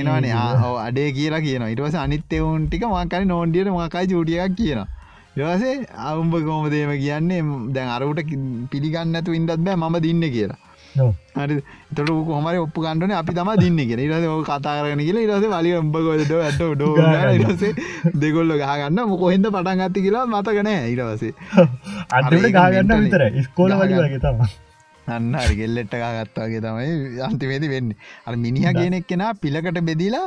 [0.00, 0.34] එනවානේ
[0.86, 4.80] අඩේ කියලා කියන ඉටවස අනිත්‍යවුන් ටික මකරි නෝන්ඩියට මකයි චුටියක් කියන
[5.36, 5.76] යවසේ
[6.08, 7.42] අවුම්ඹ කෝමදේම කියන්නේ?
[7.76, 8.20] දැන් අරට
[8.72, 9.76] පිළිගන්නතු ඉන්ඩත් බෑ.
[9.76, 10.58] ම දින්න කියලා
[11.36, 11.56] හරි.
[11.96, 16.24] තොට කොමර ඔප්පු ගන්නන අපි තම දින්න කියෙන ඉරස කතා කරන කියල ඉරස වලි උඹගොද
[16.38, 16.94] ඇට ඩෝ
[17.36, 17.62] ඉරස
[18.22, 21.32] දෙගොල්ල ගහගන්න මොකොහෙද පටන් ගත්ති කියලා මතකනෑ ඉරවසේ
[22.16, 24.44] අඩට ගාගන්න විතර ස්කෝල වගේ තම
[25.08, 27.90] අන්න ගෙල්ලෙට්ට ගත්තාගේ තමයි අන්තිවේදි වෙන්න.
[28.26, 30.26] අ මිනිහ ගෙනෙක් කෙනා පිළකට බෙදිලා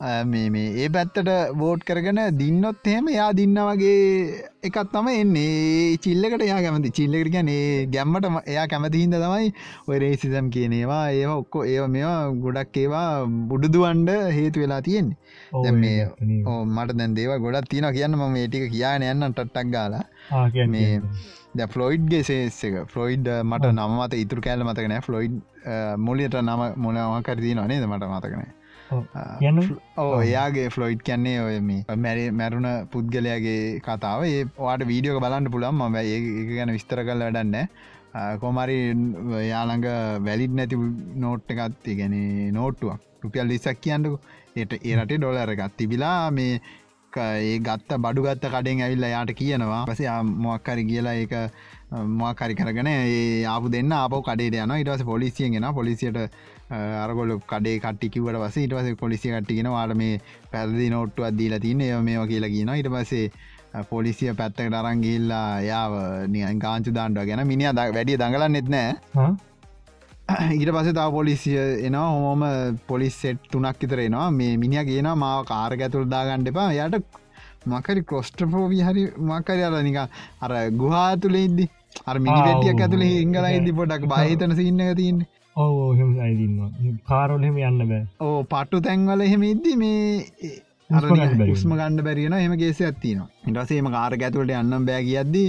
[0.00, 5.96] මේ ඒ පැත්තට බෝට් කරගෙන දින්නොත් එහෙම යා දින්න වගේ එකත් තම එන්නේ.
[5.98, 6.90] චිල්ලකට යා කැමති.
[6.90, 9.52] චිල්ලකට ගැනේ ගැම්මට එයා කැමති හිද තමයි
[9.88, 15.16] ඔය රේසිසම් කියනේවා ඒ ඔක්කො ඒ මේවා ගොඩක් ඒවා බුඩුදුවන්ඩ හේතු වෙලා තියෙන්නේ.
[15.74, 16.08] මේ
[16.44, 20.04] ඕ මට දැන් දේව ගොඩක් තියෙන කියන්න ම ඒටික කියන යන්න ටට්ටක් ගාලා.
[20.66, 21.00] මේ
[21.54, 22.82] ද ෆලොයිඩ්ගේ සේස් එක.
[22.88, 25.40] ෆලොයිඩ් මට නමත ඉතුර කෑල මතකනෑ ෆලොයිඩ්
[25.98, 28.52] මුලියට නම මොනවාකරදී නේ මට මතකනෑ
[28.90, 34.24] ඕ එයාගේ ෆ්ලොයිට් කියන්නේ ඔය මේ මැරි මැරුණ පුද්ගලයාගේ කතාව.
[34.24, 36.20] ඒ වාට වීඩියෝ බලන්න පුළන් ම ඒ
[36.50, 37.56] ගැන විස්තර කල් වැඩන්න
[38.42, 38.78] කොමරි
[39.48, 39.88] යාළඟ
[40.28, 40.78] වැලිඩ් නැති
[41.24, 42.16] නෝට්ට එකත්ති ගැන
[42.58, 44.18] නෝට්ටුවක් රුපියල් ලිසක් කියන්නකු.
[44.56, 46.60] ඒට ඒරටේ ඩොලරගත් තිබිලා මේ
[47.12, 49.84] ඒ ගත්ත බඩු ගත්ත කඩෙන් ඇවිල්ල යාට කියනවා.
[49.86, 50.02] පස
[50.44, 51.34] මොක්කරි කියලා ඒක
[52.20, 56.18] මොකරි කරගෙන ඒ ආපු දෙන්න අප කඩේ යන ඉටවස පොලිසියෙන් ගෙන පොලිසියට
[56.70, 60.20] අරගොල කඩේ කටිකිවට වස ඉට පස පොලිසි කට්ටිගෙන වාට මේ
[60.50, 63.30] පැරදි නොට්ටු අදදීලා තින්න ඒ මේ කියලා කියන ඉට පසේ
[63.84, 65.92] පොලිසිය පැත්තකට අරංගිල්ලා යාව
[66.28, 68.92] නියන් කාංචු දාන්ඩුව ගැන මිනි වැඩිය දඟලන්න නෙත්නෑ
[70.54, 72.44] ඊට පස තා පොලිසිය එනවා හොම
[72.86, 76.70] පොලිස් සෙට් තුනක් විතරෙනවා මේ මිනිිය කියන මාව කාර ඇතුළ දාගණ්ඩ එපා.
[76.72, 76.94] යට
[77.66, 79.98] මකරි කොස්ට්‍රපෝවී හරි මකරි අර නික
[80.40, 81.68] අර ගුහා තුළ ඉද්දි
[82.06, 88.04] අර මිනිිටියක් ඇතුළ හිංගල ඉදි පොඩක් බහිතන සින්න තින්නේ ඕහෙම අයිදින්න කාරොලහෙම යන්න බෑ.
[88.20, 90.54] ඕ පට්ටු තැන්වල එහෙම ඉද්දි මේ
[90.90, 95.44] උස්ම ගණඩ බැරිෙන එම ගේෙස ඇත්තින ඉටසේම කාර ඇතුලට යන්නම් බෑ කියද්දි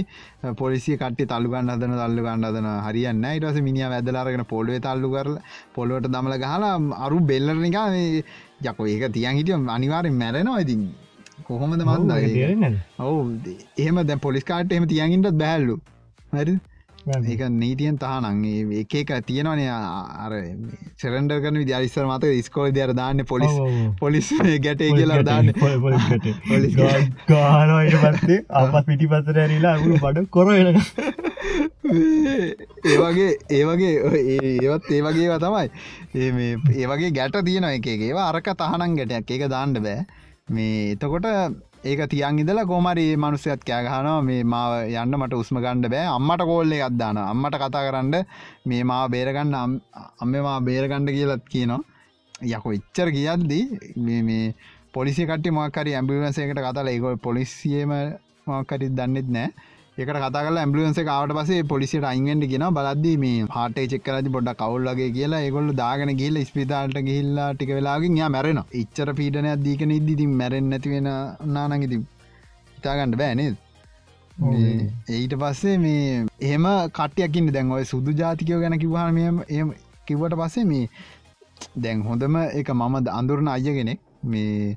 [0.56, 5.32] පොලිසි කට තල්ලු ගන්න අදන තල්ලු ගන්න අදන හරියන්න ඉටස මිනිිය වැදලාරගෙන පොල්ුවේ තල්ලු කර
[5.74, 7.88] පොල්ලුවට දමල ගහලා අරු බෙල්ලරනිකා
[8.64, 10.86] යකෝ ඒක තියන් හිටිය අනිවාරෙන් මැරෙනවා ඉතින්.
[11.44, 13.18] කොහොමද මන්ද ඔවු
[13.76, 15.76] එහෙම දැ පොලිස්කාට එම තියන්ගින්ටත් බැල්ලු
[16.32, 16.56] හරි
[17.06, 20.32] ඒක නීතියෙන් තහනන්ගේ එක එක තියෙනවනේ අර
[20.98, 23.54] සෙරන්ඩ කරන විදිරිස්සර මත ස්කෝල් දර දාන්න පොලිස්
[24.00, 24.30] පොලිස්
[24.60, 25.52] ගැටේ කියලා දාන්න.
[27.28, 30.50] ගානට පත්තේ අපත් පිටි පතර ඇරිලා අගුණු බඩ කොර
[32.86, 33.92] ඒවගේ ඒවගේ
[34.56, 35.70] ඒවත් තමයි.
[36.16, 39.30] ඒ මේ ඒවගේ ගැට තියෙන එක ඒවා අරක තහනන් ගැටයක්.
[39.30, 40.06] ඒක දාන්න බෑ.
[40.50, 41.26] මේ එතකොට
[41.90, 44.72] ඒක තියන් ඉදල කෝමරි මනුස්සයත් කෑගහනවා මේ මාව
[45.02, 46.06] යන්න මට උස්ම ගණ්ඩ බෑ.
[46.16, 48.14] අම්මට කෝල්ලෙ අත්දාන අම්මට කතා කරන්න
[48.70, 49.54] මේ මාව බේරගන්න
[50.22, 51.82] අම්මවා බේරගණ්ඩ කියලත් කියනවා.
[52.54, 53.64] යකො ඉච්චර කියද්දී
[54.28, 54.54] මේ
[54.92, 57.92] පොලිසි කට මක්කරි ඇම්බිලන්සේකට කතල ඒකො පොලිසියම
[58.46, 59.50] මක්කරි දන්නෙත් නෑ.
[59.98, 65.40] ඒකට කතල ඇම්බලන්ස කාවට පසේ පොලිසිට අයින්ගෙන්ට කියෙන බලද්ද මේ හට චෙක්කරජ පොඩ කවල්ලගේ කියලා
[65.40, 71.08] ඒගොල්ල දාගෙන ගිල්ල ස්පිතාල්ට ගිහිල්ලා ටික වෙලාගින් ය මැරෙන ඉච්චර පීටනයක් දීකන ඉදිති මැරෙන් නැතිවෙන
[71.54, 72.00] නානගති
[72.78, 73.56] ඉතාගන්නඩ බෑනේද
[75.14, 76.06] ඒට පස්සේ මේ
[76.42, 79.74] එහෙම කටයකින් දැන් ඔය සුදු ජාතිකයෝ ගැන කිවහම එම
[80.06, 80.86] කිවට පස්සේ මේ
[81.82, 84.76] දැන් හොඳම එක මම අඳුරන අයගෙනෙක් මේ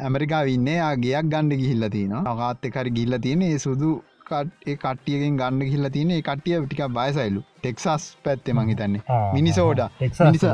[0.00, 3.96] ඇමරිකා වින්නේ ගේයක් ගණ්ඩ ගිහිල්ල තින අගාත්ත කරි ගිල්ල තියෙන ඒ සුදු
[4.28, 7.42] කට්ටියගෙන් ගන්න ගිල්ල තියන කටිය ටික බයසයිලු.
[7.58, 9.82] ටෙක්සස් පැත්තේ මහිතන්නේ මිනිසෝඩ.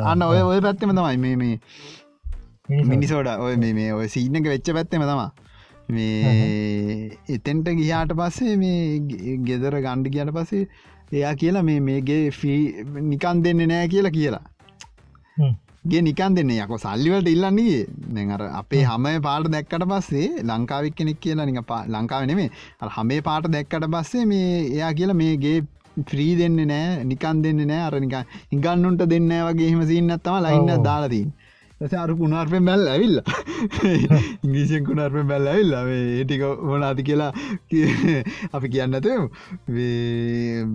[0.04, 3.32] අන්න ඔය ඔය පැත්තම තමයි මේ මේ මිනිසෝඩ.
[3.38, 5.30] ඔය මේ ඔය සීනක වෙච්ච පැත්තෙම තමා
[5.88, 10.66] මේ එතෙන්ට ගියාට පස්සේ මේ ගෙදර ගණ්ඩ කියට පස්සේ
[11.12, 12.60] එයා කියලා මේ මේගේ ෆී
[13.08, 14.44] නිකන් දෙන්න නෑ කියලා කියලා
[15.84, 16.50] ගේ නිකන් දෙන්න.
[16.54, 17.86] යකො සල්ලිවලට ඉල්ලන්නේ
[18.16, 19.06] නැර අපේ හම.
[19.26, 22.50] පාට දැක්කට පස්සේ ලංකාවික් කෙනෙක් කියලා නික ලංකාව නෙමේ
[22.96, 25.56] හමේ පාට දැක්කට පස්සේ මේ එයා කියලා මේගේ
[26.08, 27.82] ෆ්‍රී දෙන්න නෑ නිකන් දෙන්න නෑ.
[27.88, 28.14] අරනික
[28.52, 31.26] ඉගන්නුන්ට දෙන්න වගේ හෙම සින්නත්තම ලයින්න දාලදී
[31.82, 33.18] අරු කුණාර්පෙන් බැල් ඇවිල්ල.
[34.44, 37.32] ඉංග්‍රීසියෙන් කුණාර්පෙන් බැල් ඇවිල්ල ඒටික මොනාති කියලා
[38.52, 39.14] අපි කියන්නතු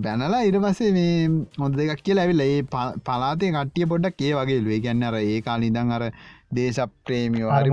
[0.04, 1.28] බැනලා ඉර පසේ මේ
[1.58, 2.40] හොඳ දෙකක් කියලා ඇවිල්ල.
[2.40, 2.62] ඒ
[3.04, 6.04] පලාතේ කට්ටිය පොඩ්ඩක් ඒ වගේ ලුවේ ගැන්න අර ඒ කාලිදං අර
[6.56, 7.70] දේශප්‍රේමියෝ හරි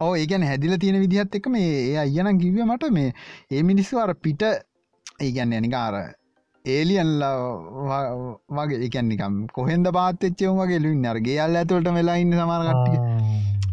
[0.00, 3.12] ඕ ඒගැන හැදිල තියෙන විදිහත් එක මේ ඒ අයනම් කිව්ව මට මේ
[3.50, 4.42] ඒ මිනිස්සු අර පිට
[5.20, 5.94] ඒගැන්න නිකාර
[6.68, 7.34] ඒලියන්ලා
[8.56, 13.04] වගේ එකනිකම් කොහෙන්ද පාත්තච්චයවුම් වගේ ලුන් අරගේ අල්ල ඇතුලට වෙලාඉන්න සමාරගට්ටික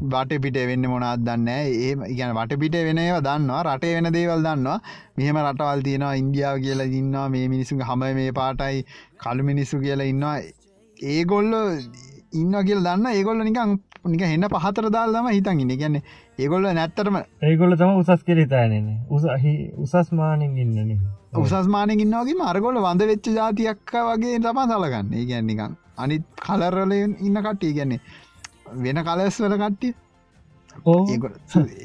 [0.04, 3.62] වට පිට වෙන්න මොනත් දන්න ඒ ඉගැන වට පිට වෙනවා දන්නවා.
[3.68, 4.78] රටේ වෙන දේවල් දන්නවා.
[5.18, 6.14] මෙහම රටවල් තියෙනවා.
[6.16, 7.30] ඉන්දියාව කියලා ඉන්නවා.
[7.30, 8.86] මේ මිනිසු හම මේ පාටයි.
[9.18, 10.38] කළු මිනිස්සු කියලා ඉන්නවා.
[10.98, 11.52] ඒගොල්ල
[12.34, 13.12] ඉන්න කියල දන්න.
[13.12, 15.76] ඒගොල්ල නිකං නික හෙන්න පහතර දාල්දම හිතන් ඉන්න.
[15.76, 16.00] ගැන්න
[16.38, 20.98] ඒගොල්ල නැත්තරම ඒගොල්ල තම උසස් කෙරිතායනන උසහි උසස්මානෙන් ඉන්නන
[21.36, 27.74] උසස්මානය ඉන්නවාගේ මරගොල වඳ වෙච්ච ජාතියක්ක වගේ තම සලගන්න ඒ ගැන්නිකං අනිත් කලරලයෙන් ඉන්න කට්ටිය
[27.74, 28.02] ගැන්නේ
[28.78, 29.94] වෙන කලස් වල කට්ටිය.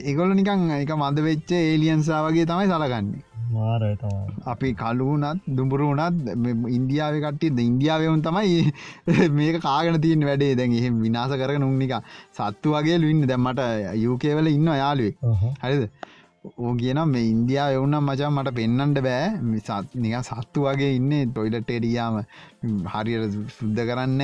[0.04, 3.26] ඒගොල නිකං එක මඳ වෙච්ච ඒලියන්සා වගේ තමයි සලගන්නේ
[4.46, 6.36] අපි කලුනත් දුඹුරු වනත්
[6.70, 8.60] ඉන්දියාව කට්ටිය ඉන්දියාවවුන් තමයි
[9.38, 10.54] මේක කාගන තියන් වැඩේ.
[10.54, 11.94] දැන් එහෙම විනාස කර නුන්නික
[12.32, 13.26] සත්තු වගේ ලුවන්න.
[13.26, 13.60] දැම්මට
[14.04, 15.14] යුකේවල ඉන්න යාලුවේ
[15.62, 15.84] හරිද
[16.44, 19.26] ඕ කියන මේ ඉන්දියාව එවුනම් මචා මට පෙන්න්නට බෑ.
[19.44, 22.16] මිසත් නික සත්තු වගේ ඉන්න ටොයිලට එඩියාම
[22.62, 24.22] හරියට සුද්ධ කරන්න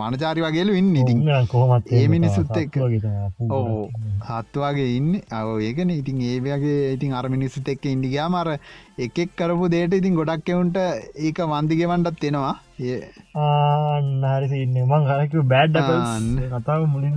[0.00, 1.22] මනචාරි වගේලු ඉන්න ඉතින්.
[1.48, 2.76] කොහමත් ඒ මිනිස්සුත් එක්
[3.50, 3.88] ඕ
[4.26, 5.12] සත්තුවාගේ ඉන්න.
[5.32, 5.90] අව ඒකන.
[5.92, 8.50] ඉතින් ඒවගේ ඉතින් අර මිනිස්සුත් එක්ක ඉන්ඩිගයා මර
[8.98, 10.78] එකෙක් කරපු දේට ඉතින් ගොඩක් එවුන්ට
[11.20, 12.54] ඒක වන්දිගෙවන්ටත් තියෙනවා
[13.44, 15.78] ආන්නහරිසින්න මං හරක බෑඩ්
[16.52, 17.16] කතාව මුලින්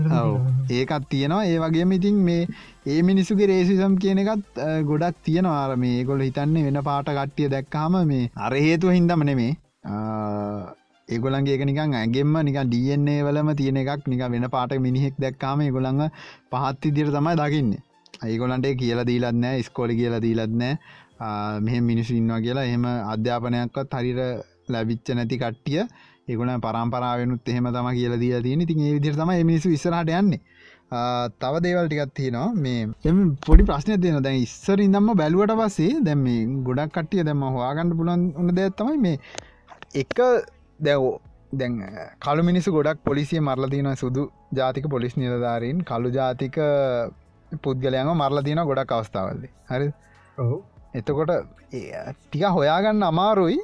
[0.72, 1.44] ඒකත් තියෙනවා.
[1.46, 2.48] ඒ වගේම ඉතින් මේ
[2.88, 8.32] ඒ මිනිසුගේ රේසිසම් කියන එකත් ගොඩක් තියෙනවාර මේ ගොල හිතන්නේ වෙන පාට කට්ටිය දැක්කාම මේ
[8.38, 9.54] අර හේතුව හින්දම නෙමේ
[9.86, 16.10] ඒගොලන්ගේ නිකන් ඇගෙන්ම නික ඩන්නේ වලම තියෙන එකක් නික වෙන පාට මිනිහෙක් දැක්කාම ගොළඟ
[16.52, 17.84] පහත් ඉදිර තමයි දකින්නේ.
[18.24, 20.74] ඒගොලන්ට කියලා දීලත්නෑ ස්කෝලි කියලා දීලත්නෑ
[21.62, 24.20] මෙහ මිනිස්සු ඉන්නවා කියලා එහෙම අධ්‍යාපනයක්වත් හරිර
[24.70, 25.82] ලැබිච්ච නැති කට්ටිය
[26.28, 30.42] ඒගොල පරම්පරාවෙනුත් එහෙම තම කියලා දී තියෙන තින් ඒ විදිර තම මිනිසු ඉස්සරහට යන්නේ.
[31.42, 32.54] තව දේවල් ටිකත් තියෙනවා.
[32.56, 37.46] මේ එම පොඩි ප්‍රශ්නය තියෙන දැන් ඉස්සර ඉදම්ම බැලුවට පස්සේ දැම් මේ ගොඩක් කට්ටිය දැම
[37.48, 39.18] හවාගන්න පුලන් උන්න දෙත්තමයි මේ
[39.96, 40.20] එක
[40.80, 41.14] දැවෝ
[41.54, 41.76] දැන්
[42.20, 44.24] කළු මිනිසු ගොඩක් පොලිසිය මරල තියෙන සුදු
[44.54, 45.84] ජාතික පොලිස් නිලධාරීන්.
[45.84, 46.58] කළු ජාතික
[47.64, 49.46] පුද්ගලයම මරල තියෙන ගොඩක් අවස්ථාවල්ද.
[49.72, 49.88] හරි
[50.94, 51.32] එතකොට
[51.72, 53.60] ටික හොයාගන්න අමාරුයි.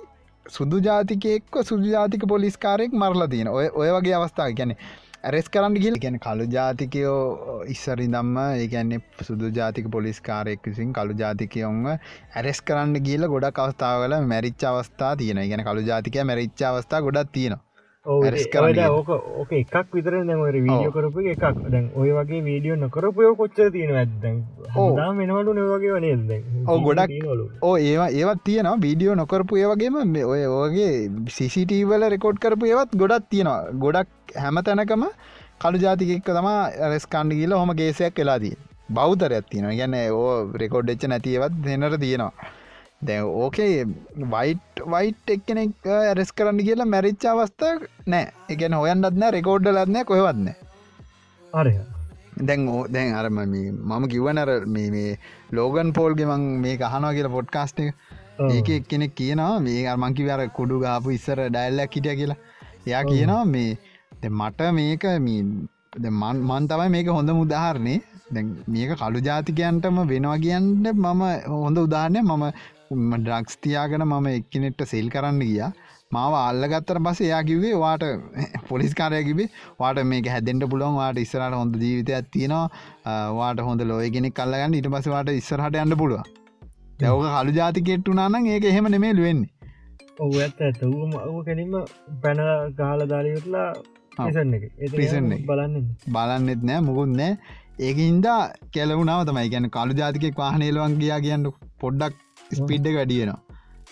[0.46, 4.76] සුදු ජාතිකෙක්ව සුදු ජාතික පොලිස්කාරයෙක් මරලා තියෙන ඔය ඔය වගේ අවස්ථාව ගැන
[5.24, 11.90] ඇරෙස් කරන්න ගිල් ගැන කළු ජාතිකයෝ ඉස්සරි දම්ම ඒගැන්නේ සුදු ජාතික පොලිස්කාරයෙක් විසින් කළු ජාතිකයොන්ව
[11.92, 17.71] ඇරෙස් කරන්න ගිල ගොඩක් අවස්ථාවල මැරිච්ච අවස්ථා තියෙන ගැන කළු ජාතිකය මැරිච්ච අවස්ථා ගොඩක් තියෙනවා.
[18.04, 21.44] ඕක ඕක එකක් විතර දැමට වීඩියෝ කරපු එකක්.
[21.70, 24.40] දැන් ඔය වගේ වීඩියෝ නොකරපයෝ කොච්ච තියෙන ඇත්දැන්
[25.18, 27.12] මෙනවලු නවගේ වනේ ඕ ගොඩක්
[27.62, 28.82] ඕ ඒවා ඒවත් තියෙනවා.
[28.86, 33.70] වීඩියෝ නොකරපු ඒවගේම ඔය ඕගේ සිසිටීවල රෙකෝඩ් කරපු ඒවත් ගොඩක් තියෙනවා.
[33.84, 35.06] ගොඩක් හැම තැනකම
[35.62, 36.50] කළු ජාතිකෙක්ක තම
[36.94, 38.56] රෙස්කණ්ඩ කියල හොම ගේසයක් වෙලාදී
[38.90, 40.34] බෞතරයක් තියෙන ගැන ඕ
[40.64, 42.34] රෙකෝඩ් එච්ච නැතිවත් දෙනට තියෙනවා
[43.02, 43.86] දැ ඕකේ
[44.34, 47.74] වයිට් වයිට් එක්කෙනෙක් ඇරෙස් කරන්න කියලා මැරිච්ච අවස්ථා
[48.14, 48.26] නෑ.
[48.54, 50.48] එකන හොයන්නත්න රෙකෝඩ්ඩ ලත්නෑ කොහවත්න
[51.54, 51.74] අරය
[52.48, 55.12] දැන් ඕ දැන් අරම මම කිවනර මේ
[55.58, 57.80] ලෝගන් පෝල්ගෙ මං මේ අහනවා කියලා පොඩ්කාස්ට
[58.50, 62.40] ඒක එක්කෙනෙක් කියනවා මේ අර්මංකි වර කුඩු ගාපු ඉස්සර ඩැල්ලක් හිටිය කියලා.
[62.88, 63.70] එයා කියනවා මේ
[64.30, 65.04] මට මේක
[66.12, 67.96] මන් තමයි මේක හොඳ මුදාහරණය
[68.34, 71.24] දැන් මේක කළු ජාතිකයන්ටම වෙනවා කියන්න මම
[71.56, 72.46] හොඳ උදාහරණය මම
[72.92, 75.72] ඩ්‍රක්ස් තියාගෙන මම එක්කනෙට්ට සෙල් කරන්න ගියා.
[76.12, 78.04] මාව අල්ලගත්තර පස එයා කිවේ වාට
[78.70, 79.48] පොලිස් කාරයකිබේ
[79.80, 82.68] වාට මේක හැදෙන්ට පුළොන් වාට ඉස්සරට හොඳ ජීවිතයක් තියෙනවා.
[83.40, 86.28] වාට හොඳ ලෝයගෙනෙක් කල්ලගන්න ඉට පසවාට ඉස්සරහට යන්න පුළුව
[87.00, 89.50] දැවක කළු ජාතිකෙට්ටුනානං ඒක එහෙම නෙමේ ලුවෙන්නේ.
[90.20, 91.80] ඔව ඇත්ත ඇත ඔව කෙනින්ම
[92.24, 92.42] පැන
[92.80, 93.70] ගාල දාලයටලා
[95.48, 95.76] බලන්න
[96.16, 96.82] බලන්නෙත් නෑ.
[96.82, 97.38] මුකුත් නෑ.
[97.80, 98.40] ඒක හින්දා
[98.74, 101.48] කෙලවුණාව තමයි ගැන කළු ජාතිකෙක් වාහනේලවන් ගියා කියන්න
[101.80, 102.20] පොඩ්ඩක්
[102.52, 103.40] ස්පිඩ්ඩ වැඩියනවා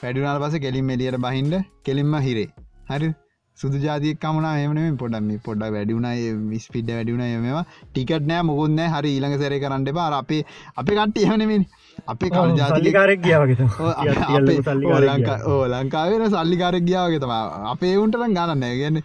[0.02, 1.56] වැඩුනාල් පස කෙලින් එලියට බහින්ඩ
[1.86, 2.48] කෙලින්ම හිරේ.
[2.92, 3.10] හරි?
[3.58, 7.66] සුදු ජාතික කමන එමන පොඩම පොඩ වැඩුණයි ස්පිඩ වැඩුණ මේවා.
[7.90, 10.42] ටිකට නෑ මුකුන්න හරි ඊළඟ සැර කරන්න බාර අපේ
[10.78, 11.66] අපේ කට්ට එහනමින්
[12.12, 13.68] අපේ කල් ජාතිකාරක් ගියාවගේ
[15.48, 17.34] ඕ ලංකාවෙන සල්ලිකාරක් ගියාවගේ තම
[17.74, 18.98] අපේ උන්ටන ගන්න ගැන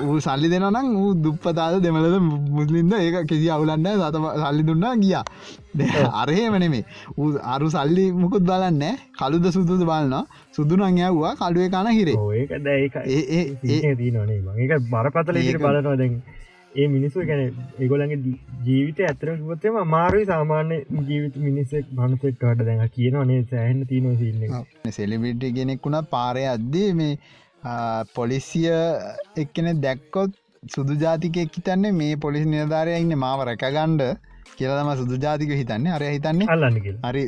[0.00, 2.16] ඌ සල්ලි දෙනනම් ඌ දුප්පතාද දෙමලද
[2.58, 5.24] මුස්ලින්ද ඒක කිසි අවුලන්න සත සල්ලි දුන්නා ගියා.
[6.14, 6.84] අරහෙමනෙමේ
[7.16, 8.84] ඌ අරු සල්ලි මුකුත් බලන්න
[9.18, 12.18] කළුද සුදුද බලන්න සුදුනං යව්වා කඩුවේ කන හිරේ.
[13.08, 16.22] ඒ ඒ තියනේ ඒක බරපතල බලනවා දැන්
[16.74, 17.42] ඒ මිනිස්සු ගැන
[17.80, 18.18] ඒගොලගේ
[18.66, 25.84] ජීවිත ඇතරම ගොත්තම මාරුයි සාමාන්‍ය ජීවිත මිනිස්සෙක් මනුසෙක්ට දැඟ කියනනේ සෑහන්න තියන සින්න සෙලිබිටි ගෙනෙක්
[25.84, 27.12] වුණා පාරය අද්දී මේ
[28.14, 28.70] පොලිසිය
[29.36, 34.04] එක්කෙන දැක්කොත් සුදු ජාතිකෙක් හිතන්නේ මේ පොලිස් නිධාරය ඉන්න මාව රැකගණ්ඩ
[34.58, 35.92] කියලදම සුදු ජාතික හිතන්නේ.
[35.92, 37.24] අරය හිතන්නේ අල්ලන්න හරි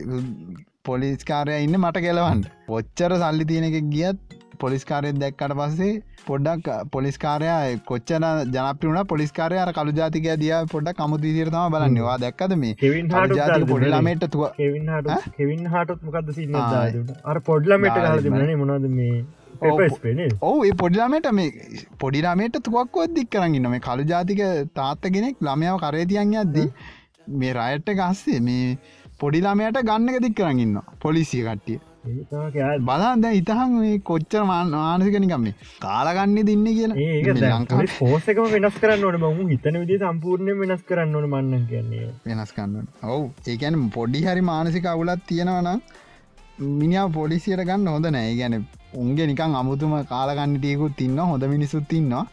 [0.85, 2.43] පොලිස්කාරය ඉන්න මට කෙලවන්න.
[2.69, 4.19] පොච්චර සල්ලි තියෙන එක ගියත්
[4.63, 5.93] පොලිස්කාරයෙන් දැක්කට පස්සේ
[6.27, 12.73] පොඩ්ඩක් පොලිස්කාරයා කොච්චන ජනපිරුණ පොලිස්කාරය අර කළු ජාතික දිය පොඩ්ඩක් කමුතු දිරතම බලන්නවා දැක්කද මේ?
[13.37, 14.45] ජාතික පොඩිලාමට තුව
[15.37, 16.59] කෙවින් හටත් මොකක්ද සින්න
[17.27, 19.23] අර පොඩ්ලමට හලතිමන මොනද මේ
[20.43, 21.51] ඔව පොඩිලාමට මේ
[21.99, 24.43] පොඩිලාමට තුවක්කොත් දික් කරගන්න මේ කළු ජාතික
[24.75, 26.69] තාත්තගෙනෙක් ළමයාව කරේතියන් යද්දී
[27.37, 28.77] මේ රයට්ට ගස්සේ මේ
[29.21, 35.55] පොඩිලාමයට ගන්නක දික් කරගන්න පොලිසිය කට්ටිය බලන්ද ඉතහන් මේ කොච්චර මානසිකනිකම් මේ
[35.85, 36.97] කාලගන්න දින්න කියලා.
[37.55, 39.19] ලංකා පෝසකම වෙනස් කරන්න ඕන.
[39.23, 42.09] මම හිතන විදි සම්පූර්ණය වෙනස් කරන්න ඕන මන්න කියන්නේ.
[42.29, 43.25] වෙනස් කන්න ඔවු.
[43.53, 45.81] ඒකැන පොඩි හරි මානසික අවුලත් තියෙනවනම්
[46.81, 48.35] මිනිාව පොලිසියට ගන්න හොඳ නෑ.
[48.41, 48.55] ගැන
[49.03, 52.27] උන්ගේ නිකං අමුතුම කාලගන්නටියකුත් තින්න හොඳ මිනිසුත් ඉන්නවා.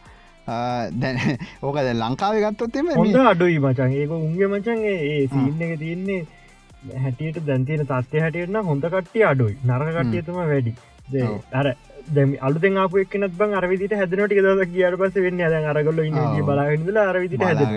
[1.00, 1.16] දැන
[1.62, 2.90] ඕකද ලංකාව ගත්තොත්තෙම
[3.32, 6.22] අඩුයි මචන් ඒක උන්ගේ මචන් ඒ සින්න එක තියන්නේ
[6.96, 9.56] හැටියට දැන්තින තත්ය හැටියන හොඳ කට්ටිය අඩුයි.
[9.66, 10.74] නරක කට්ටියතුම වැඩි.
[11.52, 11.66] අර
[12.16, 16.18] දැම අලුතෙන් ආපු එක්නත් බං අරවිදිට හැදනට දස කියට පස වෙන්න ඇද අරගොල්ල ඉන්න
[16.48, 17.68] බලාගල අරවිදිට හැදන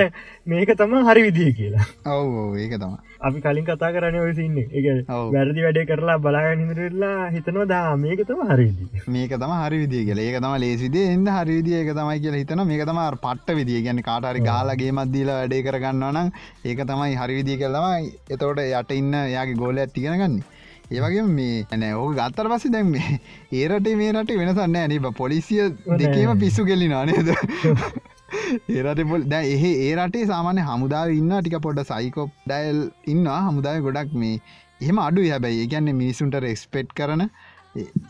[0.00, 0.10] දැ
[0.46, 1.86] මේක තම හරි විදිහ කියලා.
[2.16, 2.94] ඔව ඒක තම
[3.28, 4.86] අපි කලින් කතා කරන ඔය සින්න එක.
[5.34, 8.84] වැරදි වැඩේ කරලා බලාගනිරලා හිතනවා දා මේක තම හරිදි
[9.16, 10.22] මේක තම හරි විදිිය කියල.
[10.26, 13.82] ඒක තම ලේසිදේ එන්න හරි විදිිය එක තමයි කියලා හිතන මේක තම පට්ට විදිිය.
[13.86, 16.32] ගැන කාටරි ගාලගේ මත්දීල වැඩේ කරගන්නවනම්
[16.70, 20.58] ඒක තමයි හරි විදිිය කල්ලමයි එතෝට යට ඉන්න යාගේ ගෝල ඇත්තිගෙනගන්නේ
[20.90, 23.18] ඒවගේ මේ ඇන ඕක ගත්තර පස දැන් මේ
[23.54, 27.34] ඒරට මේ රට වෙනසන්න ඇනිබ පොලිසිය දෙකේම පිස්සු කෙල්ලි නානේද
[28.74, 33.40] ඒරට පොල් දැ එහ ඒ රටේ සාමාන්‍ය හමුදාව ඉන්න ටික පොඩ සයිකෝප් ඩයිල් ඉන්නවා.
[33.46, 34.36] හමුදාව ගොඩක් මේ
[34.80, 35.62] එහෙම අඩු හැබැයි.
[35.62, 37.24] ඒගැන්නේ මිනිසුන්ට රෙක්ස්පෙට් කරන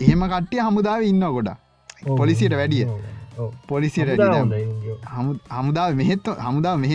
[0.00, 1.50] එහෙම කට්ටිය හමුදාව ඉන්න ගොඩ
[2.14, 2.86] පොලිසියට වැඩිය.
[3.66, 4.24] පොලිසියට
[5.50, 6.94] හමුදාව මෙහෙත් හමුදාව මෙහ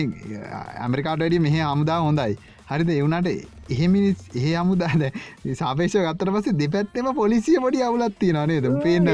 [0.78, 2.90] ඇමරිකාට වැඩිය මෙහ හමුදාව හොඳයි හරිද?
[2.90, 3.28] එවුණට
[3.70, 5.02] එහෙමිනිස් ඒ අමුදාද
[5.54, 9.12] සාපේෂ ගත්තර පස දෙපැත්තෙම පොලිසිය පොඩි අවුලත්ති නනේද පේන්න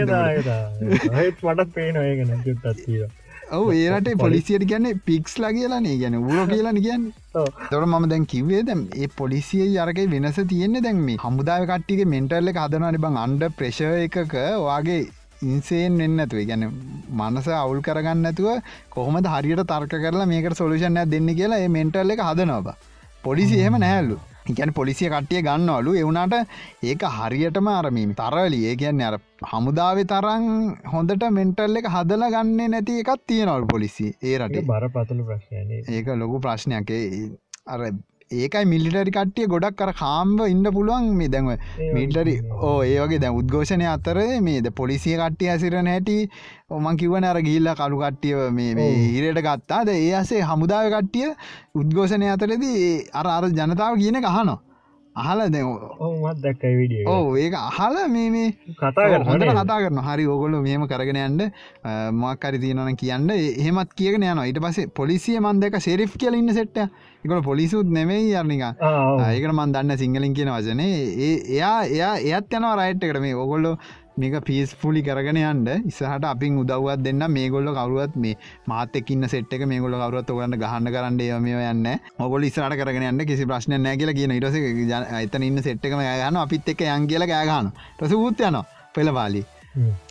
[1.42, 3.02] මටත් පේනයගෙන ත්තිය
[3.50, 7.08] ඔව ඒරට පොලිසියට ගැන්න පික්ස් ලා කියලානේ ගැන ඌර කියලා කියන්න.
[7.70, 12.52] තොර ම දැන් කිවේ දැම් ඒ පොලිසිය යරකයි වෙනස තියෙන්නේ දැන් මේ හමුදාව කට්ටික මෙන්ටල්ල
[12.54, 15.02] හදනනි බං අන්ඩ ප්‍රශ එකක වාගේ
[15.44, 16.64] ඉන්සේන් වෙන්නතුව ගැන
[17.18, 18.48] මනස අවුල් කරගන්න ඇතුව
[18.90, 22.76] කොහොමද හරියට තර්ක කරලා මේකට සොලුෂන්ය දෙන්න කියලා ඒ මෙන්ටල්ල එක හදනවා
[23.24, 24.18] පොලිසි එහෙම නෑල්ලු
[24.50, 25.94] ගැන පොලිසිය කට්ටිය ගන්නවලු.
[25.94, 26.34] එවුනාට
[26.82, 28.60] ඒක හරියටම අරමීම තරවලි.
[28.66, 29.18] ඒ කියන්නේ අර
[29.52, 30.48] හමුදාවේ තරන්
[30.94, 34.66] හොඳට මෙන්ටල් එක හදල ගන්නේ නැති එකත් තියෙනවල් පොලිසි ඒ රට.
[34.66, 36.90] බර පතුළු ප්‍රශ්නය ඒක ලොකු ප්‍රශ්නයක්.
[37.66, 37.80] අර
[38.34, 41.50] ඒකයි මිලිටරි කට්ටිය ගොඩක් කර කාම්ව ඉන්න පුළුවන් මේ දැන්ව
[41.90, 46.18] මිල්ටරි ඕ ඒවගේ දැ උද්ඝෝෂණය අතරේ මේද පොලිසිය කට්ටිය ඇසිරන හැටි
[46.70, 51.30] ඔමන් කිවන අර ගිල්ල කළු කට්ටිය මේ හිරයට ගත්තාද ඒ අසේ හමුදාව කට්ටිය
[51.76, 52.84] උද්ඝෝෂණය අතරෙදී
[53.14, 54.60] අර අර ජනතාව කියන ගහනවා
[55.14, 55.62] අහල දැ
[57.06, 58.48] ඕ ඒක අහල මේ මේ
[58.80, 61.42] කතා කරන කතා කරන හරි ඕගොල්ල මෙම කරගෙන යන්ඩ
[62.22, 63.30] මක්කරි තියනන කියන්න.
[63.30, 68.64] එහෙමත් කියගෙන යන ඊට පසේ පොලිසිය මන්දක සෙරිෆ් කියල ඉන්න සෙට්ට එකකට පොලිසුත් නෙමෙයි යරනික
[68.64, 70.94] ඒකට මන් දන්න සිංහලින් කියන වචනේ.
[71.26, 73.20] ඒ එයා එයා එයත් යනවා රයිට් එකට.
[73.20, 73.76] මේ ඔගොල්ලො
[74.16, 77.24] මේක පිස් පුලි කරගෙන යන්ඩ ඉසහට අපින් උදව්වත් දෙන්න.
[77.28, 78.36] මේ ගොල්ල කවරුවත් මේ
[78.66, 83.26] මාතෙක්න්න සෙට් එක මේ ගොල කවරුවත් ඔගන්න ගහන්න කරන්න ඒම යන්න ඔගොල ඉස්රට කරගෙන යන්න
[83.26, 84.56] කිසි ප්‍රශ්න නෑ කියලා කියන ඉටස
[85.22, 88.62] එතන ඉන්න සෙට්ක යන අපිත් එක යන් කියල ගෑගන්න ටස ූත් යන
[88.94, 89.44] පෙළවාලි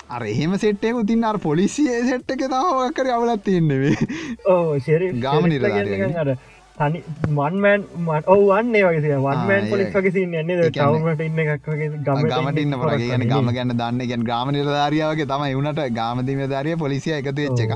[0.10, 3.94] අර එහෙම සෙට්ටක උතින් අර පොලිසිය සෙට් එක තාවකර අවලත් තියන්නෙවේ
[4.50, 4.80] ඕ
[5.22, 6.38] ගාම නිලධාරියනේ.
[6.78, 7.00] තනි
[7.30, 9.94] මන්මෑන් මට ඔවන්නේ වගේ වන්මෑන් පොලික් වගේ.
[10.70, 11.90] කියන්නේ- ටවමට ඉන්න වගේ
[12.38, 17.14] ගමට ඉන්න පොට කියන ගම ගැන්න දන්න ගැන ගාම නිලධාරියාවගේ තමයි වුණට ගාමදිම ධාරිය පොලිසිය
[17.14, 17.74] එකතු වෙච්ච එක.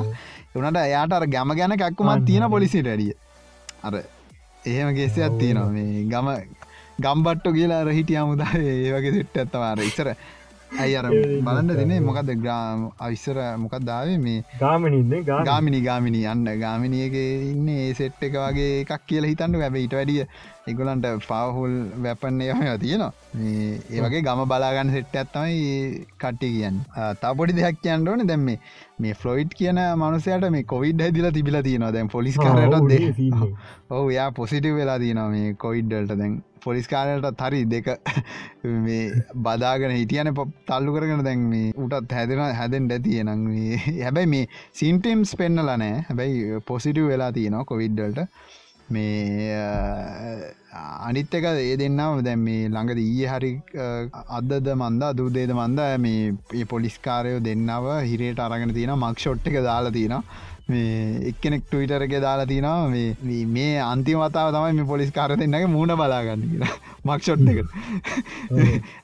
[0.56, 2.50] වනට එයාට අර ගැම ගැන කක්කුමත් තියෙන.
[2.50, 3.14] පොලිසිට ඇඩිය
[3.84, 3.94] අර
[4.66, 5.70] එහෙම ගෙස්සයක් තියෙනවා.
[5.70, 6.28] මේ ගම
[7.02, 10.08] ගම්බට්ටු කියලා රහිටිය මුදා ඒ වගේ සිට්ට ඇත්තවාර ඉසර
[10.84, 11.08] ඇයි අර
[11.48, 15.14] බලන්න දෙනේ මොකද ග්‍රාම අවිස්සර මොකක් දාවේ මේ ගාමනින්න
[15.50, 19.56] ගාමිනි ගාමිනි අන්න ගාමිනියක ඉන්න ඒ සෙට් එක වගේ එකක් කියල හිතන්න.
[19.58, 20.26] ඇැබ ඉට වැඩිය
[20.68, 21.76] එගොලන්ට පවහුල්
[22.06, 23.12] වැපන්නේ යම තියෙනවා.
[23.92, 25.60] ඒ වගේ ගම බලාගන්න සෙට් ඇත්තමයි
[26.24, 26.82] කට්ටි කියන්න.
[27.22, 28.26] තපොඩි දෙයක් කියන්න ඕන.
[28.32, 28.60] දැම් මේ
[29.00, 31.94] මේ ෆ්ලොයිට් කියන මනුසයට මේ කොවිඩ් හැදිල තිබිල තියෙනවා.
[31.98, 33.00] දැන් පොලිස් කරට දෙ
[33.90, 37.88] ඔහු යා පොසිටිව් වෙලා තියෙනවා මේ කොයිඩ්ඩල්ට දැන් පොලිස්කාරයට හරි දෙක
[38.86, 39.04] මේ
[39.46, 44.46] බදාගෙන හිටියන ප තල්ලු කරගෙන දැන් මේ උටත් හැදෙන හැදෙන් ඇතිය නං මේ හැබැයි මේ
[44.74, 45.96] සින්ටම්ස් පෙන්නල නෑ.
[46.10, 48.22] හැබැයි පොසිටිව් වෙලා තියෙනවා කොවිඩ්ඩල්ට
[48.90, 49.52] මේ
[51.08, 53.52] අනිත් එක ඒ දෙන්නාව දැන් මේ ළඟද ඊය හරි
[54.40, 59.96] අදද මන්ද දුදේද මන්ද මේ ඒ පොලිස්කාරයෝ දෙන්නව හිරයට අරගෙන තියෙන මක් ෂොට් එක දාලා
[59.98, 60.24] තියෙනවා.
[60.70, 65.96] මේ එක්කෙනෙක් ටවිටර එක දාලා තිනවා මේ මේ- අන්තිමතාව තමයි මේ පොලිස් කාර දෙන්නගේ මූුණ
[65.96, 66.74] බලාගන්න කියලා.
[67.06, 67.60] මක්ෂොට් එක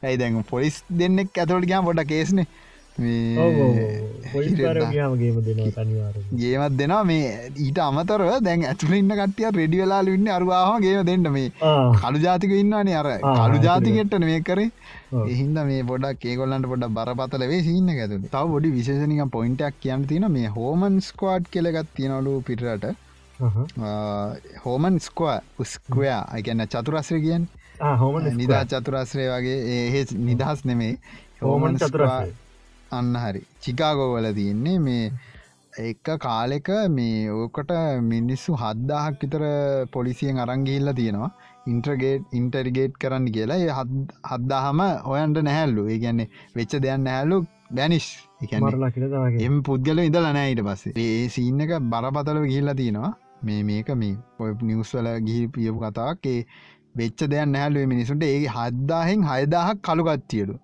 [0.04, 2.48] ඇයි දැන් පොලිස් දෙන්නෙක් ඇතුළට ගයා පොඩ කේස්නේ.
[6.42, 7.22] ගේමත් දෙනවා මේ
[7.58, 10.28] ඊට අමතරව දැන් ඇතුළ ඉන්න කටිය රෙඩි වෙලා ඉන්න.
[10.30, 11.30] අරවාහම ගේම දෙන්න.
[11.32, 11.50] මේ
[12.02, 13.08] කළු ජාතික ඉන්නවානේ අර.
[13.38, 13.64] කළු.
[13.64, 14.70] ජාතිකෙට්ට මේ කරේ.
[15.12, 20.28] එහින්ද මේ පොඩක් ඒගොල්ලන්ට පොඩ බරපතල වේ සින්න ඇතුළ තව බොඩි විශේෂනික පොයින්ටක් කියන්න තියෙන
[20.32, 22.86] මේ හෝමන් ස්කවාඩ් කෙලගත් තියෙනලු පිටරට.
[24.66, 27.50] හෝමන් ස්කවා උස්කවයා අගැන්න චතුරස්්‍ර කියෙන්
[28.02, 29.60] හෝම නිදා චතුරස්්‍රය වගේ.
[29.74, 30.94] ඒ නිදහස් නෙමේ
[31.42, 32.32] හෝමන් චතුරස්‍රය.
[32.92, 33.44] අන්න හරි.
[33.64, 35.12] චිකාගෝවල තියෙන්නේ මේ
[35.82, 37.72] එක කාලෙක මේ ඕකට
[38.04, 39.44] මිනිස්සු හද්දාහක් විතර
[39.94, 41.32] පොලිසියෙන් අරංගිල්ල තියෙනවා
[41.68, 43.58] ඉන්ට්‍රගේට් ඉන්ටරිගේට් කරන්න කියලා.
[43.58, 43.72] ඒ
[44.32, 44.82] හද්දාහම
[45.14, 47.40] ඔයන්ට නැහැල්ලු ඒ ගැන්නේ වෙච්ච දෙයන්න හැල්ලු
[49.14, 50.94] තමගේ එම පුද්ගල ඉදල නෑයිට පස්සේ.
[50.98, 53.14] ඒ සින්න එක බරපතලව ගිල්ලා තියෙනවා.
[53.44, 56.28] මේ මේක මේ ඔය නිවස්වල ගිහි පියපු කතාවක්.
[56.28, 56.42] ඒ
[56.98, 60.58] වෙච්ච දෙයක් නැහැලුව මිනිසුන්ට ඒ හද්දාහෙන් හයදාහක් කළුගත්තියලු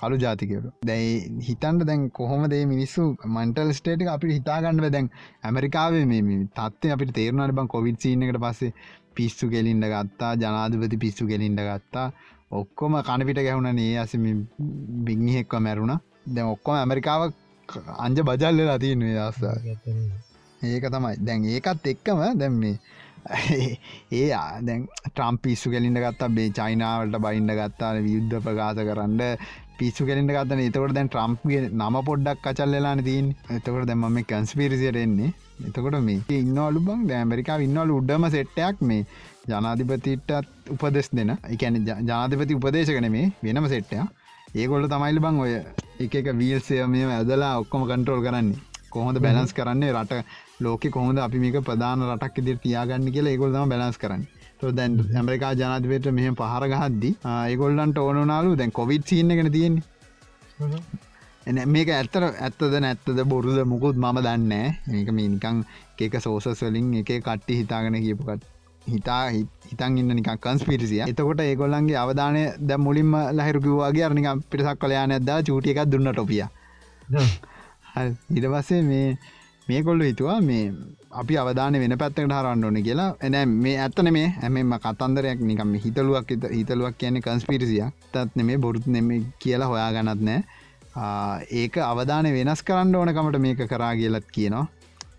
[0.00, 0.68] කළු ජාතිකයලු.
[0.86, 1.14] දැයි
[1.46, 5.08] හිතන්ට දැන් කොහොම දේ මිනිස්සු මන්ටල් ස්ටේට අපි හිතාගන්න දැන්
[5.44, 8.72] ඇමරිකාවේ මේ තත්ව අපි තේරුණට බං කොවිඩ් සිීන එකට පස්සේ
[9.14, 12.06] පිස්සු කෙලින්ට ගත්තා ජනාධපති පිස්සු කෙලින්ට ගත්තා.
[12.52, 14.14] ඔක්කොම කණපිට ගැහුණ ඒ අස
[15.06, 15.94] බිංහිහෙක්ව මැරුණ.
[16.26, 17.22] දැන් ඔක්කොම ඇමරිකාව
[17.98, 19.56] අංජ බජල්ල ලතියන්නේ දස්සා
[20.62, 21.14] ඒක තමයි.
[21.20, 22.76] දැන් ඒකත් එක්කම දැම් මේ
[24.12, 29.20] ඒ ආ දැන් ට්‍රම් පිස්සු කෙලින්ට ගත්තා බේ චයිනාවලට බයින්ඩ ගත්තා වියුද්ධ ප්‍රකාශ කරන්න
[29.78, 35.30] පිස්සු කෙලින්ට ගත්තන එතකොට දැන් ට්‍රම්ප්ගේ නම පොඩ්ඩක් කචල්ලලාන තින් එතකොට දැම මේ කන්ස්පිරිසියට එන්නේ.
[35.68, 37.02] එතකොට මේ ඉන්නවලු බං.
[37.10, 39.04] දැමරිකා ඉන්නවලු උඩම සෙට්ටයක් මේ.
[39.48, 40.30] ජනාධිපතිටත්
[40.74, 41.30] උපදෙස් දෙන.
[41.54, 41.78] එකැන
[42.08, 44.00] ජනාධිපති උපදේශකන මේ වෙනම සෙට්ටය
[44.56, 45.52] ඒගොල්ල තමයිලි බං ඔය
[46.04, 48.58] එක එක වීල්සය මේ ඇදලා ඔක්කොම කන්ට්‍රෝල් කරන්නේ.
[48.90, 49.94] කොහොඳ බැලන්ස් කරන්නේ?
[49.96, 50.24] රට
[50.64, 54.24] ලෝක කොහොද අපි මේක ප්‍රධාන රටක් ඉදිර තියාගන්න කියලා ඒගොල්දම බැලස් කරන්න.
[54.78, 59.84] දැන් ඇමරිකා ජනාධපයට මෙහම පහර ගහද්දි ඒගොල්ලන්ට ඕනනාලු දැන් කොවිඩ් සින්න ගෙන තියෙන්නේ
[61.46, 63.58] එන මේක ඇත්තර ඇත්තද නැත්තද බොරුද?
[63.64, 64.52] මුකුත් මම දන්න
[64.88, 65.64] මේක මේ නිකං
[65.98, 68.44] ඒක සෝසස් වලින් එක කට්ටි හිතාගෙන කියපුකට
[68.86, 69.22] හිතා
[69.64, 75.74] හිතන් ඉන්න නික කන්ස්පිරිසිය එතකොට ඒගොල්ලන්ගේ අවධානය ද මුලින්ම ලහිරුකිවවාගේ අරනික පිටසක් කලයා නැද්දා චූටිය
[75.74, 76.42] එකක් දුන්න ටොපිය
[78.30, 79.18] ඉට පස්සේ මේ
[79.66, 80.64] මේ කොල්ල හිතුවා මේ
[81.12, 83.10] අපි අවධාන වෙන පැත්තකට හරන්න ඕන කියලා.
[83.20, 89.08] එන මේ ඇත්තන මේ හැමම කතන්දරයක් නිකම හිතලුවක් හිතලුවක් කියන්නේ කන්ස්පිරිසිය තත් මේ බොරුත් නෙම
[89.38, 90.40] කියලා හොයා ගනත් නෑ
[90.96, 94.68] ඒක අවධාන වෙනස් කරන්න ඕනකමට මේක කරා කියලත් කියනවා.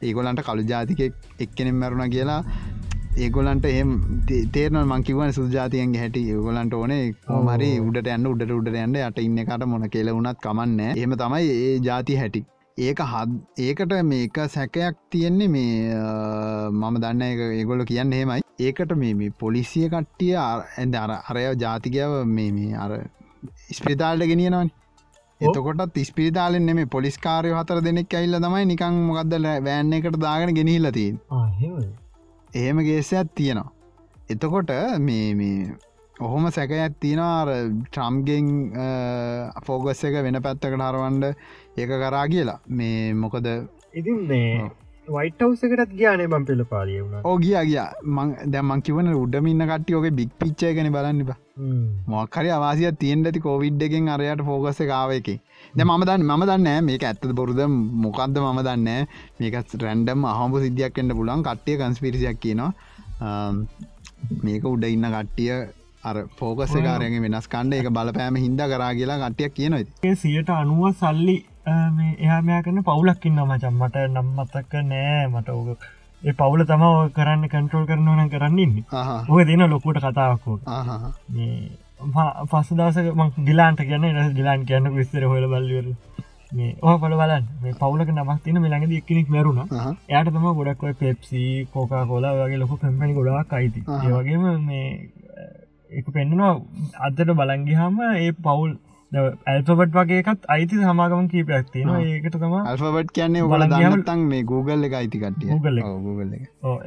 [0.03, 1.01] ඒගොලන්ට කළු ජාතික
[1.39, 2.43] එක්කෙනෙම් මැරුණ කියලා
[3.17, 3.91] ඒගොලන්ට එහම
[4.53, 6.23] තේරන මංකිවන සුජාතියන්ගේ හැටි.
[6.29, 11.15] ඒගොලන්ට ඕනේ කෝමරි උඩට ඇන්න උඩට උඩට ඇන්න යට ඉන්නකට මොන කෙල වුණත් කමන්න එහම
[11.21, 12.43] තමයි ඒ ජාති හැටි.
[12.77, 15.95] ඒක හත් ඒකට මේක සැකයක් තියෙන්නේ මේ
[16.71, 22.75] මම දන්න එක ඒගොල්ල කියන්න හෙමයි ඒකට මේ පොලිසිය කට්ටිය ඇද අර අරය ජාතිකයාව මේ
[22.83, 22.91] අර
[23.79, 24.80] ස්පිතාල්ට ගෙනියනවනි
[25.41, 29.37] එතකොටත් ස්පිරිතාලෙන් නෙම පොලිස්කාරය හතර දෙනෙක් ඇල්ල තමයි නිකං මොකක්ද
[29.67, 31.15] වෑන්න එකට දාගෙන ගෙනහිල්ලතින්
[32.53, 33.71] එහෙම ගේසයක් තියෙනවා.
[34.29, 34.71] එතකොට
[35.07, 35.71] මේ මේ
[36.15, 37.49] ඔහොම සැකයක් තියෙනවාර
[37.87, 38.47] ට්‍රම්ගෙන්
[39.65, 41.25] ෆෝගස් එක වෙන පැත්තකට හරවන්ඩ
[41.77, 42.59] ඒක කරා කියලා.
[42.69, 43.47] මේ මොකද
[43.93, 44.19] ඉතින්
[45.07, 47.21] මේ වයිටවසකටත් ගානේ බම් පෙල පාලිය වුණ.
[47.23, 51.37] ඕගිය ගිය මං දැමං කිවන උඩම ඉන්න කටියෝක බික් පිච්චය කන බලන්න බා
[52.07, 55.29] මොක්කරි අවාසිය තියෙන් ඇති කෝවිඩ් එකෙන් අරයට ෆෝගස කාව එක
[55.73, 57.61] ද මම දන්න මම දන්න මේක ඇත්ත බොරුද
[58.05, 58.89] මොකක්ද මම දන්න
[59.39, 62.71] මේක රැන්ඩම් අහම සිද්ධියක් එන්න පුලන් කට්ටිය කන්ස්පිරිසියක් කියනවා.
[64.45, 65.53] මේක උඩ ඉන්න කට්ටිය
[66.09, 71.37] අර ෆෝකස කාරයගේ වෙනස් කණ්ඩ එක බලපෑම හින්ද කරා කියලා කට්ටියක් කියනොයි සියට අනුව සල්ලි
[71.65, 75.27] එහමයා කරන පවුලක්කින්න මචන් මට නම්මතක නෑ.
[75.27, 75.89] මට ඕක
[76.23, 78.73] ඒ පවුල තම කරන්න කන්ට්‍රෝල් කරනවන කරන්නන්න
[79.29, 80.57] ඔය දෙන ලොකුට කතාවක්කෝ
[82.45, 85.87] පස්ස දවසක ම ගිලාන්ට කියන්න එ ගිලාන් කියන්න විස්තර හොල බල්ලවර
[86.51, 89.61] මේ ඕ පොල බලන් මේ පවුලක නමක් තින මෙළඟද එක්කෙනෙක් මැරුණ.
[90.09, 91.43] යට තම ගොඩක්ව පෙප්සි
[91.73, 93.81] කෝකා කොලා වගේ ලොක පෙම්පනි ගොඩක් අයිති.
[93.99, 94.87] ඒවගේම මේ
[95.91, 96.53] එක පෙන්නවා
[97.01, 98.71] අදට බලංගිහාම ඒ පවුල්
[99.11, 104.95] ඇල්පබට් වගේකත් අයිති සමාගම කීපයක් තියෙන ඒකට තම අල්පබට් කියන්නේ ඔබල දන්නතන් මේ Google එක
[104.99, 105.43] අයිතිකට
[106.05, 106.39] Google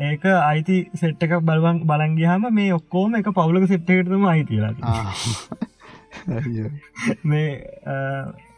[0.03, 4.73] ඒක අයිති සෙට්ක බලවන් බලංගිහම මේ ඔක්කෝම එක පවුලක සෙට්ටකටම අයිතිලා
[7.25, 7.51] මේ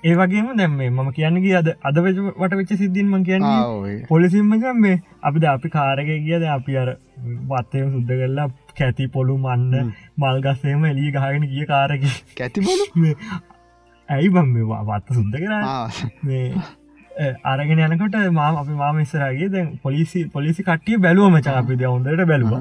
[0.05, 3.47] ඒ වගේම දැම් මේ මම කියන්නගේ අද අද වට වෙච්ච සිද්ධින්ම කියන්න
[4.06, 6.94] පොලිසිම්මක මේ අපිද අපි කාරක කියද අපි අර
[7.51, 12.84] වත්තය සුද්ද කරලා කැති පොළු මන්න මල්ගස්සේම එලිය ගහගෙන ගිය කාරක කැතිබොලු
[14.08, 15.54] ඇයි බම් මේ වත්ත සුද්ද කර
[16.22, 16.44] මේ
[17.44, 22.54] අරගෙන යනකොට මාම අපි මාම ඉස්සරගේ දැන් පොලිසි පොලිසි කට්ටිය බැලුවම චාපි දවුන්දට බැලුව.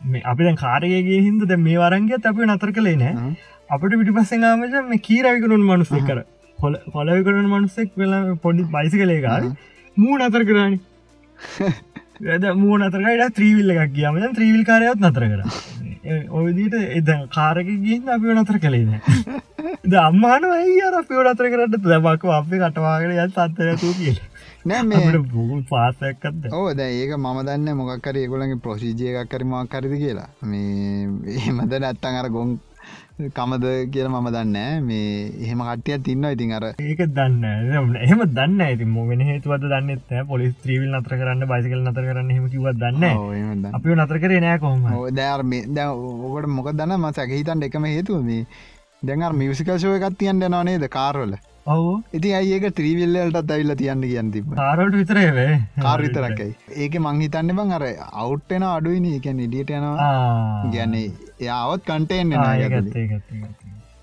[0.00, 3.32] මේ අපි දැන් කාරයගේ හින්ද දැ මේ වරන්ගේ අපි නතර කළේ නෑ.
[3.70, 6.18] අපට පිටිපස්සෙනාමච මේ කීරවිකරුන් මනුස්සේ කර
[6.58, 9.42] හොල හොලවිකරුන් මනුස්සෙක් වෙලා පොඩි බයිසි කළේකාර
[9.96, 10.78] මූ නතර කරානි.
[12.22, 15.42] වැද මූ නතරකට ත්‍රීවිල්ල එකක් කියම ත්‍රීවිල් කාරයත් නතර කර
[16.40, 18.92] ඔයදීට එද කාරක ගින් අපි නතර කළේන
[19.84, 24.18] ද අම්මාන අර පිවට අතර කරට දැබක් අපි කටවාගෙන යත් අත්තර තු කියල.
[24.66, 30.30] නෑ බූ පාසයක්කත් ඕ ද ඒක මම දන්න මොකක්කර ඒගොලගේ ප්‍රසිජය එකක් කරමක් කරදි කියලා.
[30.42, 31.06] මේ
[31.36, 32.56] එහෙමද නැත්තන් අර ගොන්
[33.16, 37.44] කමද කියල මම දන්න මේ එහෙම කටිය තින්න ඉතින් අර ඒක දන්න
[37.98, 42.68] එහම දන්න ඇති මොගෙන හේතුවද දන්නත් පොලි ත්‍රීවිල් නතර කරන්න බයිසිකල් නතර කරන්න හෙම කිව
[42.74, 46.96] දන්න අපි නතර කරේ නෑ කොහම දෑර් ද ඕකට මොක දන්න?
[46.98, 48.44] ම සැකහිතන් එකම හේතුව මේ
[49.02, 51.32] දැඟර මියසිකල් ශෝය එකත් තියන්ට නොනේද කාරවල
[51.66, 51.92] ඔවු.
[52.12, 55.46] ඉති අඒක ත්‍රීවිල්ලට ඇවිල්ල තියන්න කියන්න තිබ කාරට විතරේ
[55.78, 57.84] කාර විතරකයි ඒක මංහිතන්න බං අර
[58.22, 60.10] අවුට්ටෙන අඩුවනි එක නිඩියට යනවා.
[60.74, 61.08] ගැන්නේ
[61.42, 62.30] යාවත් කන්ටේෙන්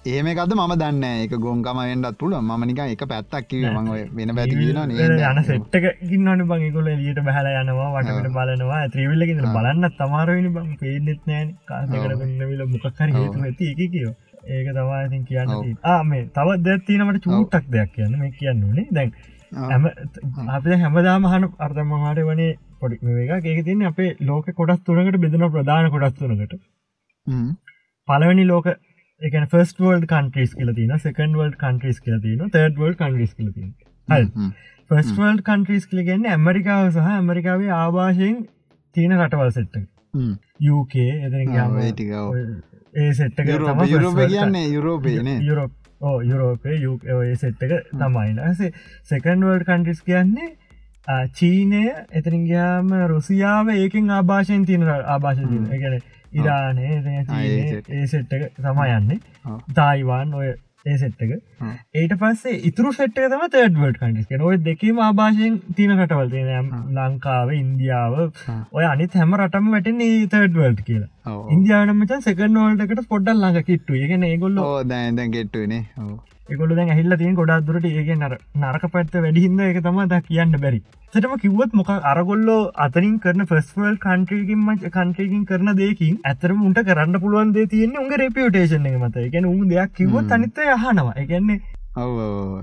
[0.05, 3.87] ඒම එකද ම දන්න එක ගොන්කම වෙන්ඩත් පුල මනික එක පැත්තක් කිව ම
[4.17, 8.81] වෙන පැති යන සෙට්ක ගන්නට බංගකොල ලියට බහල යනවා වටට බලනවා.
[8.89, 10.69] ත්‍රීවිල්ලකින් බලන්න තමාරවෙනි බං.
[10.81, 14.13] පේනෙත් නෑන කාසකට ගන්නවිල මොකක්කර ඇති එක කියෝ
[14.45, 18.19] ඒක තමා ඉතින් කියන්න ආමේ තවත් දැත්තිනට චූටක් දෙයක් කියන්න.
[18.19, 19.11] මේ කියන්නුනේ දැන්
[20.49, 22.49] අප හැමදාම හන අර්ධමහට වනේ
[22.79, 22.97] පොඩි
[23.35, 26.57] එක ඒක තින්නේ අපේ ලෝක කොටස් තුනකට බෙදන ප්‍රධාන කොටස් තුනකට.
[28.07, 28.67] පලවනි ලෝක
[29.21, 33.51] එක ෆස් වල් කන්ට්‍රීස් කියල තින සකන් වල් කන්ට්‍රීස් කියල තින තර්ඩ වල් කන්ට්‍රීස් කියල
[33.53, 33.73] තින
[34.91, 38.37] ෆස් වල් කන්ට්‍රීස් කලිගන්න ඇමරිකාව සහ ඇමරිකාවේ ආභාෂයෙන්
[38.95, 39.81] තියෙන රටවල් සෙට්ට
[40.61, 41.07] යුක එ
[42.95, 43.79] ඒ සෙට්ක යුරෝප
[44.25, 45.71] කියන්නේ යුරෝපයන යුරෝප
[46.23, 46.75] යුරෝපය
[47.05, 50.49] ඒ සෙට්ක තමයිනසේ සෙකන්ඩ වල්ඩ කන්ට්‍රිස් කියන්නේ
[51.33, 56.01] චීනය එතරින්ගයාම රුසියාව ඒකින් ආභාෂයෙන් තියන ආභාෂ තින ගැන
[56.33, 57.23] ඉරානේ
[57.89, 59.19] ඒ සෙට්ටක තමා යන්නේ.
[59.75, 60.53] තායිවාන් ඔය
[60.85, 61.33] ඒ සෙට්ටක
[61.99, 68.17] ඒට පස්සේ ඉතුරු සෙට්ක තම තඩවඩ කටිස් ඔය දෙකීම ආභාෂයෙන් තින කටවල් තියෙන ලංකාව ඉන්දියාව.
[68.71, 70.03] ඔය අනි හැම රටම වැටෙන
[70.33, 71.37] තඩවල්ඩ් කියලා.
[71.55, 74.61] ඉන්දියානමච සෙකන් වල්ටකට පොඩ්ඩල් ළඟ කිට්ටු ඒගෙන ඒගොල්ල
[74.91, 75.83] දැන් ගෙට්ටුවනේ
[76.49, 80.55] එකොල දැන් ඇහිල්ල තින් ගොඩක් දුරට ඒක නර නරක පැත්ත වැඩිහිද එක තම ද කියන්න
[80.63, 80.79] බැරි.
[81.13, 87.21] සටම කිව්වත් මොක අරගොල්ලෝ අතරින් කරන ෆස්වල් කන්ට්‍රකින් මච කන්ට්‍රකින් කරන දෙකින් ඇතරම උන්ට කරන්න
[87.21, 89.15] පුළුවන් දේ තියන්නේ උගේ රෙපියටේෂන එක මත.
[89.27, 91.59] එකන උන් දෙයක් කිව්වත් අනිත යහනවා එකන්නේ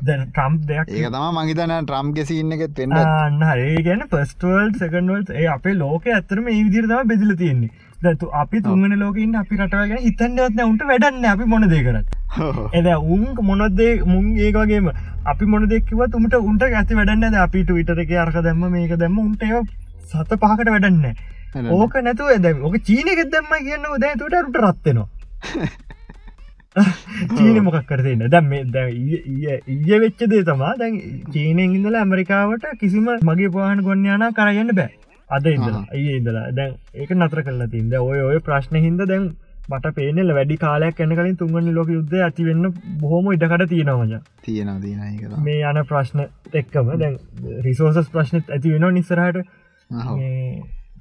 [0.06, 5.22] දැන් ට්‍රම්ප් දෙයක් ඒක තම මහිතන ට්‍රම් ගෙසින්න එකෙත් පෙන්ඩ අන්න ඒ ගැන පස්ටවල් සකන්වල්
[5.34, 7.70] ඒ අපේ ලෝක ඇතරම ඒ විදිරතම බෙදිල තියෙන්නේ
[8.02, 12.06] දතු අපි තුන්ගන ලෝකන්න අපි රටවගෙන හිතන්නවත්න උන්ට වැඩන්න අපි මොන දේ කරත්.
[12.78, 14.88] එද උන් මොනොදේ මුන් ඒකගේම
[15.24, 19.44] අපි මොන දෙක්ව තුමට උන්ට ඇති වැඩන්න අපිට විටරක අරක දැම්ම මේක දැම්ම උන්ට
[20.06, 21.04] සත පහකට වැඩන්න
[21.72, 25.08] ඕක නැතුව ඇද ඕක චීනක දැම්ම කියන්න දැ තුට රුට රත්වෙනවා
[27.36, 30.98] චීන මොකක් කරතින්න දැම් ඊය වෙච්ච දේ තමා දැන්
[31.28, 34.92] චීනයෙන් ඉඳල ඇමරිකාවට කිසිම මගේ පවාහන ගොන්නයානා කරගන්න බෑ
[35.30, 39.30] අද ඉඳලා ඒ ඉදලා දැන් ඒක නතර කරලා තින්ද ඔය ඔය ප්‍රශ්න හින්ද දැන්
[39.68, 42.66] මට පේනෙල වැඩි කාලයක් එන්න කලින් තුන්ගනි ලෝක යුද්ධ ඇතිවෙන්න
[43.00, 45.02] බොහොම ඉඩකට තියෙනවජ තියෙන දීන
[45.42, 47.16] මේ යන ප්‍රශ්න එක්කම දැන්
[47.62, 49.40] රිසෝසස් ප්‍රශ්නත් ඇති වෙන නිසරහට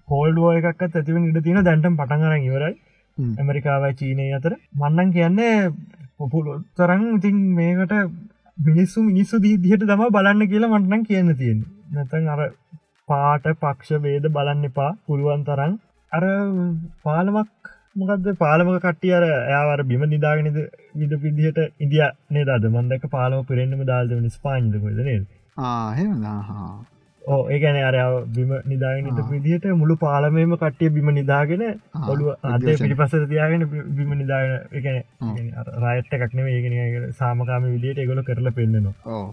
[0.10, 2.76] හෝල්ඩුව එකක් ඇතිවෙන ඉඩ තියෙන දැන්ටම් පටන්ගරන් ඉවරයි.
[3.38, 4.54] ඇමරිකාවයි චීනය අතර.
[4.76, 5.56] මන්නන් කියන්නේ
[6.18, 7.94] පොපුලොත්තරන් ඉතින් මේකට
[8.58, 11.60] මිනිස්සු මිනිස්සු දීදිහට තම බලන්න කියලා මටනම් කියන්න තියෙන
[11.92, 12.42] නැතන් අර
[13.10, 14.92] පාට පක්ෂ වේද බලන්න එපා.
[15.08, 15.74] පුළුවන් තරන්
[16.12, 16.24] අර
[17.04, 20.60] පාලමක් මොකද පාලමක කට්ටිය අර එයාවර බිම නිදාගෙනද
[20.96, 25.26] විද පිදිහට ඉදිය නේදද මන්දක පාලම පිරෙන්න්නම දාල්දවන ස්පාන්දකොද නේද?
[25.70, 26.70] ආහෙමහා
[27.22, 27.96] ඕ ඒගැන අර
[28.36, 31.64] බිම නිදාගෙන විදිහට මුළු පාලමේම කට්ටිය බිම නිදාගෙන
[32.08, 33.66] ඔලු අද පිටි පසර තියාගෙන
[33.98, 34.98] බිම නිදාගෙන එකන
[35.84, 39.28] රයිට්ට එකක්නම ඒගෙන සාමකාම විදියට එගොල කරලා පෙන්න්නනවා ඕ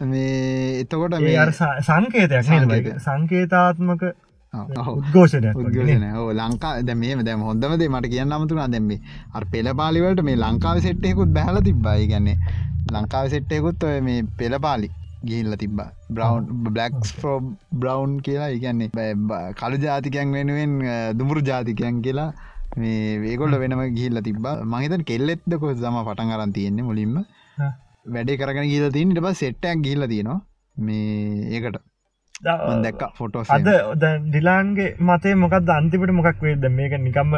[0.00, 1.50] මේ එතකොට මේ අර
[1.82, 2.46] සංකේතයක්
[3.00, 4.02] සංකේතාත්මක
[4.54, 9.00] උද්ඝෝෂණය ඕ ලංකා දැ මේ දැම හොඳමද මට කියන්න අමතුනා දැම්මේ
[9.34, 12.38] අර පෙළ පාලිවලට මේ ලංකාව සෙට්ටයකුත් බැහල තිබ්බයි ගැන්නේ
[12.92, 14.90] ලංකාව සෙට්ටයකුත් ඔය මේ පෙළපාලි
[15.24, 15.80] ගිහිල්ල තිබ
[16.10, 17.38] බ්‍රවන්් බ්ලක්ස් ෝ
[17.72, 18.50] බ්‍රවන්් කියලා.
[18.50, 18.90] ඉගන්නේ
[19.60, 20.78] කළු ජාතිකයන් වෙනුවෙන්
[21.18, 22.30] දුමුරු ජාතිකයන් කියලා
[22.76, 27.18] මේ වේගොල්ල වෙනම ගිල්ල තිබ මහිතන් කෙල්ලෙත්ද කො සම පටන් අරන් තියෙන්නේ මුලින්ම
[28.06, 30.40] වැඩේ කරගෙන ගීල තින් ඉට සෙට්ටක් ගිල්ල තියෙනවා.
[30.76, 31.78] මේ ඒකට.
[32.38, 33.68] දැක්ක ෆොටෝ අද
[33.98, 37.36] ඩිලාන්ගේ මතේ මොකක් අන්තිපට මොකක් වේද මේක නිකම්ම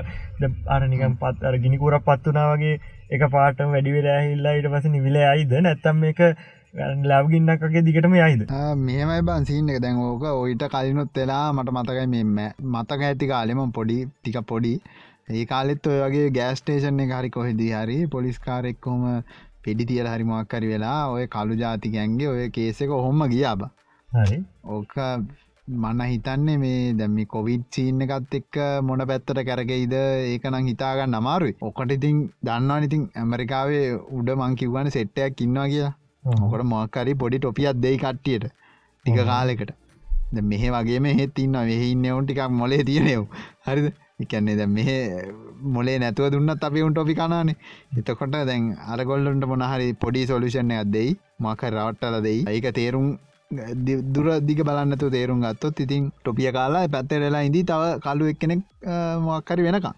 [0.74, 2.78] අර නිකම් පත් අර ගිනිකුර පත්වනාවගේ
[3.16, 6.20] එක පාටම වැඩිවෙලා හිල්ලා ඉට පස නිවිල අයිද නැත්තම් මේක
[7.10, 8.42] ලැව්ගින්නක්ගේ දිගටම යයිද?
[8.86, 9.82] මෙමයි බන්සින්න එක.
[9.84, 12.36] දැන් ඕක ඔයිට කලිනුත් වෙලා මට මතකයි මෙම
[12.74, 14.74] මතක ඇති කාලෙම පොඩි ටික පොඩි.
[15.30, 19.02] ඒ කාලෙත් ඔය වගේ ගෑස්ටේෂන් එක හරි කොහෙදී හරි පොලිස්කාරෙක්කොම
[19.64, 23.62] පෙඩි තියල හරිමක්කරි වෙලා ඔය කළු ජාතිකැන්ගේ ඔය කේසක ඔහොම ගියාබ
[24.68, 24.94] ඕක
[25.68, 31.54] මන්න හිතන්නේ මේ දැමි කොවිඩ් චීන්න එකත් එක්ක මොන පැත්තට කැරගෙයිද ඒකනම් හිතාගන්න අමාරුයි.
[31.62, 33.84] ඔකට ඉතින් දන්නවා ඉතින් ඇමරිකාවේ
[34.18, 35.92] උඩ මං කිව්වන සෙට්ටයක් ඉන්නවා කියලා.
[36.40, 38.50] මොකට මොක්කරි පොඩි ටොපියත් දෙයි කට්ටියට.
[39.04, 39.70] ටික කාලෙකට.
[40.42, 43.22] මෙහ වගේ මෙහෙත් ඉන්න වෙහඉන්න ඔවුන් ටිකක් මොලේ තියෙනෙව්
[43.66, 43.86] හරිද
[44.24, 44.90] එකන්නේ දැ මෙහ
[45.74, 47.56] මොලේ නැතුව දුන්නත් අපි උන් ටොපි කනානේ
[47.98, 51.10] එතකොට දැන් අරගොල්ලන්ට මොනහරි පොඩි සොලුෂණ එකක් දෙයි
[51.40, 52.40] මක රවට්ටල දෙයි.
[52.48, 53.06] ඒක තේරුම්
[54.14, 58.60] දුර දිග බලන්නතු තේරුම් ගත්තොත් ඉතින් ටොපිය කාලා පැත්තරෙලා ඉදී තව කලු එක්කෙනෙක්
[59.20, 59.94] මොක්කරි වෙනකම්.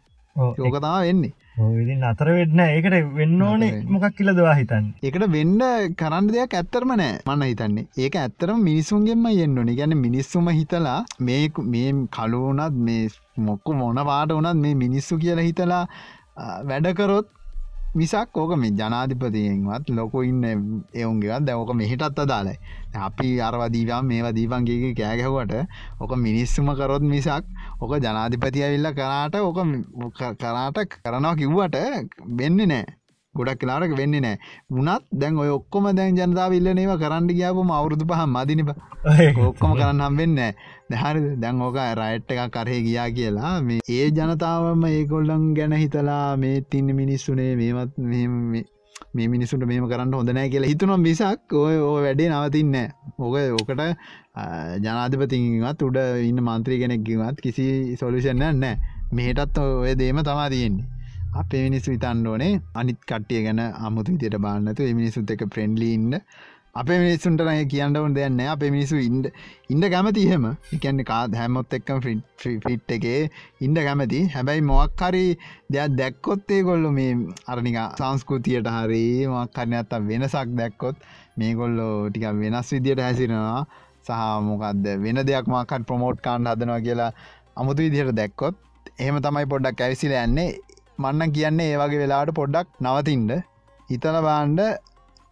[0.59, 4.87] යෝකතාව වෙන්නේ ඉදි අතර වෙන්න ඒකට වෙන්න ඕනේ මොකක් කියල දවා හිතන්න?
[5.03, 5.61] ඒකට වෙන්න
[6.01, 7.87] කරන්න දෙයක් ඇත්තරම නෑ මන්න හිතන්නේ.
[7.99, 13.05] ඒක ඇත්තරම මිනිසුන්ගෙන්ම එන්නන ගැන මිනිස්සුම හිතලා මේ මේ කලුවනත් මේ
[13.49, 15.85] මොක්කු මොන පාට වනත් මේ මිනිස්සු කියලා හිතලා
[16.71, 17.29] වැඩකරොත්
[17.95, 20.45] මිසක් ඕක මේ ජනාධිපතියෙන්වත් ලොක ඉන්න
[20.95, 22.57] එවුන්ගේවත් දැවක මෙහිටත් අදාලයි
[22.99, 25.53] අපි අරවදීවම් මේවා දීපන්ගේ කෑගැහුවට
[26.01, 27.45] ඕක මිනිස්සුම කරොත් මිසක්
[27.81, 29.61] ඕක ජනාධිපතිය විල්ල කරාට ඕක
[30.39, 31.77] කරාට කරනවා කිව්වට
[32.39, 32.85] වෙන්න නෑ.
[33.35, 34.37] ගොඩක් කලාට වෙන්න නෑ.
[34.71, 38.73] මුණත් දැන් ඔය ඔක්කොම දැන් ජනතා විල්ල ඒවා කරන්න ගියාපම අවුරුදු පහ මදිනිප.
[39.43, 40.41] ඔක්කොම කරන්න හම්වෙන්න
[40.93, 43.55] දැහරි දැන් ඕක රයිට් එකක් කරහේ ගියා කියලා.
[43.63, 47.99] මේ ඒ ජනතාවම ඒකොල්ලන් ගැන හිතලා මේ තින්න මිනිස්සුනේ මේවත්
[49.15, 52.77] මේ මිනිසුන්ට මේම කරන්න හොඳනෑ කියලා හිතුනම් මිසක් ඔය ඕ වැඩේ නවතින්න
[53.19, 53.83] ඕක ඕකට
[54.85, 57.69] ජනාධපතිවත් උඩ ඉන්න මන්ත්‍රී කෙනෙක්කිවත් කිසි
[58.01, 58.75] සොලුෂන්න නෑ.
[59.13, 60.89] මේටත් ඔය දේම තමා තියෙන්නේ.
[61.35, 66.19] අපේ මිනිස්සු විතන්න ඕනේ අනිත් කට්ටිය ගැන අමුතු විදියට බාන්නතු මිනිසුත් එක ප්‍රෙන්ඩ්ලිඉන්න
[66.75, 69.27] අපේ මිනිස්සුන්ට නය කියන්න ඕන් දෙයන්න අපේ මිනිසු ඉන්ඩ
[69.73, 70.45] ඉන්ඩ කැමතිහෙම
[70.77, 73.19] එකන්න කා හැමොත් එක්කම් ෆිට් එකේ
[73.67, 74.21] ඉන්ඩ කැමති.
[74.35, 75.25] හැබැයි මොක්හරි
[75.75, 77.11] දෙයක් දැක්කොත්තේ කොල්ලො මේ
[77.53, 79.03] අරනික සංස්කෘතියට හරි
[79.35, 81.03] මොක්කරන ඇත්ත වෙනසක් දැක්කොත්
[81.39, 83.61] මේ කොල්ලෝ ටික වෙනස් විදියට හැසිරෙනවා.
[84.07, 87.11] සහ මොකක්ද වෙන දෙයක් මක්කට ප්‍රමෝට් කාණ්ඩ හදනවා කියලා
[87.57, 88.57] අමුතු විදිහයට දැක්කොත්
[88.99, 90.49] එහෙම තමයි පොඩ්ඩක් ඇවිසිල යන්නේ.
[90.99, 93.37] මන්න කියන්නේ ඒ වගේ වෙලාට පොඩ්ඩක් නවතින්ට
[93.91, 94.65] හිතල බාන්්ඩ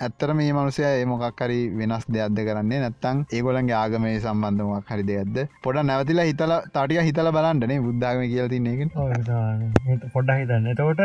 [0.00, 2.80] ඇත්තර මේ මනුසය ඒමොකක්හරි වෙනස් දෙයක්ද කරන්නේ?
[2.84, 5.36] නැත්තං ඒගොලන්ගේ ආගමේ සම්බන්ධමක් හරි දෙයක්ද?
[5.64, 8.88] පොඩ නැවතිලා හිතල තටික හිතල බලන්ටනේ බුද්ධාගම කියල තින්නේ
[10.14, 10.70] පොඩ්ඩ හිතන්න.
[10.72, 11.02] එතකොට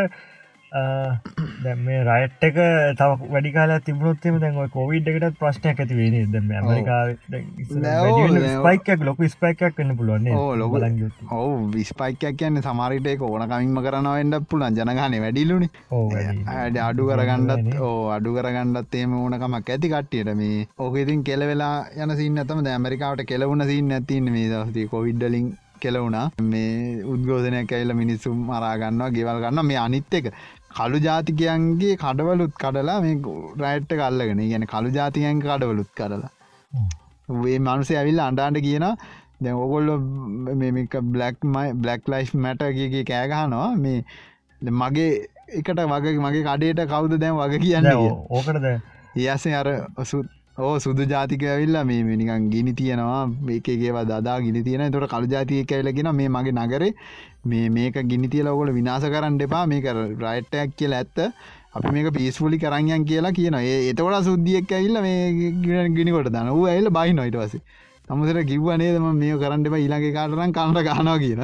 [0.75, 2.57] දැ මේ රයිට් එක
[2.99, 7.01] තව වැඩි කාල තිබුණොත්තම දැන් කොවිඩ් එකට ප්‍රශ්නයක් ඇති දැම ඇමරිකා
[8.57, 10.77] ස්පයිකක් ලොක ස්පයිකක් වන්න පුළුවන් ලොක
[11.31, 15.69] ඔව විස්පයිකයක් කියන්න සමරිට එක ඕන කමින්ම කරනවෙන්ඩ පුලන් ජනගන වැඩිලුනි.
[16.55, 22.17] ඇඩ අඩු කරගන්නත් ඕ අඩු කරගන්නත් ඒම ඕනකමක් ඇති කට්ටියට මේ ඕක ඉතින් කෙලවෙලා යන
[22.17, 29.09] සින්න ඇතම ඇමරිකාවට කෙලවුණ සින්න ඇතින්න මේ දස්ති කොවිඩ්ඩලින් කෙලවුණා මේ උද්ගෝධනයක් ඇල්ල මිනිස්සුම් මරාගන්නවා
[29.15, 30.29] ගෙවල් ගන්න මේ අනිත් එක
[30.75, 33.15] කළු ජාතිකයන්ගේ කඩවලුත් කඩලා මේ
[33.61, 36.31] රයිට්ට කල්ලගෙන ගැන කළු ජාතිකයන් කඩවලුත් කරලා
[37.43, 38.87] වේ මනුසේ ඇවිල්ල අන්ඩාන්ට කියන
[39.39, 39.89] දැ ඔගොල්ල
[40.55, 43.99] මේක බ්ලක්මයි බ්ලක් ලයි් මැටගේ කෑගහනවා මේ
[44.61, 45.09] මගේ
[45.51, 47.91] එකට වගේ මගේ කඩේට කවුද දැන් වග කියන්න?
[48.29, 48.65] ඕකටද
[49.25, 49.67] ඒසේ අර
[50.05, 50.27] සුත්
[50.57, 55.63] ඕ සුදු ජාතික ඇවිල්ලා මේ නිකන් ගිනි තියෙනවා මේකේවා දදා ගිනි තියෙන තොට කළු ජාතිය
[55.69, 56.91] ඇලගෙන මේ මගේ නගරේ
[57.45, 59.65] මේ මේක ගිනි තියල ඔකොල විනාස කරන්න එපා.
[59.65, 59.85] මේක
[60.23, 61.19] රයිට්ටයක් කියලා ඇත්ත.
[61.73, 65.19] අපි මේක පිස්පුලි කරංයන් කියලා කියන ඒ එතකොට සුද්දියක් ඇල්ල මේ
[65.91, 67.61] ගිනිකොට දන වූ ඇල්ල බයි නොයිට වසේ
[68.07, 69.79] තමසර කිව්වනේදම මේ කරන්න එපා.
[69.79, 71.41] ඊළඟ කාටරන් කන්නට ගනවා කියන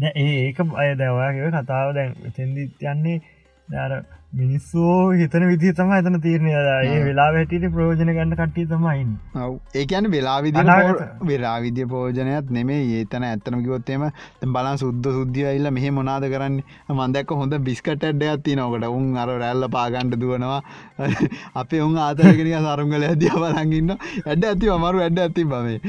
[0.18, 3.20] ඒක අය දැවයාගේ කතාව දැන් තෙන්දි යන්නේ.
[3.68, 9.14] දර මිනිස්සෝ හිතන විදි තම ඇතන තීරණය ඒ වෙලා වැටිට ප්‍රෝජන ගන්න කට්ටිය තමයින්
[9.74, 10.64] ඒකන වෙලාවිදි
[11.28, 14.04] වෙලාවිද්‍ය පෝජනයත් නෙමේ ඒතන ඇත්තන කිවොත්තේම
[14.48, 16.60] බලා සුද්ද සුද්දියයිල්ල මෙහ මොනාද කරන්න?
[16.90, 20.60] මන්දැක්ක හොඳ බිස්කට ඇඩ්ඩයක් තිනකට උන් අර රැල්ල පාගන්ඩ දුවනවා.
[21.62, 25.80] අපේ උන් ආතරගෙන සරුංගල ඇදිය බලගන්න ඇඩ ඇති අමරු ඇඩ ඇති බමේ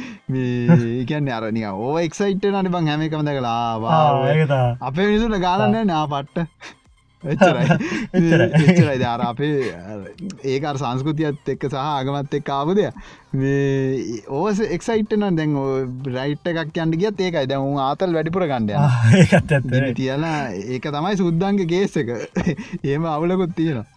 [0.96, 6.04] ඒකන්න අරනිය ඕ එක්සයිට නට බං හැමකමද කලා අපේ මිනිසුට ගාලන්න නා.
[6.10, 6.79] පට්ට
[7.24, 8.98] එච්චරයි.
[9.00, 9.74] දාර අපේ
[10.46, 12.86] ඒකර සංස්කෘතියත් එක්ක සහ ආගමත් එක් ආවදය
[13.34, 15.56] මේ ඕස එක්සයිට්න දැන්
[16.08, 17.46] රයිට් එකක් යන්න ගියත් ඒකයි.
[17.46, 22.14] දැන් ආතල් වැඩිපුර ගණ්ඩය තියලා ඒක තමයි සුද්දන්ගේ ගේස් එක.
[22.90, 23.88] ඒම අවුලකුත් තියෙනවා.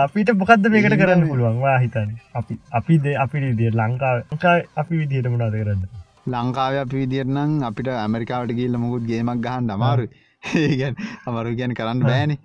[0.00, 5.54] අපිට මොකක්ද මේකට කරන්න පුළුවන්වා හිතන අපි අපි දේ අපි දිය ලංකා අපි විදිහට මුණද
[5.54, 5.88] කරන්න?
[6.28, 10.10] ලංකාව අපි විදිරනම් අපිට ඇමරිකාවට ගිල්ල මුකුත් ගේමක් ගහන්න අමාරුයි
[10.42, 10.96] ඒගැන්
[11.26, 12.38] අමරු ගැන කරන්න බෑන.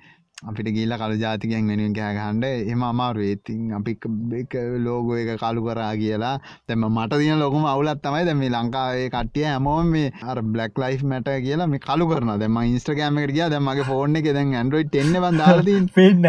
[0.43, 3.93] අපිට ගිල්ල කළු ජාතිකෙන් වෙනුවෙන් කෑගහන්ඩ එම අමාරු ඒතින් අපි
[4.85, 6.33] ලෝගෝ එක කලු කරා කියලා
[6.67, 11.29] තැම මට තියන ලොකුම අවුලත් තමයි දැම ලංකාවේ කට්ටිය හැමෝම මේ අර බ්ලක් ලයි් මැට
[11.45, 16.27] කියලා මේ කලු කරන දෙම ඉස්ට්‍රගෑමට කිය දැමගේ ෆෝර්න එක දැන් ඇන්ඩරෝයි් එන්න බන්දාලදී පෙන්න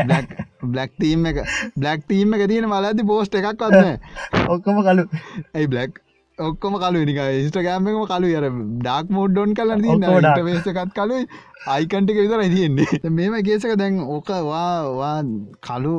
[0.65, 1.43] බ්ලක් තීම් එක.
[1.77, 5.11] බ්ලක් තීම එක තියෙන මලඇති පෝස්ට එකක් වන්න ඔක්කොම කලු
[5.55, 6.03] ඇයි බ්ලක්
[6.39, 8.47] ඔක්කොම කලු නික ස්ටගෑමම කලු යර
[8.81, 11.28] ඩක් මෝඩ්ඩොන් කල දී වේසකත් කලුයි
[11.66, 12.98] අයිකන්ටික විතර තියෙන්නේ.
[13.16, 15.23] මේම ගේසක දැන් ඕකවා
[15.61, 15.94] කලු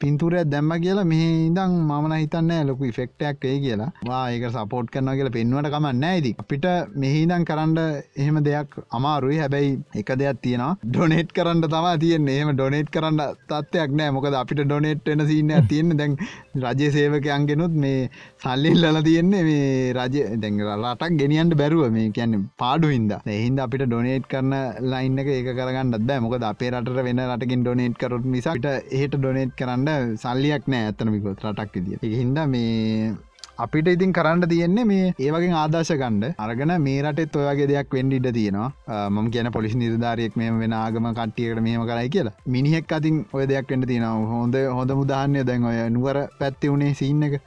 [0.00, 3.90] පින්තුරයක් දැම්ම කියලා මෙහ ඉදං මන හිතන්න ලොකු ෆෙක්ටයක් වේ කියලා.
[4.08, 6.66] වා ඒක සපෝට් කරන කියලා පෙන්වට කමන්න ඇති අපිට
[7.02, 7.78] මෙහිදං කරන්න
[8.22, 9.38] එහෙම දෙයක් අමාරුයි.
[9.42, 10.72] හැබැයි එක දෙයක් තියෙනවා.
[10.94, 13.22] ඩොනේට් කරන්න තම තියෙන් එහෙම ඩොනේට් කරන්න
[13.52, 16.16] තත්වයක් නෑ මොකද අපිට ඩොනේට් වෙන සින්න තියෙන දැන්
[16.64, 18.10] රජය සේවකයන්ගෙනුත් මේ
[18.44, 21.86] සල්ලිල්ලල තියෙන්නේ මේ රජ දැන් රටක් ගෙනියන්ට බැරුව.
[21.98, 23.14] මේ කියන්න පාඩු හින්ද.
[23.38, 24.52] එහින්ද අපිට ඩොනේට් කරන
[24.92, 26.20] ලයින්න එක ඒක කරගන්න බෑ.
[26.26, 29.82] මොකද අපේ රට වෙන රටකින් ඩොනේට් කරොත් නිසාට එහට ඩොනේට් කරන්න
[30.24, 33.14] සල්ලියක් නෑ ඇතනමිකොත් රටක් විදිිය හින්ද මේ
[33.62, 38.70] අපිට ඉතින් කරන්න තියෙන්නේ මේ ඒවගේ ආදර්ශ ගණ්ඩ අරගෙන මේ රටෙත් ඔයගේ දෙයක් වෙන්ඩිඩ තියෙනවා.
[39.10, 42.34] මම කියන පොලිස් නිර්ධාරයෙක් මේ වෙන ආගම කට්ටියකට මෙහම කරයි කියලා.
[42.54, 44.30] මිනිහෙක් අතින් ඔය දෙයක් වෙන්න තියෙනවා.
[44.34, 47.40] හොඳ හොඳ මුදාහන්නය දැන් ඔය නුවර පැත්ති වුණේ සින්න එක.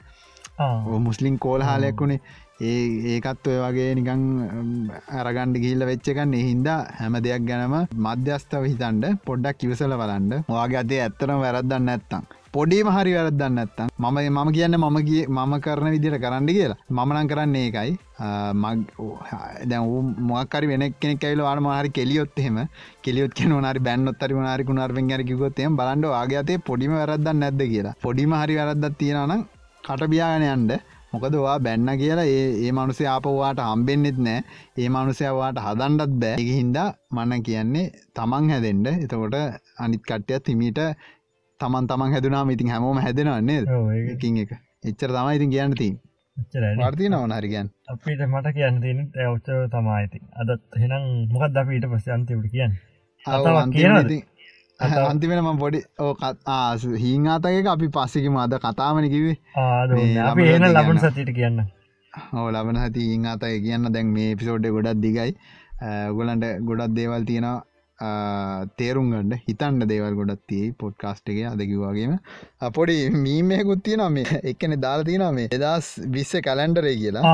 [1.08, 2.20] මුස්ලිම් කෝල්හාලයක් වුණේ
[2.66, 2.78] ඒ
[3.14, 4.22] ඒකත් ඔය වගේ නිකං
[5.18, 7.74] අරගණ්ඩ ගිල්ල වෙච්චකන්න හින්දා හැම දෙයක් ගැනම
[8.06, 10.32] මධ්‍යස්ථව හිතන්ඩ පොඩ්ඩක් කිවසල බලන්ඩ.
[10.48, 12.24] වාගේ අතේ ඇත්තරම වැරද්දන්න ඇත්තම්
[12.56, 16.78] පොඩිම හරි වැරදන්න ඇත්තම් මම මම කියන්න මම ගිය මම කරන විදිට කරන්න කියලා.
[16.96, 17.94] මමනං කරන්නේ ඒකයි.
[19.70, 19.80] දැ
[20.32, 22.58] මොකරි වෙන කෙනෙ කයිල වාන මහරි කෙලියොත් එහෙම
[23.04, 27.96] කෙලියොත් කියන නාරි බැන්නොත්තරි වනාරි කුණාර්ෙන් ර කිවොත්තේ බලන්ඩ ආගේ අතේ පොඩිම වැරදන්න නැද්ද කියලා.
[28.06, 29.48] පොඩිම හරි වැරද්දත් තියෙනනම්
[29.86, 30.80] කටබියාගෙන යන්ඩ
[31.12, 34.40] මොකදවා බැන්න කියලා ඒ මනුසය ආපවාට හම්බෙන්න්නෙත් නෑ.
[34.78, 36.48] ඒ මනුසයවාට හදන්ඩත් බෑ.
[36.50, 39.36] හින්දා මන්න කියන්නේ තමන් හැදෙන්ට එතකොට
[39.78, 40.80] අනිත් කට්ටයත් තිමීට
[41.60, 43.62] තමන් තමන් හැදුනා ඉතින් හැමෝම හැදෙනවන්නේ
[44.12, 44.52] එකින් එක.
[44.84, 45.94] එච්චර තමයි ඉතින් කියන්න තින්
[46.80, 48.76] වර්තිය නවනහරිගන් අපිට මට කියන්න
[49.28, 52.76] ඔච්ච තමායිති අදත් හෙනම් මොකක් ද අපිට පස්ස අන්තිවට කියන්න?
[53.72, 53.96] කියන
[55.10, 55.80] අන්තිමෙන ම පොඩි
[56.98, 59.36] හිංආතක අපි පස්සෙකි මද කතාමන කිවේ
[60.50, 61.64] එන ලබන සතිට කියන්න.
[62.32, 63.90] ඕ ලබන හති හිංආතය කියන්න.
[63.90, 65.32] දැන් මේ පිසෝඩ්ඩ ගොඩක් දිගයි.
[66.12, 67.56] ගොලන්ට ගොඩක් දේවල් තියෙනවා
[67.98, 71.38] තේරුම් ගන්න හිතන්න දේවල් ගොඩත් තියයි පොඩ්කාස්ට් එක.
[71.48, 72.18] අදකිවාගේම
[72.72, 74.40] පොඩි මීමයකුත් තියන මේ.
[74.44, 77.24] එකන දාලා තියන මේ එදස් විස්ස කලන්ඩරේ කියලා.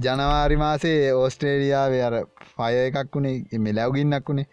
[0.00, 2.16] ජනවාරි මාසේ ඕස්ට්‍රේලියාවේ අර
[2.56, 4.46] පය එකක් වුණේ මෙ ලැවගින්නක් වුණේ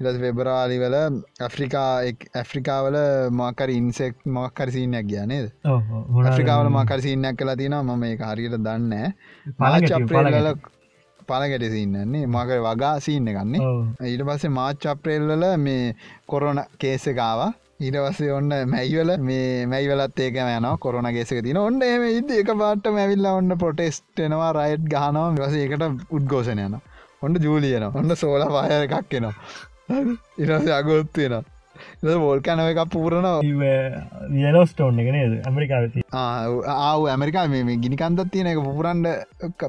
[0.00, 0.96] ඉලස් වෙබරවාලි වල
[1.40, 1.88] ඇෆ්‍රිකා
[2.34, 2.98] ඇෆ්‍රිකාවල
[3.34, 5.46] මාකර ඉන්සෙක් මක්කරසිීනයක් කියනේද
[6.24, 8.94] ඇෆ්‍රිකාවල මාකරසිීනයක් කලා තින මම එක හරියට දන්න
[9.58, 10.54] පාලචප්‍රේල
[11.30, 13.72] පලගැට සින්නන්නේ මකට වගා සින්න ගන්නේ
[14.04, 15.96] ඊට පස්සේ මාච් අප්‍රේල්වල මේ
[16.26, 17.42] කොරොන කේසකාව
[17.80, 22.90] පස්සේ ඔන්න මැයිවල මේ මැයිවලත් ඒක යන කොරන ගෙසක තින ඔන්න එම ඉද එක පාට
[22.90, 25.30] මැවිල්ල ඔන්න පොටෙස්ටෙනවා රයිට් ගහනවා.
[25.38, 26.76] වස ඒකට උද්ගෝෂණ යන
[27.22, 29.34] ඔන්න ජූලියන ඔන්න සෝල පාය එකක් එනවා.
[30.38, 31.59] ඉරස අගොත්වෙනවා
[32.02, 33.26] වෝල්කනව එකක් පූරණ
[34.30, 35.32] වියලෝස්ටෝන් එක නේද?
[35.42, 39.06] ඇමරිකාවති ආව ඇමරිකා මේ ගිනිකන්දත් තියෙන එක පුරන්ඩ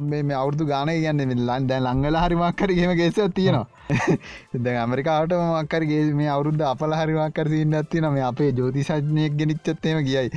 [0.03, 3.67] මේ අවුදු ගාන කියන්න ලන් දැ ලංගල හරිමක්කරගේම ගෙස තියෙනවා.
[4.55, 10.29] ද ඇමරිකාට මක්කරගේ මේ අවුරුද්ධ අපල හරිමක්කර සින්න ඇතින මේ අපේ ජෝතිසඥයක් ගෙනනිච්චත්තේම කියයි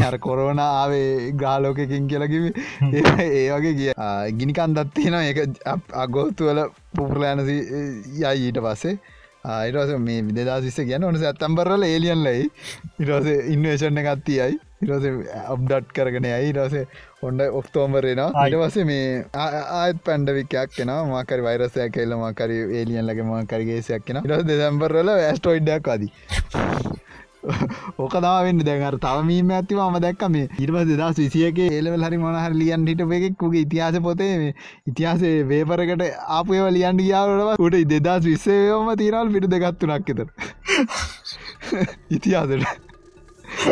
[0.00, 2.44] හර කොරෝන ආවේ ගාලෝකකින් කියලකිව
[2.92, 3.92] ඒ වගේ කිය
[4.40, 5.38] ගිනිකන්දත් තියෙන එක
[5.96, 7.60] අගෝතුවල පුපුරලෑනසි
[8.16, 8.98] යයි ඊට පස්සේ
[9.46, 12.46] ඉරස මේ විදදා සිස්ස කියන්න ඕන ඇත්තම්බරල ඒලියන්ලයි
[13.00, 15.04] ඉරස ඉන්වේෂණ එකත්තියයි ඉරස
[15.48, 16.52] ඔබ්ඩට් කරගෙන යයි.
[16.54, 16.84] රසේ
[17.22, 24.04] ඔොන්ඩ ඔක්තෝම්බරේන අට වස මේ ආත් පැන්ඩවිකයක් කෙන මාකර වෛරසය කෙල්ල මාකර ඒලියන් ලගේ මාකරගේසයක්
[24.04, 26.12] කෙන ඉරස දෙසම්බරල ඇස්ටෝයිඩ්ඩක් අදී
[27.98, 33.04] ඕකදාවෙන්න දැඟර තවමීම ඇතිව ම දැක්ක මේ ඉර්ම දෙදස් විසියක ඒලවල් හරි මොනහර ලියන් හිට
[33.10, 34.54] එකෙක්කුගේ ඉතිහාස පොතේ මේ
[34.86, 36.06] ඉතිහාසේ වේපරකට
[36.38, 40.26] ආපයව ලියන්ඩ ගියාවටව උට දෙදස් විස්සේවම තිරල් පිට දෙගත්තුනක්කෙත
[42.16, 42.85] ඉතිහාසට.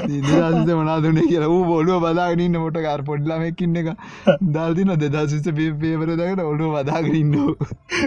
[0.06, 1.62] නිදසිත මනාදුනේ කියලා ූ.
[1.66, 3.88] බොලුව බදාගනන්න මොට කාර පොඩ්ලමකින්න එක
[4.50, 7.34] දල්දින දෙදසිත පේපර දකට ඔඩුව බදාගරන්න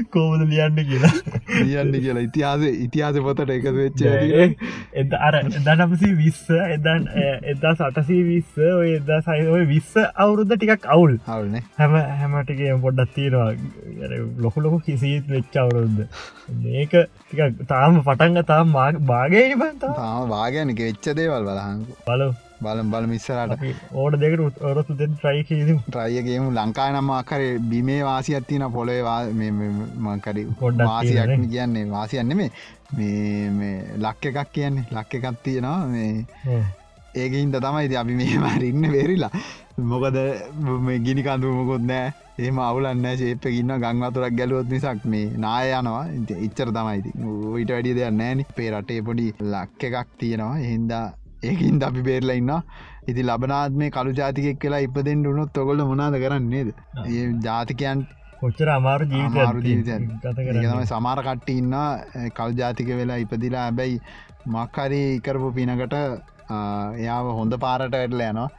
[0.09, 1.13] කෝමද ලියන්න කියලා.
[1.61, 2.25] ලියන්න කියලා.
[2.27, 4.05] ඉතිහාස ඉතිහාස පොතට එක වෙච්ච
[5.21, 7.07] අර එදනපසි විස්ස එදන්
[7.47, 11.17] එදා සටසී විස්ස ඔය එදා සයිෝය විස්ස අවුරුද්ධ ටිකක් අවුල්.
[11.27, 13.51] අවුල්න හැම හැමටිගේ පොඩ්ඩත් තියෙනවා.
[14.39, 16.01] ලොකු ලොකු කිසිීත් වෙච්ච අවුරුද්ධ
[16.75, 16.97] ඒක
[17.67, 18.75] තාම පටන්ග තාම
[19.05, 20.29] භාගයට තාම.
[20.29, 21.66] වාගයනක වෙච්ච දේවල් බලා
[22.07, 22.29] බලු
[22.61, 22.87] බලම්.
[22.93, 23.63] බල මිස්සරට
[24.01, 25.43] ඕට දෙකට ඔරතු දෙ ට්‍රයි
[25.89, 27.41] ට්‍රයියගේමු ලංකායි නම් අකර
[27.71, 29.19] බිමේ වාසියත්තින පොලොේවා
[30.07, 33.75] මකරි පොඩ්ඩ වාසියක් කියන්නේ වාසියන්න මේ
[34.05, 34.87] ලක්ක එකක් කියන්නේ.
[34.97, 35.79] ලක්ක එකක් තියෙනවා.
[35.93, 36.61] මේ
[37.21, 39.31] ඒකහින්ද තමයි අපි මේ මරඉන්න වෙරිලා
[39.91, 40.17] මොකද
[41.05, 42.07] ගිනි කඳු මොකොත් නෑ
[42.45, 46.03] ඒම අවුලන්න ශේප ඉන්න ගංවතුරක් ගැලුවොත් නිසක් මේ නාය යනවා.
[46.47, 47.11] ඉච්චර තමයිති
[47.61, 50.59] ඊට වැඩිය දෙයක් නෑන පේ රටේ පොඩි ලක්ක එකක් තියෙනවා.
[50.65, 51.05] එහින්දා
[51.47, 52.53] ඒකින් අපි බේරලා ඉන්න
[53.07, 56.69] ඉති ලබනාත් මේ කළු ජාතිකෙක් කියලා ඉපදෙන් ුණොත් තොගොල මොනාද කරන්නේද
[57.07, 58.05] ඒ ජාතිකයන්
[58.39, 61.75] කොච්චර අමාරු ජීවිත තමයි සමාර කට්ට ඉන්න
[62.37, 64.01] කල් ජාතික වෙලා ඉපදිලා හැබැයි
[64.47, 65.97] මක්හරි කරපු පිනකට
[66.99, 68.49] එයාව හොඳ පාරට ඇටල යනවා.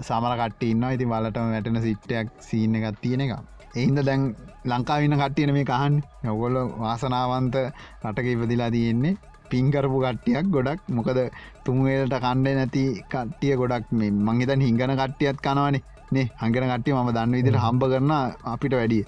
[0.00, 3.32] සමර කට්ට ඉන්න ඉති වලටම වැටෙන සිට්ටයක් සීන එකත් තියෙන එක
[3.74, 4.26] එහින්ද දැන්
[4.64, 5.96] ලංකාවින්න කට්ටියන මේ කහන්
[6.32, 7.56] ඔගොල්ල වාසනාවන්ත
[8.04, 9.16] රටක ඉපදිලා තියෙන්නේ
[9.50, 10.80] පින්කරපු කට්ටියක් ගොඩක්.
[10.90, 11.20] මොකද
[11.64, 15.84] තුන්වේලට කණ්ඩ නැති කට්ටිය ගොඩක් මේ මංහිතන් හිංගන කට්ටියත් කනවනේ.
[16.12, 18.12] නේ හංගෙන කට්ටිය ම දන්න විදිට හම්බ කරන
[18.46, 19.04] අපිට වැඩිය.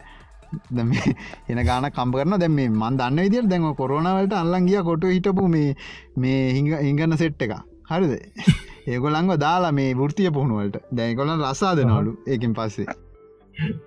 [1.49, 5.75] එන ගාන කම්ප කරන දැම මන් දන්න විදිර දැම කොරනවලට අල්ලන් ගිය කොට හිටපු මේ
[6.17, 7.55] මේ හිංග හිංගන්න සෙට් එක
[7.85, 8.13] හරිද?
[8.89, 12.87] ඒගොලංව දාලා මේ වෘතිය පුහුණුවලට දැකොලන් රසා දෙනවලු ඒකින් පස්සේ.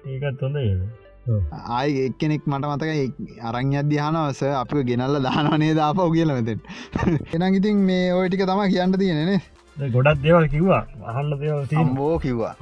[0.08, 0.58] ඒකත් හොඳ
[1.78, 2.92] ආය එක්කෙනෙක් මට මතක
[3.44, 6.62] අරං අධ්‍යානවස අප ගෙනල්ල දානවනේ දාපව කියල මෙතෙන්.
[7.36, 9.42] එනම් ඉතින් මේ ඔයටික තම කියන්න තියෙනනේ
[9.78, 10.84] ගොඩක් දේවල් කිව්වා.
[11.04, 12.56] අහල්ල දේවල් බෝ කිව්වා.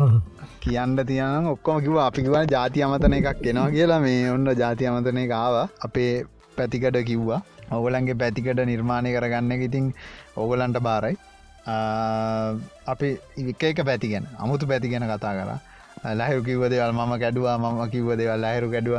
[0.62, 4.00] කියන්න තියන ඔක්කොම කිව අපි කිව ජාති අමතන එකක් කෙනවා කියලා.
[4.00, 5.56] මේ ඔන්න ජාති අමතනය ආව.
[5.82, 6.12] අපේ
[6.58, 7.42] පැතිකට කිව්වා.
[7.72, 9.94] ඔගලන්ගේ පැතිකට නිර්මාණය කරගන්න ඉතින්
[10.38, 11.18] ඔගලන්ට බාරයි.
[12.88, 15.60] අපි එක එක පැති ගැන අමුතු පැති ගැන කතා කරා
[16.20, 18.96] ලහිරු කිව්වදවල් මම කැඩුවා මම කිව්වදවල් ලහිරු කැඩුව.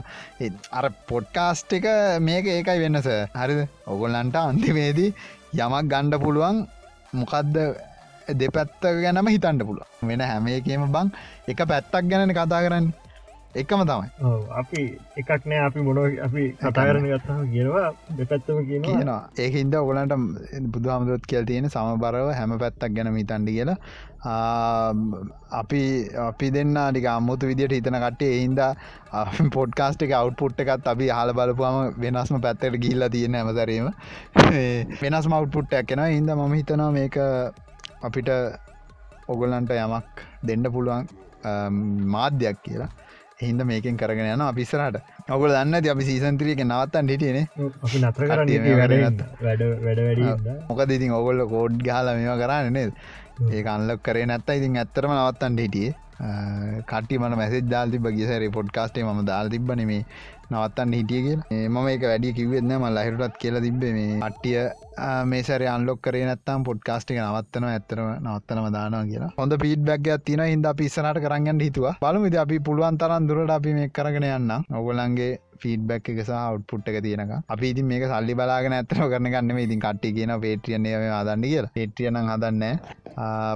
[0.78, 1.86] අර පොඩ්කාස්ට් එක
[2.20, 3.08] මේක ඒකයි වෙන්නස
[3.40, 3.60] හරිද?
[3.86, 5.14] ඔගොල්ලන්ට අන්තිමේදී
[5.54, 6.66] යමක් ගණ්ඩ පුළුවන්.
[7.20, 7.56] මොකක්ද
[8.40, 11.08] දෙපැත්ත ගැනම හිතන්ට පුළුව වෙන හැම එකම බං
[11.48, 12.86] එක පැත්තක් ගැන කතා කරන්න.
[13.54, 14.10] එකම තමයි.
[14.60, 14.82] අපි
[15.20, 17.88] එකක් නෑ අපි මොන අපි කතා කරන ගත්තාම කියනවා.
[18.18, 19.18] දෙපැත්තම කියනවා.
[19.38, 20.14] ඒක හින්ද ඔගලන්ට
[20.74, 23.78] බුදු හමුදුත් කියල් තියෙන සමබරව හැම පැත්තක් ගැන හිතන්ඩි කියලා.
[25.60, 25.82] අපි
[26.28, 28.60] අපි දෙන්න ටික අම්මුතු විදිට හිතන කටේ එහින්ද
[29.56, 33.90] පොඩ්කාස්ට එක අවට්පුට් එකත් අපි හල බලපුම වෙනස්ම පැත්තට ගිල්ල තියෙන ඇමතරීම
[35.02, 37.18] වෙනස් මවට්පුට්ටයක් කෙන හින්ද මම හිතනවා මේක
[38.02, 38.30] අපිට
[39.28, 41.06] ඔගොල්ලන්ට යමක් දෙන්න පුළුවන්
[42.14, 42.90] මාධ්‍යයක් කියලා
[43.40, 47.46] හින්ද මේකෙන් කරගෙන යන අපිස්සරට ඔකුල දන්න ති අපි සීසන්ත්‍රියක නවත්තන් හිටියනේ.
[48.02, 48.22] නතර
[49.46, 50.22] වැඩ
[50.68, 52.92] මොකද ඉතින් ඔගොල්ල කෝඩ් ගහල මේවා කරන්න නේද?
[53.50, 55.94] ඒ අල්ලක් කරේ නැත්ත ඉතින් ඇත්තරම නවත්තන්ට හිටියේ.
[56.90, 60.04] කටි මන මැසෙ දාල් තිබ ගිසර පොඩ්කාස්ටේ ම දාල් තිබන මේ
[60.50, 64.62] නවත්තන්න හිටිය කිය මම එක වැඩි කිවෙත්න ම ලහිරටත් කියලා තිබ මේ අට්ටිය
[65.24, 69.30] මේසර අන්ලොක් කරේ නත්තම් පොඩ්කාස්ටික නවත්තන ඇතරම නවත්තනම දානවා කියලා.
[69.38, 71.86] හොඳ පිටබැක් තින හිද පිස්සනට කරගන්න හිතුව.
[72.02, 75.32] බලමුද අපි පුළුවන් තරන් දුරට අපි මේ කරගෙන යන්න ඔගොලන්ගේ
[75.62, 79.80] ෆීඩබැක් එක සහ අවට්පුට් එක තියෙනක අපි ඉතින් මේක සල්ලි බලාගෙන ඇතර කරන ගන්න ඉතින්
[79.80, 81.70] කට්ටි කියන පේටියන්නේ හදන්න කියලා.
[81.74, 82.78] පේටියන හදන්න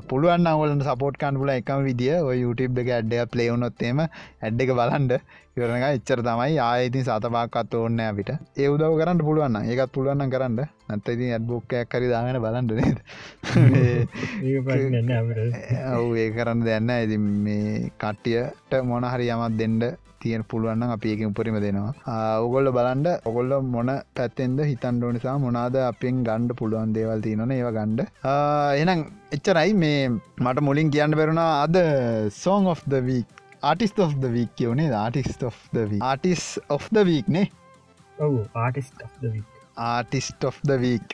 [0.08, 5.20] පුළුවන් අවලට සපෝට්කාන් පුල එකම විදිිය ඔය YouTube එක ඇඩ්ඩ පලේවුනොත්තේම ඇඩ් එක බලන්ඩ
[5.56, 6.58] ඉවරනක එච්චර තමයි.
[6.60, 8.30] ආයඉතින් සතපාකත් ඕන්න අපිට.
[8.58, 10.66] ඒ උදව කරන්න පුළුවන්න ඒකත් පුළුවන්න කරන්න.
[10.88, 12.98] නැත්ත ඉතින් ඇඩ්බෝක්කයක් කරි දාගෙන බලන්ට නේද?
[15.94, 21.22] ඔවු ඒ කරන්න දෙන්න ඇති මේ කට්ටියට මොන හරි යමත් දෙන්ඩ තියෙන පුළුවන්න අපි ඒක
[21.28, 21.92] උපරිම දෙනවා.
[22.46, 28.00] ඔගොල්ල බලන්ඩ ඔගොල්ල මොන පැත්තෙන්ද හිතන්ඩ නිසා මොනාද අපෙන් ගණ්ඩ පුළුවන් දේවල් තියනන ඒව ගණ්ඩ
[28.82, 29.04] එනම්
[29.36, 29.72] එච්චරයි.
[29.82, 29.98] මේ
[30.44, 31.76] මට මුලින් කියන්න බැරුණා අද
[32.42, 33.28] song of the week
[33.70, 36.46] artist of the week කියවනේ artist of the artist
[36.76, 37.46] of the week නේ?
[38.24, 38.98] ඔවු ආටිස්ට
[39.90, 41.06] ආටිස්ට of the week.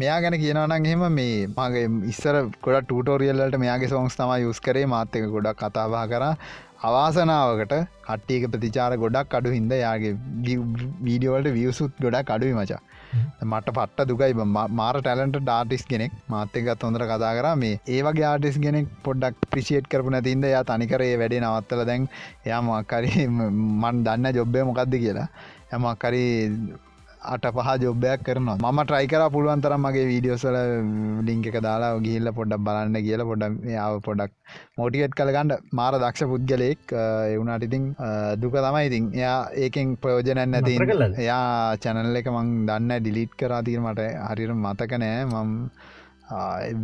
[0.00, 4.86] මෙයා ගැන කියනවනන් එහෙම මේ මගේ ඉස්සර ගොඩ ටූටෝරියල්ලට මෙයාගේ සෝන්ස් තම යුස් කරේ.
[4.94, 6.24] මාත්‍යක ගොඩක් කතාබා කර
[6.80, 10.12] අවාසනාවකට කට්ටියක ප්‍රතිචාර ගොඩක් අඩු හින්ද යාගේ
[11.06, 12.80] වීඩියෝවලට වියසුත් ගොඩක් අඩුයි මචා.
[13.42, 14.34] මට පට්ට දුකයි.
[14.72, 16.12] මාර ටැලන්ට ඩාටිස් කෙනෙක්.
[16.28, 17.48] මාත්‍යකත් හොඳර කතා කර.
[17.56, 22.08] මේ ඒවගේ ආටිස් ගෙනෙක් පොඩ්ඩක් ප්‍රිසිේට් කරපු නැතින්ද යා තනිකරේ වැඩේ නවත්තල දැන්
[22.46, 23.26] එයා මක්කරි
[23.82, 25.28] මන් දන්න ජොබ්බය මොකක්ද කියලා.
[25.72, 26.24] ඇමක්කරි
[27.22, 28.56] අට පහ ජොබ්බයක් කරනවා.
[28.58, 30.56] මම ට්‍රයිකර පුළුවන් තරම් මගේ වීඩියෝසල
[31.28, 34.32] ලිංක එක දාලා ගිල්ල පොඩ්ඩක් බලන්න කියල පොඩ්ඩ ආව පොඩක්
[34.78, 36.94] මෝටිකට් කළගන්න මාර දක්ෂ පුද්ගලයෙක්
[37.34, 37.84] එවුණට ඉතින්
[38.42, 39.06] දුක තමයි ඉතින්.
[39.20, 40.76] එයා ඒකෙන් ප්‍රයෝජනැන් නැති
[41.24, 45.50] එයා චැනල් එක මං දන්න ඩිලිට් කරාතිීර මට හරිර මතක නෑ මම්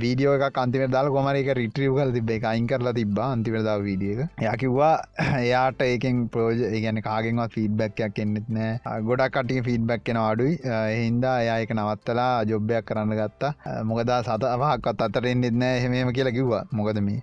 [0.03, 4.13] වීඩියෝ එක අන්තිම දාල් කොමර එක රිටරියව කල තිබ එක අයින් කරලා තිබ අන්තිවරදාව වීඩිය
[4.15, 4.43] එක.
[4.53, 4.95] යකිව්වා
[5.41, 9.01] එයාට ඒකෙන් ප්‍රෝජ ගැන කාගෙන්වත් ෆීඩබැක්යක් එන්නෙත් නෑ.
[9.09, 10.59] ගොඩක් කටිය ෆීඩබැක් කෙන අඩුයි.
[10.67, 13.53] එහින්දා එයා එක නවත්තලා ජොබ්බයක් කරන්න ගත්තා.
[13.91, 15.83] මොකදා සත අහක්ත් අතර එන්නෙත් නෑ.
[15.85, 16.65] හෙමම කියලා කිව්වා.
[16.73, 17.23] මොකද මේ?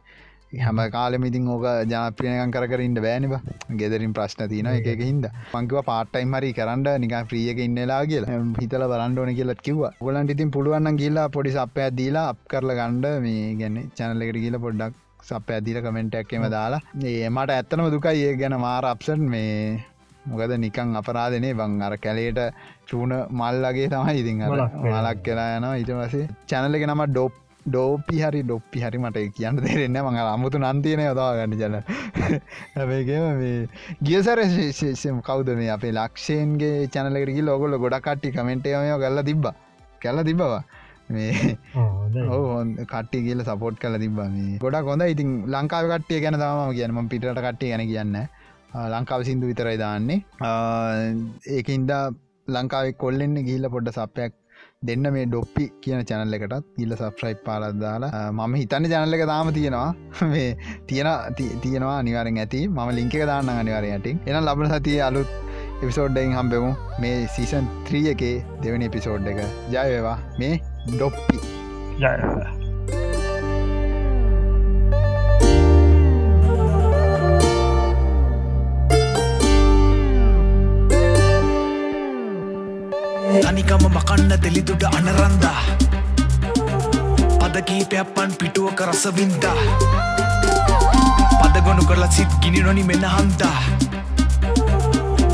[0.61, 3.33] හැම කාලෙමිතින් ඕක ජනප්‍රියනකන් කරන්න බෑනිබ
[3.79, 8.41] ගෙදරින් ප්‍රශ්න තියන එක හිද පංකිව පාටයිම් හරි කරන්න නික ප්‍රියක ඉන්නලා කියලා.
[8.61, 13.55] හිතල බලන්ඩෝන කියලත් කිව ගොලන්ට ඉතින් පුළුවන්න කියලා පොඩි සපය දීලා අප කරල ගණ්ඩ මේ
[13.61, 14.99] ගැන්න චැනලෙකට කියල පොඩ්ඩක්
[15.29, 16.83] සප ඇදිල කමෙන්ටක්කම දාලා.
[17.15, 18.23] ඒමට ඇත්තනම දුකයි.
[18.27, 19.83] ඒ ගැන මාර අප්සන් මේ
[20.31, 22.39] මොකද නිකං අපරාධනේ බං අර කැලේට
[22.89, 25.77] චූන මල්ලගේ තමයි ඉතින් මලක් කියලා යනවා.
[25.83, 27.33] ඉට වසේ චැනල එක නම ඩොප්
[27.65, 31.75] ඩෝපි හරි ඩොප්පි හරි මට කියන්න දෙරෙන්න මඟ අමුතු නන්තියන යොදා ගන්න ජන
[32.75, 33.57] හැබේගේම මේ
[34.03, 39.45] ගියසර ශේෂම් කවද මේ අපේ ලක්ෂයන්ගේ චැනලකරකි ලොගොල ගොඩක්ටි කමෙන්ටයමය කල්ල තිබ්බ.
[40.01, 40.61] කැල්ල තිබවා
[41.09, 41.57] මේ
[42.29, 42.43] ඕ
[42.85, 44.59] කට්ටි කියල සපෝට් කල තිබ මේ.
[44.59, 48.15] ගොඩක් හොඳ ඉතින් ලංකාව කට්ටිය ගැන තම කියනම පිටට කට්ටිය ගැන කියන්න
[48.93, 50.19] ලංකාව සිින්දු විතරයි දාන්නේ.
[51.57, 51.91] ඒකන්ද
[52.47, 54.33] ලංකාව කොල්ලෙන්න ගිල්ල පොඩ්ඩ සපයක්
[54.87, 59.51] දෙන්න මේ ඩොප්පි කියන චැනල්ල එකටත් ඉල්ල සබ්‍රයි් පාලත් දාලා මම හිතන්න චැනල්ල එක දාම
[59.57, 59.89] තියෙනවා.
[60.33, 60.49] මේ
[60.87, 61.11] තියෙන
[61.65, 62.61] තියෙනවා අනිවාරෙන් ඇති.
[62.69, 65.31] ම ලිංක දාන්න අනිවාරයටටින් එන ලබන සතිය අලුත්
[65.83, 66.73] එපිසෝඩ්ඩයින් හම්බෙමු.
[66.99, 69.39] මේ සීසන් 3 එකේ දෙවනි එපිසෝඩ් එක.
[69.75, 70.53] ජයවේවා මේ
[70.89, 71.39] ඩොප්පි.
[71.99, 72.62] ජය
[83.41, 85.61] තනිකම මකන්න දෙලිදුට අනරන්දා.
[87.39, 89.59] පදකීපයක්පන් පිටුවක රසවින්දා.
[91.41, 93.59] පදගොනු කරලා සිත් ගිනි නොනි මෙන්න හන්දා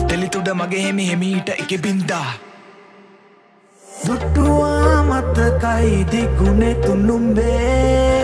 [0.09, 2.29] දෙලිතුඩ මගේ හෙමි හෙමීට එක බින්දා
[4.05, 8.19] දුට්ටුවා මතකයි දිගුණෙ තුන්නුම්බේ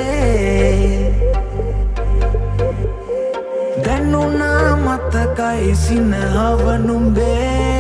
[3.86, 7.75] දැන්නුනා මතකයි සිනහවනුම්බේ.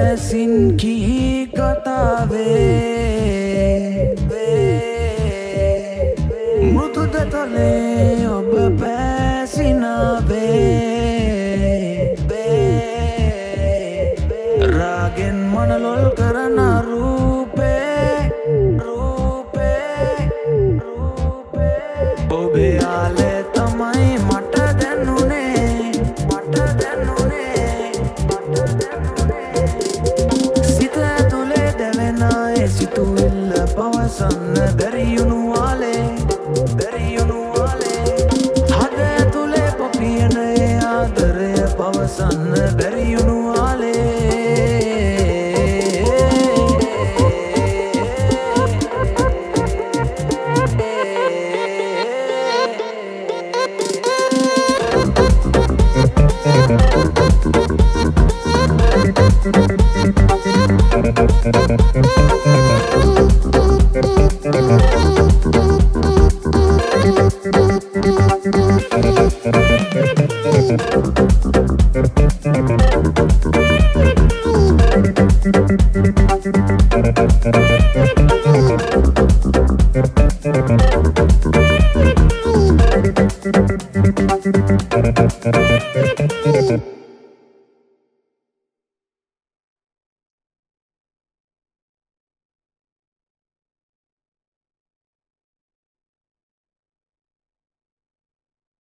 [0.00, 1.46] ලන්වේලදැසින් කී